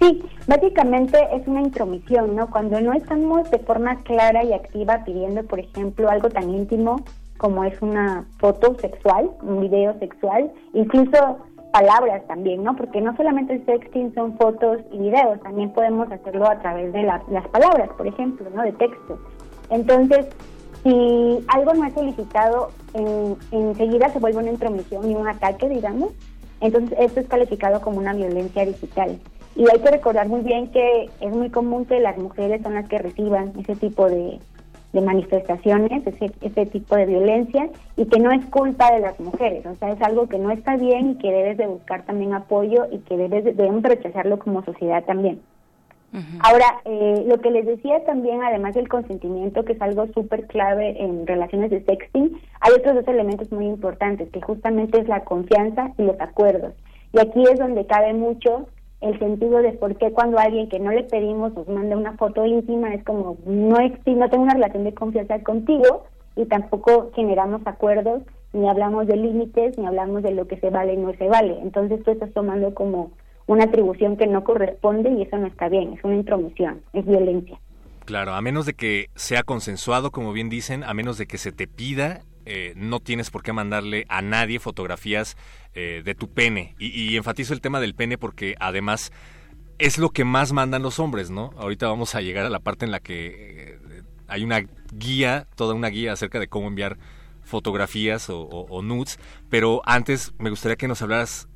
Sí, 0.00 0.22
básicamente 0.46 1.18
es 1.32 1.46
una 1.48 1.62
intromisión, 1.62 2.36
¿no? 2.36 2.50
Cuando 2.50 2.80
no 2.80 2.92
estamos 2.92 3.50
de 3.50 3.58
forma 3.60 4.02
clara 4.02 4.44
y 4.44 4.52
activa 4.52 5.04
pidiendo, 5.04 5.42
por 5.44 5.58
ejemplo, 5.58 6.10
algo 6.10 6.28
tan 6.28 6.50
íntimo 6.50 7.00
como 7.38 7.64
es 7.64 7.80
una 7.80 8.26
foto 8.38 8.76
sexual, 8.80 9.30
un 9.42 9.60
video 9.60 9.98
sexual, 9.98 10.50
incluso 10.74 11.38
palabras 11.72 12.26
también, 12.26 12.62
¿no? 12.62 12.74
Porque 12.76 13.00
no 13.00 13.14
solamente 13.16 13.54
el 13.54 13.66
sexting 13.66 14.14
son 14.14 14.36
fotos 14.38 14.78
y 14.92 14.98
videos, 14.98 15.40
también 15.40 15.70
podemos 15.70 16.10
hacerlo 16.10 16.48
a 16.48 16.58
través 16.60 16.92
de 16.92 17.02
las 17.02 17.48
palabras, 17.48 17.90
por 17.96 18.06
ejemplo, 18.06 18.48
¿no? 18.54 18.62
De 18.62 18.72
texto. 18.72 19.18
Entonces, 19.70 20.26
si 20.82 21.44
algo 21.48 21.74
no 21.74 21.84
es 21.84 21.94
solicitado, 21.94 22.70
en, 22.94 23.36
enseguida 23.50 24.08
se 24.10 24.18
vuelve 24.18 24.38
una 24.38 24.52
intromisión 24.52 25.10
y 25.10 25.14
un 25.14 25.28
ataque, 25.28 25.68
digamos. 25.68 26.12
Entonces, 26.60 26.96
esto 26.98 27.20
es 27.20 27.28
calificado 27.28 27.80
como 27.80 27.98
una 27.98 28.14
violencia 28.14 28.64
digital. 28.64 29.18
Y 29.56 29.62
hay 29.70 29.80
que 29.80 29.90
recordar 29.90 30.28
muy 30.28 30.42
bien 30.42 30.68
que 30.70 31.08
es 31.20 31.34
muy 31.34 31.48
común 31.48 31.86
que 31.86 31.98
las 31.98 32.18
mujeres 32.18 32.62
son 32.62 32.74
las 32.74 32.86
que 32.88 32.98
reciban 32.98 33.52
ese 33.58 33.74
tipo 33.74 34.08
de, 34.08 34.38
manifestaciones, 34.92 36.06
ese, 36.06 36.32
ese 36.40 36.64
tipo 36.66 36.96
de 36.96 37.04
violencia, 37.04 37.68
y 37.96 38.06
que 38.06 38.18
no 38.18 38.30
es 38.32 38.44
culpa 38.46 38.92
de 38.92 39.00
las 39.00 39.20
mujeres, 39.20 39.66
o 39.66 39.74
sea, 39.74 39.92
es 39.92 40.00
algo 40.00 40.26
que 40.26 40.38
no 40.38 40.50
está 40.50 40.76
bien 40.76 41.10
y 41.10 41.14
que 41.16 41.30
debes 41.30 41.58
de 41.58 41.66
buscar 41.66 42.06
también 42.06 42.32
apoyo 42.32 42.86
y 42.90 43.00
que 43.00 43.18
debes 43.18 43.44
debemos 43.44 43.82
rechazarlo 43.82 44.38
como 44.38 44.64
sociedad 44.64 45.04
también. 45.04 45.42
Ahora, 46.40 46.80
eh, 46.86 47.24
lo 47.26 47.38
que 47.42 47.50
les 47.50 47.66
decía 47.66 48.02
también, 48.06 48.42
además 48.42 48.74
del 48.74 48.88
consentimiento, 48.88 49.66
que 49.66 49.74
es 49.74 49.82
algo 49.82 50.06
súper 50.14 50.46
clave 50.46 51.02
en 51.02 51.26
relaciones 51.26 51.70
de 51.70 51.84
sexting, 51.84 52.40
hay 52.60 52.72
otros 52.72 52.94
dos 52.94 53.08
elementos 53.08 53.52
muy 53.52 53.66
importantes, 53.66 54.30
que 54.30 54.40
justamente 54.40 54.98
es 54.98 55.08
la 55.08 55.24
confianza 55.24 55.92
y 55.98 56.04
los 56.04 56.18
acuerdos. 56.18 56.72
Y 57.12 57.18
aquí 57.18 57.42
es 57.42 57.58
donde 57.58 57.84
cabe 57.86 58.14
mucho 58.14 58.66
el 59.00 59.18
sentido 59.18 59.58
de 59.58 59.72
por 59.72 59.96
qué 59.96 60.12
cuando 60.12 60.38
alguien 60.38 60.68
que 60.68 60.78
no 60.78 60.90
le 60.90 61.04
pedimos 61.04 61.54
nos 61.54 61.68
manda 61.68 61.96
una 61.96 62.16
foto 62.16 62.44
íntima 62.46 62.94
es 62.94 63.04
como 63.04 63.36
no 63.44 63.76
no 63.78 64.30
tengo 64.30 64.42
una 64.42 64.54
relación 64.54 64.84
de 64.84 64.94
confianza 64.94 65.42
contigo 65.42 66.04
y 66.34 66.46
tampoco 66.46 67.10
generamos 67.14 67.60
acuerdos 67.66 68.22
ni 68.52 68.68
hablamos 68.68 69.06
de 69.06 69.16
límites 69.16 69.76
ni 69.78 69.86
hablamos 69.86 70.22
de 70.22 70.32
lo 70.32 70.46
que 70.46 70.58
se 70.58 70.70
vale 70.70 70.94
y 70.94 70.96
no 70.96 71.12
se 71.14 71.28
vale. 71.28 71.58
Entonces 71.60 72.02
tú 72.04 72.10
estás 72.10 72.32
tomando 72.32 72.74
como 72.74 73.10
una 73.46 73.64
atribución 73.64 74.16
que 74.16 74.26
no 74.26 74.44
corresponde 74.44 75.10
y 75.10 75.22
eso 75.22 75.36
no 75.36 75.46
está 75.46 75.68
bien 75.68 75.92
es 75.92 76.02
una 76.02 76.16
intromisión 76.16 76.80
es 76.92 77.04
violencia. 77.04 77.58
Claro, 78.06 78.34
a 78.34 78.40
menos 78.40 78.66
de 78.66 78.74
que 78.74 79.10
sea 79.16 79.42
consensuado, 79.42 80.12
como 80.12 80.32
bien 80.32 80.48
dicen, 80.48 80.84
a 80.84 80.94
menos 80.94 81.18
de 81.18 81.26
que 81.26 81.38
se 81.38 81.50
te 81.50 81.66
pida, 81.66 82.22
eh, 82.48 82.74
no 82.76 83.00
tienes 83.00 83.30
por 83.30 83.42
qué 83.42 83.52
mandarle 83.52 84.06
a 84.08 84.22
nadie 84.22 84.60
fotografías 84.60 85.36
eh, 85.74 86.02
de 86.04 86.14
tu 86.14 86.30
pene. 86.30 86.76
Y, 86.78 87.16
enfatizo 87.16 87.52
el 87.52 87.60
tema 87.60 87.80
del 87.80 87.94
pene 87.94 88.18
porque 88.18 88.54
además 88.60 89.10
es 89.78 89.98
lo 89.98 90.10
que 90.10 90.24
más 90.24 90.52
mandan 90.52 90.82
los 90.82 91.00
hombres, 91.00 91.28
¿no? 91.28 91.50
Ahorita 91.58 91.88
vamos 91.88 92.14
a 92.14 92.20
llegar 92.20 92.46
a 92.46 92.50
la 92.50 92.60
parte 92.60 92.84
en 92.84 92.92
la 92.92 93.00
que 93.00 93.78
eh, 93.80 94.02
hay 94.28 94.44
una 94.44 94.64
guía, 94.92 95.48
toda 95.56 95.74
una 95.74 95.88
guía 95.88 96.12
acerca 96.12 96.38
de 96.38 96.46
cómo 96.46 96.68
enviar 96.68 96.98
fotografías 97.42 98.28
o, 98.28 98.80
nudes, 98.82 99.18
pero 99.50 99.82
antes 99.84 100.32
me 100.38 100.50
gustaría 100.50 100.76
que 100.76 100.88
nos 100.88 101.02
hablaras 101.02 101.48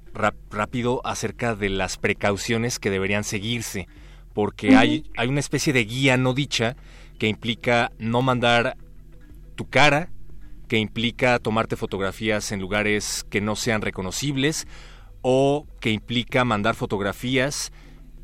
rápido 0.50 1.00
acerca 1.04 1.56
de 1.56 1.68
las 1.68 1.96
precauciones 1.96 2.78
que 2.78 2.90
deberían 2.90 3.24
seguirse, 3.24 3.88
porque 4.32 4.76
hay, 4.76 5.04
hay 5.16 5.28
una 5.28 5.40
especie 5.40 5.72
de 5.72 5.84
guía 5.84 6.16
no 6.16 6.32
dicha 6.32 6.76
que 7.18 7.26
implica 7.26 7.90
no 7.98 8.22
mandar 8.22 8.76
tu 9.56 9.68
cara, 9.68 10.10
que 10.70 10.78
implica 10.78 11.40
tomarte 11.40 11.74
fotografías 11.74 12.52
en 12.52 12.60
lugares 12.60 13.24
que 13.28 13.40
no 13.40 13.56
sean 13.56 13.82
reconocibles 13.82 14.68
o 15.20 15.66
que 15.80 15.90
implica 15.90 16.44
mandar 16.44 16.76
fotografías 16.76 17.72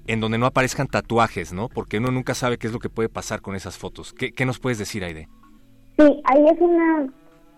en 0.06 0.20
donde 0.20 0.38
no 0.38 0.46
aparezcan 0.46 0.86
tatuajes, 0.86 1.52
¿no? 1.52 1.68
Porque 1.68 1.98
uno 1.98 2.12
nunca 2.12 2.34
sabe 2.34 2.56
qué 2.56 2.68
es 2.68 2.72
lo 2.72 2.78
que 2.78 2.88
puede 2.88 3.08
pasar 3.08 3.40
con 3.40 3.56
esas 3.56 3.76
fotos. 3.76 4.12
¿Qué, 4.12 4.46
nos 4.46 4.60
puedes 4.60 4.78
decir, 4.78 5.02
Aide? 5.02 5.26
Sí, 5.98 6.22
ahí 6.22 6.46
es 6.46 6.60
una 6.60 7.08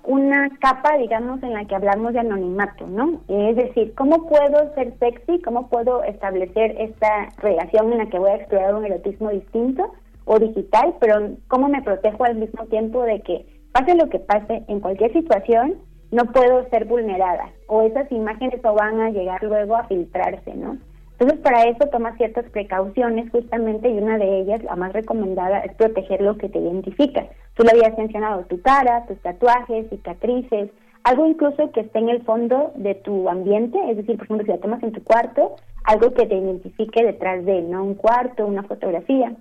una 0.05 0.49
capa, 0.59 0.97
digamos, 0.97 1.43
en 1.43 1.53
la 1.53 1.67
que 1.67 1.75
hablamos 1.75 2.15
de 2.15 2.21
anonimato, 2.21 2.87
¿no? 2.87 3.21
Es 3.29 3.57
decir, 3.57 3.93
¿cómo 3.95 4.27
puedo 4.27 4.75
ser 4.75 4.95
sexy? 4.99 5.43
¿Cómo 5.43 5.69
puedo 5.69 6.03
establecer 6.03 6.77
esta 6.81 7.29
relación 7.43 7.93
en 7.93 7.99
la 7.99 8.07
que 8.07 8.19
voy 8.19 8.31
a 8.31 8.37
explorar 8.37 8.75
un 8.75 8.87
erotismo 8.87 9.29
distinto 9.29 9.93
o 10.25 10.39
digital? 10.39 10.95
Pero 10.99 11.37
¿cómo 11.49 11.69
me 11.69 11.83
protejo 11.83 12.25
al 12.25 12.37
mismo 12.37 12.65
tiempo 12.69 13.03
de 13.03 13.21
que 13.21 13.58
pase 13.79 13.95
lo 13.95 14.09
que 14.09 14.19
pase 14.19 14.65
en 14.69 14.81
cualquier 14.81 15.13
situación, 15.13 15.77
no 16.11 16.25
puedo 16.33 16.69
ser 16.71 16.87
vulnerada 16.87 17.51
o 17.67 17.83
esas 17.83 18.11
imágenes 18.11 18.61
van 18.63 19.01
a 19.01 19.11
llegar 19.11 19.43
luego 19.43 19.77
a 19.77 19.85
filtrarse, 19.85 20.55
¿no? 20.55 20.79
Entonces, 21.19 21.41
para 21.41 21.65
eso 21.65 21.89
toma 21.91 22.17
ciertas 22.17 22.49
precauciones 22.51 23.31
justamente 23.31 23.89
y 23.89 23.99
una 23.99 24.19
de 24.19 24.41
ellas, 24.41 24.63
la 24.63 24.77
más 24.77 24.93
recomendada, 24.93 25.61
es 25.61 25.75
proteger 25.75 26.21
lo 26.21 26.39
que 26.39 26.49
te 26.49 26.61
identifica. 26.61 27.27
Tú 27.55 27.65
lo 27.65 27.71
habías 27.71 27.99
mencionado, 27.99 28.45
tu 28.45 28.63
cara, 28.63 29.05
tus 29.07 29.19
tatuajes, 29.21 29.91
cicatrices, 29.91 30.71
algo 31.03 31.27
incluso 31.27 31.73
que 31.73 31.81
esté 31.81 31.99
en 31.99 32.09
el 32.09 32.23
fondo 32.23 32.73
de 32.77 32.95
tu 32.95 33.29
ambiente, 33.29 33.79
es 33.91 33.97
decir, 33.97 34.17
por 34.17 34.27
ejemplo, 34.27 34.47
si 34.47 34.53
la 34.53 34.59
tomas 34.59 34.83
en 34.83 34.93
tu 34.93 35.03
cuarto, 35.03 35.57
algo 35.85 36.13
que 36.13 36.27
te 36.27 36.37
identifique 36.37 37.05
detrás 37.05 37.45
de 37.45 37.59
él, 37.59 37.71
¿no? 37.71 37.83
Un 37.83 37.95
cuarto, 37.95 38.47
una 38.47 38.63
fotografía. 38.63 39.33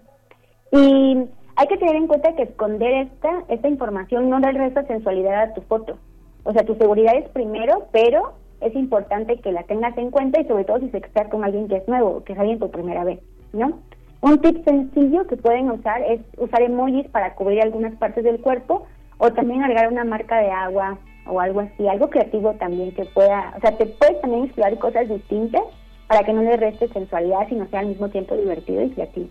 Y 0.71 1.27
hay 1.57 1.67
que 1.67 1.77
tener 1.77 1.95
en 1.95 2.05
cuenta 2.05 2.35
que 2.35 2.43
esconder 2.43 3.07
esta, 3.07 3.43
esta 3.49 3.67
información 3.67 4.29
no 4.29 4.39
resto 4.39 4.79
de 4.79 4.87
sensualidad 4.87 5.41
a 5.41 5.53
tu 5.55 5.61
foto. 5.61 5.97
O 6.43 6.53
sea, 6.53 6.63
tu 6.63 6.75
seguridad 6.75 7.15
es 7.17 7.27
primero, 7.29 7.87
pero 7.91 8.33
es 8.61 8.75
importante 8.75 9.39
que 9.39 9.51
la 9.51 9.63
tengas 9.63 9.97
en 9.97 10.11
cuenta 10.11 10.39
y 10.39 10.45
sobre 10.45 10.65
todo 10.65 10.79
si 10.79 10.89
se 10.89 10.97
está 10.97 11.27
con 11.29 11.43
alguien 11.43 11.67
que 11.67 11.77
es 11.77 11.87
nuevo, 11.87 12.23
que 12.23 12.33
es 12.33 12.39
alguien 12.39 12.59
por 12.59 12.69
primera 12.69 13.03
vez, 13.03 13.19
¿no? 13.53 13.79
Un 14.21 14.39
tip 14.39 14.63
sencillo 14.65 15.25
que 15.25 15.35
pueden 15.35 15.71
usar 15.71 16.01
es 16.03 16.21
usar 16.37 16.61
emojis 16.61 17.07
para 17.09 17.33
cubrir 17.33 17.61
algunas 17.63 17.95
partes 17.95 18.23
del 18.23 18.39
cuerpo 18.39 18.85
o 19.17 19.31
también 19.33 19.63
agregar 19.63 19.91
una 19.91 20.03
marca 20.03 20.37
de 20.39 20.51
agua 20.51 20.99
o 21.25 21.41
algo 21.41 21.61
así, 21.61 21.87
algo 21.87 22.09
creativo 22.09 22.53
también 22.53 22.93
que 22.93 23.05
pueda, 23.05 23.53
o 23.57 23.61
sea, 23.61 23.75
te 23.75 23.87
puedes 23.87 24.21
también 24.21 24.45
explorar 24.45 24.77
cosas 24.77 25.09
distintas 25.09 25.63
para 26.07 26.23
que 26.23 26.33
no 26.33 26.43
le 26.43 26.55
reste 26.55 26.87
sensualidad, 26.89 27.47
sino 27.49 27.65
sea 27.67 27.79
al 27.79 27.87
mismo 27.87 28.09
tiempo 28.09 28.35
divertido 28.35 28.83
y 28.83 28.91
creativo. 28.91 29.29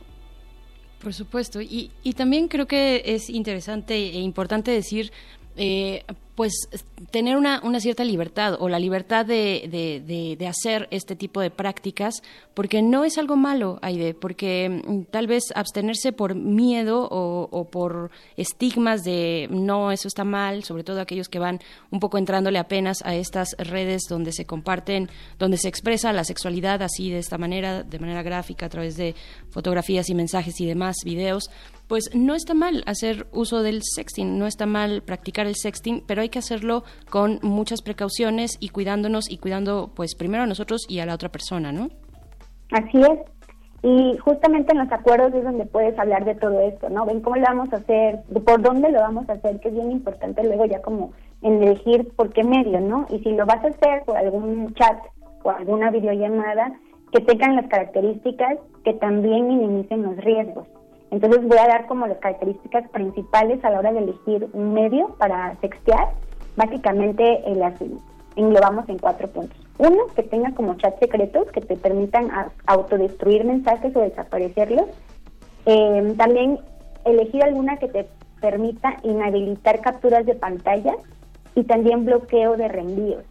Por 1.02 1.12
supuesto, 1.12 1.60
y, 1.60 1.90
y 2.02 2.14
también 2.14 2.48
creo 2.48 2.66
que 2.66 3.02
es 3.04 3.30
interesante 3.30 3.94
e 3.94 4.20
importante 4.20 4.70
decir 4.70 5.12
eh, 5.56 6.04
pues 6.36 6.52
tener 7.10 7.36
una, 7.36 7.60
una, 7.64 7.80
cierta 7.80 8.04
libertad 8.04 8.58
o 8.60 8.68
la 8.68 8.78
libertad 8.78 9.24
de, 9.24 9.68
de, 9.70 10.36
de, 10.36 10.46
hacer 10.46 10.86
este 10.90 11.16
tipo 11.16 11.40
de 11.40 11.50
prácticas, 11.50 12.22
porque 12.52 12.82
no 12.82 13.04
es 13.04 13.16
algo 13.16 13.36
malo, 13.36 13.78
Aide, 13.80 14.12
porque 14.12 14.82
mm, 14.86 15.04
tal 15.10 15.26
vez 15.26 15.44
abstenerse 15.54 16.12
por 16.12 16.34
miedo 16.34 17.08
o, 17.10 17.48
o, 17.50 17.70
por 17.70 18.10
estigmas 18.36 19.02
de 19.02 19.48
no, 19.50 19.90
eso 19.92 20.08
está 20.08 20.24
mal, 20.24 20.62
sobre 20.62 20.84
todo 20.84 21.00
aquellos 21.00 21.30
que 21.30 21.38
van 21.38 21.60
un 21.90 22.00
poco 22.00 22.18
entrándole 22.18 22.58
apenas 22.58 22.98
a 23.04 23.14
estas 23.14 23.56
redes 23.58 24.02
donde 24.08 24.32
se 24.32 24.44
comparten, 24.44 25.08
donde 25.38 25.56
se 25.56 25.68
expresa 25.68 26.12
la 26.12 26.24
sexualidad 26.24 26.82
así 26.82 27.10
de 27.10 27.18
esta 27.18 27.38
manera, 27.38 27.82
de 27.82 27.98
manera 27.98 28.22
gráfica, 28.22 28.66
a 28.66 28.70
través 28.70 28.96
de 28.98 29.14
fotografías 29.48 30.10
y 30.10 30.14
mensajes 30.14 30.60
y 30.60 30.66
demás, 30.66 30.96
videos 31.02 31.48
pues 31.86 32.10
no 32.14 32.34
está 32.34 32.54
mal 32.54 32.82
hacer 32.86 33.28
uso 33.32 33.62
del 33.62 33.82
sexting, 33.82 34.38
no 34.38 34.46
está 34.46 34.66
mal 34.66 35.02
practicar 35.02 35.46
el 35.46 35.54
sexting, 35.54 36.02
pero 36.06 36.22
hay 36.22 36.25
que 36.28 36.38
hacerlo 36.38 36.84
con 37.10 37.38
muchas 37.42 37.82
precauciones 37.82 38.56
y 38.60 38.68
cuidándonos 38.70 39.30
y 39.30 39.38
cuidando 39.38 39.90
pues 39.94 40.14
primero 40.14 40.44
a 40.44 40.46
nosotros 40.46 40.86
y 40.88 41.00
a 41.00 41.06
la 41.06 41.14
otra 41.14 41.28
persona, 41.28 41.72
¿no? 41.72 41.88
Así 42.72 43.00
es. 43.00 43.18
Y 43.82 44.16
justamente 44.18 44.72
en 44.72 44.78
los 44.78 44.90
acuerdos 44.90 45.32
es 45.34 45.44
donde 45.44 45.66
puedes 45.66 45.96
hablar 45.98 46.24
de 46.24 46.34
todo 46.34 46.58
esto, 46.60 46.88
¿no? 46.88 47.06
Ven 47.06 47.20
cómo 47.20 47.36
lo 47.36 47.42
vamos 47.42 47.72
a 47.72 47.76
hacer, 47.76 48.20
por 48.44 48.60
dónde 48.60 48.90
lo 48.90 49.00
vamos 49.00 49.28
a 49.28 49.34
hacer, 49.34 49.60
que 49.60 49.68
es 49.68 49.74
bien 49.74 49.92
importante 49.92 50.42
luego 50.42 50.64
ya 50.64 50.80
como 50.82 51.12
en 51.42 51.62
elegir 51.62 52.08
por 52.16 52.32
qué 52.32 52.42
medio, 52.42 52.80
¿no? 52.80 53.06
Y 53.10 53.20
si 53.20 53.30
lo 53.32 53.46
vas 53.46 53.62
a 53.64 53.68
hacer 53.68 54.02
por 54.04 54.16
algún 54.16 54.74
chat 54.74 54.98
o 55.44 55.50
alguna 55.50 55.90
videollamada, 55.90 56.72
que 57.12 57.20
tengan 57.20 57.56
las 57.56 57.68
características 57.68 58.58
que 58.84 58.94
también 58.94 59.48
minimicen 59.48 60.02
los 60.02 60.16
riesgos. 60.16 60.66
Entonces 61.10 61.46
voy 61.46 61.58
a 61.58 61.68
dar 61.68 61.86
como 61.86 62.06
las 62.06 62.18
características 62.18 62.88
principales 62.90 63.64
a 63.64 63.70
la 63.70 63.78
hora 63.78 63.92
de 63.92 64.00
elegir 64.00 64.48
un 64.52 64.74
medio 64.74 65.14
para 65.18 65.56
sextear. 65.60 66.10
Básicamente 66.56 67.42
las 67.54 67.74
englobamos 68.34 68.88
en 68.88 68.98
cuatro 68.98 69.28
puntos. 69.28 69.58
Uno, 69.78 70.06
que 70.14 70.22
tenga 70.22 70.52
como 70.52 70.74
chat 70.76 70.98
secretos 70.98 71.50
que 71.52 71.60
te 71.60 71.76
permitan 71.76 72.30
autodestruir 72.66 73.44
mensajes 73.44 73.94
o 73.94 74.00
desaparecerlos. 74.00 74.86
Eh, 75.66 76.14
también 76.16 76.58
elegir 77.04 77.42
alguna 77.42 77.76
que 77.76 77.88
te 77.88 78.08
permita 78.40 78.96
inhabilitar 79.02 79.80
capturas 79.80 80.24
de 80.26 80.34
pantalla 80.34 80.94
y 81.54 81.64
también 81.64 82.04
bloqueo 82.04 82.56
de 82.56 82.68
reenvíos. 82.68 83.24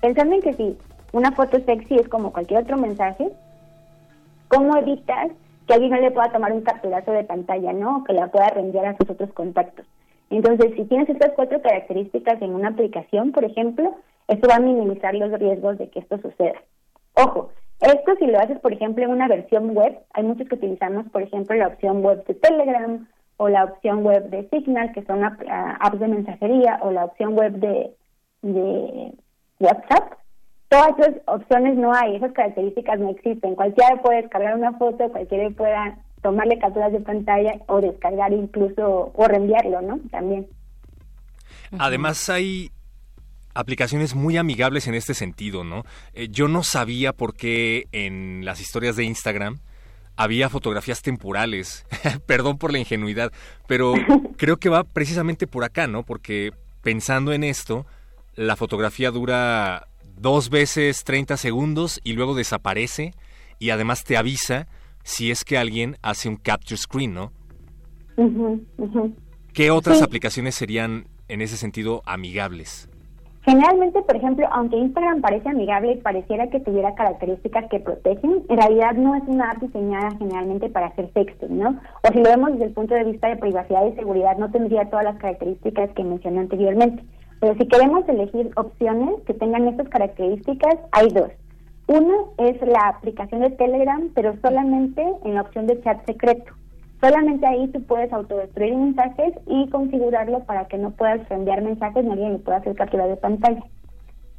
Pensando 0.00 0.34
en 0.34 0.42
que 0.42 0.54
si 0.54 0.76
una 1.12 1.32
foto 1.32 1.58
sexy 1.60 1.96
es 1.96 2.08
como 2.08 2.32
cualquier 2.32 2.62
otro 2.62 2.76
mensaje, 2.76 3.30
¿cómo 4.48 4.76
evitas 4.76 5.30
que 5.66 5.74
alguien 5.74 5.90
no 5.90 6.00
le 6.00 6.10
pueda 6.10 6.32
tomar 6.32 6.52
un 6.52 6.62
capturazo 6.62 7.12
de 7.12 7.24
pantalla, 7.24 7.72
¿no? 7.72 7.98
O 7.98 8.04
que 8.04 8.12
la 8.12 8.28
pueda 8.28 8.48
reenviar 8.50 8.86
a 8.86 8.96
sus 8.96 9.10
otros 9.10 9.32
contactos. 9.32 9.86
Entonces, 10.30 10.72
si 10.76 10.84
tienes 10.84 11.08
estas 11.08 11.32
cuatro 11.32 11.60
características 11.62 12.40
en 12.42 12.54
una 12.54 12.68
aplicación, 12.68 13.32
por 13.32 13.44
ejemplo, 13.44 13.94
esto 14.28 14.48
va 14.48 14.56
a 14.56 14.60
minimizar 14.60 15.14
los 15.14 15.30
riesgos 15.38 15.78
de 15.78 15.88
que 15.88 16.00
esto 16.00 16.18
suceda. 16.18 16.60
Ojo, 17.14 17.50
esto 17.80 18.16
si 18.18 18.26
lo 18.26 18.38
haces, 18.38 18.58
por 18.60 18.72
ejemplo, 18.72 19.04
en 19.04 19.10
una 19.10 19.28
versión 19.28 19.74
web, 19.74 19.98
hay 20.14 20.24
muchos 20.24 20.48
que 20.48 20.56
utilizamos, 20.56 21.08
por 21.10 21.22
ejemplo, 21.22 21.54
la 21.56 21.68
opción 21.68 22.02
web 22.02 22.24
de 22.26 22.34
Telegram 22.34 23.06
o 23.36 23.48
la 23.48 23.64
opción 23.64 24.02
web 24.02 24.30
de 24.30 24.48
Signal, 24.48 24.92
que 24.92 25.04
son 25.04 25.22
apps 25.22 26.00
de 26.00 26.08
mensajería, 26.08 26.80
o 26.82 26.90
la 26.90 27.04
opción 27.04 27.34
web 27.34 27.52
de 28.42 29.12
WhatsApp. 29.60 30.14
Todas 30.68 30.98
esas 30.98 31.14
opciones 31.26 31.76
no 31.76 31.94
hay, 31.94 32.16
esas 32.16 32.32
características 32.32 32.98
no 32.98 33.10
existen. 33.10 33.54
Cualquiera 33.54 34.02
puede 34.02 34.22
descargar 34.22 34.56
una 34.56 34.72
foto, 34.72 35.08
cualquiera 35.10 35.48
pueda 35.50 35.98
tomarle 36.22 36.58
capturas 36.58 36.92
de 36.92 37.00
pantalla 37.00 37.52
o 37.68 37.80
descargar 37.80 38.32
incluso 38.32 39.12
o 39.14 39.28
reenviarlo, 39.28 39.80
¿no? 39.82 40.00
También. 40.10 40.48
Además 41.78 42.28
hay 42.28 42.70
aplicaciones 43.54 44.14
muy 44.14 44.36
amigables 44.36 44.86
en 44.86 44.94
este 44.94 45.14
sentido, 45.14 45.64
¿no? 45.64 45.84
Eh, 46.14 46.28
yo 46.30 46.48
no 46.48 46.62
sabía 46.62 47.12
por 47.12 47.34
qué 47.34 47.86
en 47.92 48.44
las 48.44 48.60
historias 48.60 48.96
de 48.96 49.04
Instagram 49.04 49.60
había 50.16 50.48
fotografías 50.48 51.02
temporales. 51.02 51.86
Perdón 52.26 52.58
por 52.58 52.72
la 52.72 52.78
ingenuidad, 52.78 53.32
pero 53.66 53.94
creo 54.36 54.56
que 54.58 54.68
va 54.68 54.84
precisamente 54.84 55.46
por 55.46 55.64
acá, 55.64 55.86
¿no? 55.86 56.02
Porque 56.02 56.52
pensando 56.82 57.32
en 57.32 57.44
esto, 57.44 57.86
la 58.34 58.56
fotografía 58.56 59.10
dura 59.10 59.88
dos 60.18 60.50
veces 60.50 61.04
30 61.04 61.36
segundos 61.36 62.00
y 62.04 62.14
luego 62.14 62.34
desaparece 62.34 63.12
y 63.58 63.70
además 63.70 64.04
te 64.04 64.16
avisa 64.16 64.66
si 65.02 65.30
es 65.30 65.44
que 65.44 65.58
alguien 65.58 65.96
hace 66.02 66.28
un 66.28 66.36
capture 66.36 66.76
screen, 66.76 67.14
¿no? 67.14 67.32
¿Qué 69.52 69.70
otras 69.70 70.02
aplicaciones 70.02 70.54
serían 70.54 71.06
en 71.28 71.40
ese 71.40 71.56
sentido 71.56 72.02
amigables? 72.06 72.88
Generalmente, 73.46 74.02
por 74.02 74.16
ejemplo, 74.16 74.48
aunque 74.50 74.76
Instagram 74.76 75.20
parece 75.20 75.48
amigable 75.48 75.92
y 75.92 75.96
pareciera 75.98 76.48
que 76.48 76.58
tuviera 76.58 76.96
características 76.96 77.66
que 77.70 77.78
protegen, 77.78 78.42
en 78.48 78.56
realidad 78.56 78.94
no 78.94 79.14
es 79.14 79.22
una 79.28 79.52
app 79.52 79.62
diseñada 79.62 80.10
generalmente 80.18 80.68
para 80.68 80.88
hacer 80.88 81.12
sexting, 81.14 81.56
¿no? 81.56 81.80
O 82.02 82.12
si 82.12 82.18
lo 82.18 82.24
vemos 82.24 82.52
desde 82.52 82.64
el 82.64 82.72
punto 82.72 82.94
de 82.94 83.04
vista 83.04 83.28
de 83.28 83.36
privacidad 83.36 83.86
y 83.86 83.94
seguridad, 83.94 84.36
no 84.36 84.50
tendría 84.50 84.90
todas 84.90 85.04
las 85.04 85.16
características 85.18 85.90
que 85.90 86.02
mencioné 86.02 86.40
anteriormente. 86.40 87.04
Pero 87.40 87.54
si 87.54 87.66
queremos 87.68 88.08
elegir 88.08 88.50
opciones 88.56 89.20
que 89.26 89.34
tengan 89.34 89.68
estas 89.68 89.88
características, 89.88 90.76
hay 90.92 91.08
dos. 91.08 91.30
Uno 91.88 92.32
es 92.38 92.60
la 92.62 92.88
aplicación 92.88 93.42
de 93.42 93.50
Telegram, 93.50 94.10
pero 94.14 94.34
solamente 94.42 95.04
en 95.24 95.34
la 95.34 95.42
opción 95.42 95.66
de 95.66 95.80
chat 95.82 96.04
secreto. 96.06 96.52
Solamente 97.00 97.46
ahí 97.46 97.68
tú 97.68 97.82
puedes 97.82 98.12
autodestruir 98.12 98.74
mensajes 98.74 99.34
y 99.46 99.68
configurarlo 99.68 100.40
para 100.44 100.66
que 100.66 100.78
no 100.78 100.90
puedas 100.92 101.30
enviar 101.30 101.62
mensajes 101.62 102.04
ni 102.04 102.12
alguien 102.12 102.32
le 102.32 102.38
pueda 102.38 102.58
hacer 102.58 102.74
captura 102.74 103.06
de 103.06 103.16
pantalla. 103.16 103.62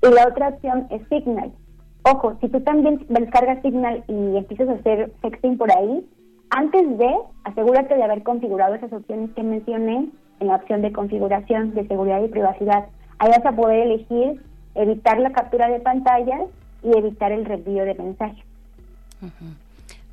Y 0.02 0.14
la 0.14 0.28
otra 0.28 0.50
opción 0.50 0.88
es 0.90 1.08
Signal. 1.08 1.52
Ojo, 2.04 2.36
si 2.42 2.50
tú 2.50 2.60
también 2.62 3.06
descargas 3.10 3.62
Signal 3.62 4.04
y 4.08 4.38
empiezas 4.38 4.70
a 4.70 4.74
hacer 4.74 5.12
sexting 5.22 5.58
por 5.58 5.72
ahí, 5.72 6.06
Antes 6.50 6.98
de, 6.98 7.14
asegúrate 7.44 7.96
de 7.96 8.04
haber 8.04 8.24
configurado 8.24 8.76
esas 8.76 8.94
opciones 8.94 9.32
que 9.36 9.44
mencioné 9.44 10.10
en 10.40 10.48
la 10.48 10.56
opción 10.56 10.82
de 10.82 10.92
configuración 10.92 11.74
de 11.74 11.88
seguridad 11.88 12.24
y 12.24 12.28
privacidad. 12.28 12.86
Ahí 13.20 13.30
vas 13.30 13.46
a 13.46 13.56
poder 13.56 13.88
elegir 13.88 14.42
evitar 14.76 15.20
la 15.20 15.32
captura 15.32 15.68
de 15.70 15.80
pantalla 15.80 16.40
y 16.84 16.98
evitar 16.98 17.32
el 17.32 17.46
reenvío 17.46 17.84
de 17.84 17.96
mensajes. 17.96 18.46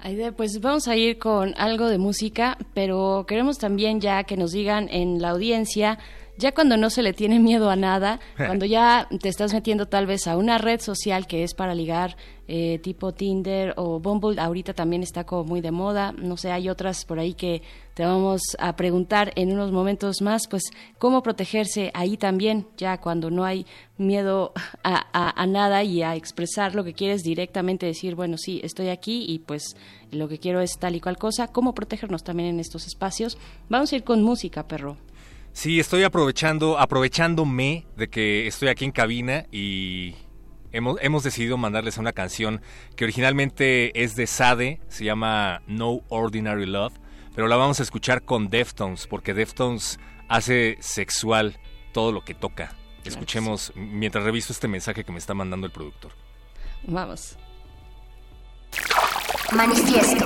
Aide, 0.01 0.33
pues 0.33 0.61
vamos 0.61 0.89
a 0.89 0.97
ir 0.97 1.19
con 1.19 1.55
algo 1.57 1.89
de 1.89 1.99
música, 1.99 2.57
pero 2.75 3.25
queremos 3.27 3.59
también 3.59 4.01
ya 4.01 4.25
que 4.25 4.37
nos 4.37 4.53
digan 4.53 4.89
en 4.91 5.21
la 5.21 5.31
audiencia 5.31 5.99
ya 6.37 6.53
cuando 6.53 6.77
no 6.77 6.91
se 6.91 7.03
le 7.03 7.13
tiene 7.13 7.39
miedo 7.39 7.71
a 7.71 7.77
nada, 7.77 8.21
cuando 8.37 8.67
ya 8.67 9.09
te 9.21 9.29
estás 9.29 9.53
metiendo 9.53 9.87
tal 9.87 10.07
vez 10.07 10.27
a 10.27 10.37
una 10.37 10.59
red 10.59 10.81
social 10.81 11.27
que 11.27 11.45
es 11.45 11.55
para 11.55 11.75
ligar, 11.75 12.17
eh, 12.47 12.79
tipo 12.83 13.13
Tinder 13.13 13.73
o 13.77 14.01
Bumble, 14.01 14.39
ahorita 14.39 14.75
también 14.75 15.03
está 15.03 15.25
como 15.25 15.45
muy 15.45 15.63
de 15.63 15.71
moda, 15.71 16.13
no 16.13 16.37
sé, 16.37 16.53
hay 16.53 16.69
otras 16.69 17.07
por 17.07 17.19
ahí 17.19 17.33
que 17.33 17.63
te 17.95 18.05
vamos 18.05 18.43
a 18.59 18.77
preguntar 18.77 19.33
en 19.37 19.53
unos 19.53 19.73
momentos 19.73 20.21
más, 20.21 20.47
pues 20.49 20.65
cómo 20.99 21.23
protegerse 21.23 21.91
ahí 21.95 22.19
también, 22.19 22.67
ya 22.77 23.01
cuando 23.01 23.31
no 23.31 23.45
hay 23.45 23.65
miedo 23.97 24.53
a, 24.83 25.43
a 25.43 25.47
nada 25.47 25.85
y 25.85 26.03
a 26.03 26.17
expresar 26.17 26.75
lo 26.75 26.85
que 26.85 26.93
quieres 26.93 27.23
directamente, 27.23 27.87
decir, 27.87 28.15
bueno, 28.15 28.37
sí, 28.37 28.61
estoy 28.63 28.89
aquí 28.89 29.25
y 29.27 29.39
pues 29.39 29.77
lo 30.11 30.29
que 30.29 30.39
quiero 30.39 30.61
es 30.61 30.79
tal 30.79 30.97
y 30.97 31.01
cual 31.01 31.17
cosa, 31.17 31.49
cómo 31.49 31.75
protegernos 31.75 32.25
también 32.25 32.51
en 32.51 32.61
estos 32.61 32.87
espacios. 32.87 33.39
Vamos 33.69 33.93
a 33.93 33.97
ir 33.97 34.05
con 34.05 34.23
música, 34.23 34.67
perro. 34.67 34.97
Sí, 35.55 35.79
estoy 35.79 36.03
aprovechando, 36.03 36.81
aprovechándome 36.81 37.87
de 37.97 38.09
que 38.09 38.49
estoy 38.49 38.69
aquí 38.69 38.85
en 38.85 38.91
cabina 38.91 39.47
y 39.53 40.17
hemos, 40.73 40.99
hemos 41.01 41.23
decidido 41.23 41.57
mandarles 41.57 41.97
una 41.97 42.13
canción 42.13 42.61
que 42.97 43.05
originalmente 43.05 44.03
es 44.03 44.17
de 44.17 44.27
Sade, 44.27 44.81
se 44.89 45.05
llama 45.05 45.63
No 45.69 46.01
Ordinary 46.09 46.67
Love, 46.67 46.95
pero 47.37 47.47
la 47.47 47.55
vamos 47.55 47.79
a 47.79 47.85
escuchar 47.85 48.25
con 48.25 48.51
Deftones, 48.51 49.07
porque 49.07 49.33
Deftones 49.33 50.01
hace 50.29 50.77
sexual 50.81 51.57
todo 51.93 52.11
lo 52.11 52.25
que 52.25 52.35
toca. 52.35 52.75
Escuchemos 53.05 53.73
mientras 53.77 54.25
reviso 54.25 54.53
este 54.53 54.67
mensaje 54.67 55.05
que 55.05 55.13
me 55.13 55.19
está 55.19 55.35
mandando 55.35 55.67
el 55.67 55.73
productor. 55.73 56.13
Vamos. 56.83 57.37
Manifiesto. 59.53 60.25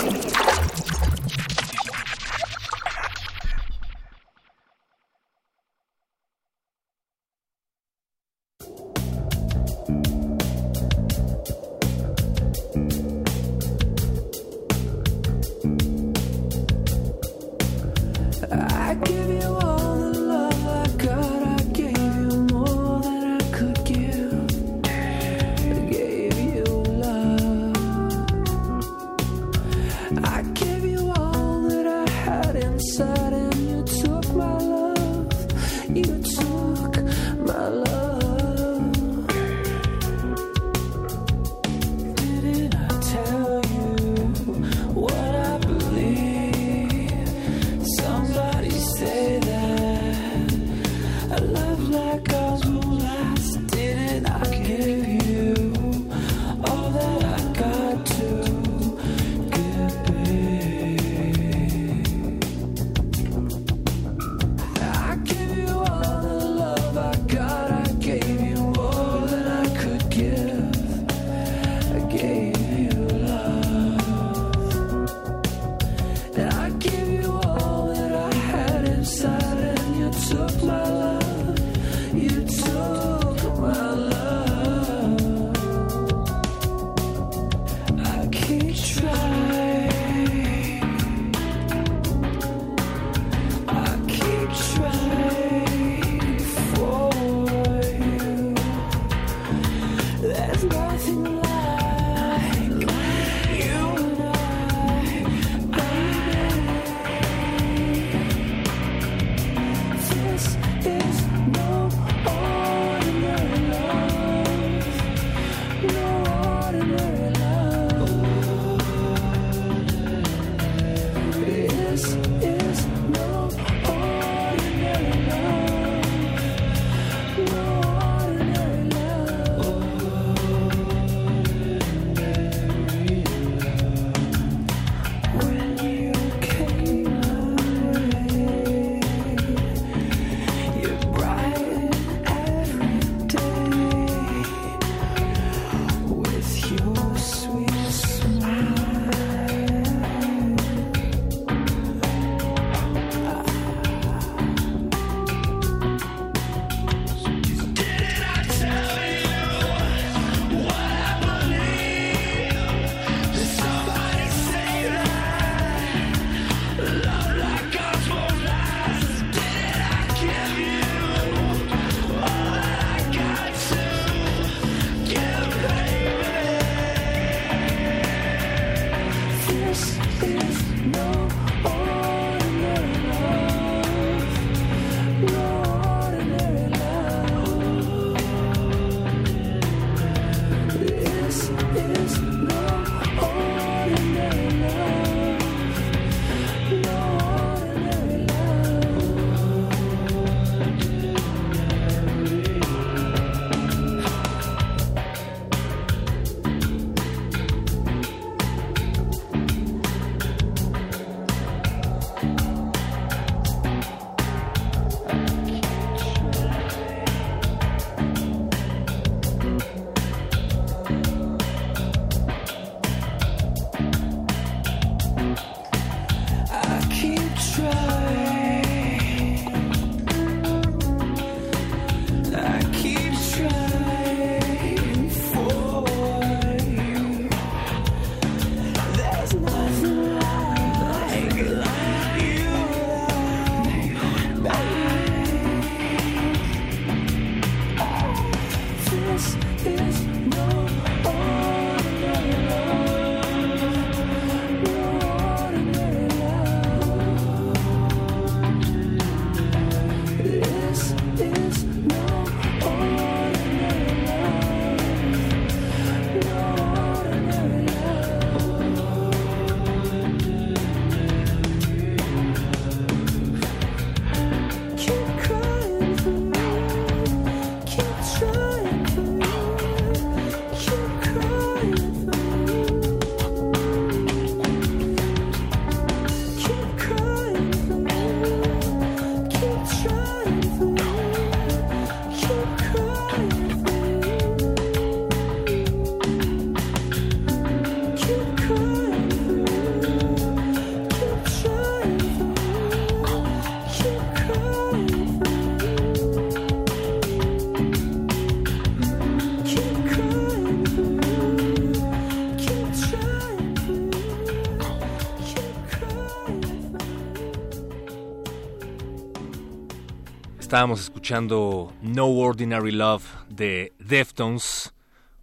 Estábamos 320.59 320.81
escuchando 320.81 321.73
No 321.83 322.09
Ordinary 322.09 322.73
Love 322.73 323.05
de 323.29 323.73
Deftones, 323.79 324.75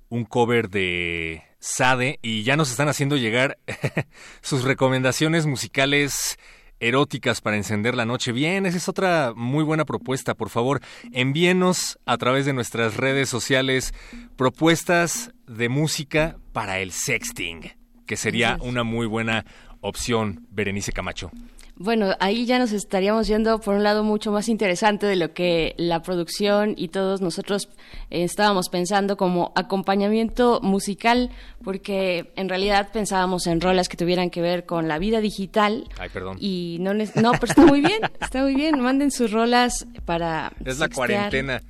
un 0.07 0.23
cover 0.23 0.69
de 0.69 1.43
Sade, 1.59 2.19
y 2.21 2.43
ya 2.43 2.55
nos 2.55 2.71
están 2.71 2.87
haciendo 2.87 3.17
llegar 3.17 3.57
sus 4.41 4.63
recomendaciones 4.63 5.45
musicales 5.45 6.39
eróticas 6.79 7.41
para 7.41 7.57
encender 7.57 7.95
la 7.95 8.05
noche. 8.05 8.31
Bien, 8.31 8.65
esa 8.65 8.77
es 8.77 8.87
otra 8.87 9.33
muy 9.35 9.65
buena 9.65 9.83
propuesta. 9.83 10.35
Por 10.35 10.49
favor, 10.49 10.79
envíenos 11.11 11.99
a 12.05 12.17
través 12.17 12.45
de 12.45 12.53
nuestras 12.53 12.95
redes 12.95 13.27
sociales 13.27 13.93
propuestas 14.37 15.33
de 15.47 15.67
música 15.67 16.37
para 16.53 16.79
el 16.79 16.93
sexting, 16.93 17.73
que 18.05 18.15
sería 18.15 18.57
una 18.61 18.85
muy 18.85 19.05
buena 19.05 19.45
opción, 19.81 20.47
Berenice 20.49 20.93
Camacho. 20.93 21.29
Bueno, 21.77 22.15
ahí 22.21 22.45
ya 22.45 22.57
nos 22.57 22.71
estaríamos 22.71 23.27
yendo 23.27 23.59
por 23.59 23.75
un 23.75 23.83
lado 23.83 24.05
mucho 24.05 24.31
más 24.31 24.47
interesante 24.47 25.05
de 25.07 25.17
lo 25.17 25.33
que 25.33 25.75
la 25.77 26.01
producción 26.01 26.73
y 26.77 26.87
todos 26.87 27.19
nosotros 27.19 27.67
eh, 28.09 28.23
estábamos 28.23 28.69
pensando 28.69 29.17
como 29.17 29.51
acompañamiento 29.55 30.61
musical, 30.61 31.31
porque 31.65 32.31
en 32.37 32.47
realidad 32.47 32.91
pensábamos 32.93 33.45
en 33.47 33.59
rolas 33.59 33.89
que 33.89 33.97
tuvieran 33.97 34.29
que 34.29 34.41
ver 34.41 34.65
con 34.65 34.87
la 34.87 34.99
vida 34.99 35.19
digital. 35.19 35.89
Ay, 35.99 36.07
perdón. 36.13 36.37
Y 36.39 36.77
no, 36.79 36.93
no, 36.93 37.31
pero 37.33 37.45
está 37.45 37.65
muy 37.65 37.81
bien, 37.81 37.99
está 38.21 38.41
muy 38.41 38.55
bien. 38.55 38.79
Manden 38.79 39.11
sus 39.11 39.31
rolas 39.31 39.85
para. 40.05 40.53
Es 40.63 40.79
la 40.79 40.85
sextear. 40.85 40.93
cuarentena. 40.95 41.61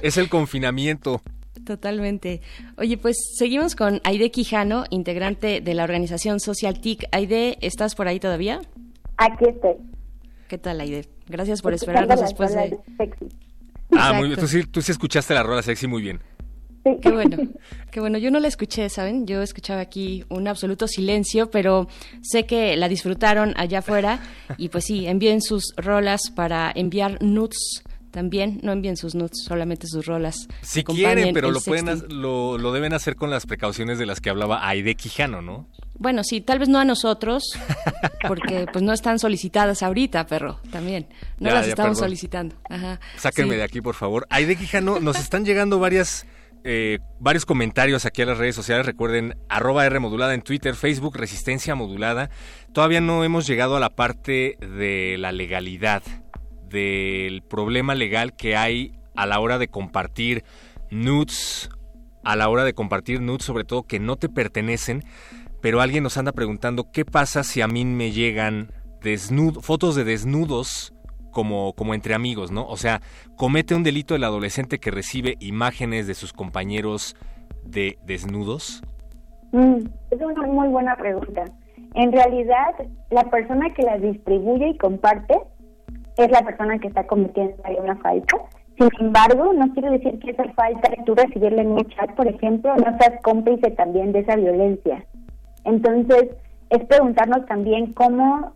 es 0.00 0.16
el 0.16 0.30
confinamiento. 0.30 1.20
Totalmente. 1.66 2.40
Oye, 2.78 2.96
pues 2.96 3.16
seguimos 3.36 3.74
con 3.74 4.00
Aide 4.04 4.30
Quijano, 4.30 4.84
integrante 4.88 5.60
de 5.60 5.74
la 5.74 5.84
organización 5.84 6.40
Social 6.40 6.80
TIC. 6.80 7.04
Aide, 7.12 7.58
¿estás 7.60 7.94
por 7.94 8.08
ahí 8.08 8.18
todavía? 8.18 8.60
Aquí 9.16 9.44
estoy. 9.48 9.74
¿Qué 10.48 10.58
tal, 10.58 10.80
Aide? 10.80 11.06
Gracias 11.26 11.62
por 11.62 11.74
esperarnos 11.74 12.20
después 12.20 12.54
de... 12.54 12.78
sexy. 12.96 13.26
Ah, 13.96 14.12
muy 14.12 14.28
bien. 14.28 14.38
Tú 14.38 14.46
sí, 14.46 14.64
tú 14.64 14.82
sí 14.82 14.92
escuchaste 14.92 15.34
la 15.34 15.42
rola 15.42 15.62
sexy 15.62 15.86
muy 15.86 16.02
bien. 16.02 16.20
Qué 17.02 17.10
bueno, 17.10 17.36
qué 17.90 17.98
bueno. 17.98 18.16
Yo 18.16 18.30
no 18.30 18.38
la 18.38 18.46
escuché, 18.46 18.88
¿saben? 18.88 19.26
Yo 19.26 19.42
escuchaba 19.42 19.80
aquí 19.80 20.24
un 20.28 20.46
absoluto 20.46 20.86
silencio, 20.86 21.50
pero 21.50 21.88
sé 22.22 22.46
que 22.46 22.76
la 22.76 22.88
disfrutaron 22.88 23.54
allá 23.56 23.80
afuera 23.80 24.20
y 24.56 24.68
pues 24.68 24.84
sí, 24.84 25.08
envíen 25.08 25.42
sus 25.42 25.74
rolas 25.76 26.30
para 26.30 26.70
enviar 26.72 27.20
nudes 27.20 27.82
también. 28.16 28.60
No 28.62 28.72
envíen 28.72 28.96
sus 28.96 29.14
nudes, 29.14 29.44
solamente 29.46 29.86
sus 29.86 30.06
rolas. 30.06 30.48
Si 30.62 30.82
quieren, 30.82 31.34
pero 31.34 31.50
lo 31.50 31.60
pueden 31.60 32.02
lo, 32.08 32.56
lo 32.56 32.72
deben 32.72 32.94
hacer 32.94 33.14
con 33.14 33.28
las 33.28 33.44
precauciones 33.44 33.98
de 33.98 34.06
las 34.06 34.22
que 34.22 34.30
hablaba 34.30 34.66
Aide 34.66 34.94
Quijano, 34.94 35.42
¿no? 35.42 35.68
Bueno, 35.98 36.24
sí, 36.24 36.40
tal 36.40 36.58
vez 36.58 36.70
no 36.70 36.78
a 36.78 36.84
nosotros, 36.86 37.44
porque 38.26 38.66
pues 38.72 38.82
no 38.82 38.94
están 38.94 39.18
solicitadas 39.18 39.82
ahorita, 39.82 40.26
perro, 40.26 40.60
también. 40.70 41.08
No 41.38 41.50
Ya, 41.50 41.54
las 41.56 41.66
ya, 41.66 41.70
estamos 41.72 41.96
perdón. 41.98 42.08
solicitando. 42.08 42.56
Ajá. 42.70 43.00
Sáquenme 43.18 43.52
Sí. 43.52 43.56
de 43.58 43.62
aquí, 43.64 43.80
por 43.82 43.94
favor. 43.94 44.26
Aide 44.30 44.56
Quijano, 44.56 44.98
nos 44.98 45.18
están 45.18 45.44
llegando 45.44 45.78
varias 45.78 46.26
eh, 46.68 46.98
varios 47.20 47.46
comentarios 47.46 48.06
aquí 48.06 48.22
a 48.22 48.26
las 48.26 48.38
redes 48.38 48.56
sociales. 48.56 48.86
Recuerden, 48.86 49.36
arroba 49.48 49.86
R 49.86 50.00
modulada 50.00 50.34
en 50.34 50.42
Twitter, 50.42 50.74
Facebook, 50.74 51.16
Resistencia 51.16 51.76
modulada. 51.76 52.28
Todavía 52.72 53.00
no 53.00 53.22
hemos 53.22 53.46
llegado 53.46 53.76
a 53.76 53.80
la 53.80 53.90
parte 53.94 54.56
de 54.58 55.16
la 55.16 55.30
legalidad, 55.30 56.02
del 56.68 57.42
problema 57.42 57.94
legal 57.94 58.34
que 58.34 58.56
hay 58.56 58.92
a 59.14 59.26
la 59.26 59.40
hora 59.40 59.58
de 59.58 59.68
compartir 59.68 60.44
nudes, 60.90 61.70
a 62.24 62.36
la 62.36 62.48
hora 62.48 62.64
de 62.64 62.74
compartir 62.74 63.20
nudes, 63.20 63.44
sobre 63.44 63.64
todo 63.64 63.84
que 63.84 64.00
no 64.00 64.16
te 64.16 64.28
pertenecen. 64.28 65.02
Pero 65.60 65.80
alguien 65.80 66.02
nos 66.02 66.16
anda 66.18 66.32
preguntando 66.32 66.90
qué 66.92 67.04
pasa 67.04 67.42
si 67.42 67.60
a 67.60 67.68
mí 67.68 67.84
me 67.84 68.12
llegan 68.12 68.72
fotos 69.62 69.94
de 69.94 70.04
desnudos 70.04 70.92
como, 71.30 71.74
como 71.74 71.94
entre 71.94 72.14
amigos, 72.14 72.50
¿no? 72.50 72.66
O 72.66 72.76
sea, 72.76 73.00
comete 73.36 73.74
un 73.74 73.82
delito 73.82 74.14
el 74.14 74.24
adolescente 74.24 74.78
que 74.78 74.90
recibe 74.90 75.36
imágenes 75.40 76.06
de 76.06 76.14
sus 76.14 76.32
compañeros 76.32 77.14
de 77.64 77.98
desnudos. 78.04 78.82
Mm, 79.52 79.86
es 80.10 80.20
una 80.20 80.42
muy 80.46 80.68
buena 80.68 80.96
pregunta. 80.96 81.44
En 81.94 82.12
realidad, 82.12 82.74
la 83.10 83.24
persona 83.30 83.72
que 83.74 83.82
las 83.82 84.00
distribuye 84.00 84.68
y 84.70 84.78
comparte 84.78 85.38
es 86.16 86.30
la 86.30 86.42
persona 86.42 86.78
que 86.78 86.88
está 86.88 87.06
cometiendo 87.06 87.54
una 87.82 87.96
falta. 87.96 88.36
Sin 88.78 88.88
embargo, 89.00 89.52
no 89.54 89.72
quiere 89.72 89.90
decir 89.90 90.18
que 90.18 90.30
esa 90.30 90.44
falta 90.52 90.90
de 90.90 91.02
tú 91.04 91.14
recibirla 91.14 91.62
en 91.62 91.72
un 91.72 91.84
chat, 91.88 92.10
por 92.14 92.26
ejemplo, 92.26 92.74
no 92.76 92.98
seas 92.98 93.20
cómplice 93.22 93.70
también 93.70 94.12
de 94.12 94.20
esa 94.20 94.36
violencia. 94.36 95.04
Entonces, 95.64 96.28
es 96.70 96.84
preguntarnos 96.84 97.46
también 97.46 97.92
cómo 97.94 98.52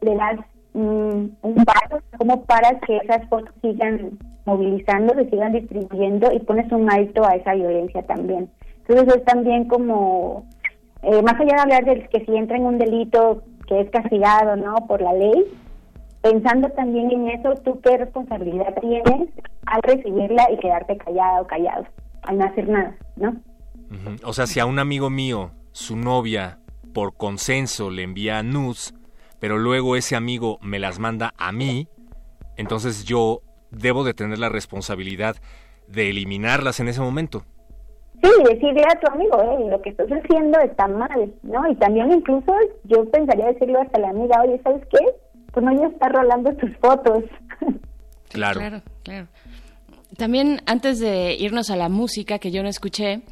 le 0.00 0.16
das 0.16 0.38
mm, 0.72 1.24
un 1.42 1.64
paso, 1.64 2.02
cómo 2.18 2.44
paras 2.44 2.76
que 2.86 2.96
esas 2.96 3.28
fotos 3.28 3.54
sigan 3.60 4.18
movilizando, 4.46 5.14
se 5.14 5.28
sigan 5.28 5.52
distribuyendo 5.52 6.32
y 6.32 6.40
pones 6.40 6.70
un 6.72 6.90
alto 6.90 7.24
a 7.24 7.34
esa 7.34 7.54
violencia 7.54 8.02
también. 8.02 8.48
Entonces 8.86 9.16
es 9.16 9.24
también 9.24 9.66
como, 9.66 10.46
eh, 11.02 11.22
más 11.22 11.34
allá 11.34 11.54
de 11.56 11.60
hablar 11.60 11.84
de 11.84 12.08
que 12.08 12.24
si 12.24 12.36
entra 12.36 12.56
en 12.56 12.64
un 12.64 12.78
delito 12.78 13.42
que 13.66 13.80
es 13.80 13.90
castigado 13.90 14.56
no 14.56 14.74
por 14.88 15.00
la 15.00 15.12
ley, 15.12 15.44
pensando 16.22 16.68
también 16.70 17.10
en 17.10 17.28
eso, 17.28 17.54
tú 17.64 17.80
qué 17.80 17.96
responsabilidad 17.96 18.74
tienes 18.80 19.28
al 19.66 19.82
recibirla 19.82 20.50
y 20.52 20.58
quedarte 20.58 20.96
callada 20.98 21.40
o 21.40 21.46
callado, 21.46 21.86
al 22.22 22.38
no 22.38 22.44
hacer 22.44 22.68
nada, 22.68 22.96
¿no? 23.16 23.30
Ujú. 23.90 24.16
O 24.24 24.32
sea, 24.32 24.46
si 24.46 24.60
a 24.60 24.66
un 24.66 24.78
amigo 24.78 25.10
mío, 25.10 25.52
su 25.72 25.96
novia, 25.96 26.58
por 26.92 27.16
consenso 27.16 27.90
le 27.90 28.02
envía 28.02 28.42
nudes, 28.42 28.94
pero 29.38 29.58
luego 29.58 29.96
ese 29.96 30.16
amigo 30.16 30.58
me 30.60 30.78
las 30.78 30.98
manda 30.98 31.32
a 31.38 31.52
mí, 31.52 31.88
entonces 32.56 33.04
yo 33.04 33.40
debo 33.70 34.04
de 34.04 34.14
tener 34.14 34.38
la 34.38 34.48
responsabilidad 34.48 35.36
de 35.86 36.10
eliminarlas 36.10 36.80
en 36.80 36.88
ese 36.88 37.00
momento. 37.00 37.42
Sí, 38.22 38.30
decirle 38.44 38.82
a 38.82 39.00
tu 39.00 39.10
amigo, 39.10 39.40
eh, 39.40 39.70
lo 39.70 39.80
que 39.80 39.90
estás 39.90 40.08
haciendo 40.08 40.58
está 40.60 40.86
mal, 40.86 41.32
¿no? 41.42 41.66
Y 41.68 41.74
también 41.76 42.12
incluso 42.12 42.52
yo 42.84 43.08
pensaría 43.10 43.46
decirlo 43.46 43.80
hasta 43.80 43.98
la 43.98 44.10
amiga, 44.10 44.42
oye, 44.42 44.60
¿sabes 44.62 44.82
qué? 44.90 44.98
Pues 45.52 45.64
no 45.64 45.72
ya 45.72 45.88
está 45.88 46.08
rolando 46.08 46.54
tus 46.54 46.76
fotos. 46.78 47.24
Claro. 48.30 48.60
Claro, 48.60 48.82
claro. 49.02 49.26
También 50.16 50.60
antes 50.66 50.98
de 50.98 51.34
irnos 51.34 51.70
a 51.70 51.76
la 51.76 51.88
música 51.88 52.38
que 52.38 52.50
yo 52.50 52.62
no 52.62 52.68
escuché, 52.68 53.22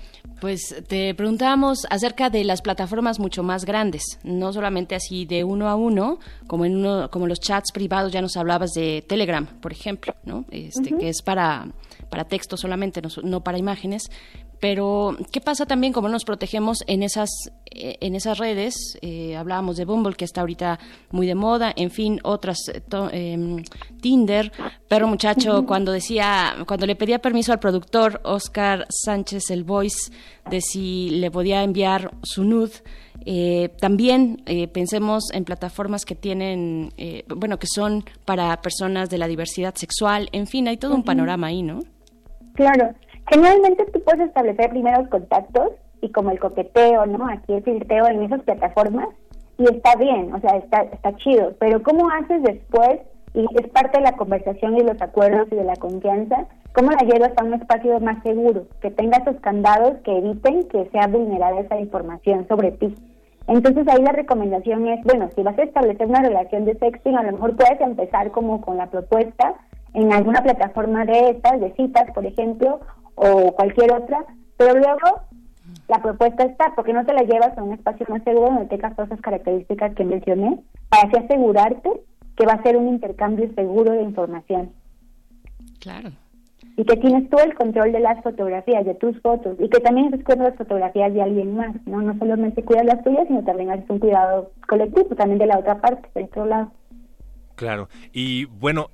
pues 0.41 0.83
te 0.89 1.15
preguntábamos 1.15 1.87
acerca 1.91 2.31
de 2.31 2.45
las 2.45 2.63
plataformas 2.63 3.19
mucho 3.19 3.43
más 3.43 3.65
grandes, 3.65 4.03
no 4.23 4.53
solamente 4.53 4.95
así 4.95 5.27
de 5.27 5.43
uno 5.45 5.69
a 5.69 5.75
uno, 5.75 6.19
como 6.47 6.65
en 6.65 6.77
uno, 6.77 7.11
como 7.11 7.27
los 7.27 7.41
chats 7.41 7.73
privados 7.73 8.13
ya 8.13 8.23
nos 8.23 8.37
hablabas 8.37 8.71
de 8.73 9.05
Telegram, 9.07 9.47
por 9.61 9.73
ejemplo, 9.73 10.15
¿no? 10.25 10.45
Este 10.51 10.97
que 10.97 11.09
es 11.09 11.21
para 11.23 11.67
para 12.09 12.25
texto 12.25 12.57
solamente, 12.57 13.03
no, 13.03 13.09
no 13.23 13.43
para 13.43 13.59
imágenes. 13.59 14.05
Pero, 14.61 15.17
¿qué 15.31 15.41
pasa 15.41 15.67
también 15.67 15.93
cómo 15.93 16.09
nos 16.09 16.25
protegemos 16.25 16.79
en 16.89 17.03
esas, 17.05 17.31
eh, 17.71 17.97
en 18.01 18.15
esas 18.17 18.39
redes? 18.39 18.99
Eh, 19.03 19.37
hablábamos 19.37 19.77
de 19.77 19.85
Bumble, 19.85 20.15
que 20.17 20.25
está 20.25 20.41
ahorita 20.41 20.81
muy 21.11 21.27
de 21.29 21.35
moda, 21.37 21.73
en 21.77 21.91
fin, 21.93 22.19
otras, 22.25 22.59
eh, 22.75 22.81
to- 22.81 23.09
em, 23.13 23.63
Tinder, 24.01 24.51
Perro 24.89 25.07
Muchacho, 25.07 25.65
cuando 25.65 25.93
decía, 25.93 26.57
cuando 26.67 26.87
le 26.87 26.97
pedía 26.97 27.21
permiso 27.21 27.53
al 27.53 27.61
productor 27.61 28.21
Oscar 28.25 28.87
Sánchez, 28.89 29.51
el 29.51 29.63
voice, 29.63 30.11
de 30.51 30.61
si 30.61 31.11
le 31.11 31.31
podía 31.31 31.63
enviar 31.63 32.11
su 32.25 32.43
nude, 32.43 32.73
eh, 33.27 33.69
también 33.81 34.43
eh, 34.47 34.67
pensemos 34.69 35.31
en 35.33 35.45
plataformas 35.45 36.05
que 36.05 36.15
tienen, 36.15 36.93
eh, 36.97 37.25
bueno, 37.29 37.59
que 37.59 37.67
son 37.69 38.05
para 38.25 38.61
personas 38.63 39.09
de 39.11 39.19
la 39.19 39.29
diversidad 39.29 39.75
sexual, 39.77 40.29
en 40.33 40.47
fin, 40.47 40.67
hay 40.67 40.79
todo 40.79 40.95
un 40.95 41.05
panorama 41.05 41.49
ahí, 41.49 41.63
¿no? 41.63 41.81
Claro, 42.55 42.93
generalmente 43.29 43.85
tú 43.87 44.01
puedes 44.03 44.29
establecer 44.29 44.71
primeros 44.71 45.09
contactos 45.09 45.73
y 46.01 46.11
como 46.11 46.31
el 46.31 46.39
coqueteo, 46.39 47.07
¿no? 47.07 47.29
Aquí 47.29 47.55
el 47.55 47.63
filtreo 47.63 48.07
en 48.07 48.23
esas 48.23 48.43
plataformas 48.43 49.09
y 49.59 49.65
está 49.65 49.97
bien, 49.97 50.33
o 50.33 50.41
sea, 50.41 50.57
está, 50.57 50.83
está 50.83 51.17
chido, 51.17 51.53
pero 51.59 51.83
¿cómo 51.83 52.09
haces 52.11 52.43
después? 52.43 53.01
Y 53.35 53.45
es 53.61 53.69
parte 53.69 53.99
de 53.99 54.05
la 54.05 54.13
conversación 54.13 54.77
y 54.79 54.83
los 54.83 55.01
acuerdos 55.03 55.49
y 55.51 55.57
de 55.57 55.65
la 55.65 55.77
confianza, 55.77 56.47
¿cómo 56.73 56.91
la 56.93 57.07
llevas 57.07 57.33
a 57.37 57.45
un 57.45 57.55
espacio 57.55 57.99
más 58.01 58.23
seguro? 58.23 58.67
Que 58.81 58.91
tenga 58.91 59.19
esos 59.19 59.37
candados 59.41 59.99
que 60.05 60.17
eviten 60.17 60.69
que 60.69 60.89
sea 60.91 61.09
vulnerada 61.09 61.61
esa 61.61 61.79
información 61.79 62.47
sobre 62.49 62.71
ti. 62.73 62.95
Entonces 63.49 63.87
ahí 63.89 64.03
la 64.03 64.13
recomendación 64.13 64.87
es, 64.87 65.03
bueno, 65.05 65.29
si 65.35 65.43
vas 65.43 65.59
a 65.59 65.63
establecer 65.63 66.07
una 66.07 66.23
relación 66.23 66.65
de 66.65 66.79
sexting, 66.79 67.17
a 67.17 67.23
lo 67.25 67.33
mejor 67.33 67.57
puedes 67.57 67.81
empezar 67.81 68.31
como 68.31 68.61
con 68.61 68.77
la 68.77 68.87
propuesta 68.87 69.55
en 69.95 70.13
alguna 70.13 70.43
plataforma 70.43 71.05
de 71.05 71.31
estas, 71.31 71.61
de 71.61 71.73
citas, 71.73 72.11
por 72.13 72.27
ejemplo, 72.27 72.81
o 73.21 73.53
cualquier 73.53 73.93
otra, 73.93 74.25
pero 74.57 74.75
luego 74.75 75.23
la 75.89 76.01
propuesta 76.03 76.45
está, 76.45 76.73
porque 76.75 76.93
no 76.93 77.05
te 77.05 77.15
la 77.15 77.23
llevas 77.23 77.57
a 77.57 77.63
un 77.63 77.73
espacio 77.73 78.07
más 78.09 78.23
seguro 78.25 78.47
donde 78.51 78.67
tengas 78.67 78.95
todas 78.95 79.11
esas 79.11 79.21
características 79.23 79.95
que 79.95 80.05
mencioné, 80.05 80.61
para 80.89 81.09
así 81.09 81.17
asegurarte 81.25 81.91
que 82.37 82.47
va 82.47 82.53
a 82.53 82.63
ser 82.63 82.77
un 82.77 82.89
intercambio 82.89 83.51
seguro 83.55 83.93
de 83.93 84.03
información 84.03 84.71
Claro. 85.81 86.11
y 86.77 86.85
que 86.85 86.97
tienes 86.97 87.29
todo 87.31 87.43
el 87.43 87.55
control 87.55 87.93
de 87.93 88.01
las 88.01 88.23
fotografías, 88.23 88.85
de 88.85 88.95
tus 88.95 89.21
fotos, 89.21 89.57
y 89.59 89.69
que 89.69 89.81
también 89.81 90.11
de 90.11 90.19
las 90.37 90.57
fotografías 90.57 91.13
de 91.13 91.23
alguien 91.23 91.57
más, 91.57 91.75
¿no? 91.87 92.01
No 92.03 92.17
solamente 92.19 92.63
cuidas 92.65 92.87
las 92.87 93.03
tuyas, 93.03 93.27
sino 93.27 93.43
también 93.45 93.71
haces 93.71 93.89
un 93.91 93.99
cuidado 93.99 94.53
colectivo, 94.69 95.15
también 95.17 95.39
de 95.39 95.47
la 95.47 95.59
otra 95.59 95.81
parte, 95.81 96.09
del 96.15 96.25
otro 96.25 96.47
lado. 96.47 96.71
Claro. 97.57 97.89
Y 98.13 98.45
bueno, 98.45 98.91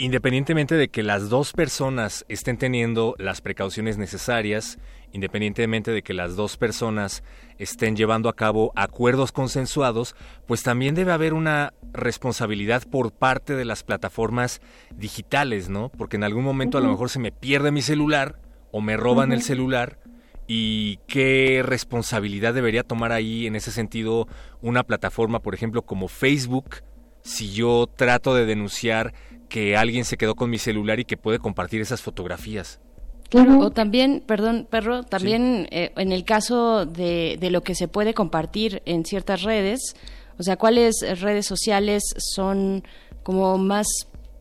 independientemente 0.00 0.76
de 0.76 0.88
que 0.88 1.02
las 1.02 1.28
dos 1.28 1.52
personas 1.52 2.24
estén 2.30 2.56
teniendo 2.56 3.14
las 3.18 3.42
precauciones 3.42 3.98
necesarias, 3.98 4.78
independientemente 5.12 5.90
de 5.90 6.00
que 6.00 6.14
las 6.14 6.36
dos 6.36 6.56
personas 6.56 7.22
estén 7.58 7.96
llevando 7.96 8.30
a 8.30 8.34
cabo 8.34 8.72
acuerdos 8.76 9.30
consensuados, 9.30 10.16
pues 10.46 10.62
también 10.62 10.94
debe 10.94 11.12
haber 11.12 11.34
una 11.34 11.74
responsabilidad 11.92 12.84
por 12.88 13.12
parte 13.12 13.54
de 13.54 13.66
las 13.66 13.82
plataformas 13.82 14.62
digitales, 14.96 15.68
¿no? 15.68 15.90
Porque 15.90 16.16
en 16.16 16.24
algún 16.24 16.44
momento 16.44 16.78
a 16.78 16.80
lo 16.80 16.88
mejor 16.88 17.10
se 17.10 17.18
me 17.18 17.30
pierde 17.30 17.70
mi 17.70 17.82
celular 17.82 18.40
o 18.72 18.80
me 18.80 18.96
roban 18.96 19.32
el 19.32 19.42
celular 19.42 19.98
y 20.46 20.96
qué 21.08 21.62
responsabilidad 21.62 22.54
debería 22.54 22.84
tomar 22.84 23.12
ahí 23.12 23.46
en 23.46 23.54
ese 23.54 23.70
sentido 23.70 24.28
una 24.62 24.82
plataforma, 24.82 25.40
por 25.40 25.54
ejemplo, 25.54 25.82
como 25.82 26.08
Facebook, 26.08 26.76
si 27.22 27.52
yo 27.52 27.86
trato 27.94 28.34
de 28.34 28.46
denunciar 28.46 29.12
que 29.50 29.76
alguien 29.76 30.06
se 30.06 30.16
quedó 30.16 30.34
con 30.34 30.48
mi 30.48 30.56
celular 30.56 30.98
y 30.98 31.04
que 31.04 31.18
puede 31.18 31.38
compartir 31.38 31.82
esas 31.82 32.00
fotografías. 32.00 32.80
Claro, 33.28 33.58
o 33.58 33.70
también, 33.70 34.24
perdón, 34.26 34.66
perro, 34.68 35.02
también 35.02 35.68
eh, 35.70 35.92
en 35.96 36.10
el 36.10 36.24
caso 36.24 36.86
de, 36.86 37.36
de 37.38 37.50
lo 37.50 37.62
que 37.62 37.74
se 37.74 37.86
puede 37.86 38.14
compartir 38.14 38.82
en 38.86 39.04
ciertas 39.04 39.42
redes, 39.42 39.94
o 40.38 40.42
sea, 40.42 40.56
cuáles 40.56 40.94
redes 41.20 41.46
sociales 41.46 42.02
son 42.16 42.82
como 43.22 43.58
más 43.58 43.86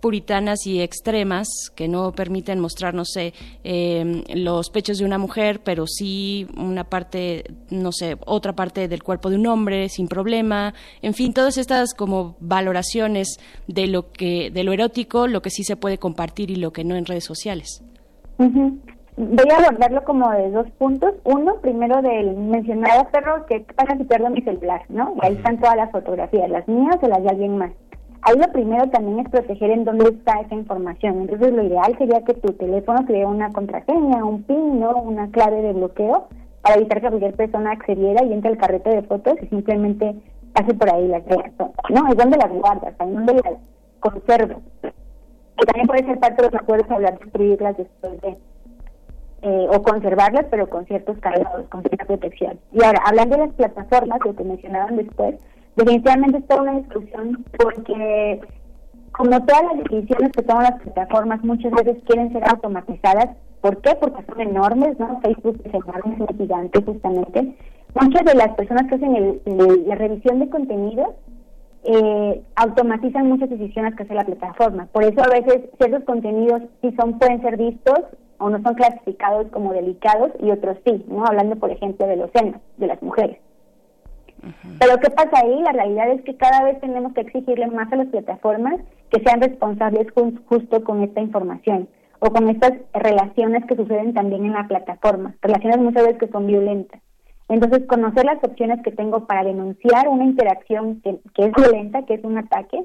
puritanas 0.01 0.65
y 0.65 0.81
extremas 0.81 1.47
que 1.75 1.87
no 1.87 2.11
permiten 2.11 2.59
mostrar, 2.59 2.93
no 2.93 3.05
sé, 3.05 3.33
eh, 3.63 4.23
los 4.33 4.69
pechos 4.69 4.97
de 4.97 5.05
una 5.05 5.17
mujer, 5.17 5.61
pero 5.63 5.85
sí 5.87 6.47
una 6.57 6.83
parte, 6.83 7.43
no 7.69 7.91
sé, 7.91 8.17
otra 8.25 8.53
parte 8.53 8.87
del 8.87 9.03
cuerpo 9.03 9.29
de 9.29 9.35
un 9.35 9.47
hombre 9.47 9.89
sin 9.89 10.07
problema, 10.07 10.73
en 11.01 11.13
fin, 11.13 11.33
todas 11.33 11.57
estas 11.57 11.93
como 11.93 12.35
valoraciones 12.39 13.39
de 13.67 13.87
lo 13.87 14.11
que, 14.11 14.51
de 14.51 14.63
lo 14.63 14.73
erótico, 14.73 15.27
lo 15.27 15.41
que 15.41 15.49
sí 15.49 15.63
se 15.63 15.75
puede 15.75 15.97
compartir 15.97 16.51
y 16.51 16.55
lo 16.55 16.71
que 16.71 16.83
no 16.83 16.95
en 16.95 17.05
redes 17.05 17.25
sociales. 17.25 17.83
Voy 19.17 19.51
a 19.51 19.57
abordarlo 19.57 20.01
como 20.05 20.31
de 20.31 20.49
dos 20.49 20.71
puntos. 20.77 21.13
Uno, 21.25 21.55
primero 21.55 22.01
del 22.01 22.37
mencionado 22.37 23.05
perro, 23.11 23.45
que 23.47 23.65
¿qué 23.65 23.73
pasa 23.73 23.97
si 23.97 24.05
pierdo 24.05 24.29
mi 24.29 24.41
celular, 24.41 24.83
¿no? 24.87 25.13
Y 25.21 25.25
ahí 25.25 25.35
están 25.35 25.59
todas 25.59 25.75
las 25.75 25.91
fotografías, 25.91 26.49
las 26.49 26.65
mías 26.69 26.95
o 27.01 27.07
las 27.09 27.21
de 27.23 27.29
alguien 27.29 27.57
más. 27.57 27.71
Ahí 28.21 28.37
lo 28.37 28.51
primero 28.51 28.89
también 28.89 29.19
es 29.19 29.29
proteger 29.29 29.71
en 29.71 29.85
dónde 29.85 30.09
está 30.09 30.41
esa 30.41 30.55
información. 30.55 31.21
Entonces 31.21 31.53
lo 31.53 31.63
ideal 31.63 31.95
sería 31.97 32.21
que 32.21 32.33
tu 32.33 32.53
teléfono 32.53 33.05
tuviera 33.05 33.27
una 33.27 33.49
contraseña, 33.51 34.25
un 34.25 34.43
PIN, 34.43 34.79
¿no? 34.79 34.97
Una 34.97 35.29
clave 35.29 35.61
de 35.61 35.73
bloqueo 35.73 36.27
para 36.61 36.75
evitar 36.75 37.01
que 37.01 37.07
cualquier 37.07 37.35
persona 37.35 37.71
accediera 37.71 38.23
y 38.23 38.33
entre 38.33 38.51
al 38.51 38.57
carrete 38.57 38.89
de 38.89 39.03
fotos 39.03 39.35
y 39.41 39.47
simplemente 39.47 40.15
pase 40.53 40.73
por 40.73 40.93
ahí 40.93 41.07
las 41.07 41.25
vea. 41.25 41.51
¿no? 41.89 42.07
Es 42.09 42.17
donde 42.17 42.37
las 42.37 42.51
guardas, 42.51 42.93
ahí 42.99 43.11
donde 43.11 43.33
las 43.33 43.53
conservas. 43.99 44.57
Y 44.83 45.65
también 45.65 45.87
puede 45.87 46.05
ser 46.05 46.19
parte 46.19 46.41
de 46.41 46.51
los 46.51 46.61
acuerdos 46.61 46.91
hablar 46.91 47.17
de 47.17 47.25
destruirlas 47.25 47.77
después 47.77 48.21
de 48.21 48.37
eh, 49.41 49.67
o 49.73 49.81
conservarlas, 49.83 50.45
pero 50.51 50.69
con 50.69 50.85
ciertos 50.85 51.17
candados, 51.19 51.67
con 51.69 51.81
cierta 51.81 52.05
protección. 52.05 52.59
Y 52.73 52.83
ahora, 52.83 53.01
hablando 53.05 53.37
de 53.37 53.45
las 53.47 53.55
plataformas, 53.55 54.19
lo 54.25 54.35
que 54.35 54.43
mencionaban 54.43 54.97
después, 54.97 55.35
definitivamente 55.79 56.39
es 56.39 56.47
toda 56.47 56.61
una 56.61 56.79
discusión 56.79 57.45
porque 57.57 58.41
como 59.11 59.31
todas 59.45 59.63
las 59.63 59.83
decisiones 59.83 60.31
que 60.31 60.43
toman 60.43 60.63
las 60.63 60.81
plataformas 60.81 61.43
muchas 61.43 61.71
veces 61.71 61.97
quieren 62.05 62.31
ser 62.31 62.43
automatizadas. 62.49 63.35
¿Por 63.61 63.81
qué? 63.81 63.95
Porque 63.99 64.23
son 64.23 64.39
enormes, 64.39 64.97
¿no? 64.99 65.19
Facebook 65.21 65.61
es 65.65 65.73
enorme, 65.73 66.25
es 66.29 66.37
gigante 66.37 66.81
justamente. 66.81 67.55
Muchas 67.99 68.23
de 68.23 68.35
las 68.35 68.49
personas 68.55 68.87
que 68.87 68.95
hacen 68.95 69.41
la 69.87 69.95
revisión 69.95 70.39
de 70.39 70.49
contenidos 70.49 71.09
eh, 71.83 72.41
automatizan 72.55 73.27
muchas 73.27 73.49
decisiones 73.49 73.95
que 73.95 74.03
hace 74.03 74.13
la 74.13 74.25
plataforma. 74.25 74.87
Por 74.93 75.03
eso 75.03 75.21
a 75.21 75.27
veces 75.27 75.69
ciertos 75.77 76.03
contenidos 76.05 76.61
sí 76.81 76.93
son 76.97 77.19
pueden 77.19 77.41
ser 77.41 77.57
vistos 77.57 77.99
o 78.37 78.49
no 78.49 78.61
son 78.61 78.75
clasificados 78.75 79.47
como 79.51 79.73
delicados 79.73 80.31
y 80.39 80.51
otros 80.51 80.77
sí, 80.85 81.03
¿no? 81.09 81.25
Hablando, 81.25 81.57
por 81.57 81.71
ejemplo, 81.71 82.07
de 82.07 82.15
los 82.15 82.31
senos 82.31 82.61
de 82.77 82.87
las 82.87 83.01
mujeres. 83.01 83.37
Pero 84.79 84.97
¿qué 84.99 85.09
pasa 85.09 85.31
ahí? 85.43 85.61
La 85.61 85.71
realidad 85.71 86.09
es 86.11 86.21
que 86.23 86.37
cada 86.37 86.63
vez 86.63 86.79
tenemos 86.79 87.13
que 87.13 87.21
exigirle 87.21 87.67
más 87.67 87.91
a 87.91 87.97
las 87.97 88.07
plataformas 88.07 88.75
que 89.09 89.21
sean 89.23 89.41
responsables 89.41 90.07
jus- 90.15 90.39
justo 90.45 90.83
con 90.83 91.03
esta 91.03 91.21
información 91.21 91.89
o 92.19 92.29
con 92.31 92.49
estas 92.49 92.73
relaciones 92.93 93.65
que 93.65 93.75
suceden 93.75 94.13
también 94.13 94.45
en 94.45 94.53
la 94.53 94.67
plataforma, 94.67 95.35
relaciones 95.41 95.79
muchas 95.79 96.03
veces 96.03 96.19
que 96.19 96.27
son 96.27 96.47
violentas. 96.47 97.01
Entonces, 97.47 97.87
conocer 97.87 98.25
las 98.25 98.43
opciones 98.43 98.81
que 98.83 98.91
tengo 98.91 99.25
para 99.25 99.43
denunciar 99.43 100.07
una 100.07 100.25
interacción 100.25 101.01
que, 101.01 101.19
que 101.33 101.45
es 101.45 101.51
violenta, 101.53 102.03
que 102.03 102.13
es 102.15 102.23
un 102.23 102.37
ataque, 102.37 102.83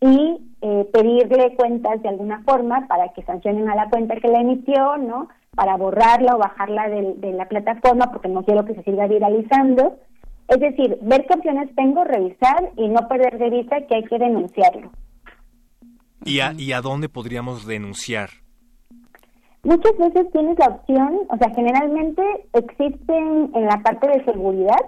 y 0.00 0.40
eh, 0.62 0.88
pedirle 0.92 1.54
cuentas 1.56 2.02
de 2.02 2.08
alguna 2.08 2.42
forma 2.44 2.86
para 2.88 3.08
que 3.12 3.22
sancionen 3.22 3.68
a 3.68 3.74
la 3.74 3.88
cuenta 3.88 4.16
que 4.16 4.28
la 4.28 4.40
emitió, 4.40 4.96
¿no? 4.96 5.28
Para 5.54 5.76
borrarla 5.76 6.36
o 6.36 6.38
bajarla 6.38 6.88
de, 6.88 7.32
la 7.32 7.46
plataforma 7.48 8.10
porque 8.12 8.28
no 8.28 8.44
quiero 8.44 8.64
que 8.64 8.74
se 8.74 8.82
siga 8.82 9.06
viralizando. 9.06 9.96
Es 10.48 10.60
decir, 10.60 10.98
ver 11.02 11.26
qué 11.26 11.34
opciones 11.34 11.74
tengo, 11.76 12.04
revisar 12.04 12.72
y 12.76 12.88
no 12.88 13.06
perder 13.06 13.38
de 13.38 13.50
vista 13.50 13.86
que 13.86 13.96
hay 13.96 14.04
que 14.04 14.18
denunciarlo. 14.18 14.90
¿Y 16.24 16.40
a, 16.40 16.52
y 16.56 16.72
a 16.72 16.80
dónde 16.80 17.08
podríamos 17.08 17.66
denunciar? 17.66 18.30
Muchas 19.62 19.96
veces 19.98 20.30
tienes 20.32 20.58
la 20.58 20.66
opción, 20.66 21.18
o 21.28 21.36
sea, 21.36 21.50
generalmente 21.54 22.22
existen 22.54 23.50
en 23.54 23.66
la 23.66 23.82
parte 23.82 24.08
de 24.08 24.24
seguridad, 24.24 24.80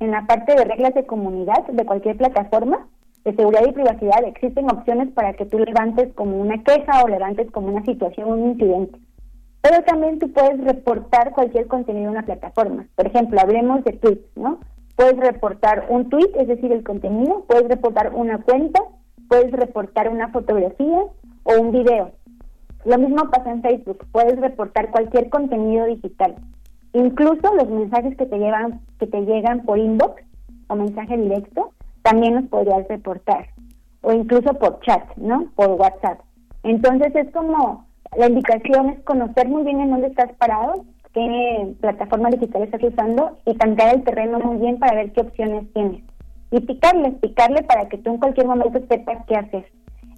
en 0.00 0.12
la 0.12 0.26
parte 0.26 0.54
de 0.54 0.64
reglas 0.64 0.94
de 0.94 1.04
comunidad 1.04 1.66
de 1.66 1.84
cualquier 1.84 2.16
plataforma, 2.16 2.86
de 3.24 3.34
seguridad 3.34 3.66
y 3.66 3.72
privacidad, 3.72 4.24
existen 4.24 4.70
opciones 4.70 5.10
para 5.12 5.32
que 5.32 5.46
tú 5.46 5.58
levantes 5.58 6.12
como 6.14 6.38
una 6.38 6.62
queja 6.62 7.02
o 7.02 7.08
levantes 7.08 7.50
como 7.50 7.68
una 7.68 7.84
situación, 7.84 8.28
un 8.28 8.50
incidente. 8.50 8.98
Pero 9.62 9.82
también 9.82 10.18
tú 10.18 10.30
puedes 10.30 10.62
reportar 10.62 11.32
cualquier 11.32 11.66
contenido 11.66 12.04
en 12.04 12.10
una 12.10 12.24
plataforma. 12.24 12.86
Por 12.94 13.06
ejemplo, 13.06 13.40
hablemos 13.40 13.82
de 13.84 13.92
tweets, 13.92 14.36
¿no? 14.36 14.60
Puedes 14.96 15.16
reportar 15.16 15.86
un 15.88 16.08
tweet, 16.08 16.30
es 16.36 16.48
decir, 16.48 16.72
el 16.72 16.84
contenido, 16.84 17.44
puedes 17.48 17.68
reportar 17.68 18.14
una 18.14 18.38
cuenta, 18.42 18.80
puedes 19.28 19.50
reportar 19.50 20.08
una 20.08 20.28
fotografía 20.28 21.04
o 21.42 21.60
un 21.60 21.72
video. 21.72 22.12
Lo 22.84 22.98
mismo 22.98 23.30
pasa 23.30 23.50
en 23.50 23.62
Facebook, 23.62 24.06
puedes 24.12 24.38
reportar 24.38 24.90
cualquier 24.90 25.30
contenido 25.30 25.86
digital, 25.86 26.36
incluso 26.92 27.54
los 27.54 27.68
mensajes 27.68 28.16
que 28.16 28.26
te 28.26 28.38
llevan, 28.38 28.80
que 28.98 29.06
te 29.06 29.22
llegan 29.22 29.64
por 29.64 29.78
inbox 29.78 30.22
o 30.68 30.76
mensaje 30.76 31.16
directo, 31.16 31.72
también 32.02 32.36
los 32.36 32.44
podrías 32.44 32.86
reportar, 32.88 33.48
o 34.02 34.12
incluso 34.12 34.54
por 34.54 34.80
chat, 34.80 35.02
¿no? 35.16 35.46
Por 35.56 35.70
WhatsApp. 35.70 36.20
Entonces 36.62 37.14
es 37.16 37.30
como 37.32 37.86
la 38.16 38.28
indicación 38.28 38.90
es 38.90 39.00
conocer 39.00 39.48
muy 39.48 39.64
bien 39.64 39.80
en 39.80 39.90
dónde 39.90 40.08
estás 40.08 40.32
parado, 40.34 40.84
qué 41.14 41.74
plataforma 41.80 42.28
digital 42.30 42.64
estás 42.64 42.82
usando 42.82 43.38
y 43.46 43.54
tantear 43.54 43.94
el 43.94 44.04
terreno 44.04 44.40
muy 44.40 44.58
bien 44.58 44.78
para 44.78 44.96
ver 44.96 45.12
qué 45.12 45.22
opciones 45.22 45.72
tienes. 45.72 46.02
Y 46.50 46.60
picarle, 46.60 47.12
picarle 47.12 47.62
para 47.62 47.88
que 47.88 47.98
tú 47.98 48.10
en 48.10 48.18
cualquier 48.18 48.46
momento 48.46 48.80
sepas 48.88 49.24
qué 49.26 49.36
hacer. 49.36 49.64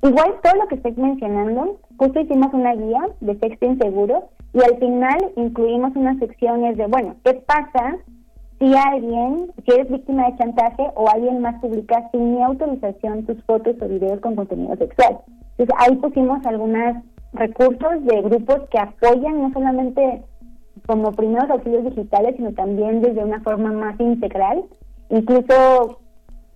Igual 0.03 0.35
todo 0.43 0.55
lo 0.57 0.69
que 0.69 0.77
estés 0.77 0.97
mencionando, 0.97 1.79
justo 1.97 2.21
hicimos 2.21 2.53
una 2.53 2.75
guía 2.75 3.01
de 3.21 3.39
sexting 3.39 3.79
seguro 3.79 4.29
y 4.53 4.61
al 4.61 4.79
final 4.79 5.33
incluimos 5.37 5.95
unas 5.97 6.19
secciones 6.19 6.77
de, 6.77 6.87
bueno, 6.87 7.17
¿qué 7.25 7.35
pasa 7.35 7.97
si 8.59 8.75
alguien, 8.75 9.53
si 9.65 9.75
eres 9.75 9.91
víctima 9.91 10.31
de 10.31 10.37
chantaje 10.37 10.91
o 10.95 11.09
alguien 11.09 11.41
más 11.41 11.61
publica 11.61 12.09
sin 12.11 12.35
mi 12.35 12.43
autorización 12.43 13.25
tus 13.27 13.43
fotos 13.45 13.77
o 13.81 13.89
videos 13.89 14.21
con 14.21 14.37
contenido 14.37 14.77
sexual? 14.77 15.19
Entonces 15.59 15.75
ahí 15.79 15.97
pusimos 15.97 16.45
algunos 16.47 16.97
recursos 17.33 18.05
de 18.05 18.23
grupos 18.23 18.61
que 18.71 18.79
apoyan 18.79 19.43
no 19.43 19.53
solamente 19.53 20.23
como 20.87 21.13
primeros 21.13 21.51
auxilios 21.51 21.85
digitales, 21.85 22.37
sino 22.37 22.53
también 22.53 23.03
desde 23.03 23.25
una 23.25 23.41
forma 23.41 23.73
más 23.73 23.99
integral, 24.01 24.65
incluso 25.11 26.01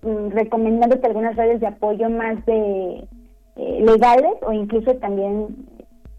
mm, 0.01 0.29
recomendándote 0.29 1.07
algunas 1.07 1.35
redes 1.35 1.59
de 1.59 1.67
apoyo 1.67 2.09
más 2.09 2.43
de 2.45 3.07
eh, 3.57 3.83
legales 3.85 4.33
o 4.41 4.53
incluso 4.53 4.95
también 4.95 5.47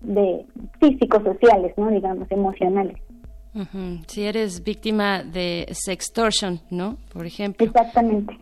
de 0.00 0.44
físicos 0.80 1.22
sociales, 1.22 1.72
¿no? 1.76 1.90
Digamos, 1.90 2.30
emocionales. 2.30 2.96
Si 4.06 4.24
eres 4.24 4.64
víctima 4.64 5.22
de 5.22 5.66
sextortion, 5.72 6.60
¿no? 6.70 6.96
Por 7.12 7.26
ejemplo. 7.26 7.66
Exactamente. 7.66 8.34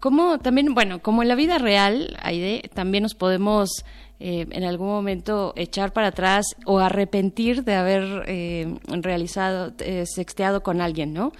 Como 0.00 0.38
también, 0.38 0.74
bueno, 0.74 1.00
como 1.00 1.22
en 1.22 1.28
la 1.28 1.34
vida 1.34 1.58
real, 1.58 2.16
Aide, 2.22 2.70
también 2.74 3.02
nos 3.02 3.14
podemos 3.14 3.84
eh, 4.20 4.46
en 4.50 4.64
algún 4.64 4.88
momento 4.88 5.52
echar 5.56 5.92
para 5.92 6.08
atrás 6.08 6.46
o 6.64 6.78
arrepentir 6.78 7.64
de 7.64 7.74
haber 7.74 8.24
eh, 8.26 8.78
realizado, 8.86 9.72
eh, 9.78 10.04
sexteado 10.06 10.62
con 10.62 10.80
alguien, 10.80 11.12
¿no? 11.12 11.32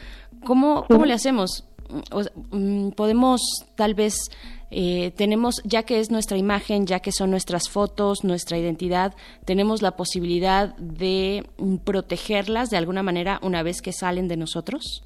¿Cómo, 0.45 0.85
cómo 0.89 1.07
le 1.07 1.15
hacemos? 1.15 1.65
O 2.11 2.23
mm, 2.51 2.91
podemos 2.91 3.41
tal 3.77 3.95
vez 3.95 4.31
eh, 4.71 5.13
tenemos, 5.17 5.63
ya 5.65 5.85
que 5.85 6.01
es 6.01 6.11
nuestra 6.11 6.37
imagen, 6.37 6.87
ya 6.87 7.01
que 7.01 7.13
son 7.13 7.31
nuestras 7.31 7.69
fotos, 7.69 8.25
nuestra 8.25 8.59
identidad, 8.59 9.15
tenemos 9.45 9.81
la 9.81 9.97
posibilidad 9.97 10.77
de 10.77 11.49
mm, 11.59 11.77
protegerlas 11.77 12.71
de 12.71 12.77
alguna 12.77 13.03
manera 13.03 13.39
una 13.43 13.63
vez 13.63 13.81
que 13.81 13.93
salen 13.93 14.29
de 14.29 14.37
nosotros. 14.37 15.05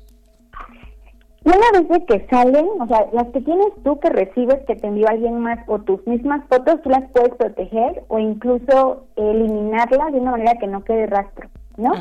Una 1.45 1.81
vez 1.81 1.89
de 1.89 2.05
que 2.05 2.27
salen, 2.29 2.67
o 2.81 2.87
sea, 2.87 3.07
las 3.13 3.29
que 3.29 3.41
tienes 3.41 3.69
tú 3.83 3.99
que 3.99 4.11
recibes 4.11 4.59
que 4.67 4.77
te 4.77 4.87
envió 4.87 5.09
alguien 5.09 5.41
más 5.41 5.59
o 5.69 5.79
tus 5.79 6.07
mismas 6.07 6.45
fotos, 6.49 6.83
tú 6.83 6.91
las 6.91 7.11
puedes 7.13 7.35
proteger 7.35 8.05
o 8.09 8.19
incluso 8.19 9.07
eliminarlas 9.17 10.13
de 10.13 10.21
una 10.21 10.33
manera 10.33 10.59
que 10.59 10.67
no 10.67 10.85
quede 10.85 11.07
rastro, 11.07 11.49
¿no? 11.79 11.93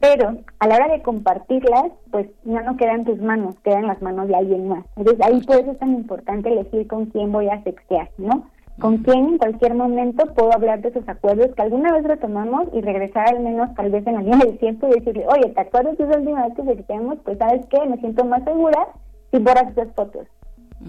Pero 0.00 0.36
a 0.60 0.68
la 0.68 0.76
hora 0.76 0.88
de 0.88 1.02
compartirlas, 1.02 1.86
pues 2.12 2.28
ya 2.44 2.62
no 2.62 2.76
queda 2.76 2.92
en 2.92 3.04
tus 3.04 3.20
manos, 3.20 3.56
queda 3.64 3.80
en 3.80 3.88
las 3.88 4.00
manos 4.00 4.28
de 4.28 4.36
alguien 4.36 4.68
más. 4.68 4.84
Entonces 4.96 5.26
ahí 5.26 5.40
por 5.42 5.56
eso 5.56 5.72
es 5.72 5.78
tan 5.80 5.94
importante 5.94 6.48
elegir 6.48 6.86
con 6.86 7.06
quién 7.06 7.32
voy 7.32 7.48
a 7.48 7.60
sextear, 7.64 8.08
¿no? 8.18 8.46
Con 8.80 8.98
quién 8.98 9.26
en 9.26 9.38
cualquier 9.38 9.74
momento 9.74 10.24
puedo 10.34 10.52
hablar 10.52 10.80
de 10.80 10.90
esos 10.90 11.08
acuerdos 11.08 11.52
que 11.56 11.62
alguna 11.62 11.92
vez 11.92 12.04
retomamos 12.04 12.68
y 12.72 12.80
regresar 12.80 13.28
al 13.28 13.40
menos 13.40 13.74
tal 13.74 13.90
vez 13.90 14.06
en 14.06 14.14
la 14.14 14.22
línea 14.22 14.38
del 14.46 14.58
tiempo 14.58 14.86
y 14.86 15.00
decirle, 15.00 15.26
oye, 15.26 15.52
¿te 15.52 15.60
acuerdas 15.60 15.98
de 15.98 16.04
esa 16.04 16.18
última 16.18 16.46
vez 16.46 16.54
que 16.54 16.62
sexteamos? 16.62 17.18
Pues 17.24 17.38
sabes 17.38 17.66
qué, 17.66 17.84
me 17.86 17.98
siento 17.98 18.24
más 18.24 18.44
segura 18.44 18.86
si 19.32 19.38
borras 19.38 19.72
esas 19.72 19.92
fotos. 19.94 20.28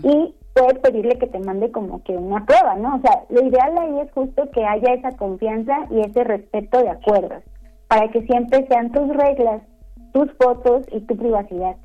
Y 0.04 0.36
puedes 0.54 0.78
pedirle 0.80 1.18
que 1.18 1.26
te 1.26 1.40
mande 1.40 1.72
como 1.72 2.04
que 2.04 2.16
una 2.16 2.46
prueba, 2.46 2.76
¿no? 2.76 2.98
O 2.98 3.02
sea, 3.02 3.24
lo 3.30 3.42
ideal 3.42 3.76
ahí 3.80 4.02
es 4.02 4.12
justo 4.12 4.52
que 4.52 4.64
haya 4.64 4.94
esa 4.94 5.12
confianza 5.18 5.88
y 5.90 6.02
ese 6.02 6.24
respeto 6.24 6.80
de 6.84 6.90
acuerdos 6.90 7.44
para 7.88 8.08
que 8.10 8.22
siempre 8.28 8.68
sean 8.68 8.92
tus 8.92 9.08
reglas, 9.16 9.64
tus 10.14 10.32
fotos 10.34 10.86
y 10.92 11.00
tu 11.02 11.18
privacidad. 11.18 11.76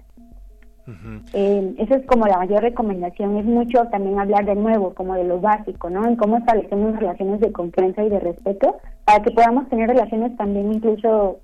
Eh, 1.33 1.75
esa 1.79 1.97
es 1.97 2.07
como 2.07 2.27
la 2.27 2.39
mayor 2.39 2.63
recomendación. 2.63 3.37
Es 3.39 3.45
mucho 3.45 3.85
también 3.91 4.19
hablar 4.19 4.45
de 4.45 4.55
nuevo, 4.55 4.95
como 4.95 5.15
de 5.15 5.25
lo 5.25 5.41
básico, 5.41 5.89
¿no? 5.89 6.07
En 6.07 6.17
cómo 6.17 6.39
establecemos 6.39 6.99
relaciones 6.99 7.41
de 7.41 7.53
confianza 7.53 8.05
y 8.05 8.11
de 8.11 8.21
respeto 8.21 8.77
para 9.05 9.23
que 9.23 9.31
podamos 9.31 9.69
tener 9.69 9.89
relaciones 9.89 10.37
también 10.37 10.73
incluso, 10.73 11.39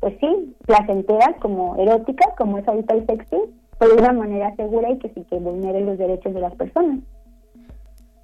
pues 0.00 0.14
sí, 0.20 0.54
placenteras, 0.66 1.36
como 1.40 1.76
eróticas, 1.76 2.28
como 2.36 2.58
es 2.58 2.68
ahorita 2.68 2.94
el 2.94 3.06
sexting, 3.06 3.42
pero 3.78 3.94
de 3.94 4.02
una 4.02 4.12
manera 4.12 4.54
segura 4.56 4.90
y 4.90 4.98
que 4.98 5.08
sí 5.10 5.24
que 5.30 5.38
vulnere 5.38 5.80
los 5.80 5.96
derechos 5.96 6.34
de 6.34 6.40
las 6.40 6.54
personas. 6.54 7.00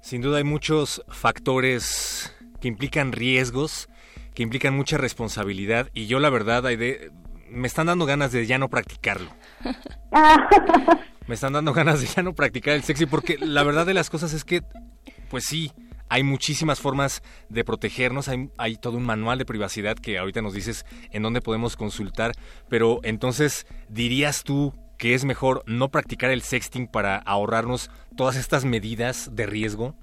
Sin 0.01 0.21
duda 0.21 0.37
hay 0.37 0.43
muchos 0.43 1.03
factores 1.07 2.31
que 2.59 2.67
implican 2.67 3.11
riesgos, 3.11 3.89
que 4.35 4.43
implican 4.43 4.75
mucha 4.75 4.97
responsabilidad 4.97 5.87
y 5.95 6.05
yo 6.05 6.19
la 6.19 6.29
verdad, 6.29 6.67
Aide, 6.67 7.09
me 7.49 7.67
están 7.67 7.87
dando 7.87 8.05
ganas 8.05 8.31
de 8.31 8.45
ya 8.45 8.57
no 8.57 8.69
practicarlo. 8.69 9.29
Me 11.27 11.33
están 11.33 11.53
dando 11.53 11.73
ganas 11.73 12.01
de 12.01 12.05
ya 12.05 12.21
no 12.21 12.35
practicar 12.35 12.75
el 12.75 12.83
sexy 12.83 13.07
porque 13.07 13.39
la 13.39 13.63
verdad 13.63 13.87
de 13.87 13.95
las 13.95 14.11
cosas 14.11 14.31
es 14.33 14.43
que, 14.43 14.61
pues 15.31 15.45
sí, 15.45 15.71
hay 16.07 16.21
muchísimas 16.21 16.79
formas 16.79 17.23
de 17.49 17.63
protegernos, 17.63 18.27
hay, 18.27 18.51
hay 18.57 18.75
todo 18.75 18.97
un 18.97 19.05
manual 19.05 19.39
de 19.39 19.45
privacidad 19.45 19.95
que 19.95 20.19
ahorita 20.19 20.43
nos 20.43 20.53
dices 20.53 20.85
en 21.11 21.23
dónde 21.23 21.41
podemos 21.41 21.75
consultar, 21.75 22.33
pero 22.69 22.99
entonces 23.01 23.65
dirías 23.89 24.43
tú 24.43 24.73
que 24.97 25.13
es 25.13 25.25
mejor 25.25 25.63
no 25.65 25.89
practicar 25.89 26.29
el 26.29 26.41
sexting 26.41 26.87
para 26.87 27.17
ahorrarnos 27.17 27.89
todas 28.15 28.35
estas 28.35 28.63
medidas 28.63 29.31
de 29.33 29.45
riesgo? 29.45 29.95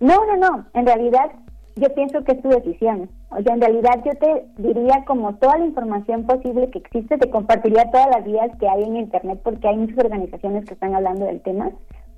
No, 0.00 0.24
no, 0.26 0.36
no. 0.36 0.66
En 0.74 0.86
realidad, 0.86 1.32
yo 1.76 1.92
pienso 1.94 2.24
que 2.24 2.32
es 2.32 2.42
tu 2.42 2.48
decisión. 2.48 3.10
O 3.30 3.42
sea, 3.42 3.54
en 3.54 3.60
realidad 3.60 4.02
yo 4.04 4.12
te 4.12 4.46
diría 4.56 5.04
como 5.06 5.34
toda 5.34 5.58
la 5.58 5.66
información 5.66 6.24
posible 6.24 6.70
que 6.70 6.78
existe, 6.78 7.18
te 7.18 7.30
compartiría 7.30 7.90
todas 7.90 8.08
las 8.08 8.24
vías 8.24 8.50
que 8.58 8.68
hay 8.68 8.82
en 8.82 8.96
Internet 8.96 9.40
porque 9.44 9.68
hay 9.68 9.76
muchas 9.76 9.98
organizaciones 9.98 10.64
que 10.64 10.74
están 10.74 10.94
hablando 10.94 11.26
del 11.26 11.42
tema 11.42 11.70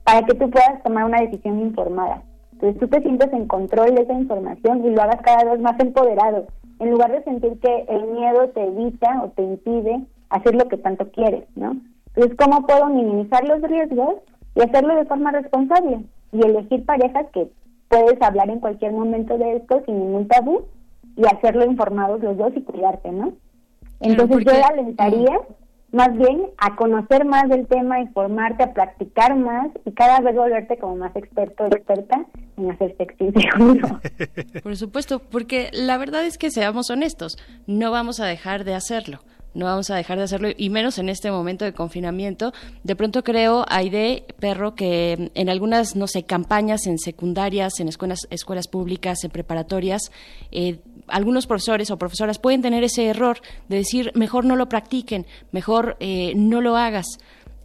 para 0.04 0.24
que 0.24 0.34
tú 0.34 0.48
puedas 0.48 0.82
tomar 0.84 1.04
una 1.04 1.20
decisión 1.20 1.60
informada. 1.60 2.22
Entonces 2.52 2.80
tú 2.80 2.88
te 2.88 3.02
sientes 3.02 3.32
en 3.32 3.46
control 3.46 3.94
de 3.94 4.02
esa 4.02 4.14
información 4.14 4.84
y 4.84 4.90
lo 4.90 5.02
hagas 5.02 5.20
cada 5.22 5.44
vez 5.44 5.60
más 5.60 5.78
empoderado, 5.80 6.46
en 6.78 6.90
lugar 6.90 7.10
de 7.10 7.24
sentir 7.24 7.58
que 7.60 7.84
el 7.88 8.06
miedo 8.06 8.48
te 8.50 8.64
evita 8.64 9.22
o 9.24 9.28
te 9.30 9.42
impide 9.42 10.04
hacer 10.30 10.54
lo 10.54 10.68
que 10.68 10.76
tanto 10.76 11.10
quieres, 11.10 11.44
¿no? 11.56 11.76
Entonces, 12.14 12.36
¿cómo 12.36 12.66
puedo 12.66 12.86
minimizar 12.86 13.46
los 13.46 13.60
riesgos 13.62 14.16
y 14.54 14.60
hacerlo 14.60 14.94
de 14.96 15.04
forma 15.04 15.30
responsable? 15.32 16.00
Y 16.32 16.42
elegir 16.42 16.84
parejas 16.84 17.26
que 17.32 17.50
puedes 17.88 18.20
hablar 18.22 18.50
en 18.50 18.60
cualquier 18.60 18.92
momento 18.92 19.38
de 19.38 19.56
esto 19.56 19.82
sin 19.86 19.98
ningún 19.98 20.28
tabú 20.28 20.66
y 21.16 21.22
hacerlo 21.26 21.64
informados 21.64 22.22
los 22.22 22.36
dos 22.36 22.52
y 22.54 22.62
cuidarte, 22.62 23.10
¿no? 23.10 23.32
Entonces 24.00 24.44
yo 24.44 24.52
alentaría 24.64 25.40
más 25.90 26.12
bien 26.16 26.42
a 26.58 26.76
conocer 26.76 27.24
más 27.24 27.48
del 27.48 27.66
tema, 27.66 27.96
a 27.96 28.00
informarte, 28.00 28.62
a 28.62 28.74
practicar 28.74 29.36
más 29.36 29.68
y 29.84 29.92
cada 29.92 30.20
vez 30.20 30.36
volverte 30.36 30.76
como 30.78 30.96
más 30.96 31.16
experto 31.16 31.64
o 31.64 31.66
experta 31.66 32.26
en 32.56 32.70
hacer 32.70 32.94
sexting 32.96 33.32
seguro. 33.32 34.00
Por 34.62 34.76
supuesto, 34.76 35.20
porque 35.20 35.70
la 35.72 35.96
verdad 35.96 36.24
es 36.24 36.36
que 36.36 36.50
seamos 36.50 36.90
honestos, 36.90 37.38
no 37.66 37.90
vamos 37.90 38.20
a 38.20 38.26
dejar 38.26 38.64
de 38.64 38.74
hacerlo 38.74 39.18
no 39.54 39.66
vamos 39.66 39.90
a 39.90 39.96
dejar 39.96 40.18
de 40.18 40.24
hacerlo 40.24 40.48
y 40.56 40.70
menos 40.70 40.98
en 40.98 41.08
este 41.08 41.30
momento 41.30 41.64
de 41.64 41.72
confinamiento. 41.72 42.52
De 42.84 42.96
pronto 42.96 43.24
creo, 43.24 43.64
Aide 43.68 44.24
Perro, 44.38 44.74
que 44.74 45.30
en 45.34 45.48
algunas, 45.48 45.96
no 45.96 46.06
sé, 46.06 46.24
campañas 46.24 46.86
en 46.86 46.98
secundarias, 46.98 47.80
en 47.80 47.88
escuelas, 47.88 48.26
escuelas 48.30 48.68
públicas, 48.68 49.24
en 49.24 49.30
preparatorias, 49.30 50.12
eh, 50.52 50.80
algunos 51.08 51.46
profesores 51.46 51.90
o 51.90 51.98
profesoras 51.98 52.38
pueden 52.38 52.62
tener 52.62 52.84
ese 52.84 53.06
error 53.06 53.40
de 53.68 53.76
decir, 53.76 54.12
mejor 54.14 54.44
no 54.44 54.56
lo 54.56 54.68
practiquen, 54.68 55.26
mejor 55.52 55.96
eh, 56.00 56.32
no 56.36 56.60
lo 56.60 56.76
hagas 56.76 57.18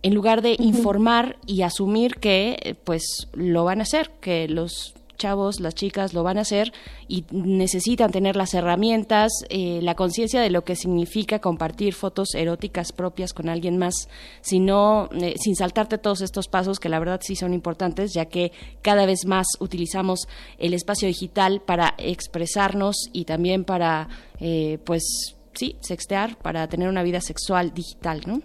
en 0.03 0.13
lugar 0.13 0.41
de 0.41 0.55
informar 0.59 1.37
y 1.47 1.61
asumir 1.61 2.15
que 2.15 2.57
eh, 2.61 2.75
pues 2.75 3.29
lo 3.33 3.63
van 3.63 3.79
a 3.79 3.83
hacer, 3.83 4.11
que 4.21 4.47
los 4.47 4.93
chavos, 5.17 5.59
las 5.59 5.75
chicas 5.75 6.13
lo 6.13 6.23
van 6.23 6.37
a 6.37 6.41
hacer 6.41 6.73
y 7.07 7.25
necesitan 7.31 8.11
tener 8.11 8.35
las 8.35 8.53
herramientas, 8.53 9.31
eh, 9.49 9.79
la 9.81 9.95
conciencia 9.95 10.41
de 10.41 10.49
lo 10.49 10.63
que 10.63 10.75
significa 10.75 11.39
compartir 11.39 11.93
fotos 11.93 12.35
eróticas 12.35 12.91
propias 12.91 13.33
con 13.33 13.49
alguien 13.49 13.77
más, 13.77 14.09
sino, 14.41 15.09
eh, 15.13 15.35
sin 15.39 15.55
saltarte 15.55 15.97
todos 15.97 16.21
estos 16.21 16.47
pasos 16.47 16.79
que 16.79 16.89
la 16.89 16.99
verdad 16.99 17.21
sí 17.23 17.35
son 17.35 17.53
importantes, 17.53 18.13
ya 18.13 18.25
que 18.25 18.51
cada 18.81 19.05
vez 19.05 19.25
más 19.25 19.47
utilizamos 19.59 20.27
el 20.57 20.73
espacio 20.73 21.07
digital 21.07 21.61
para 21.61 21.95
expresarnos 21.97 23.09
y 23.11 23.25
también 23.25 23.63
para, 23.65 24.09
eh, 24.39 24.79
pues, 24.85 25.35
sí, 25.53 25.77
sextear, 25.81 26.37
para 26.37 26.67
tener 26.67 26.89
una 26.89 27.03
vida 27.03 27.21
sexual 27.21 27.73
digital, 27.73 28.21
¿no? 28.25 28.41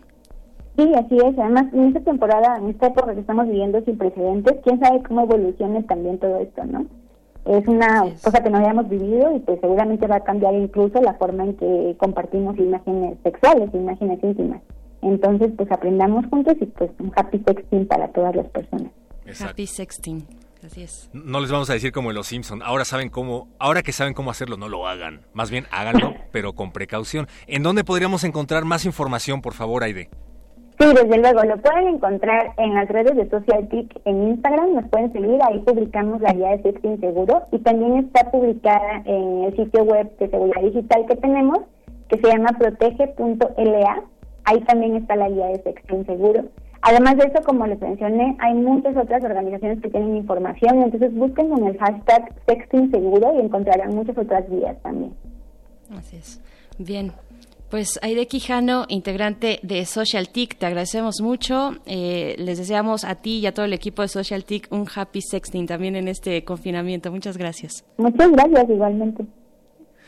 Sí, 0.78 0.94
así 0.94 1.16
es. 1.16 1.36
Además, 1.36 1.66
en 1.72 1.88
esta 1.88 2.00
temporada, 2.00 2.56
en 2.56 2.70
esta 2.70 2.86
época 2.86 3.12
que 3.12 3.20
estamos 3.20 3.48
viviendo 3.48 3.82
sin 3.84 3.98
precedentes, 3.98 4.58
quién 4.62 4.78
sabe 4.78 5.02
cómo 5.02 5.22
evolucione 5.22 5.82
también 5.82 6.18
todo 6.20 6.38
esto, 6.38 6.64
¿no? 6.66 6.86
Es 7.46 7.66
una 7.66 8.04
cosa 8.22 8.40
que 8.44 8.48
no 8.48 8.58
habíamos 8.58 8.88
vivido 8.88 9.34
y 9.34 9.40
pues 9.40 9.58
seguramente 9.60 10.06
va 10.06 10.16
a 10.16 10.24
cambiar 10.24 10.54
incluso 10.54 11.00
la 11.00 11.14
forma 11.14 11.44
en 11.44 11.56
que 11.56 11.96
compartimos 11.98 12.56
imágenes 12.58 13.18
sexuales, 13.24 13.70
imágenes 13.74 14.22
íntimas. 14.22 14.62
Entonces, 15.02 15.50
pues 15.56 15.68
aprendamos 15.72 16.26
juntos 16.26 16.54
y 16.60 16.66
pues 16.66 16.90
un 17.00 17.12
happy 17.16 17.42
sexting 17.44 17.86
para 17.88 18.08
todas 18.12 18.36
las 18.36 18.46
personas. 18.48 18.92
Happy 19.40 19.66
sexting. 19.66 20.24
Así 20.64 20.82
es. 20.82 21.10
No 21.12 21.40
les 21.40 21.50
vamos 21.50 21.70
a 21.70 21.72
decir 21.72 21.90
como 21.90 22.10
en 22.10 22.16
Los 22.16 22.28
Simpson. 22.28 22.62
Ahora 22.62 22.84
saben 22.84 23.08
cómo, 23.08 23.48
ahora 23.58 23.82
que 23.82 23.92
saben 23.92 24.14
cómo 24.14 24.30
hacerlo, 24.30 24.56
no 24.56 24.68
lo 24.68 24.86
hagan. 24.86 25.22
Más 25.32 25.50
bien 25.50 25.66
háganlo, 25.72 26.14
pero 26.30 26.52
con 26.52 26.70
precaución. 26.70 27.26
¿En 27.48 27.64
dónde 27.64 27.82
podríamos 27.82 28.22
encontrar 28.22 28.64
más 28.64 28.84
información, 28.84 29.40
por 29.40 29.54
favor, 29.54 29.82
Aide? 29.82 30.08
Sí, 30.78 30.86
desde 30.86 31.18
luego, 31.18 31.42
lo 31.42 31.56
pueden 31.56 31.88
encontrar 31.88 32.52
en 32.56 32.74
las 32.74 32.88
redes 32.88 33.16
de 33.16 33.28
Social 33.28 33.68
Tick 33.68 34.00
en 34.04 34.28
Instagram, 34.28 34.74
nos 34.74 34.88
pueden 34.88 35.12
seguir, 35.12 35.40
ahí 35.42 35.58
publicamos 35.58 36.20
la 36.20 36.32
guía 36.32 36.50
de 36.50 36.62
sexting 36.62 37.00
seguro 37.00 37.42
y 37.50 37.58
también 37.58 37.96
está 37.96 38.30
publicada 38.30 39.02
en 39.04 39.42
el 39.42 39.56
sitio 39.56 39.82
web 39.82 40.16
de 40.18 40.30
seguridad 40.30 40.62
digital 40.62 41.04
que 41.06 41.16
tenemos, 41.16 41.58
que 42.08 42.18
se 42.18 42.28
llama 42.28 42.50
protege.la, 42.56 44.04
ahí 44.44 44.60
también 44.60 44.94
está 44.94 45.16
la 45.16 45.28
guía 45.28 45.46
de 45.46 45.62
sexting 45.64 46.06
seguro. 46.06 46.44
Además 46.82 47.16
de 47.16 47.24
eso, 47.24 47.42
como 47.44 47.66
les 47.66 47.80
mencioné, 47.80 48.36
hay 48.38 48.54
muchas 48.54 48.96
otras 48.96 49.24
organizaciones 49.24 49.80
que 49.82 49.90
tienen 49.90 50.16
información, 50.16 50.80
entonces 50.80 51.12
busquen 51.12 51.48
con 51.48 51.66
el 51.66 51.76
hashtag 51.76 52.32
sexting 52.46 52.92
seguro 52.92 53.34
y 53.34 53.40
encontrarán 53.40 53.96
muchas 53.96 54.16
otras 54.16 54.48
guías 54.48 54.80
también. 54.82 55.12
Así 55.90 56.16
es. 56.16 56.40
Bien, 56.78 57.10
pues 57.70 57.98
Aide 58.02 58.26
Quijano, 58.26 58.86
integrante 58.88 59.60
de 59.62 59.84
Social 59.84 60.30
TIC, 60.30 60.58
te 60.58 60.66
agradecemos 60.66 61.20
mucho. 61.20 61.76
Eh, 61.86 62.34
les 62.38 62.58
deseamos 62.58 63.04
a 63.04 63.16
ti 63.16 63.38
y 63.38 63.46
a 63.46 63.52
todo 63.52 63.66
el 63.66 63.72
equipo 63.72 64.02
de 64.02 64.08
Social 64.08 64.44
TIC 64.44 64.68
un 64.70 64.86
happy 64.92 65.20
sexting 65.20 65.66
también 65.66 65.96
en 65.96 66.08
este 66.08 66.44
confinamiento. 66.44 67.10
Muchas 67.10 67.36
gracias. 67.36 67.84
Muchas 67.98 68.30
gracias, 68.32 68.70
igualmente. 68.70 69.24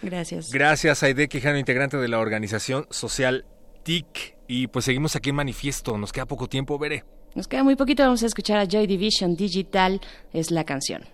Gracias. 0.02 0.50
Gracias, 0.50 1.02
Aide 1.02 1.28
Quijano, 1.28 1.58
integrante 1.58 1.98
de 1.98 2.08
la 2.08 2.18
organización 2.18 2.86
Social 2.90 3.44
TIC. 3.82 4.36
Y 4.48 4.66
pues 4.68 4.86
seguimos 4.86 5.14
aquí 5.14 5.30
en 5.30 5.36
Manifiesto. 5.36 5.98
Nos 5.98 6.12
queda 6.12 6.26
poco 6.26 6.48
tiempo, 6.48 6.78
veré. 6.78 7.04
Nos 7.34 7.46
queda 7.46 7.62
muy 7.62 7.76
poquito. 7.76 8.02
Vamos 8.02 8.22
a 8.22 8.26
escuchar 8.26 8.58
a 8.58 8.64
Joy 8.66 8.86
Division 8.86 9.36
Digital. 9.36 10.00
Es 10.32 10.50
la 10.50 10.64
canción. 10.64 11.04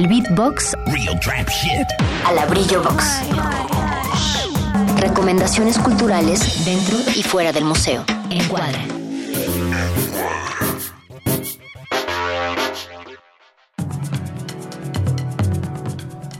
Del 0.00 0.08
beatbox 0.08 0.72
Real 0.86 1.20
trap 1.20 1.46
shit. 1.50 1.86
a 2.24 2.32
la 2.32 2.46
brillo 2.46 2.82
box. 2.82 3.20
Recomendaciones 4.98 5.78
culturales 5.78 6.64
dentro 6.64 6.96
y 7.14 7.22
fuera 7.22 7.52
del 7.52 7.66
museo. 7.66 8.02
Encuadra. 8.30 8.78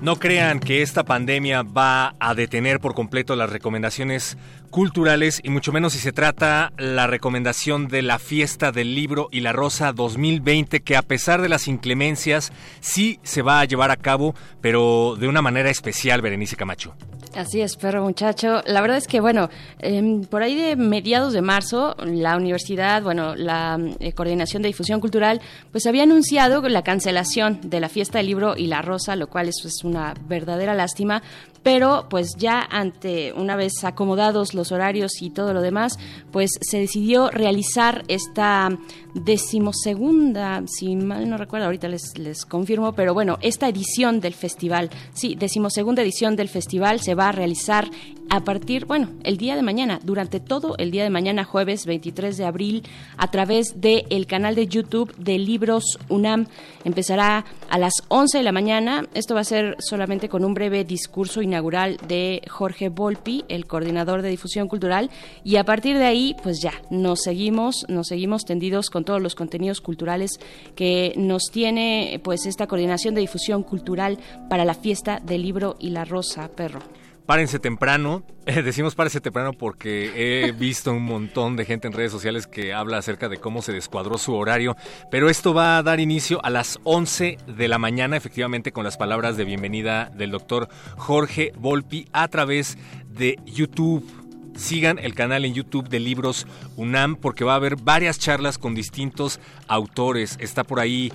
No 0.01 0.16
crean 0.16 0.61
que 0.61 0.81
esta 0.81 1.05
pandemia 1.05 1.62
va 1.62 2.15
a 2.19 2.35
detener 2.35 2.81
por 2.81 2.95
completo 2.95 3.37
las 3.37 3.51
recomendaciones 3.51 4.39
culturales 4.71 5.41
y 5.43 5.51
mucho 5.51 5.73
menos 5.73 5.93
si 5.93 5.99
se 5.99 6.13
trata 6.13 6.73
la 6.79 7.07
recomendación 7.07 7.89
de 7.89 8.03
la 8.03 8.19
fiesta 8.19 8.73
del 8.73 8.95
libro 8.95 9.29
y 9.31 9.41
la 9.41 9.53
rosa 9.53 9.93
2020 9.93 10.81
que 10.81 10.97
a 10.97 11.03
pesar 11.03 11.43
de 11.43 11.49
las 11.49 11.69
inclemencias 11.69 12.53
sí 12.81 13.19
se 13.23 13.43
va 13.43 13.61
a 13.61 13.65
llevar 13.65 13.91
a 13.91 13.97
cabo 13.97 14.35
pero 14.61 15.17
de 15.19 15.29
una 15.29 15.43
manera 15.43 15.71
especial 15.71 16.23
Berenice 16.23 16.57
Camacho. 16.57 16.95
Así 17.35 17.61
es, 17.61 17.77
perro 17.77 18.03
muchacho. 18.03 18.61
La 18.67 18.81
verdad 18.81 18.97
es 18.97 19.07
que, 19.07 19.21
bueno, 19.21 19.51
em, 19.79 20.23
por 20.23 20.43
ahí 20.43 20.57
de 20.57 20.75
mediados 20.75 21.33
de 21.33 21.43
marzo, 21.43 21.95
la 22.05 22.37
universidad, 22.37 23.03
bueno, 23.03 23.37
la 23.37 23.79
eh, 24.01 24.13
Coordinación 24.13 24.63
de 24.63 24.69
Difusión 24.69 25.01
Cultural, 25.01 25.41
pues 25.71 25.87
había 25.87 26.03
anunciado 26.03 26.61
la 26.69 26.83
cancelación 26.83 27.61
de 27.63 27.79
la 27.79 27.89
fiesta 27.89 28.19
del 28.19 28.27
libro 28.27 28.57
y 28.57 28.67
la 28.67 28.83
rosa, 28.83 29.15
lo 29.15 29.29
cual 29.29 29.49
es 29.49 29.85
una 29.85 30.15
verdadera 30.27 30.75
lástima. 30.75 31.23
Pero, 31.62 32.07
pues 32.09 32.37
ya 32.37 32.66
ante, 32.70 33.32
una 33.35 33.55
vez 33.55 33.85
acomodados 33.85 34.55
los 34.55 34.73
horarios 34.73 35.20
y 35.20 35.31
todo 35.31 35.53
lo 35.53 35.61
demás, 35.61 35.99
pues 36.32 36.51
se 36.61 36.78
decidió 36.78 37.31
realizar 37.31 38.05
esta 38.09 38.70
decimosegunda, 39.15 40.62
si 40.66 40.97
mal 40.97 41.28
no 41.28 41.37
recuerdo, 41.37 41.66
ahorita 41.66 41.89
les, 41.89 42.16
les 42.19 42.45
confirmo, 42.45 42.93
pero 42.93 43.15
bueno, 43.15 43.39
esta 43.41 43.69
edición 43.69 44.20
del 44.20 44.35
festival, 44.35 44.91
sí, 45.12 45.35
decimosegunda 45.35 46.03
edición 46.03 46.37
del 46.37 46.49
festival 46.49 47.01
se 47.01 47.15
va 47.15 47.28
a 47.28 47.32
realizar 47.32 47.91
a 48.32 48.45
partir, 48.45 48.87
bueno, 48.87 49.09
el 49.24 49.39
día 49.39 49.57
de 49.57 49.62
mañana, 49.62 49.99
durante 50.05 50.39
todo 50.39 50.77
el 50.78 50.93
día 50.93 51.03
de 51.03 51.11
mañana, 51.11 51.43
jueves 51.43 51.85
23 51.85 52.37
de 52.37 52.45
abril, 52.45 52.85
a 53.16 53.28
través 53.28 53.81
del 53.81 54.07
el 54.09 54.27
canal 54.27 54.55
de 54.55 54.69
YouTube 54.69 55.12
de 55.16 55.37
Libros 55.37 55.99
UNAM. 56.09 56.47
Empezará 56.85 57.45
a 57.69 57.78
las 57.78 57.93
11 58.07 58.39
de 58.39 58.45
la 58.45 58.53
mañana. 58.53 59.05
Esto 59.15 59.35
va 59.35 59.41
a 59.41 59.45
ser 59.45 59.74
solamente 59.81 60.28
con 60.28 60.45
un 60.45 60.55
breve 60.55 60.85
discurso 60.85 61.43
inaugural 61.43 61.97
de 62.07 62.43
Jorge 62.49 62.89
Volpi, 62.89 63.45
el 63.49 63.66
coordinador 63.66 64.23
de 64.23 64.31
difusión 64.31 64.69
cultural. 64.69 65.11
Y 65.43 65.57
a 65.57 65.65
partir 65.65 65.99
de 65.99 66.05
ahí, 66.05 66.37
pues 66.41 66.61
ya, 66.62 66.73
nos 66.89 67.23
seguimos, 67.23 67.85
nos 67.89 68.07
seguimos 68.07 68.45
tendidos 68.45 68.91
con 68.91 69.00
todos 69.05 69.21
los 69.21 69.35
contenidos 69.35 69.81
culturales 69.81 70.41
que 70.75 71.13
nos 71.17 71.51
tiene, 71.53 72.21
pues, 72.25 72.47
esta 72.47 72.67
coordinación 72.67 73.15
de 73.15 73.23
difusión 73.23 73.63
cultural 73.63 74.19
para 74.49 74.65
la 74.65 74.75
fiesta 74.75 75.21
del 75.21 75.43
libro 75.43 75.77
y 75.79 75.91
la 75.91 76.05
rosa, 76.05 76.49
perro. 76.49 76.81
Párense 77.27 77.59
temprano, 77.59 78.25
Eh, 78.51 78.63
decimos 78.63 78.97
párense 78.97 79.21
temprano 79.21 79.53
porque 79.53 80.13
he 80.17 80.51
visto 80.53 80.91
un 80.93 81.05
montón 81.05 81.55
de 81.55 81.65
gente 81.65 81.87
en 81.87 81.93
redes 81.93 82.11
sociales 82.11 82.49
que 82.49 82.73
habla 82.73 82.99
acerca 82.99 83.29
de 83.29 83.37
cómo 83.37 83.63
se 83.63 83.73
descuadró 83.73 84.19
su 84.19 84.35
horario, 84.35 84.77
pero 85.11 85.29
esto 85.29 85.55
va 85.55 85.79
a 85.79 85.83
dar 85.85 86.01
inicio 86.01 86.45
a 86.45 86.51
las 86.51 86.81
11 86.85 87.39
de 87.47 87.69
la 87.69 87.79
mañana, 87.79 88.17
efectivamente 88.17 88.73
con 88.73 88.83
las 88.83 88.97
palabras 88.97 89.37
de 89.37 89.45
bienvenida 89.45 90.11
del 90.17 90.33
doctor 90.33 90.69
Jorge 90.97 91.53
Volpi 91.57 92.09
a 92.13 92.27
través 92.29 92.77
de 93.09 93.39
YouTube. 93.45 94.20
Sigan 94.57 94.99
el 94.99 95.15
canal 95.15 95.45
en 95.45 95.55
YouTube 95.55 95.89
de 95.89 96.01
Libros 96.01 96.47
UNAM 96.77 97.17
porque 97.17 97.45
va 97.45 97.53
a 97.53 97.57
haber 97.57 97.77
varias 97.77 98.19
charlas 98.19 98.59
con 98.59 98.75
distintos 98.75 99.41
autores. 99.69 100.37
Está 100.41 100.65
por 100.65 100.81
ahí 100.81 101.13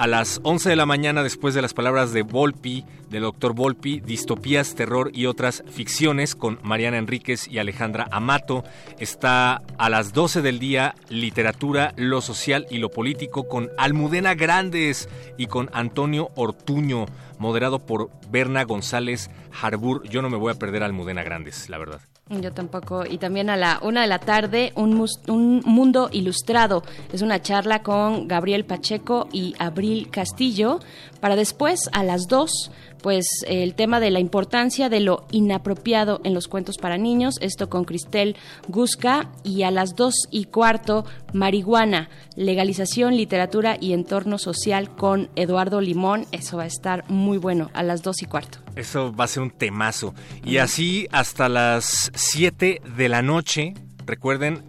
a 0.00 0.06
las 0.06 0.40
11 0.44 0.70
de 0.70 0.76
la 0.76 0.86
mañana 0.86 1.22
después 1.22 1.52
de 1.52 1.60
las 1.60 1.74
palabras 1.74 2.14
de 2.14 2.22
Volpi, 2.22 2.86
del 3.10 3.20
doctor 3.22 3.52
Volpi, 3.52 4.00
Distopías, 4.00 4.74
Terror 4.74 5.10
y 5.12 5.26
otras 5.26 5.62
ficciones 5.70 6.34
con 6.34 6.58
Mariana 6.62 6.96
Enríquez 6.96 7.46
y 7.48 7.58
Alejandra 7.58 8.08
Amato. 8.10 8.64
Está 8.98 9.60
a 9.76 9.90
las 9.90 10.14
12 10.14 10.40
del 10.40 10.58
día 10.58 10.94
Literatura, 11.10 11.92
lo 11.96 12.22
social 12.22 12.66
y 12.70 12.78
lo 12.78 12.90
político 12.90 13.46
con 13.46 13.68
Almudena 13.76 14.34
Grandes 14.34 15.06
y 15.36 15.48
con 15.48 15.68
Antonio 15.74 16.30
Ortuño, 16.34 17.04
moderado 17.38 17.84
por 17.84 18.10
Berna 18.30 18.64
González 18.64 19.30
Harbur. 19.60 20.08
Yo 20.08 20.22
no 20.22 20.30
me 20.30 20.38
voy 20.38 20.50
a 20.50 20.58
perder 20.58 20.82
a 20.82 20.86
Almudena 20.86 21.22
Grandes, 21.22 21.68
la 21.68 21.76
verdad. 21.76 22.00
Yo 22.30 22.52
tampoco. 22.52 23.04
Y 23.04 23.18
también 23.18 23.50
a 23.50 23.56
la 23.56 23.80
una 23.82 24.02
de 24.02 24.06
la 24.06 24.20
tarde, 24.20 24.72
un, 24.76 25.04
un 25.26 25.62
mundo 25.64 26.08
ilustrado. 26.12 26.84
Es 27.12 27.22
una 27.22 27.42
charla 27.42 27.82
con 27.82 28.28
Gabriel 28.28 28.64
Pacheco 28.64 29.28
y 29.32 29.56
Abril 29.58 30.10
Castillo. 30.10 30.78
Para 31.20 31.34
después, 31.34 31.90
a 31.92 32.04
las 32.04 32.28
dos, 32.28 32.70
pues 33.02 33.26
el 33.46 33.74
tema 33.74 34.00
de 34.00 34.10
la 34.10 34.20
importancia 34.20 34.88
de 34.88 35.00
lo 35.00 35.26
inapropiado 35.30 36.20
en 36.24 36.34
los 36.34 36.48
cuentos 36.48 36.78
para 36.78 36.98
niños. 36.98 37.36
Esto 37.40 37.68
con 37.68 37.84
Cristel 37.84 38.36
Gusca. 38.68 39.30
Y 39.42 39.62
a 39.62 39.70
las 39.70 39.96
dos 39.96 40.14
y 40.30 40.44
cuarto, 40.44 41.04
marihuana, 41.32 42.08
legalización, 42.36 43.16
literatura 43.16 43.76
y 43.80 43.92
entorno 43.92 44.38
social 44.38 44.94
con 44.94 45.30
Eduardo 45.36 45.80
Limón. 45.80 46.26
Eso 46.32 46.56
va 46.56 46.64
a 46.64 46.66
estar 46.66 47.08
muy 47.08 47.38
bueno 47.38 47.70
a 47.74 47.82
las 47.82 48.02
dos 48.02 48.22
y 48.22 48.26
cuarto. 48.26 48.58
Eso 48.76 49.14
va 49.14 49.24
a 49.24 49.28
ser 49.28 49.42
un 49.42 49.50
temazo. 49.50 50.14
Y 50.44 50.58
así 50.58 51.06
hasta 51.10 51.48
las 51.48 52.10
7 52.14 52.82
de 52.96 53.08
la 53.08 53.22
noche. 53.22 53.74
Recuerden 54.06 54.62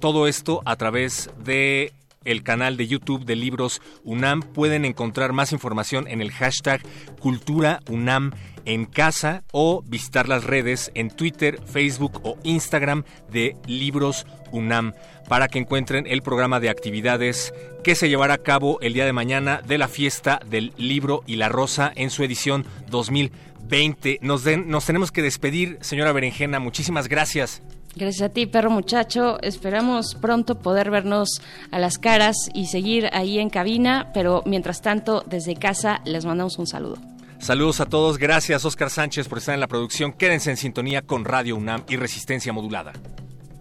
todo 0.00 0.26
esto 0.26 0.62
a 0.64 0.76
través 0.76 1.30
de 1.44 1.92
el 2.30 2.42
canal 2.42 2.76
de 2.76 2.86
YouTube 2.86 3.24
de 3.24 3.36
Libros 3.36 3.80
UNAM. 4.04 4.42
Pueden 4.42 4.84
encontrar 4.84 5.32
más 5.32 5.52
información 5.52 6.06
en 6.08 6.20
el 6.20 6.30
hashtag 6.30 6.80
Cultura 7.20 7.80
UNAM 7.88 8.32
en 8.64 8.84
casa 8.84 9.42
o 9.52 9.82
visitar 9.82 10.28
las 10.28 10.44
redes 10.44 10.90
en 10.94 11.10
Twitter, 11.10 11.58
Facebook 11.64 12.20
o 12.22 12.36
Instagram 12.42 13.04
de 13.30 13.56
Libros 13.66 14.26
UNAM 14.52 14.92
para 15.28 15.48
que 15.48 15.58
encuentren 15.58 16.06
el 16.06 16.22
programa 16.22 16.58
de 16.60 16.70
actividades 16.70 17.52
que 17.84 17.94
se 17.94 18.08
llevará 18.08 18.34
a 18.34 18.38
cabo 18.38 18.78
el 18.80 18.92
día 18.94 19.04
de 19.06 19.12
mañana 19.12 19.60
de 19.66 19.78
la 19.78 19.88
fiesta 19.88 20.40
del 20.46 20.72
libro 20.76 21.22
y 21.26 21.36
la 21.36 21.48
rosa 21.48 21.92
en 21.96 22.10
su 22.10 22.24
edición 22.24 22.64
2020. 22.90 24.18
Nos, 24.22 24.44
den- 24.44 24.68
nos 24.68 24.84
tenemos 24.86 25.12
que 25.12 25.22
despedir, 25.22 25.78
señora 25.80 26.12
Berenjena. 26.12 26.60
Muchísimas 26.60 27.08
gracias. 27.08 27.62
Gracias 27.98 28.30
a 28.30 28.32
ti, 28.32 28.46
perro 28.46 28.70
muchacho. 28.70 29.38
Esperamos 29.42 30.14
pronto 30.14 30.54
poder 30.60 30.88
vernos 30.88 31.42
a 31.72 31.80
las 31.80 31.98
caras 31.98 32.36
y 32.54 32.66
seguir 32.66 33.10
ahí 33.12 33.40
en 33.40 33.50
cabina, 33.50 34.12
pero 34.14 34.42
mientras 34.46 34.82
tanto, 34.82 35.24
desde 35.26 35.56
casa 35.56 36.00
les 36.04 36.24
mandamos 36.24 36.58
un 36.58 36.68
saludo. 36.68 36.98
Saludos 37.40 37.80
a 37.80 37.86
todos. 37.86 38.18
Gracias, 38.18 38.64
Oscar 38.64 38.90
Sánchez, 38.90 39.26
por 39.26 39.38
estar 39.38 39.54
en 39.54 39.60
la 39.60 39.66
producción. 39.66 40.12
Quédense 40.12 40.50
en 40.50 40.56
sintonía 40.56 41.02
con 41.02 41.24
Radio 41.24 41.56
UNAM 41.56 41.82
y 41.88 41.96
Resistencia 41.96 42.52
Modulada. 42.52 42.92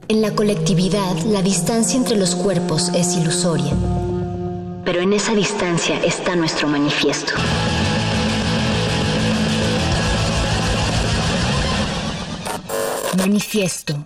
En 0.08 0.22
la 0.22 0.32
colectividad, 0.36 1.18
la 1.26 1.42
distancia 1.42 1.98
entre 1.98 2.16
los 2.16 2.36
cuerpos 2.36 2.90
es 2.90 3.18
ilusoria. 3.18 3.74
Pero 4.86 5.02
en 5.02 5.14
esa 5.14 5.34
distancia 5.34 6.00
está 6.04 6.36
nuestro 6.36 6.68
manifiesto. 6.68 7.34
Manifiesto. 13.18 14.06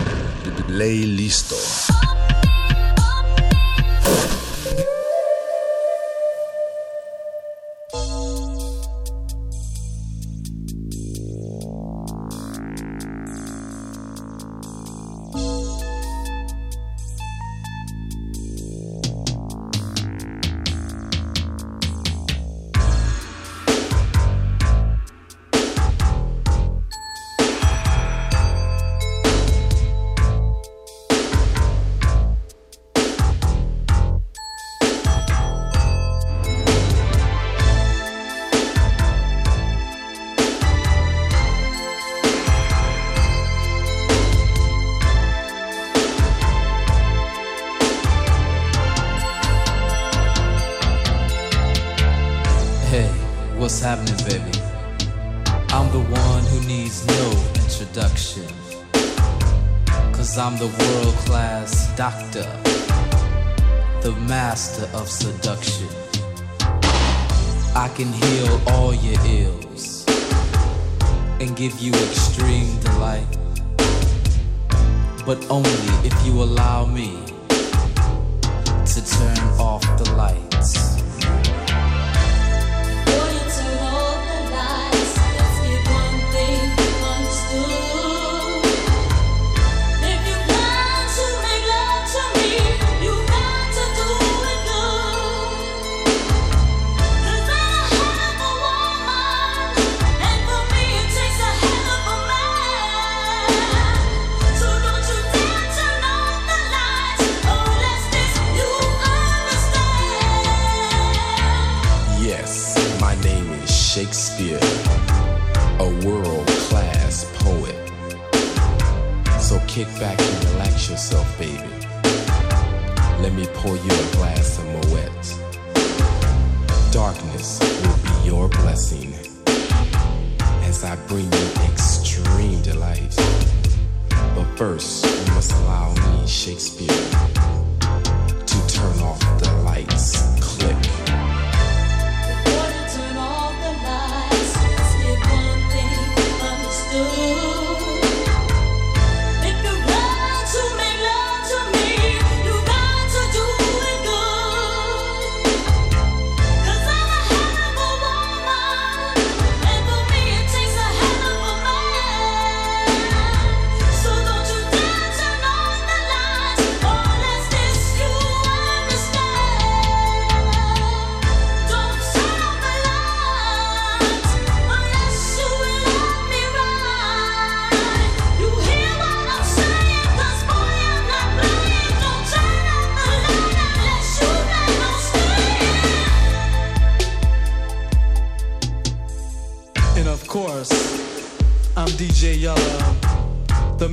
Ley 0.67 1.05
listo. 1.05 1.55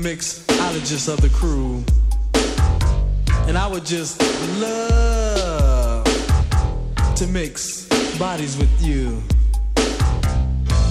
Out 0.09 0.74
of 0.74 1.20
the 1.20 1.28
crew. 1.35 1.85
And 3.47 3.59
I 3.59 3.66
would 3.66 3.85
just 3.85 4.18
love 4.59 6.02
to 7.14 7.26
mix 7.26 7.86
bodies 8.18 8.56
with 8.56 8.70
you. 8.80 9.22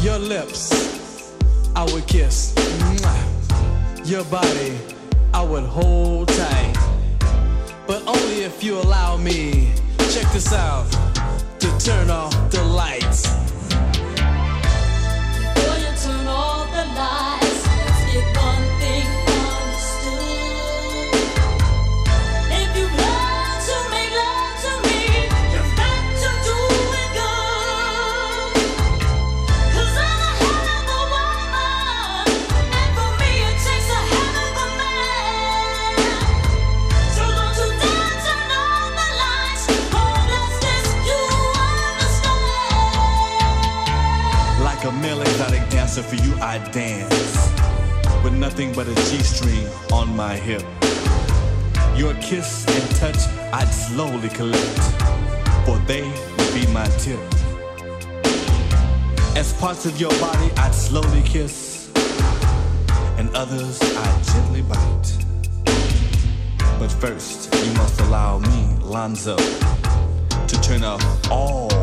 Your 0.04 0.20
lips, 0.20 1.34
I 1.76 1.84
would 1.92 2.06
kiss. 2.06 2.54
Your 4.06 4.24
body, 4.26 4.78
I 5.34 5.42
would 5.42 5.64
hold 5.64 6.28
tight. 6.28 6.76
But 7.88 8.06
only 8.06 8.44
if 8.44 8.64
you 8.64 8.78
allow 8.78 9.18
me, 9.18 9.74
check 10.12 10.32
this 10.32 10.54
out, 10.54 10.86
to 11.58 11.76
turn 11.80 12.12
off 12.12 12.52
the 12.52 12.64
lights. 12.64 13.37
dancing 45.98 46.18
for 46.18 46.24
you, 46.28 46.36
I 46.42 46.58
dance 46.72 47.52
with 48.24 48.34
nothing 48.34 48.74
but 48.74 48.88
a 48.88 48.96
G-string 49.10 49.68
on 49.92 50.16
my 50.16 50.36
hip. 50.36 50.64
Your 51.96 52.14
kiss 52.16 52.66
and 52.68 52.96
touch 52.98 53.18
I'd 53.54 53.70
slowly 53.70 54.30
collect, 54.30 54.80
for 55.66 55.78
they 55.88 56.04
would 56.04 56.54
be 56.54 56.68
my 56.72 56.86
tip. 57.00 57.20
As 59.36 59.54
parts 59.60 59.86
of 59.86 60.00
your 60.00 60.12
body 60.20 60.52
I'd 60.58 60.74
slowly 60.74 61.22
kiss, 61.24 61.90
and 63.18 63.30
others 63.36 63.82
I'd 63.82 64.24
gently 64.24 64.62
bite. 64.62 65.18
But 66.80 66.92
first, 66.92 67.54
you 67.54 67.74
must 67.74 68.00
allow 68.02 68.40
me, 68.40 68.78
Lonzo, 68.82 69.38
to 69.38 70.62
turn 70.62 70.84
off 70.84 71.32
all 71.32 71.77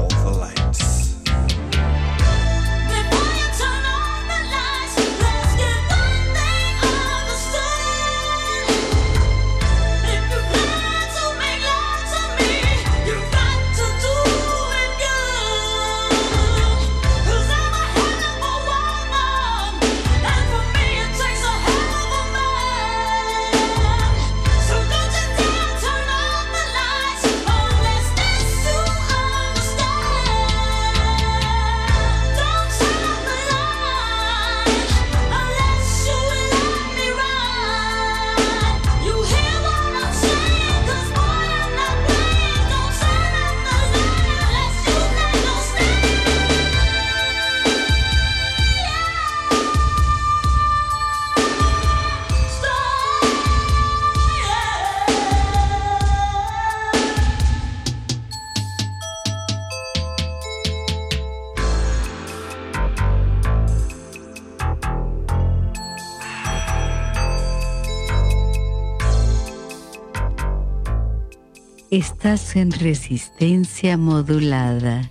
En 72.24 72.70
resistencia 72.70 73.98
modulada. 73.98 75.10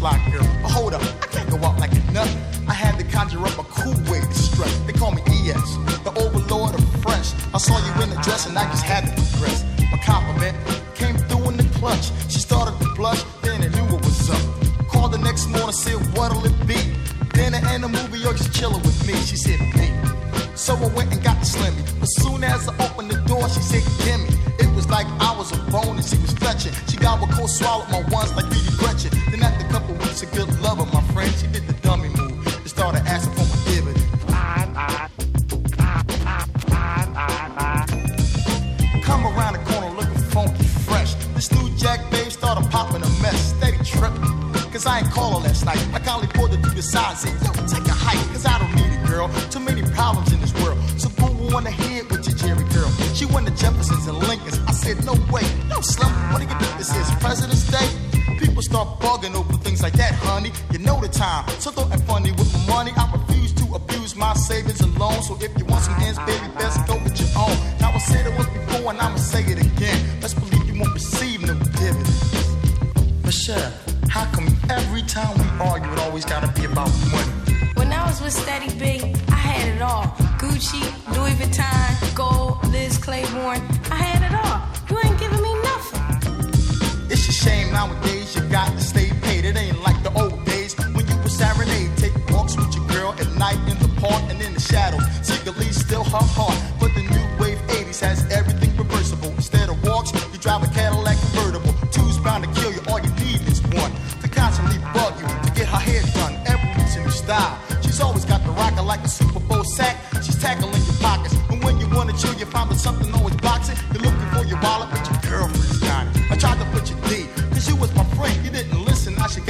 Like 0.00 0.32
your 0.32 0.59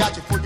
got 0.01 0.17
you 0.17 0.40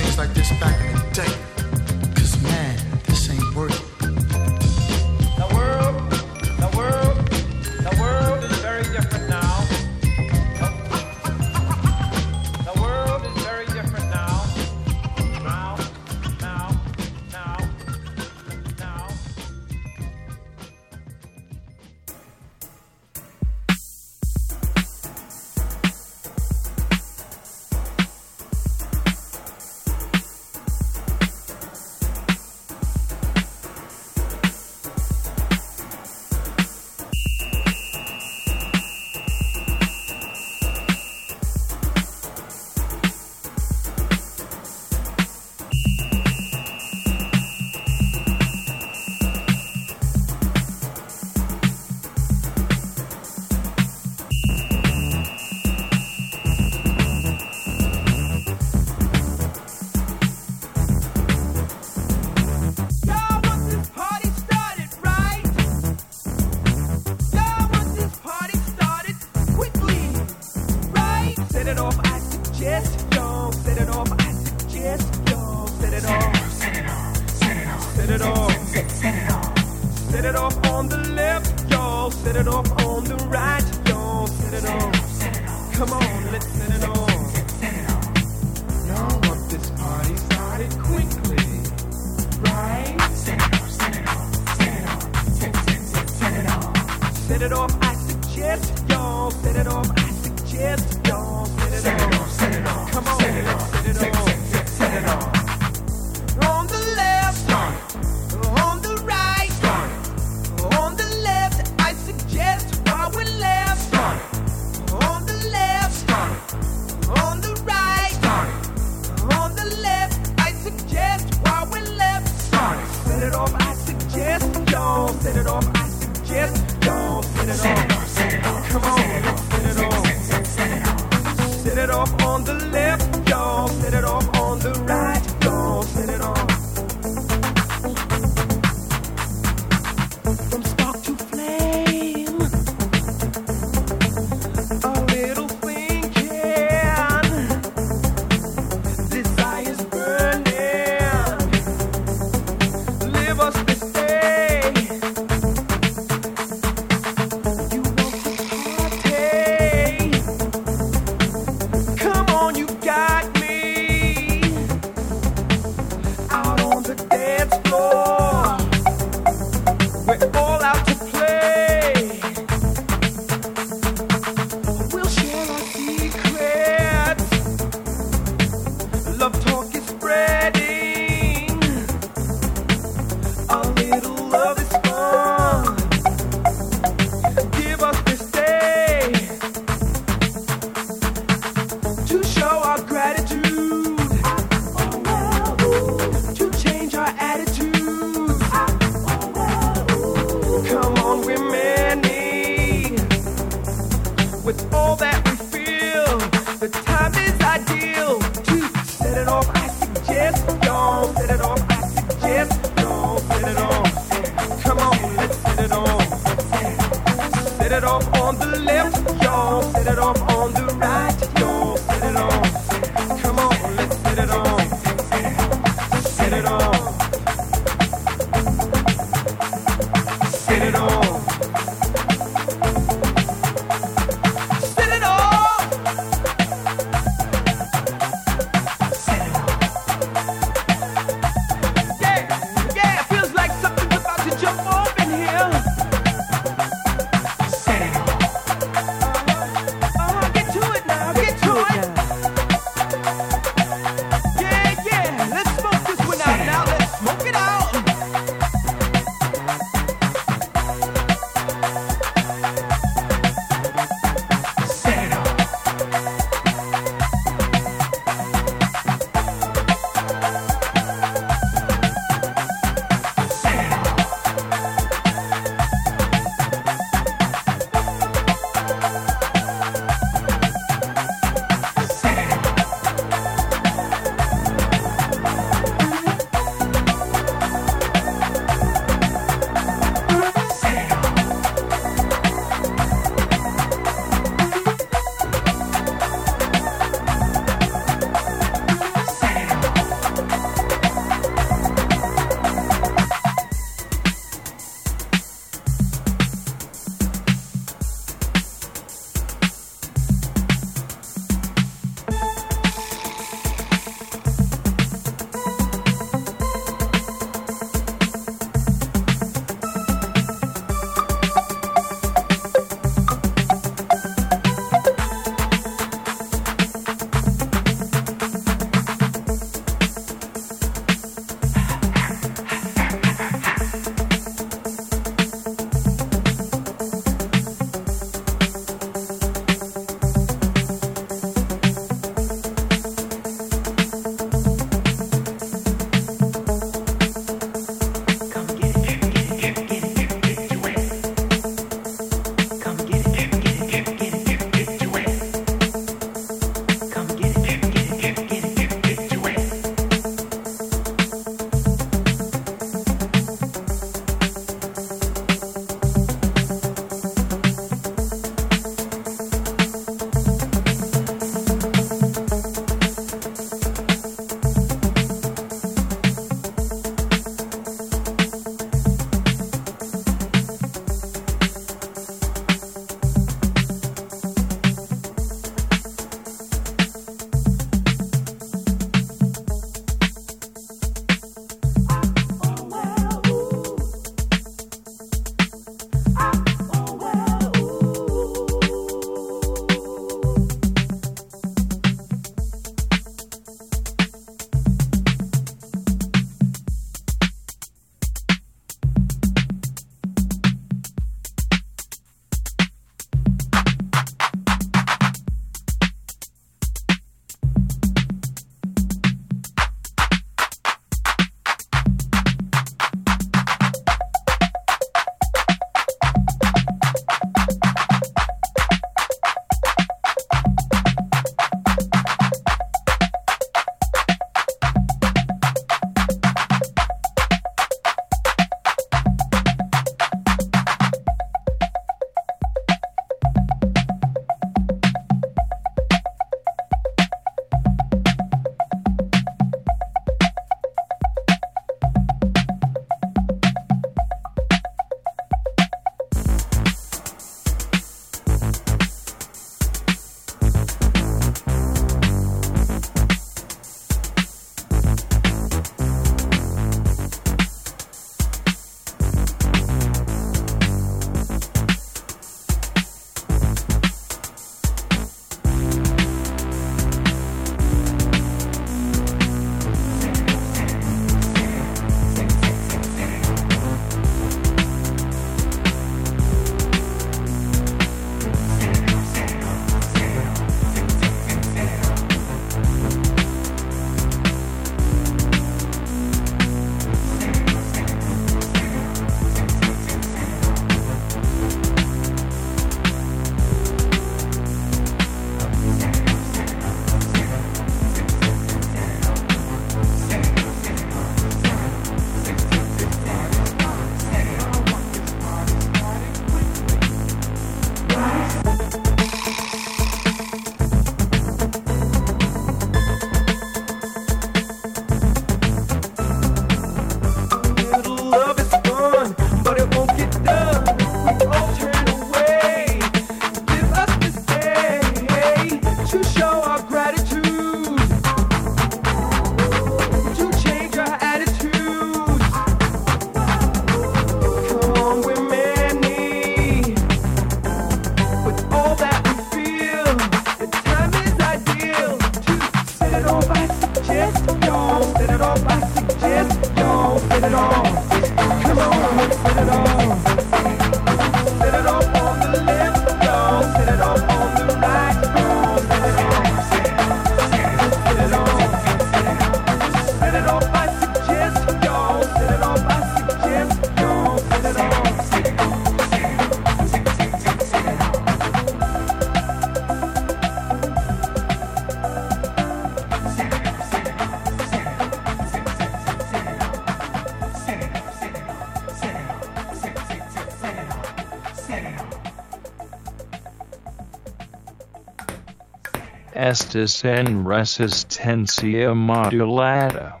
en 596.54 597.24
resistencia 597.24 598.74
modulata. 598.74 600.00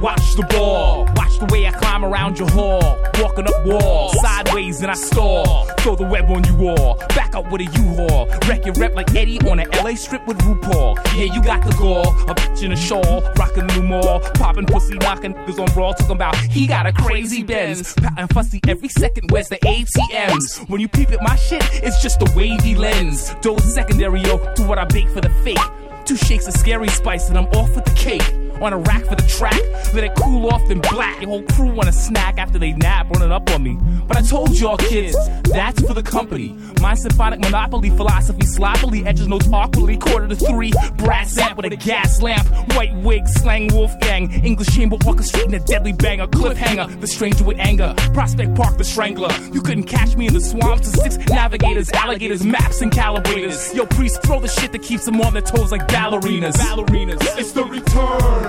Watch 0.00 0.34
the 0.34 0.46
ball. 0.50 1.06
Watch 1.14 1.38
the 1.38 1.46
way 1.52 1.66
I 1.66 1.70
climb 1.70 2.04
around 2.04 2.38
your 2.38 2.50
hall. 2.50 2.98
Walking 3.20 3.46
up 3.46 3.64
walls, 3.64 4.16
sideways 4.20 4.82
and 4.82 4.90
I 4.90 4.94
stall. 4.94 5.66
Throw 5.78 5.94
the 5.94 6.04
web 6.04 6.28
on 6.30 6.42
you 6.44 6.68
all. 6.70 6.96
Back 7.14 7.36
up 7.36 7.50
with 7.52 7.60
a 7.60 7.64
U-Haul. 7.64 8.15
Wreck 8.48 8.64
your 8.64 8.74
rep 8.74 8.94
like 8.94 9.14
Eddie 9.14 9.38
on 9.48 9.60
a 9.60 9.66
LA 9.82 9.94
strip 9.94 10.26
with 10.26 10.38
RuPaul. 10.38 10.96
Yeah, 11.16 11.32
you 11.34 11.42
got 11.42 11.64
the 11.64 11.74
gall. 11.76 12.08
A 12.30 12.34
bitch 12.34 12.62
in 12.62 12.72
a 12.72 12.76
shawl. 12.76 13.22
Rockin' 13.36 13.66
new 13.68 13.82
mall. 13.82 14.20
Poppin' 14.34 14.66
pussy, 14.66 14.94
knocking 14.98 15.34
niggas 15.34 15.58
on 15.58 15.74
raw. 15.76 15.92
Talking 15.92 16.16
about 16.16 16.36
he 16.36 16.66
got 16.66 16.86
a 16.86 16.92
crazy 16.92 17.42
Benz. 17.42 17.94
Pattin' 17.94 18.28
fussy 18.28 18.60
every 18.68 18.88
second. 18.88 19.30
Where's 19.30 19.48
the 19.48 19.58
ATMs? 19.58 20.68
When 20.68 20.80
you 20.80 20.88
peep 20.88 21.10
at 21.12 21.22
my 21.22 21.36
shit, 21.36 21.62
it's 21.82 22.02
just 22.02 22.22
a 22.22 22.32
wavy 22.36 22.74
lens. 22.74 23.34
Dose 23.40 23.74
secondary, 23.74 24.20
yo, 24.22 24.38
to 24.54 24.62
what 24.64 24.78
I 24.78 24.84
bake 24.84 25.08
for 25.08 25.20
the 25.20 25.30
fake. 25.44 25.58
Two 26.04 26.16
shakes 26.16 26.46
of 26.46 26.54
scary 26.54 26.88
spice 26.88 27.28
and 27.28 27.36
I'm 27.36 27.46
off 27.46 27.74
with 27.74 27.84
the 27.84 27.94
cake. 27.94 28.45
On 28.60 28.72
a 28.72 28.78
rack 28.78 29.04
for 29.04 29.14
the 29.14 29.26
track, 29.28 29.60
let 29.92 30.02
it 30.04 30.12
cool 30.16 30.48
off 30.48 30.66
then 30.68 30.80
black. 30.80 31.20
Your 31.20 31.30
whole 31.30 31.42
crew 31.42 31.72
want 31.72 31.88
a 31.88 31.92
snack 31.92 32.38
after 32.38 32.58
they 32.58 32.72
nap, 32.72 33.10
running 33.10 33.30
up 33.30 33.50
on 33.50 33.62
me. 33.62 33.78
But 34.08 34.16
I 34.16 34.22
told 34.22 34.58
y'all 34.58 34.76
kids, 34.76 35.16
that's 35.44 35.80
for 35.82 35.94
the 35.94 36.02
company. 36.02 36.56
My 36.80 36.94
symphonic 36.94 37.40
monopoly 37.40 37.90
philosophy 37.90 38.46
sloppily 38.46 39.04
edges 39.04 39.28
notes 39.28 39.48
awkwardly. 39.52 39.98
Quarter 39.98 40.28
to 40.28 40.36
three, 40.36 40.72
brass 40.96 41.36
amp 41.38 41.56
with 41.58 41.72
a 41.72 41.76
gas 41.76 42.22
lamp. 42.22 42.48
White 42.74 42.94
wig, 42.96 43.28
slang 43.28 43.68
Wolfgang. 43.72 44.32
English 44.44 44.68
chamber 44.68 44.96
orchestrating 44.98 45.54
a 45.54 45.64
deadly 45.64 45.92
banger. 45.92 46.26
Cliffhanger, 46.26 47.00
the 47.00 47.06
stranger 47.06 47.44
with 47.44 47.58
anger. 47.58 47.94
Prospect 48.14 48.54
Park, 48.54 48.78
the 48.78 48.84
strangler. 48.84 49.32
You 49.52 49.60
couldn't 49.60 49.84
catch 49.84 50.16
me 50.16 50.28
in 50.28 50.34
the 50.34 50.40
swamps. 50.40 50.90
The 50.90 50.98
six 50.98 51.18
navigators, 51.28 51.90
alligators, 51.92 52.44
maps, 52.44 52.80
and 52.80 52.90
calibrators. 52.90 53.74
Yo, 53.74 53.86
priest, 53.86 54.22
throw 54.22 54.40
the 54.40 54.48
shit 54.48 54.72
that 54.72 54.82
keeps 54.82 55.04
them 55.04 55.20
on 55.20 55.32
their 55.32 55.42
toes 55.42 55.72
like 55.72 55.86
ballerinas. 55.88 56.54
Ballerinas. 56.56 57.38
It's 57.38 57.52
the 57.52 57.64
return. 57.64 58.45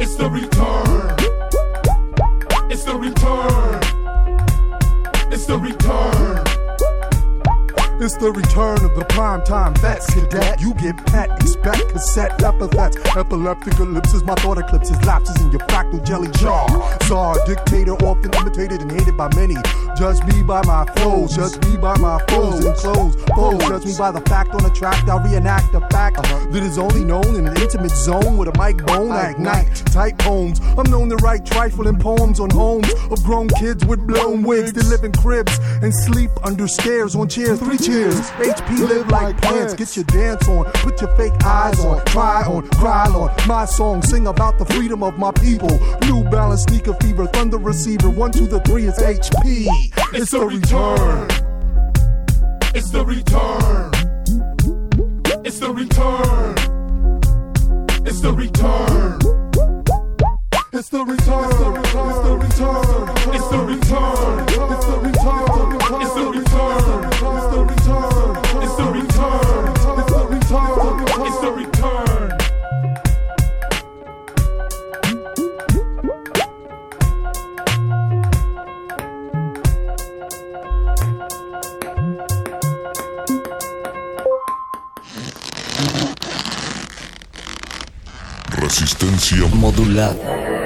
It's 0.00 0.14
the 0.14 0.30
return. 0.30 1.16
It's 2.70 2.84
the 2.84 2.94
return. 2.94 3.80
It's 5.32 5.46
the 5.46 5.58
return. 5.58 6.47
It's 8.00 8.16
the 8.16 8.30
return 8.30 8.84
of 8.84 8.94
the 8.94 9.04
primetime 9.06 9.76
vets, 9.78 10.06
cadet. 10.14 10.60
You 10.60 10.72
get 10.74 10.96
pet, 11.06 11.30
expect 11.40 11.88
cassette 11.88 12.40
epithets. 12.40 12.96
Epileptic 13.16 13.76
ellipses, 13.80 14.22
my 14.22 14.36
thought 14.36 14.56
eclipses, 14.56 15.02
lapses 15.04 15.34
in 15.42 15.50
your 15.50 15.62
fractal 15.62 16.06
jelly 16.06 16.30
jar. 16.38 16.68
Czar, 17.02 17.44
dictator, 17.44 17.94
often 18.06 18.32
imitated 18.34 18.82
and 18.82 18.92
hated 18.92 19.16
by 19.16 19.28
many. 19.34 19.56
Judge 19.98 20.22
me 20.32 20.44
by 20.44 20.64
my 20.64 20.84
flows, 20.94 21.34
judge 21.34 21.58
me 21.66 21.76
by 21.76 21.98
my 21.98 22.22
foes 22.28 22.64
and 22.64 22.76
clothes. 22.76 23.16
Foes, 23.34 23.58
judge 23.66 23.84
me 23.84 23.94
by 23.98 24.12
the 24.12 24.20
fact 24.30 24.50
on 24.50 24.62
the 24.62 24.70
track. 24.70 25.08
I 25.08 25.20
reenact 25.26 25.74
a 25.74 25.80
fact 25.88 26.22
that 26.22 26.62
is 26.62 26.78
only 26.78 27.02
known 27.02 27.34
in 27.34 27.48
an 27.48 27.56
intimate 27.60 27.90
zone 27.90 28.36
with 28.36 28.46
a 28.46 28.56
mic 28.62 28.78
bone. 28.86 29.10
I 29.10 29.30
ignite 29.30 29.74
tight 29.86 30.16
poems. 30.18 30.60
I'm 30.78 30.88
known 30.88 31.08
to 31.08 31.16
write 31.16 31.44
trifling 31.44 31.98
poems 31.98 32.38
on 32.38 32.50
homes 32.50 32.88
of 33.10 33.24
grown 33.24 33.48
kids 33.48 33.84
with 33.84 34.06
blown 34.06 34.44
wigs 34.44 34.72
that 34.74 34.86
live 34.86 35.02
in 35.02 35.10
cribs 35.10 35.58
and 35.82 35.92
sleep 35.92 36.30
under 36.44 36.68
stairs 36.68 37.16
on 37.16 37.28
chairs. 37.28 37.58
Three 37.58 37.87
cheers. 37.88 38.30
HP 38.30 38.88
live 38.88 39.08
like 39.08 39.40
plants. 39.40 39.74
Get 39.74 39.96
your 39.96 40.04
dance 40.04 40.46
on. 40.48 40.64
Put 40.84 41.00
your 41.00 41.14
fake 41.16 41.32
eyes 41.44 41.78
on. 41.84 42.04
Try 42.06 42.42
on. 42.42 42.68
Cry 42.70 43.06
on. 43.06 43.30
My 43.46 43.64
song. 43.64 44.02
Sing 44.02 44.26
about 44.26 44.58
the 44.58 44.64
freedom 44.66 45.02
of 45.02 45.18
my 45.18 45.32
people. 45.32 45.70
New 46.02 46.24
balance 46.30 46.62
sneaker 46.64 46.94
fever. 46.94 47.26
Thunder 47.26 47.58
receiver. 47.58 48.10
One, 48.10 48.32
two, 48.32 48.46
the 48.46 48.60
three 48.60 48.84
is 48.84 48.98
HP. 48.98 49.66
It's 50.14 50.30
the 50.30 50.46
return. 50.46 51.28
It's 52.74 52.90
the 52.90 53.04
return. 53.04 53.92
It's 55.44 55.58
the 55.58 55.72
return. 55.72 56.54
It's 58.06 58.20
the 58.20 58.32
return. 58.32 59.47
It's 60.70 60.90
the 60.90 61.02
return. 61.02 61.44
It's 61.44 61.58
the 61.58 61.70
return. 61.70 62.08
It's 62.08 62.18
the 62.18 62.36
return. 62.36 63.28
It's 63.34 63.48
the 63.48 63.58
return. 63.64 64.44
It's 64.44 64.84
the 64.84 64.98
return. 65.00 65.48
It's 66.02 66.12
the 66.12 66.26
return. 66.28 67.06
It's 68.62 68.76
the 68.76 68.84
return. 68.92 69.72
It's 69.98 70.12
the 70.12 70.26
return. 70.28 70.76
It's 71.26 71.40
the 71.40 71.52
return. 71.52 72.38
Resistencia 88.60 89.46
modulada. 89.54 90.57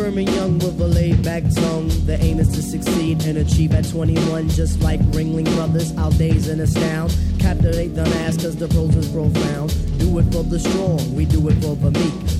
Firm, 0.00 0.16
and 0.18 0.28
young 0.30 0.58
with 0.58 0.80
a 0.80 0.86
laid 0.86 1.22
back 1.22 1.42
tongue. 1.54 1.88
The 2.06 2.16
aim 2.20 2.38
is 2.38 2.48
to 2.48 2.62
succeed 2.62 3.22
and 3.24 3.38
achieve 3.38 3.72
at 3.74 3.88
21, 3.88 4.48
just 4.48 4.80
like 4.80 5.00
Ringling 5.12 5.52
Brothers. 5.56 5.96
Our 5.96 6.10
days 6.12 6.48
and 6.48 6.60
astound. 6.60 7.14
Captivate 7.38 7.94
the 7.94 8.04
mass, 8.04 8.36
cause 8.36 8.56
the 8.56 8.68
prose 8.68 8.96
is 8.96 9.08
profound. 9.08 9.70
Do 9.98 10.18
it 10.18 10.24
for 10.32 10.42
the 10.42 10.58
strong, 10.58 11.14
we 11.14 11.24
do 11.26 11.46
it 11.48 11.54
for 11.62 11.76
the 11.76 11.90
meek. 11.90 12.39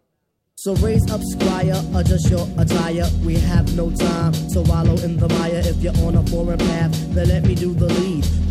So 0.63 0.75
raise 0.75 1.09
up, 1.09 1.21
squire, 1.23 1.81
adjust 1.95 2.29
your 2.29 2.47
attire. 2.59 3.09
We 3.25 3.33
have 3.33 3.75
no 3.75 3.89
time 3.89 4.31
to 4.53 4.61
wallow 4.61 4.93
in 4.97 5.17
the 5.17 5.27
mire. 5.27 5.63
If 5.65 5.77
you're 5.77 5.97
on 6.05 6.15
a 6.15 6.23
foreign 6.27 6.59
path, 6.59 6.91
then 7.15 7.29
let 7.29 7.43
me 7.43 7.55
do 7.55 7.73
the 7.73 7.87
lead. 7.87 8.50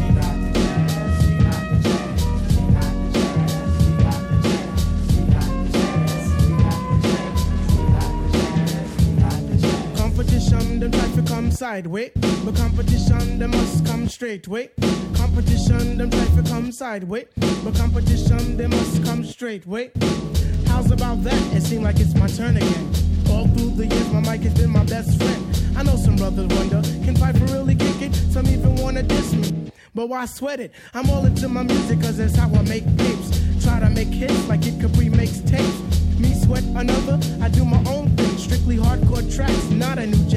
To. 11.61 12.11
But 12.43 12.55
competition, 12.55 13.37
them 13.37 13.51
must 13.51 13.85
come 13.85 14.09
straight 14.09 14.47
way. 14.47 14.69
Competition, 15.13 15.95
them 15.95 16.09
try 16.09 16.25
to 16.35 16.49
come 16.49 16.71
sideways. 16.71 17.27
But 17.63 17.75
competition, 17.75 18.57
they 18.57 18.65
must 18.65 19.03
come 19.05 19.23
straight 19.23 19.67
way. 19.67 19.91
How's 20.65 20.89
about 20.89 21.23
that? 21.23 21.39
It 21.55 21.61
seems 21.61 21.83
like 21.83 21.99
it's 21.99 22.15
my 22.15 22.25
turn 22.25 22.57
again. 22.57 22.91
All 23.29 23.47
through 23.49 23.75
the 23.75 23.85
years, 23.85 24.11
my 24.11 24.21
mic 24.21 24.41
has 24.41 24.55
been 24.55 24.71
my 24.71 24.83
best 24.85 25.21
friend. 25.21 25.77
I 25.77 25.83
know 25.83 25.97
some 25.97 26.15
brothers 26.15 26.47
wonder, 26.57 26.81
can 27.05 27.13
Piper 27.13 27.45
really 27.53 27.75
kick 27.75 28.01
it? 28.01 28.15
Some 28.33 28.47
even 28.47 28.75
wanna 28.77 29.03
diss 29.03 29.31
me. 29.33 29.71
But 29.93 30.09
why 30.09 30.25
sweat 30.25 30.59
it? 30.59 30.71
I'm 30.95 31.11
all 31.11 31.25
into 31.25 31.47
my 31.47 31.61
music, 31.61 32.01
cause 32.01 32.17
that's 32.17 32.35
how 32.35 32.47
I 32.55 32.63
make 32.63 32.85
tapes. 32.97 33.39
Try 33.63 33.79
to 33.81 33.89
make 33.91 34.07
hits 34.07 34.47
like 34.47 34.65
it 34.65 34.81
Capri 34.81 35.09
makes 35.09 35.41
tapes. 35.41 35.79
Me 36.17 36.33
sweat 36.33 36.63
another, 36.75 37.19
I 37.39 37.49
do 37.49 37.65
my 37.65 37.83
own 37.91 38.09
thing. 38.15 38.37
Strictly 38.37 38.77
hardcore 38.77 39.25
tracks, 39.35 39.69
not 39.69 39.99
a 39.99 40.07
new 40.07 40.29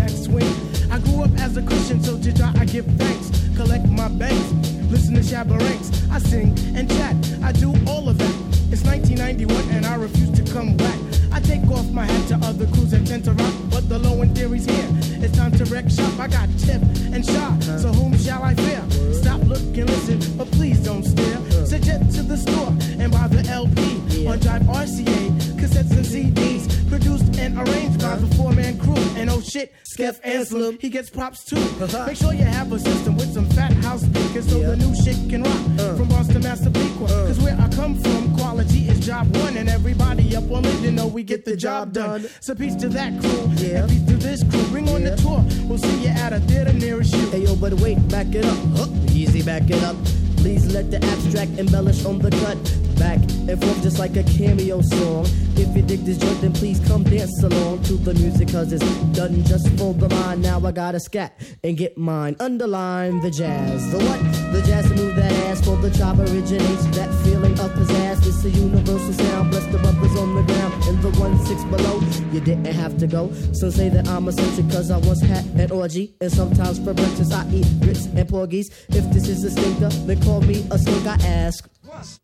a 1.56 1.62
Christian, 1.62 2.02
so 2.02 2.18
Jah 2.18 2.52
I 2.56 2.64
give 2.64 2.86
thanks. 2.96 3.30
Collect 3.56 3.86
my 3.86 4.08
banks, 4.08 4.50
listen 4.90 5.14
to 5.14 5.20
shababaranks 5.20 6.10
I 6.10 6.18
sing 6.18 6.56
and 6.74 6.88
chat, 6.88 7.14
I 7.42 7.52
do 7.52 7.72
all 7.86 8.08
of 8.08 8.18
that. 8.18 8.34
It's 8.72 8.82
1991 8.82 9.70
and 9.70 9.86
I 9.86 9.94
refuse 9.94 10.30
to 10.32 10.52
come 10.52 10.76
back. 10.76 10.98
I 11.32 11.40
take 11.40 11.62
off 11.70 11.88
my 11.90 12.04
hat 12.04 12.28
to 12.28 12.46
other 12.46 12.66
crews 12.66 12.90
that 12.90 13.06
tend 13.06 13.24
to 13.24 13.32
rock, 13.32 13.54
but 13.70 13.88
the 13.88 13.98
low 13.98 14.22
end 14.22 14.36
theory's 14.36 14.64
here. 14.64 14.88
It's 15.22 15.36
time 15.36 15.52
to 15.52 15.64
wreck 15.66 15.88
shop. 15.90 16.18
I 16.18 16.28
got 16.28 16.48
tip 16.58 16.82
and 17.12 17.24
shot, 17.24 17.62
so 17.62 17.88
whom 17.88 18.16
shall 18.18 18.42
I 18.42 18.54
fear? 18.54 18.82
Stop, 19.12 19.42
look, 19.44 19.60
and 19.60 19.88
listen, 19.90 20.36
but 20.36 20.50
please 20.52 20.78
don't 20.78 21.04
stare. 21.04 21.38
Suggest 21.66 22.16
to 22.16 22.22
the 22.22 22.36
store 22.36 22.68
and 22.98 23.12
buy 23.12 23.28
the 23.28 23.48
LP 23.48 24.26
on 24.26 24.38
Drive 24.38 24.62
RCA, 24.62 25.43
cassettes 25.64 25.96
and 25.96 26.04
CDs, 26.04 26.88
produced 26.88 27.38
and 27.38 27.56
arranged 27.56 28.00
by 28.00 28.16
the 28.16 28.26
four-man 28.36 28.78
crew. 28.78 29.02
And 29.16 29.30
oh 29.30 29.40
shit, 29.40 29.72
Skeff 29.82 30.20
Anselm, 30.24 30.78
he 30.78 30.90
gets 30.90 31.08
props 31.08 31.44
too. 31.44 31.56
Uh-huh. 31.56 32.06
Make 32.06 32.16
sure 32.16 32.34
you 32.34 32.44
have 32.44 32.70
a 32.72 32.78
system 32.78 33.16
with 33.16 33.32
some 33.32 33.46
fat 33.50 33.72
house 33.84 34.02
speakers 34.02 34.48
so 34.48 34.60
the 34.60 34.76
new 34.76 34.94
shit 34.94 35.16
can 35.30 35.42
rock 35.42 35.80
uh. 35.80 35.96
from 35.96 36.08
Boston 36.08 36.42
Massapequa. 36.42 37.06
Uh. 37.06 37.26
Cause 37.26 37.40
where 37.40 37.58
I 37.58 37.68
come 37.70 37.94
from, 37.96 38.36
quality 38.36 38.88
is 38.88 39.00
job 39.00 39.34
one, 39.36 39.56
and 39.56 39.68
everybody 39.68 40.36
up 40.36 40.50
on 40.50 40.62
Linden 40.62 40.96
know 40.96 41.06
we 41.06 41.22
get 41.22 41.44
the 41.44 41.56
job 41.56 41.92
done. 41.92 42.26
So 42.40 42.54
peace 42.54 42.74
to 42.76 42.88
that 42.90 43.18
crew, 43.20 43.44
and 43.66 43.88
peace 43.88 44.06
to 44.06 44.16
this 44.16 44.42
crew. 44.44 44.64
Bring 44.68 44.88
on 44.90 45.04
the 45.04 45.16
tour, 45.16 45.44
we'll 45.66 45.78
see 45.78 46.02
you 46.02 46.08
at 46.08 46.32
a 46.32 46.40
theater 46.40 46.72
nearest 46.72 47.14
you. 47.14 47.30
Hey 47.30 47.44
yo, 47.44 47.56
but 47.56 47.72
wait, 47.74 47.96
back 48.08 48.34
it 48.34 48.44
up. 48.44 48.58
Huh, 48.76 48.88
easy, 49.12 49.42
back 49.42 49.70
it 49.70 49.82
up. 49.82 49.96
Please 50.44 50.74
let 50.74 50.90
the 50.90 51.02
abstract 51.02 51.58
embellish 51.58 52.04
on 52.04 52.18
the 52.18 52.30
cut. 52.30 52.58
Back 52.98 53.18
and 53.48 53.58
forth 53.58 53.82
just 53.82 53.98
like 53.98 54.14
a 54.16 54.22
cameo 54.24 54.82
song. 54.82 55.24
If 55.56 55.74
you 55.74 55.82
dig 55.82 56.00
this 56.04 56.18
joint, 56.18 56.40
then 56.42 56.52
please 56.52 56.78
come 56.86 57.02
dance 57.02 57.42
along 57.42 57.82
to 57.84 57.94
the 57.94 58.12
music, 58.14 58.48
cause 58.48 58.70
it's 58.70 58.84
done 59.16 59.42
just 59.44 59.66
for 59.78 59.94
the 59.94 60.08
mind. 60.10 60.42
Now 60.42 60.60
I 60.60 60.70
gotta 60.70 61.00
scat 61.00 61.32
and 61.64 61.78
get 61.78 61.96
mine. 61.96 62.36
Underline 62.40 63.20
the 63.20 63.30
jazz. 63.30 63.90
The 63.90 63.98
what? 63.98 64.20
The 64.52 64.62
jazz 64.66 64.86
to 64.90 64.94
move 64.96 65.16
that 65.16 65.32
ass 65.48 65.64
for 65.64 65.76
the 65.76 65.90
job 65.90 66.20
originates. 66.20 66.84
That 66.94 67.10
feeling 67.24 67.58
of 67.58 67.70
pizzazz. 67.72 68.26
It's 68.26 68.44
a 68.44 68.50
universal 68.50 69.12
sound. 69.14 69.50
Bless 69.50 69.64
the 69.72 69.78
brothers 69.78 70.16
on 70.18 70.34
the 70.34 70.42
ground 70.42 70.74
in 70.88 71.00
the 71.00 71.10
one 71.18 71.38
six 71.46 71.64
below. 71.64 72.00
You 72.32 72.40
didn't 72.40 72.66
have 72.66 72.98
to 72.98 73.06
go. 73.06 73.32
Some 73.52 73.70
say 73.70 73.88
that 73.88 74.06
I'm 74.08 74.28
eccentric 74.28 74.70
cause 74.70 74.90
I 74.90 74.98
once 74.98 75.20
had 75.22 75.44
an 75.58 75.70
orgy. 75.70 76.14
And 76.20 76.30
sometimes 76.30 76.78
for 76.78 76.92
breakfast 76.92 77.32
I 77.32 77.48
eat 77.50 77.66
grits 77.80 78.06
and 78.06 78.28
porgies. 78.28 78.70
If 78.90 79.10
this 79.12 79.28
is 79.28 79.42
a 79.44 79.50
stinker, 79.50 79.88
then 80.06 80.22
call 80.22 80.33
me 80.40 80.66
a 80.70 80.78
skink. 80.78 81.06
I 81.06 81.16
ask. 81.26 82.23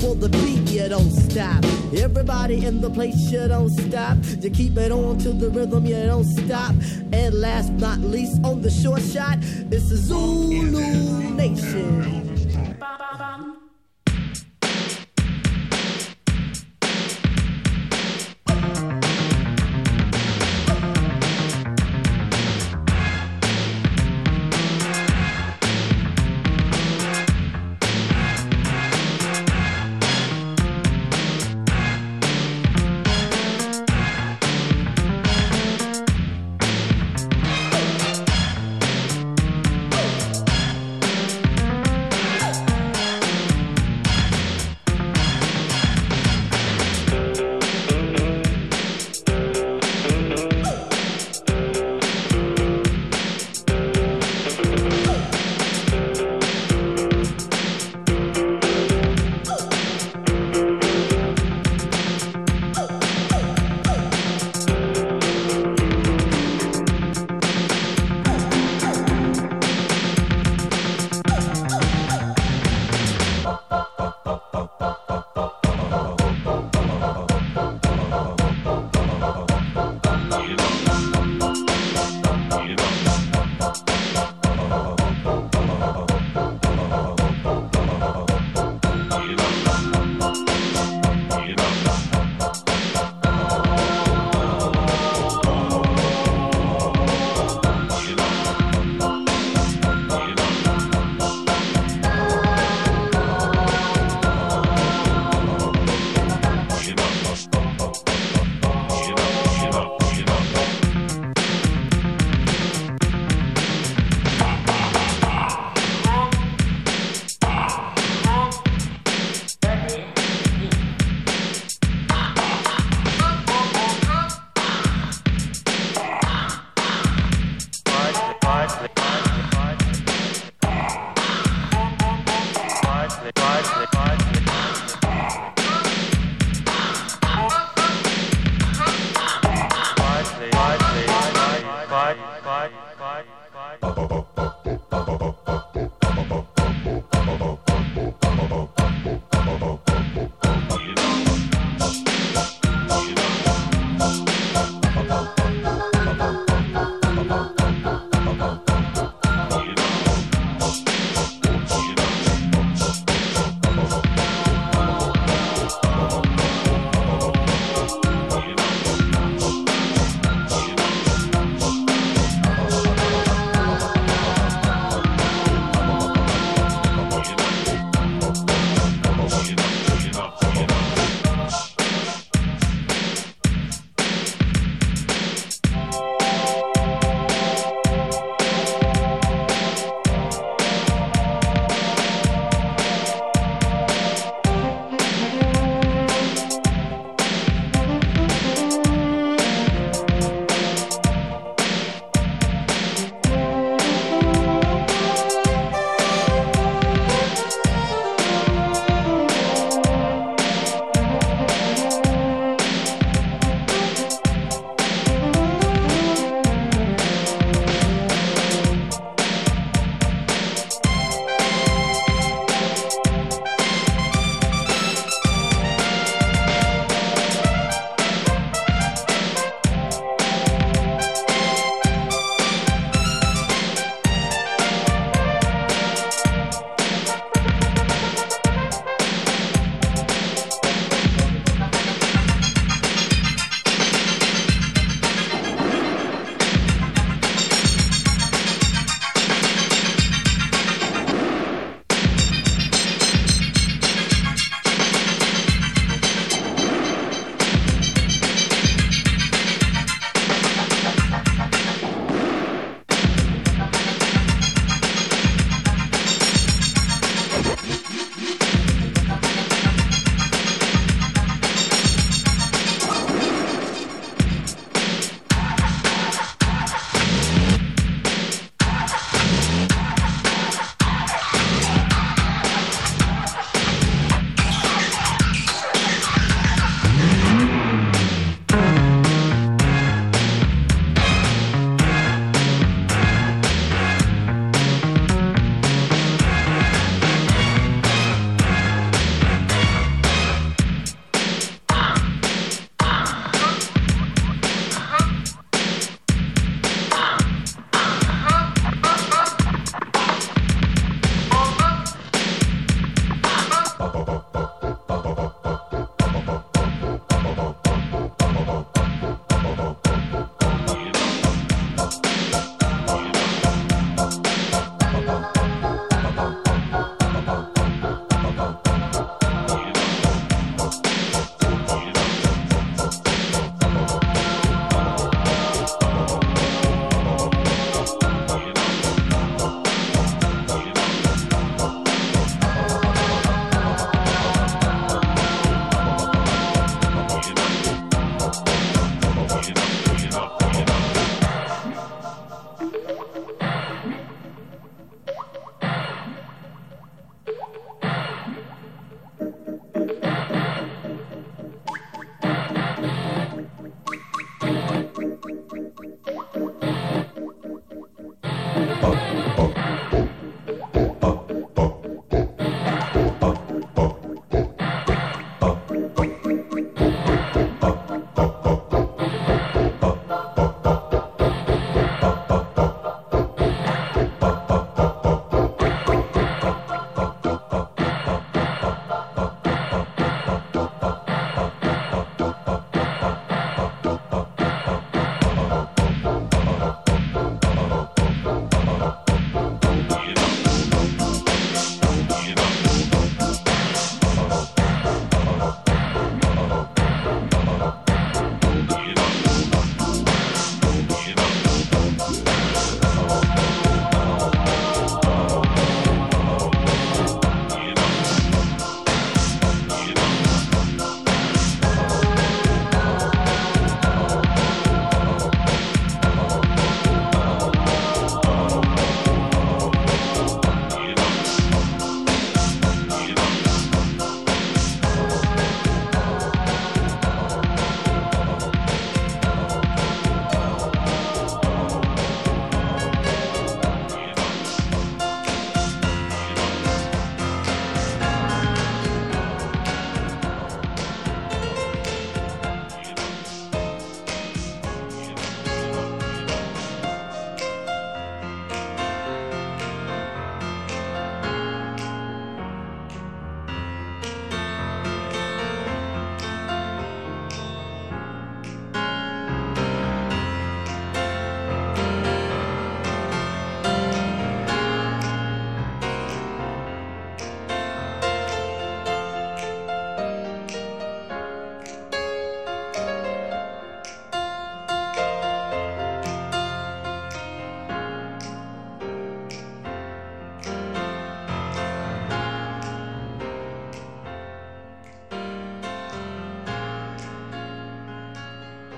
for 0.00 0.14
the 0.14 0.28
beat, 0.28 0.70
you 0.70 0.88
don't 0.88 1.10
stop. 1.10 1.64
Everybody 1.96 2.64
in 2.64 2.80
the 2.80 2.90
place, 2.90 3.16
you 3.30 3.48
don't 3.48 3.70
stop. 3.70 4.18
You 4.40 4.50
keep 4.50 4.76
it 4.76 4.92
on 4.92 5.18
to 5.18 5.32
the 5.32 5.50
rhythm, 5.50 5.86
you 5.86 5.96
don't 6.06 6.24
stop. 6.24 6.74
And 7.12 7.34
last 7.34 7.72
but 7.78 7.96
not 7.96 8.00
least, 8.00 8.44
on 8.44 8.62
the 8.62 8.70
short 8.70 9.02
shot, 9.02 9.38
it's 9.70 9.88
the 9.88 9.96
Zulu 9.96 11.30
Nation. 11.34 12.35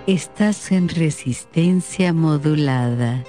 Estás 0.09 0.73
en 0.73 0.89
resistencia 0.89 2.15
modulada. 2.15 3.27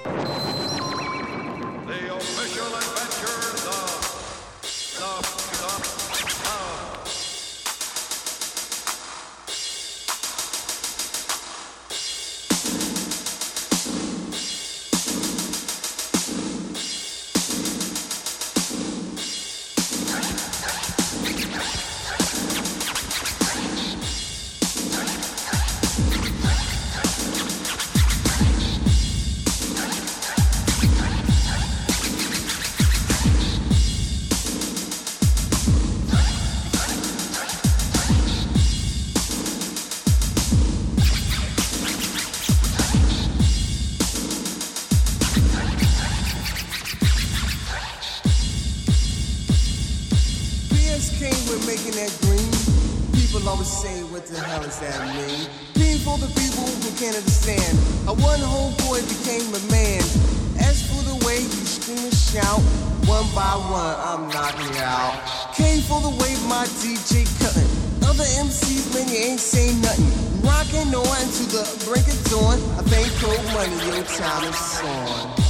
By 63.34 63.54
one, 63.70 63.96
I'm 63.98 64.28
knocking 64.28 64.76
out. 64.78 65.54
Came 65.54 65.82
for 65.82 66.00
the 66.00 66.10
way 66.10 66.34
my 66.48 66.64
DJ 66.80 67.26
cutting. 67.38 67.68
Other 68.08 68.24
MCs, 68.24 68.94
man, 68.94 69.08
you 69.08 69.32
ain't 69.32 69.40
saying 69.40 69.80
nothing. 69.80 70.10
Rocking 70.42 70.94
on 70.94 71.04
to 71.04 71.42
the 71.50 71.64
brink 71.86 72.08
of 72.08 72.18
dawn. 72.30 72.58
I 72.78 72.82
think 72.88 73.08
cold 73.20 73.44
money, 73.52 73.76
your 73.86 74.04
time 74.04 74.44
is 74.44 74.80
on. 74.82 75.49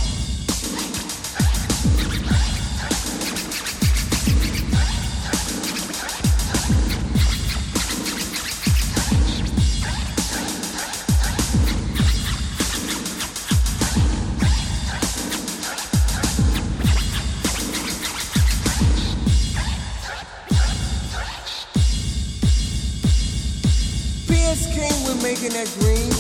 Making 25.41 25.57
that 25.57 25.73
green. 25.81 26.13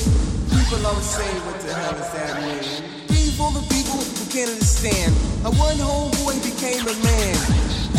People 0.48 0.86
always 0.86 1.04
say, 1.04 1.28
what 1.44 1.60
the 1.60 1.74
hell 1.74 1.92
does 1.92 2.12
that 2.16 2.40
mean? 2.40 2.64
Being 3.08 3.32
for 3.36 3.52
the 3.52 3.60
people 3.68 4.00
who 4.00 4.24
can't 4.32 4.48
understand. 4.48 5.12
A 5.44 5.50
one 5.60 5.76
homeboy 5.76 6.40
became 6.40 6.80
a 6.88 6.96
man. 7.04 7.36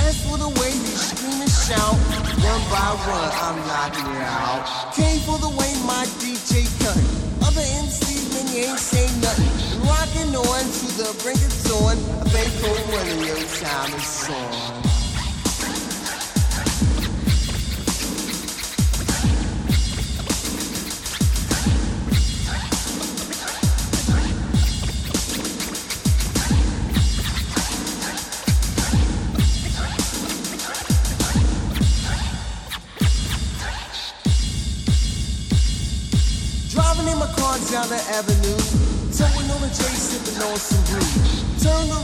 As 0.01 0.17
for 0.25 0.37
the 0.37 0.49
way 0.49 0.73
you 0.73 0.95
scream 0.97 1.41
and 1.41 1.51
shout, 1.51 1.93
one 2.41 2.63
by 2.73 2.89
one, 3.05 3.31
I'm 3.37 3.57
knocking 3.69 4.09
you 4.09 4.21
out. 4.25 4.65
Came 4.95 5.19
for 5.21 5.37
the 5.37 5.49
way 5.49 5.69
my 5.85 6.09
DJ 6.17 6.65
cut. 6.81 6.97
Other 7.45 7.61
MCs, 7.61 8.33
man, 8.33 8.47
you 8.55 8.71
ain't 8.71 8.79
saying 8.79 9.13
nothing. 9.21 9.53
Rocking 9.85 10.33
on 10.33 10.63
to 10.65 10.85
the 10.97 11.09
brink 11.21 11.37
of 11.37 11.53
dawn. 11.69 11.97
I 12.17 12.29
think 12.33 12.49
cold 12.65 12.81
money, 12.89 13.27
your 13.27 13.37
time 13.61 13.93
is 13.93 14.29
on. 14.29 14.90
Some 40.61 40.83
brew. 40.85 41.31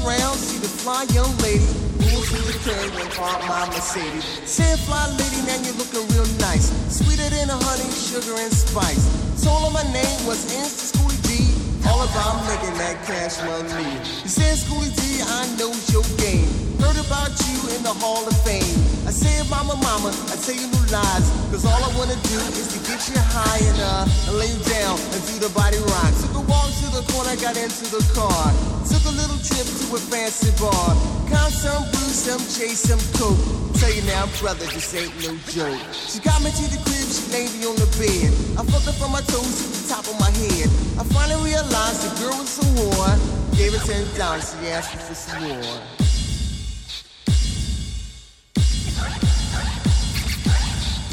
Around, 0.07 0.39
see 0.39 0.59
the 0.63 0.71
fly 0.71 1.03
young 1.11 1.27
lady, 1.43 1.67
pulls 1.99 2.31
through 2.31 2.47
the 2.47 2.55
curb 2.63 2.95
and 2.95 3.11
park 3.11 3.43
my 3.43 3.67
Mercedes. 3.67 4.23
Said, 4.47 4.79
fly 4.87 5.03
lady, 5.19 5.43
now 5.43 5.59
you're 5.67 5.75
looking 5.75 6.07
real 6.15 6.23
nice. 6.39 6.71
Sweeter 6.87 7.27
than 7.27 7.51
a 7.51 7.59
honey, 7.59 7.91
sugar 7.91 8.39
and 8.39 8.53
spice. 8.53 9.03
Told 9.43 9.67
her 9.67 9.71
my 9.75 9.83
name 9.91 10.19
was 10.23 10.47
Insta 10.47 10.95
Schoolie 10.95 11.19
D. 11.27 11.51
All 11.91 12.07
about 12.07 12.39
making 12.47 12.75
that 12.79 13.03
cash 13.03 13.35
money. 13.43 13.99
He 14.23 14.31
said, 14.31 14.55
Schoolie 14.55 14.95
D, 14.95 15.19
I 15.19 15.43
know 15.59 15.75
your 15.91 16.07
game. 16.15 16.47
Heard 16.79 16.95
about 17.03 17.35
you 17.51 17.57
in 17.75 17.83
the 17.83 17.91
Hall 17.99 18.23
of 18.23 18.37
Fame. 18.47 18.63
I 19.03 19.11
said, 19.11 19.43
Mama, 19.51 19.75
Mama, 19.83 20.15
I 20.31 20.35
tell 20.39 20.55
you 20.55 20.71
Cause 20.87 21.67
all 21.67 21.83
I 21.83 21.91
wanna 21.99 22.15
do 22.15 22.39
is 22.55 22.71
to 22.71 22.79
get 22.87 23.03
you 23.11 23.19
high 23.19 23.59
and, 23.59 23.79
uh, 23.83 24.07
and 24.31 24.39
lay 24.39 24.47
you 24.47 24.63
down 24.71 24.95
and 24.95 25.19
do 25.27 25.35
the 25.35 25.51
body 25.51 25.75
rock. 25.83 26.15
Took 26.15 26.39
a 26.39 26.43
walk 26.47 26.71
to 26.79 26.87
the 26.95 27.03
corner, 27.11 27.35
got 27.43 27.59
into 27.59 27.91
the 27.91 27.99
car. 28.15 28.55
Took 28.87 29.03
a 29.03 29.11
little 29.19 29.35
trip 29.43 29.67
to 29.67 29.85
a 29.91 29.99
fancy 29.99 30.47
bar. 30.55 30.95
Got 31.27 31.51
some 31.51 31.83
brew, 31.91 32.07
some 32.07 32.39
J, 32.39 32.71
some 32.71 33.03
coke. 33.19 33.35
Tell 33.75 33.91
you 33.91 34.01
now, 34.07 34.31
brother, 34.39 34.63
this 34.71 34.95
ain't 34.95 35.11
no 35.19 35.35
joke. 35.51 35.75
She 35.91 36.23
got 36.23 36.39
me 36.39 36.55
to 36.55 36.65
the 36.71 36.79
crib, 36.79 37.07
she 37.11 37.35
laid 37.35 37.51
me 37.59 37.67
on 37.67 37.75
the 37.75 37.89
bed. 37.99 38.31
I 38.55 38.63
fucked 38.63 38.87
her 38.87 38.95
from 38.95 39.11
my 39.11 39.19
toes 39.27 39.43
to 39.43 39.65
the 39.67 39.83
top 39.91 40.07
of 40.07 40.15
my 40.23 40.31
head. 40.31 40.71
I 40.95 41.03
finally 41.11 41.51
realized 41.51 41.99
the 42.07 42.15
girl 42.23 42.39
was 42.39 42.63
a 42.63 42.67
whore. 42.79 43.59
Gave 43.59 43.75
her 43.75 43.83
ten 43.83 44.07
dollars, 44.15 44.55
she 44.55 44.71
asked 44.71 44.95
me 44.95 45.03
for 45.03 45.15
some 45.19 45.51
more. 45.51 46.06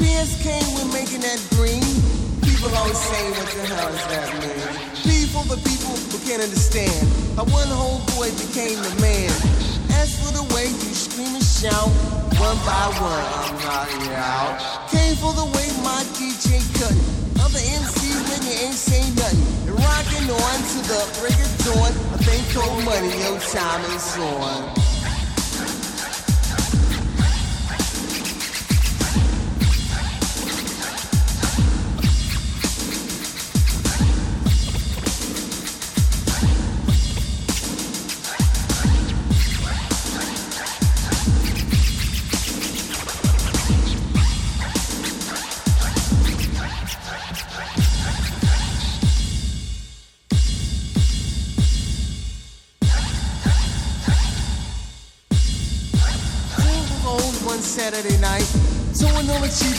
PS 0.05 0.37
came 0.45 0.69
with 0.77 0.93
making 0.93 1.25
that 1.25 1.41
green. 1.57 1.81
People 2.45 2.69
always 2.77 2.93
say, 3.09 3.25
what 3.33 3.49
the 3.49 3.65
hell 3.65 3.89
does 3.89 4.05
that 4.13 4.29
mean? 4.37 4.61
P 5.01 5.25
for 5.33 5.41
the 5.49 5.57
people 5.65 5.97
who 5.97 6.17
can't 6.29 6.45
understand. 6.45 6.93
How 7.33 7.49
one 7.49 7.65
homeboy 7.73 8.29
became 8.37 8.77
the 8.85 8.93
man. 9.01 9.33
As 9.97 10.13
for 10.21 10.29
the 10.29 10.45
way 10.53 10.69
you 10.69 10.93
scream 10.93 11.33
and 11.33 11.41
shout, 11.41 11.89
one 12.37 12.53
by 12.61 12.85
one, 13.01 13.25
I'm 13.33 13.57
knocking 13.65 14.13
out. 14.13 14.61
Came 14.93 15.17
for 15.17 15.33
the 15.33 15.49
way 15.57 15.73
my 15.81 16.05
DJ 16.13 16.61
cut. 16.77 16.93
Other 17.41 17.57
MCs, 17.57 18.21
man, 18.29 18.41
you 18.45 18.55
ain't 18.61 18.77
saying 18.77 19.09
nothing. 19.17 19.41
And 19.65 19.73
rocking 19.73 20.29
on 20.29 20.57
to 20.69 20.77
the 20.85 21.01
break 21.17 21.33
of 21.33 21.53
dawn. 21.65 21.91
I 22.13 22.17
think 22.21 22.45
cold 22.53 22.77
money, 22.85 23.09
your 23.25 23.41
time 23.41 23.81
is 23.89 24.05
on. 24.21 24.69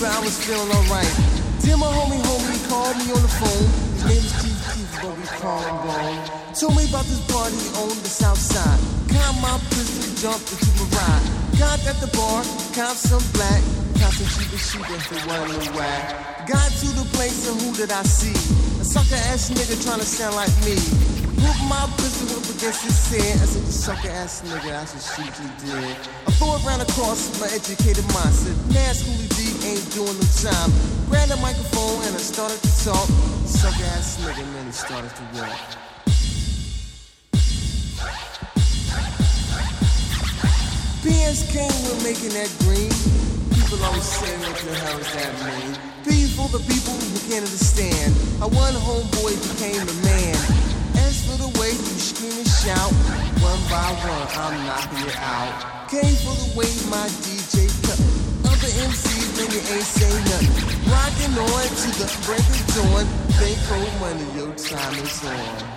I 0.04 0.20
was 0.20 0.36
feeling 0.44 0.68
alright. 0.68 1.08
Then 1.64 1.80
my 1.80 1.88
homie, 1.88 2.20
homie 2.20 2.60
called 2.68 2.96
me 3.00 3.08
on 3.16 3.22
the 3.22 3.32
phone. 3.32 3.66
His 3.96 4.04
name 4.04 4.24
is 4.28 4.34
Chief 4.44 4.58
Keith, 4.76 4.92
but 5.00 5.16
we 5.16 5.24
call 5.40 5.60
him 5.64 5.76
Bone. 5.88 6.20
Told 6.52 6.76
me 6.76 6.84
about 6.84 7.08
this 7.08 7.24
party 7.32 7.56
on 7.80 7.88
the 7.88 8.12
south 8.12 8.36
side. 8.36 8.76
Got 9.08 9.32
my 9.40 9.56
pistol, 9.72 10.12
jumped 10.20 10.52
into 10.52 10.68
my 10.76 11.00
ride. 11.00 11.24
Got 11.56 11.80
at 11.88 11.96
the 12.04 12.12
bar, 12.12 12.44
cop 12.76 12.92
some 12.92 13.24
black. 13.32 13.64
Cop 13.96 14.12
some 14.12 14.28
cheaper 14.36 14.60
shooter 14.60 15.00
for 15.00 15.16
one 15.32 15.48
the 15.48 15.64
whack. 15.72 16.44
Got 16.44 16.68
to 16.84 16.88
the 16.92 17.06
place 17.16 17.48
and 17.48 17.56
who 17.56 17.72
did 17.72 17.90
I 17.90 18.04
see? 18.04 18.36
A 18.80 18.84
sucker 18.84 19.16
ass 19.32 19.48
nigga 19.48 19.80
trying 19.80 20.00
to 20.00 20.04
sound 20.04 20.36
like 20.36 20.52
me. 20.68 20.76
Put 21.40 21.56
my 21.72 21.84
pistol 21.96 22.36
up 22.36 22.44
against 22.52 22.84
his 22.84 23.00
head. 23.08 23.40
I 23.40 23.46
said, 23.48 23.64
you 23.64 23.72
sucker 23.72 24.12
ass 24.12 24.44
nigga, 24.44 24.76
I 24.76 24.84
should 24.84 25.00
shoot 25.00 25.32
you 25.40 25.48
dead. 25.72 25.96
I 26.28 26.30
threw 26.36 26.52
it 26.52 26.64
round 26.68 26.82
across 26.84 27.40
my 27.40 27.48
educated 27.48 28.04
mind. 28.12 28.36
Said, 28.36 28.56
man, 28.76 28.92
Schoolie 28.92 29.35
ain't 29.66 29.90
doing 29.92 30.14
no 30.14 30.26
time. 30.46 30.70
Grabbed 31.10 31.32
a 31.32 31.36
microphone 31.42 31.98
and 32.06 32.14
I 32.14 32.22
started 32.22 32.60
to 32.62 32.72
talk. 32.86 33.08
Suck 33.46 33.74
ass 33.94 34.18
nigga, 34.22 34.44
man, 34.54 34.66
he 34.66 34.72
started 34.72 35.10
to 35.10 35.24
walk. 35.34 35.58
BS 41.02 41.40
King, 41.50 41.74
we're 41.86 42.02
making 42.02 42.30
that 42.38 42.50
green. 42.62 42.90
People 43.54 43.82
always 43.82 44.06
say, 44.06 44.30
what 44.46 44.56
the 44.58 44.74
hell 44.74 44.98
does 44.98 45.12
that 45.14 45.32
mean? 45.46 45.74
Be 46.06 46.26
for 46.30 46.48
the 46.54 46.62
people 46.70 46.94
who 46.94 47.18
can't 47.26 47.42
understand. 47.42 48.14
How 48.38 48.48
one 48.48 48.74
homeboy 48.74 49.34
became 49.50 49.82
a 49.82 49.96
man. 50.06 50.36
As 51.02 51.26
for 51.26 51.36
the 51.38 51.50
way 51.58 51.70
you 51.70 51.96
scream 51.98 52.34
and 52.38 52.46
shout, 52.46 52.92
one 53.42 53.62
by 53.70 53.90
one, 54.06 54.26
I'm 54.30 54.66
knocking 54.66 55.06
it 55.06 55.18
out. 55.18 55.90
Came 55.90 56.14
for 56.22 56.34
the 56.34 56.50
way 56.58 56.70
my 56.90 57.06
DJ 57.22 57.70
cut 57.86 58.25
other 58.56 58.72
MCs, 58.88 59.36
man, 59.36 59.50
you 59.52 59.60
ain't 59.74 59.84
say 59.84 60.12
nothing. 60.30 60.90
Rocking 60.90 61.34
on 61.38 61.68
to 61.80 61.88
the 62.00 62.08
break 62.24 62.40
of 62.40 62.64
dawn. 62.74 63.06
They 63.38 63.54
money, 64.00 64.26
your 64.34 64.54
time 64.54 64.94
is 65.04 65.24
on. 65.24 65.75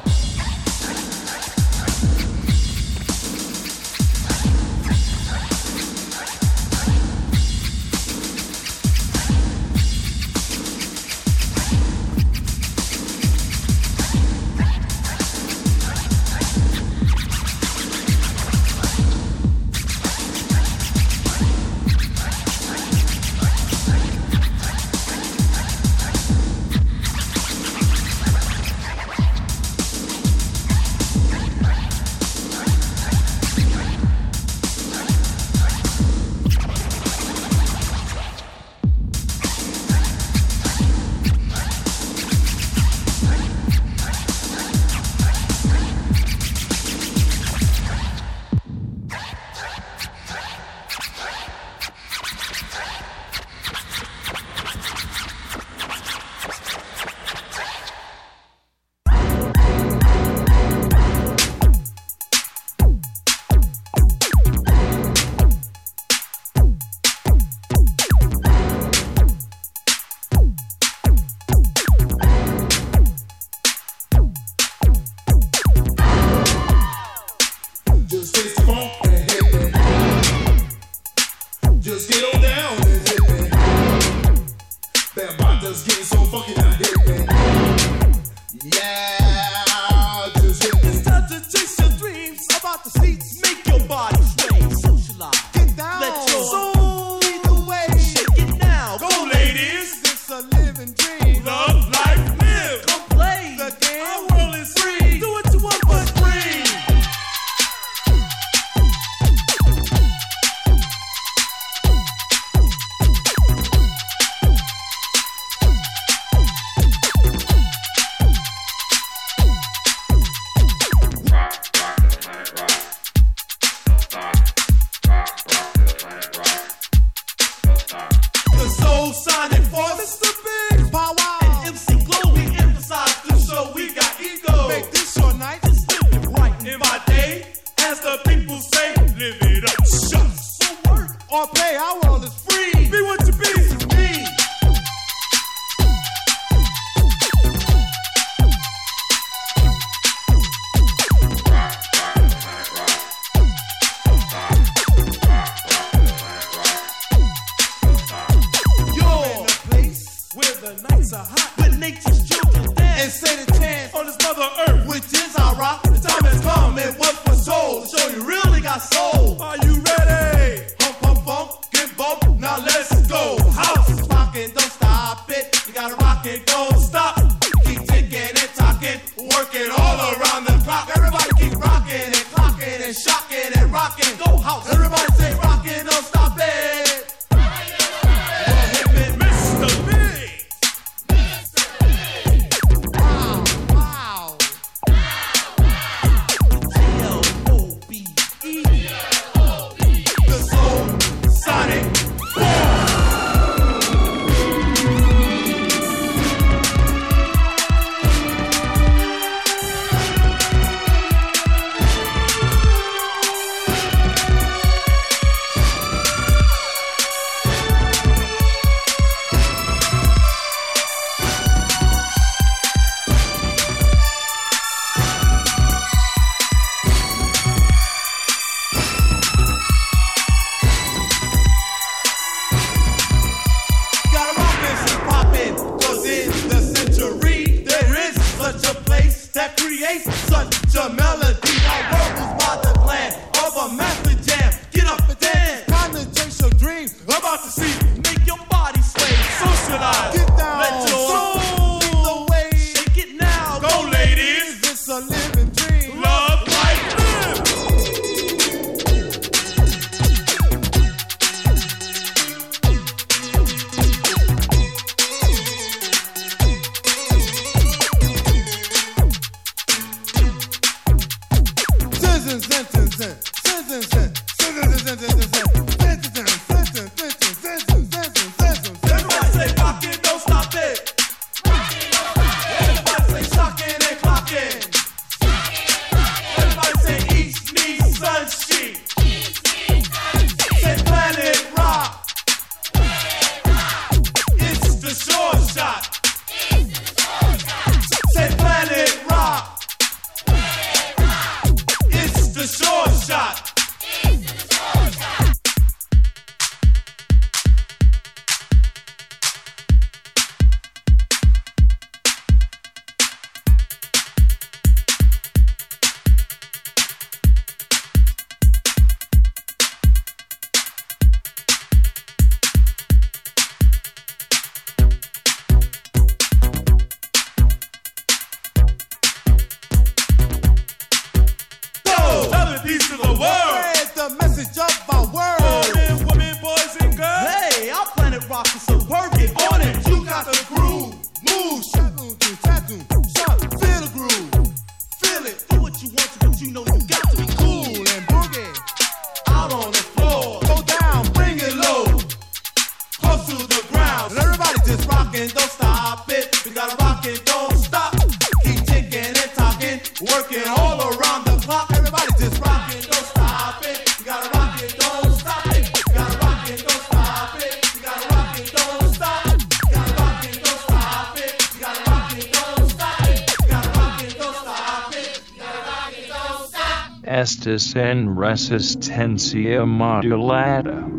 resistance 377.49 377.75
and 377.75 378.09
resistencia 378.17 379.65
modulata. 379.65 380.98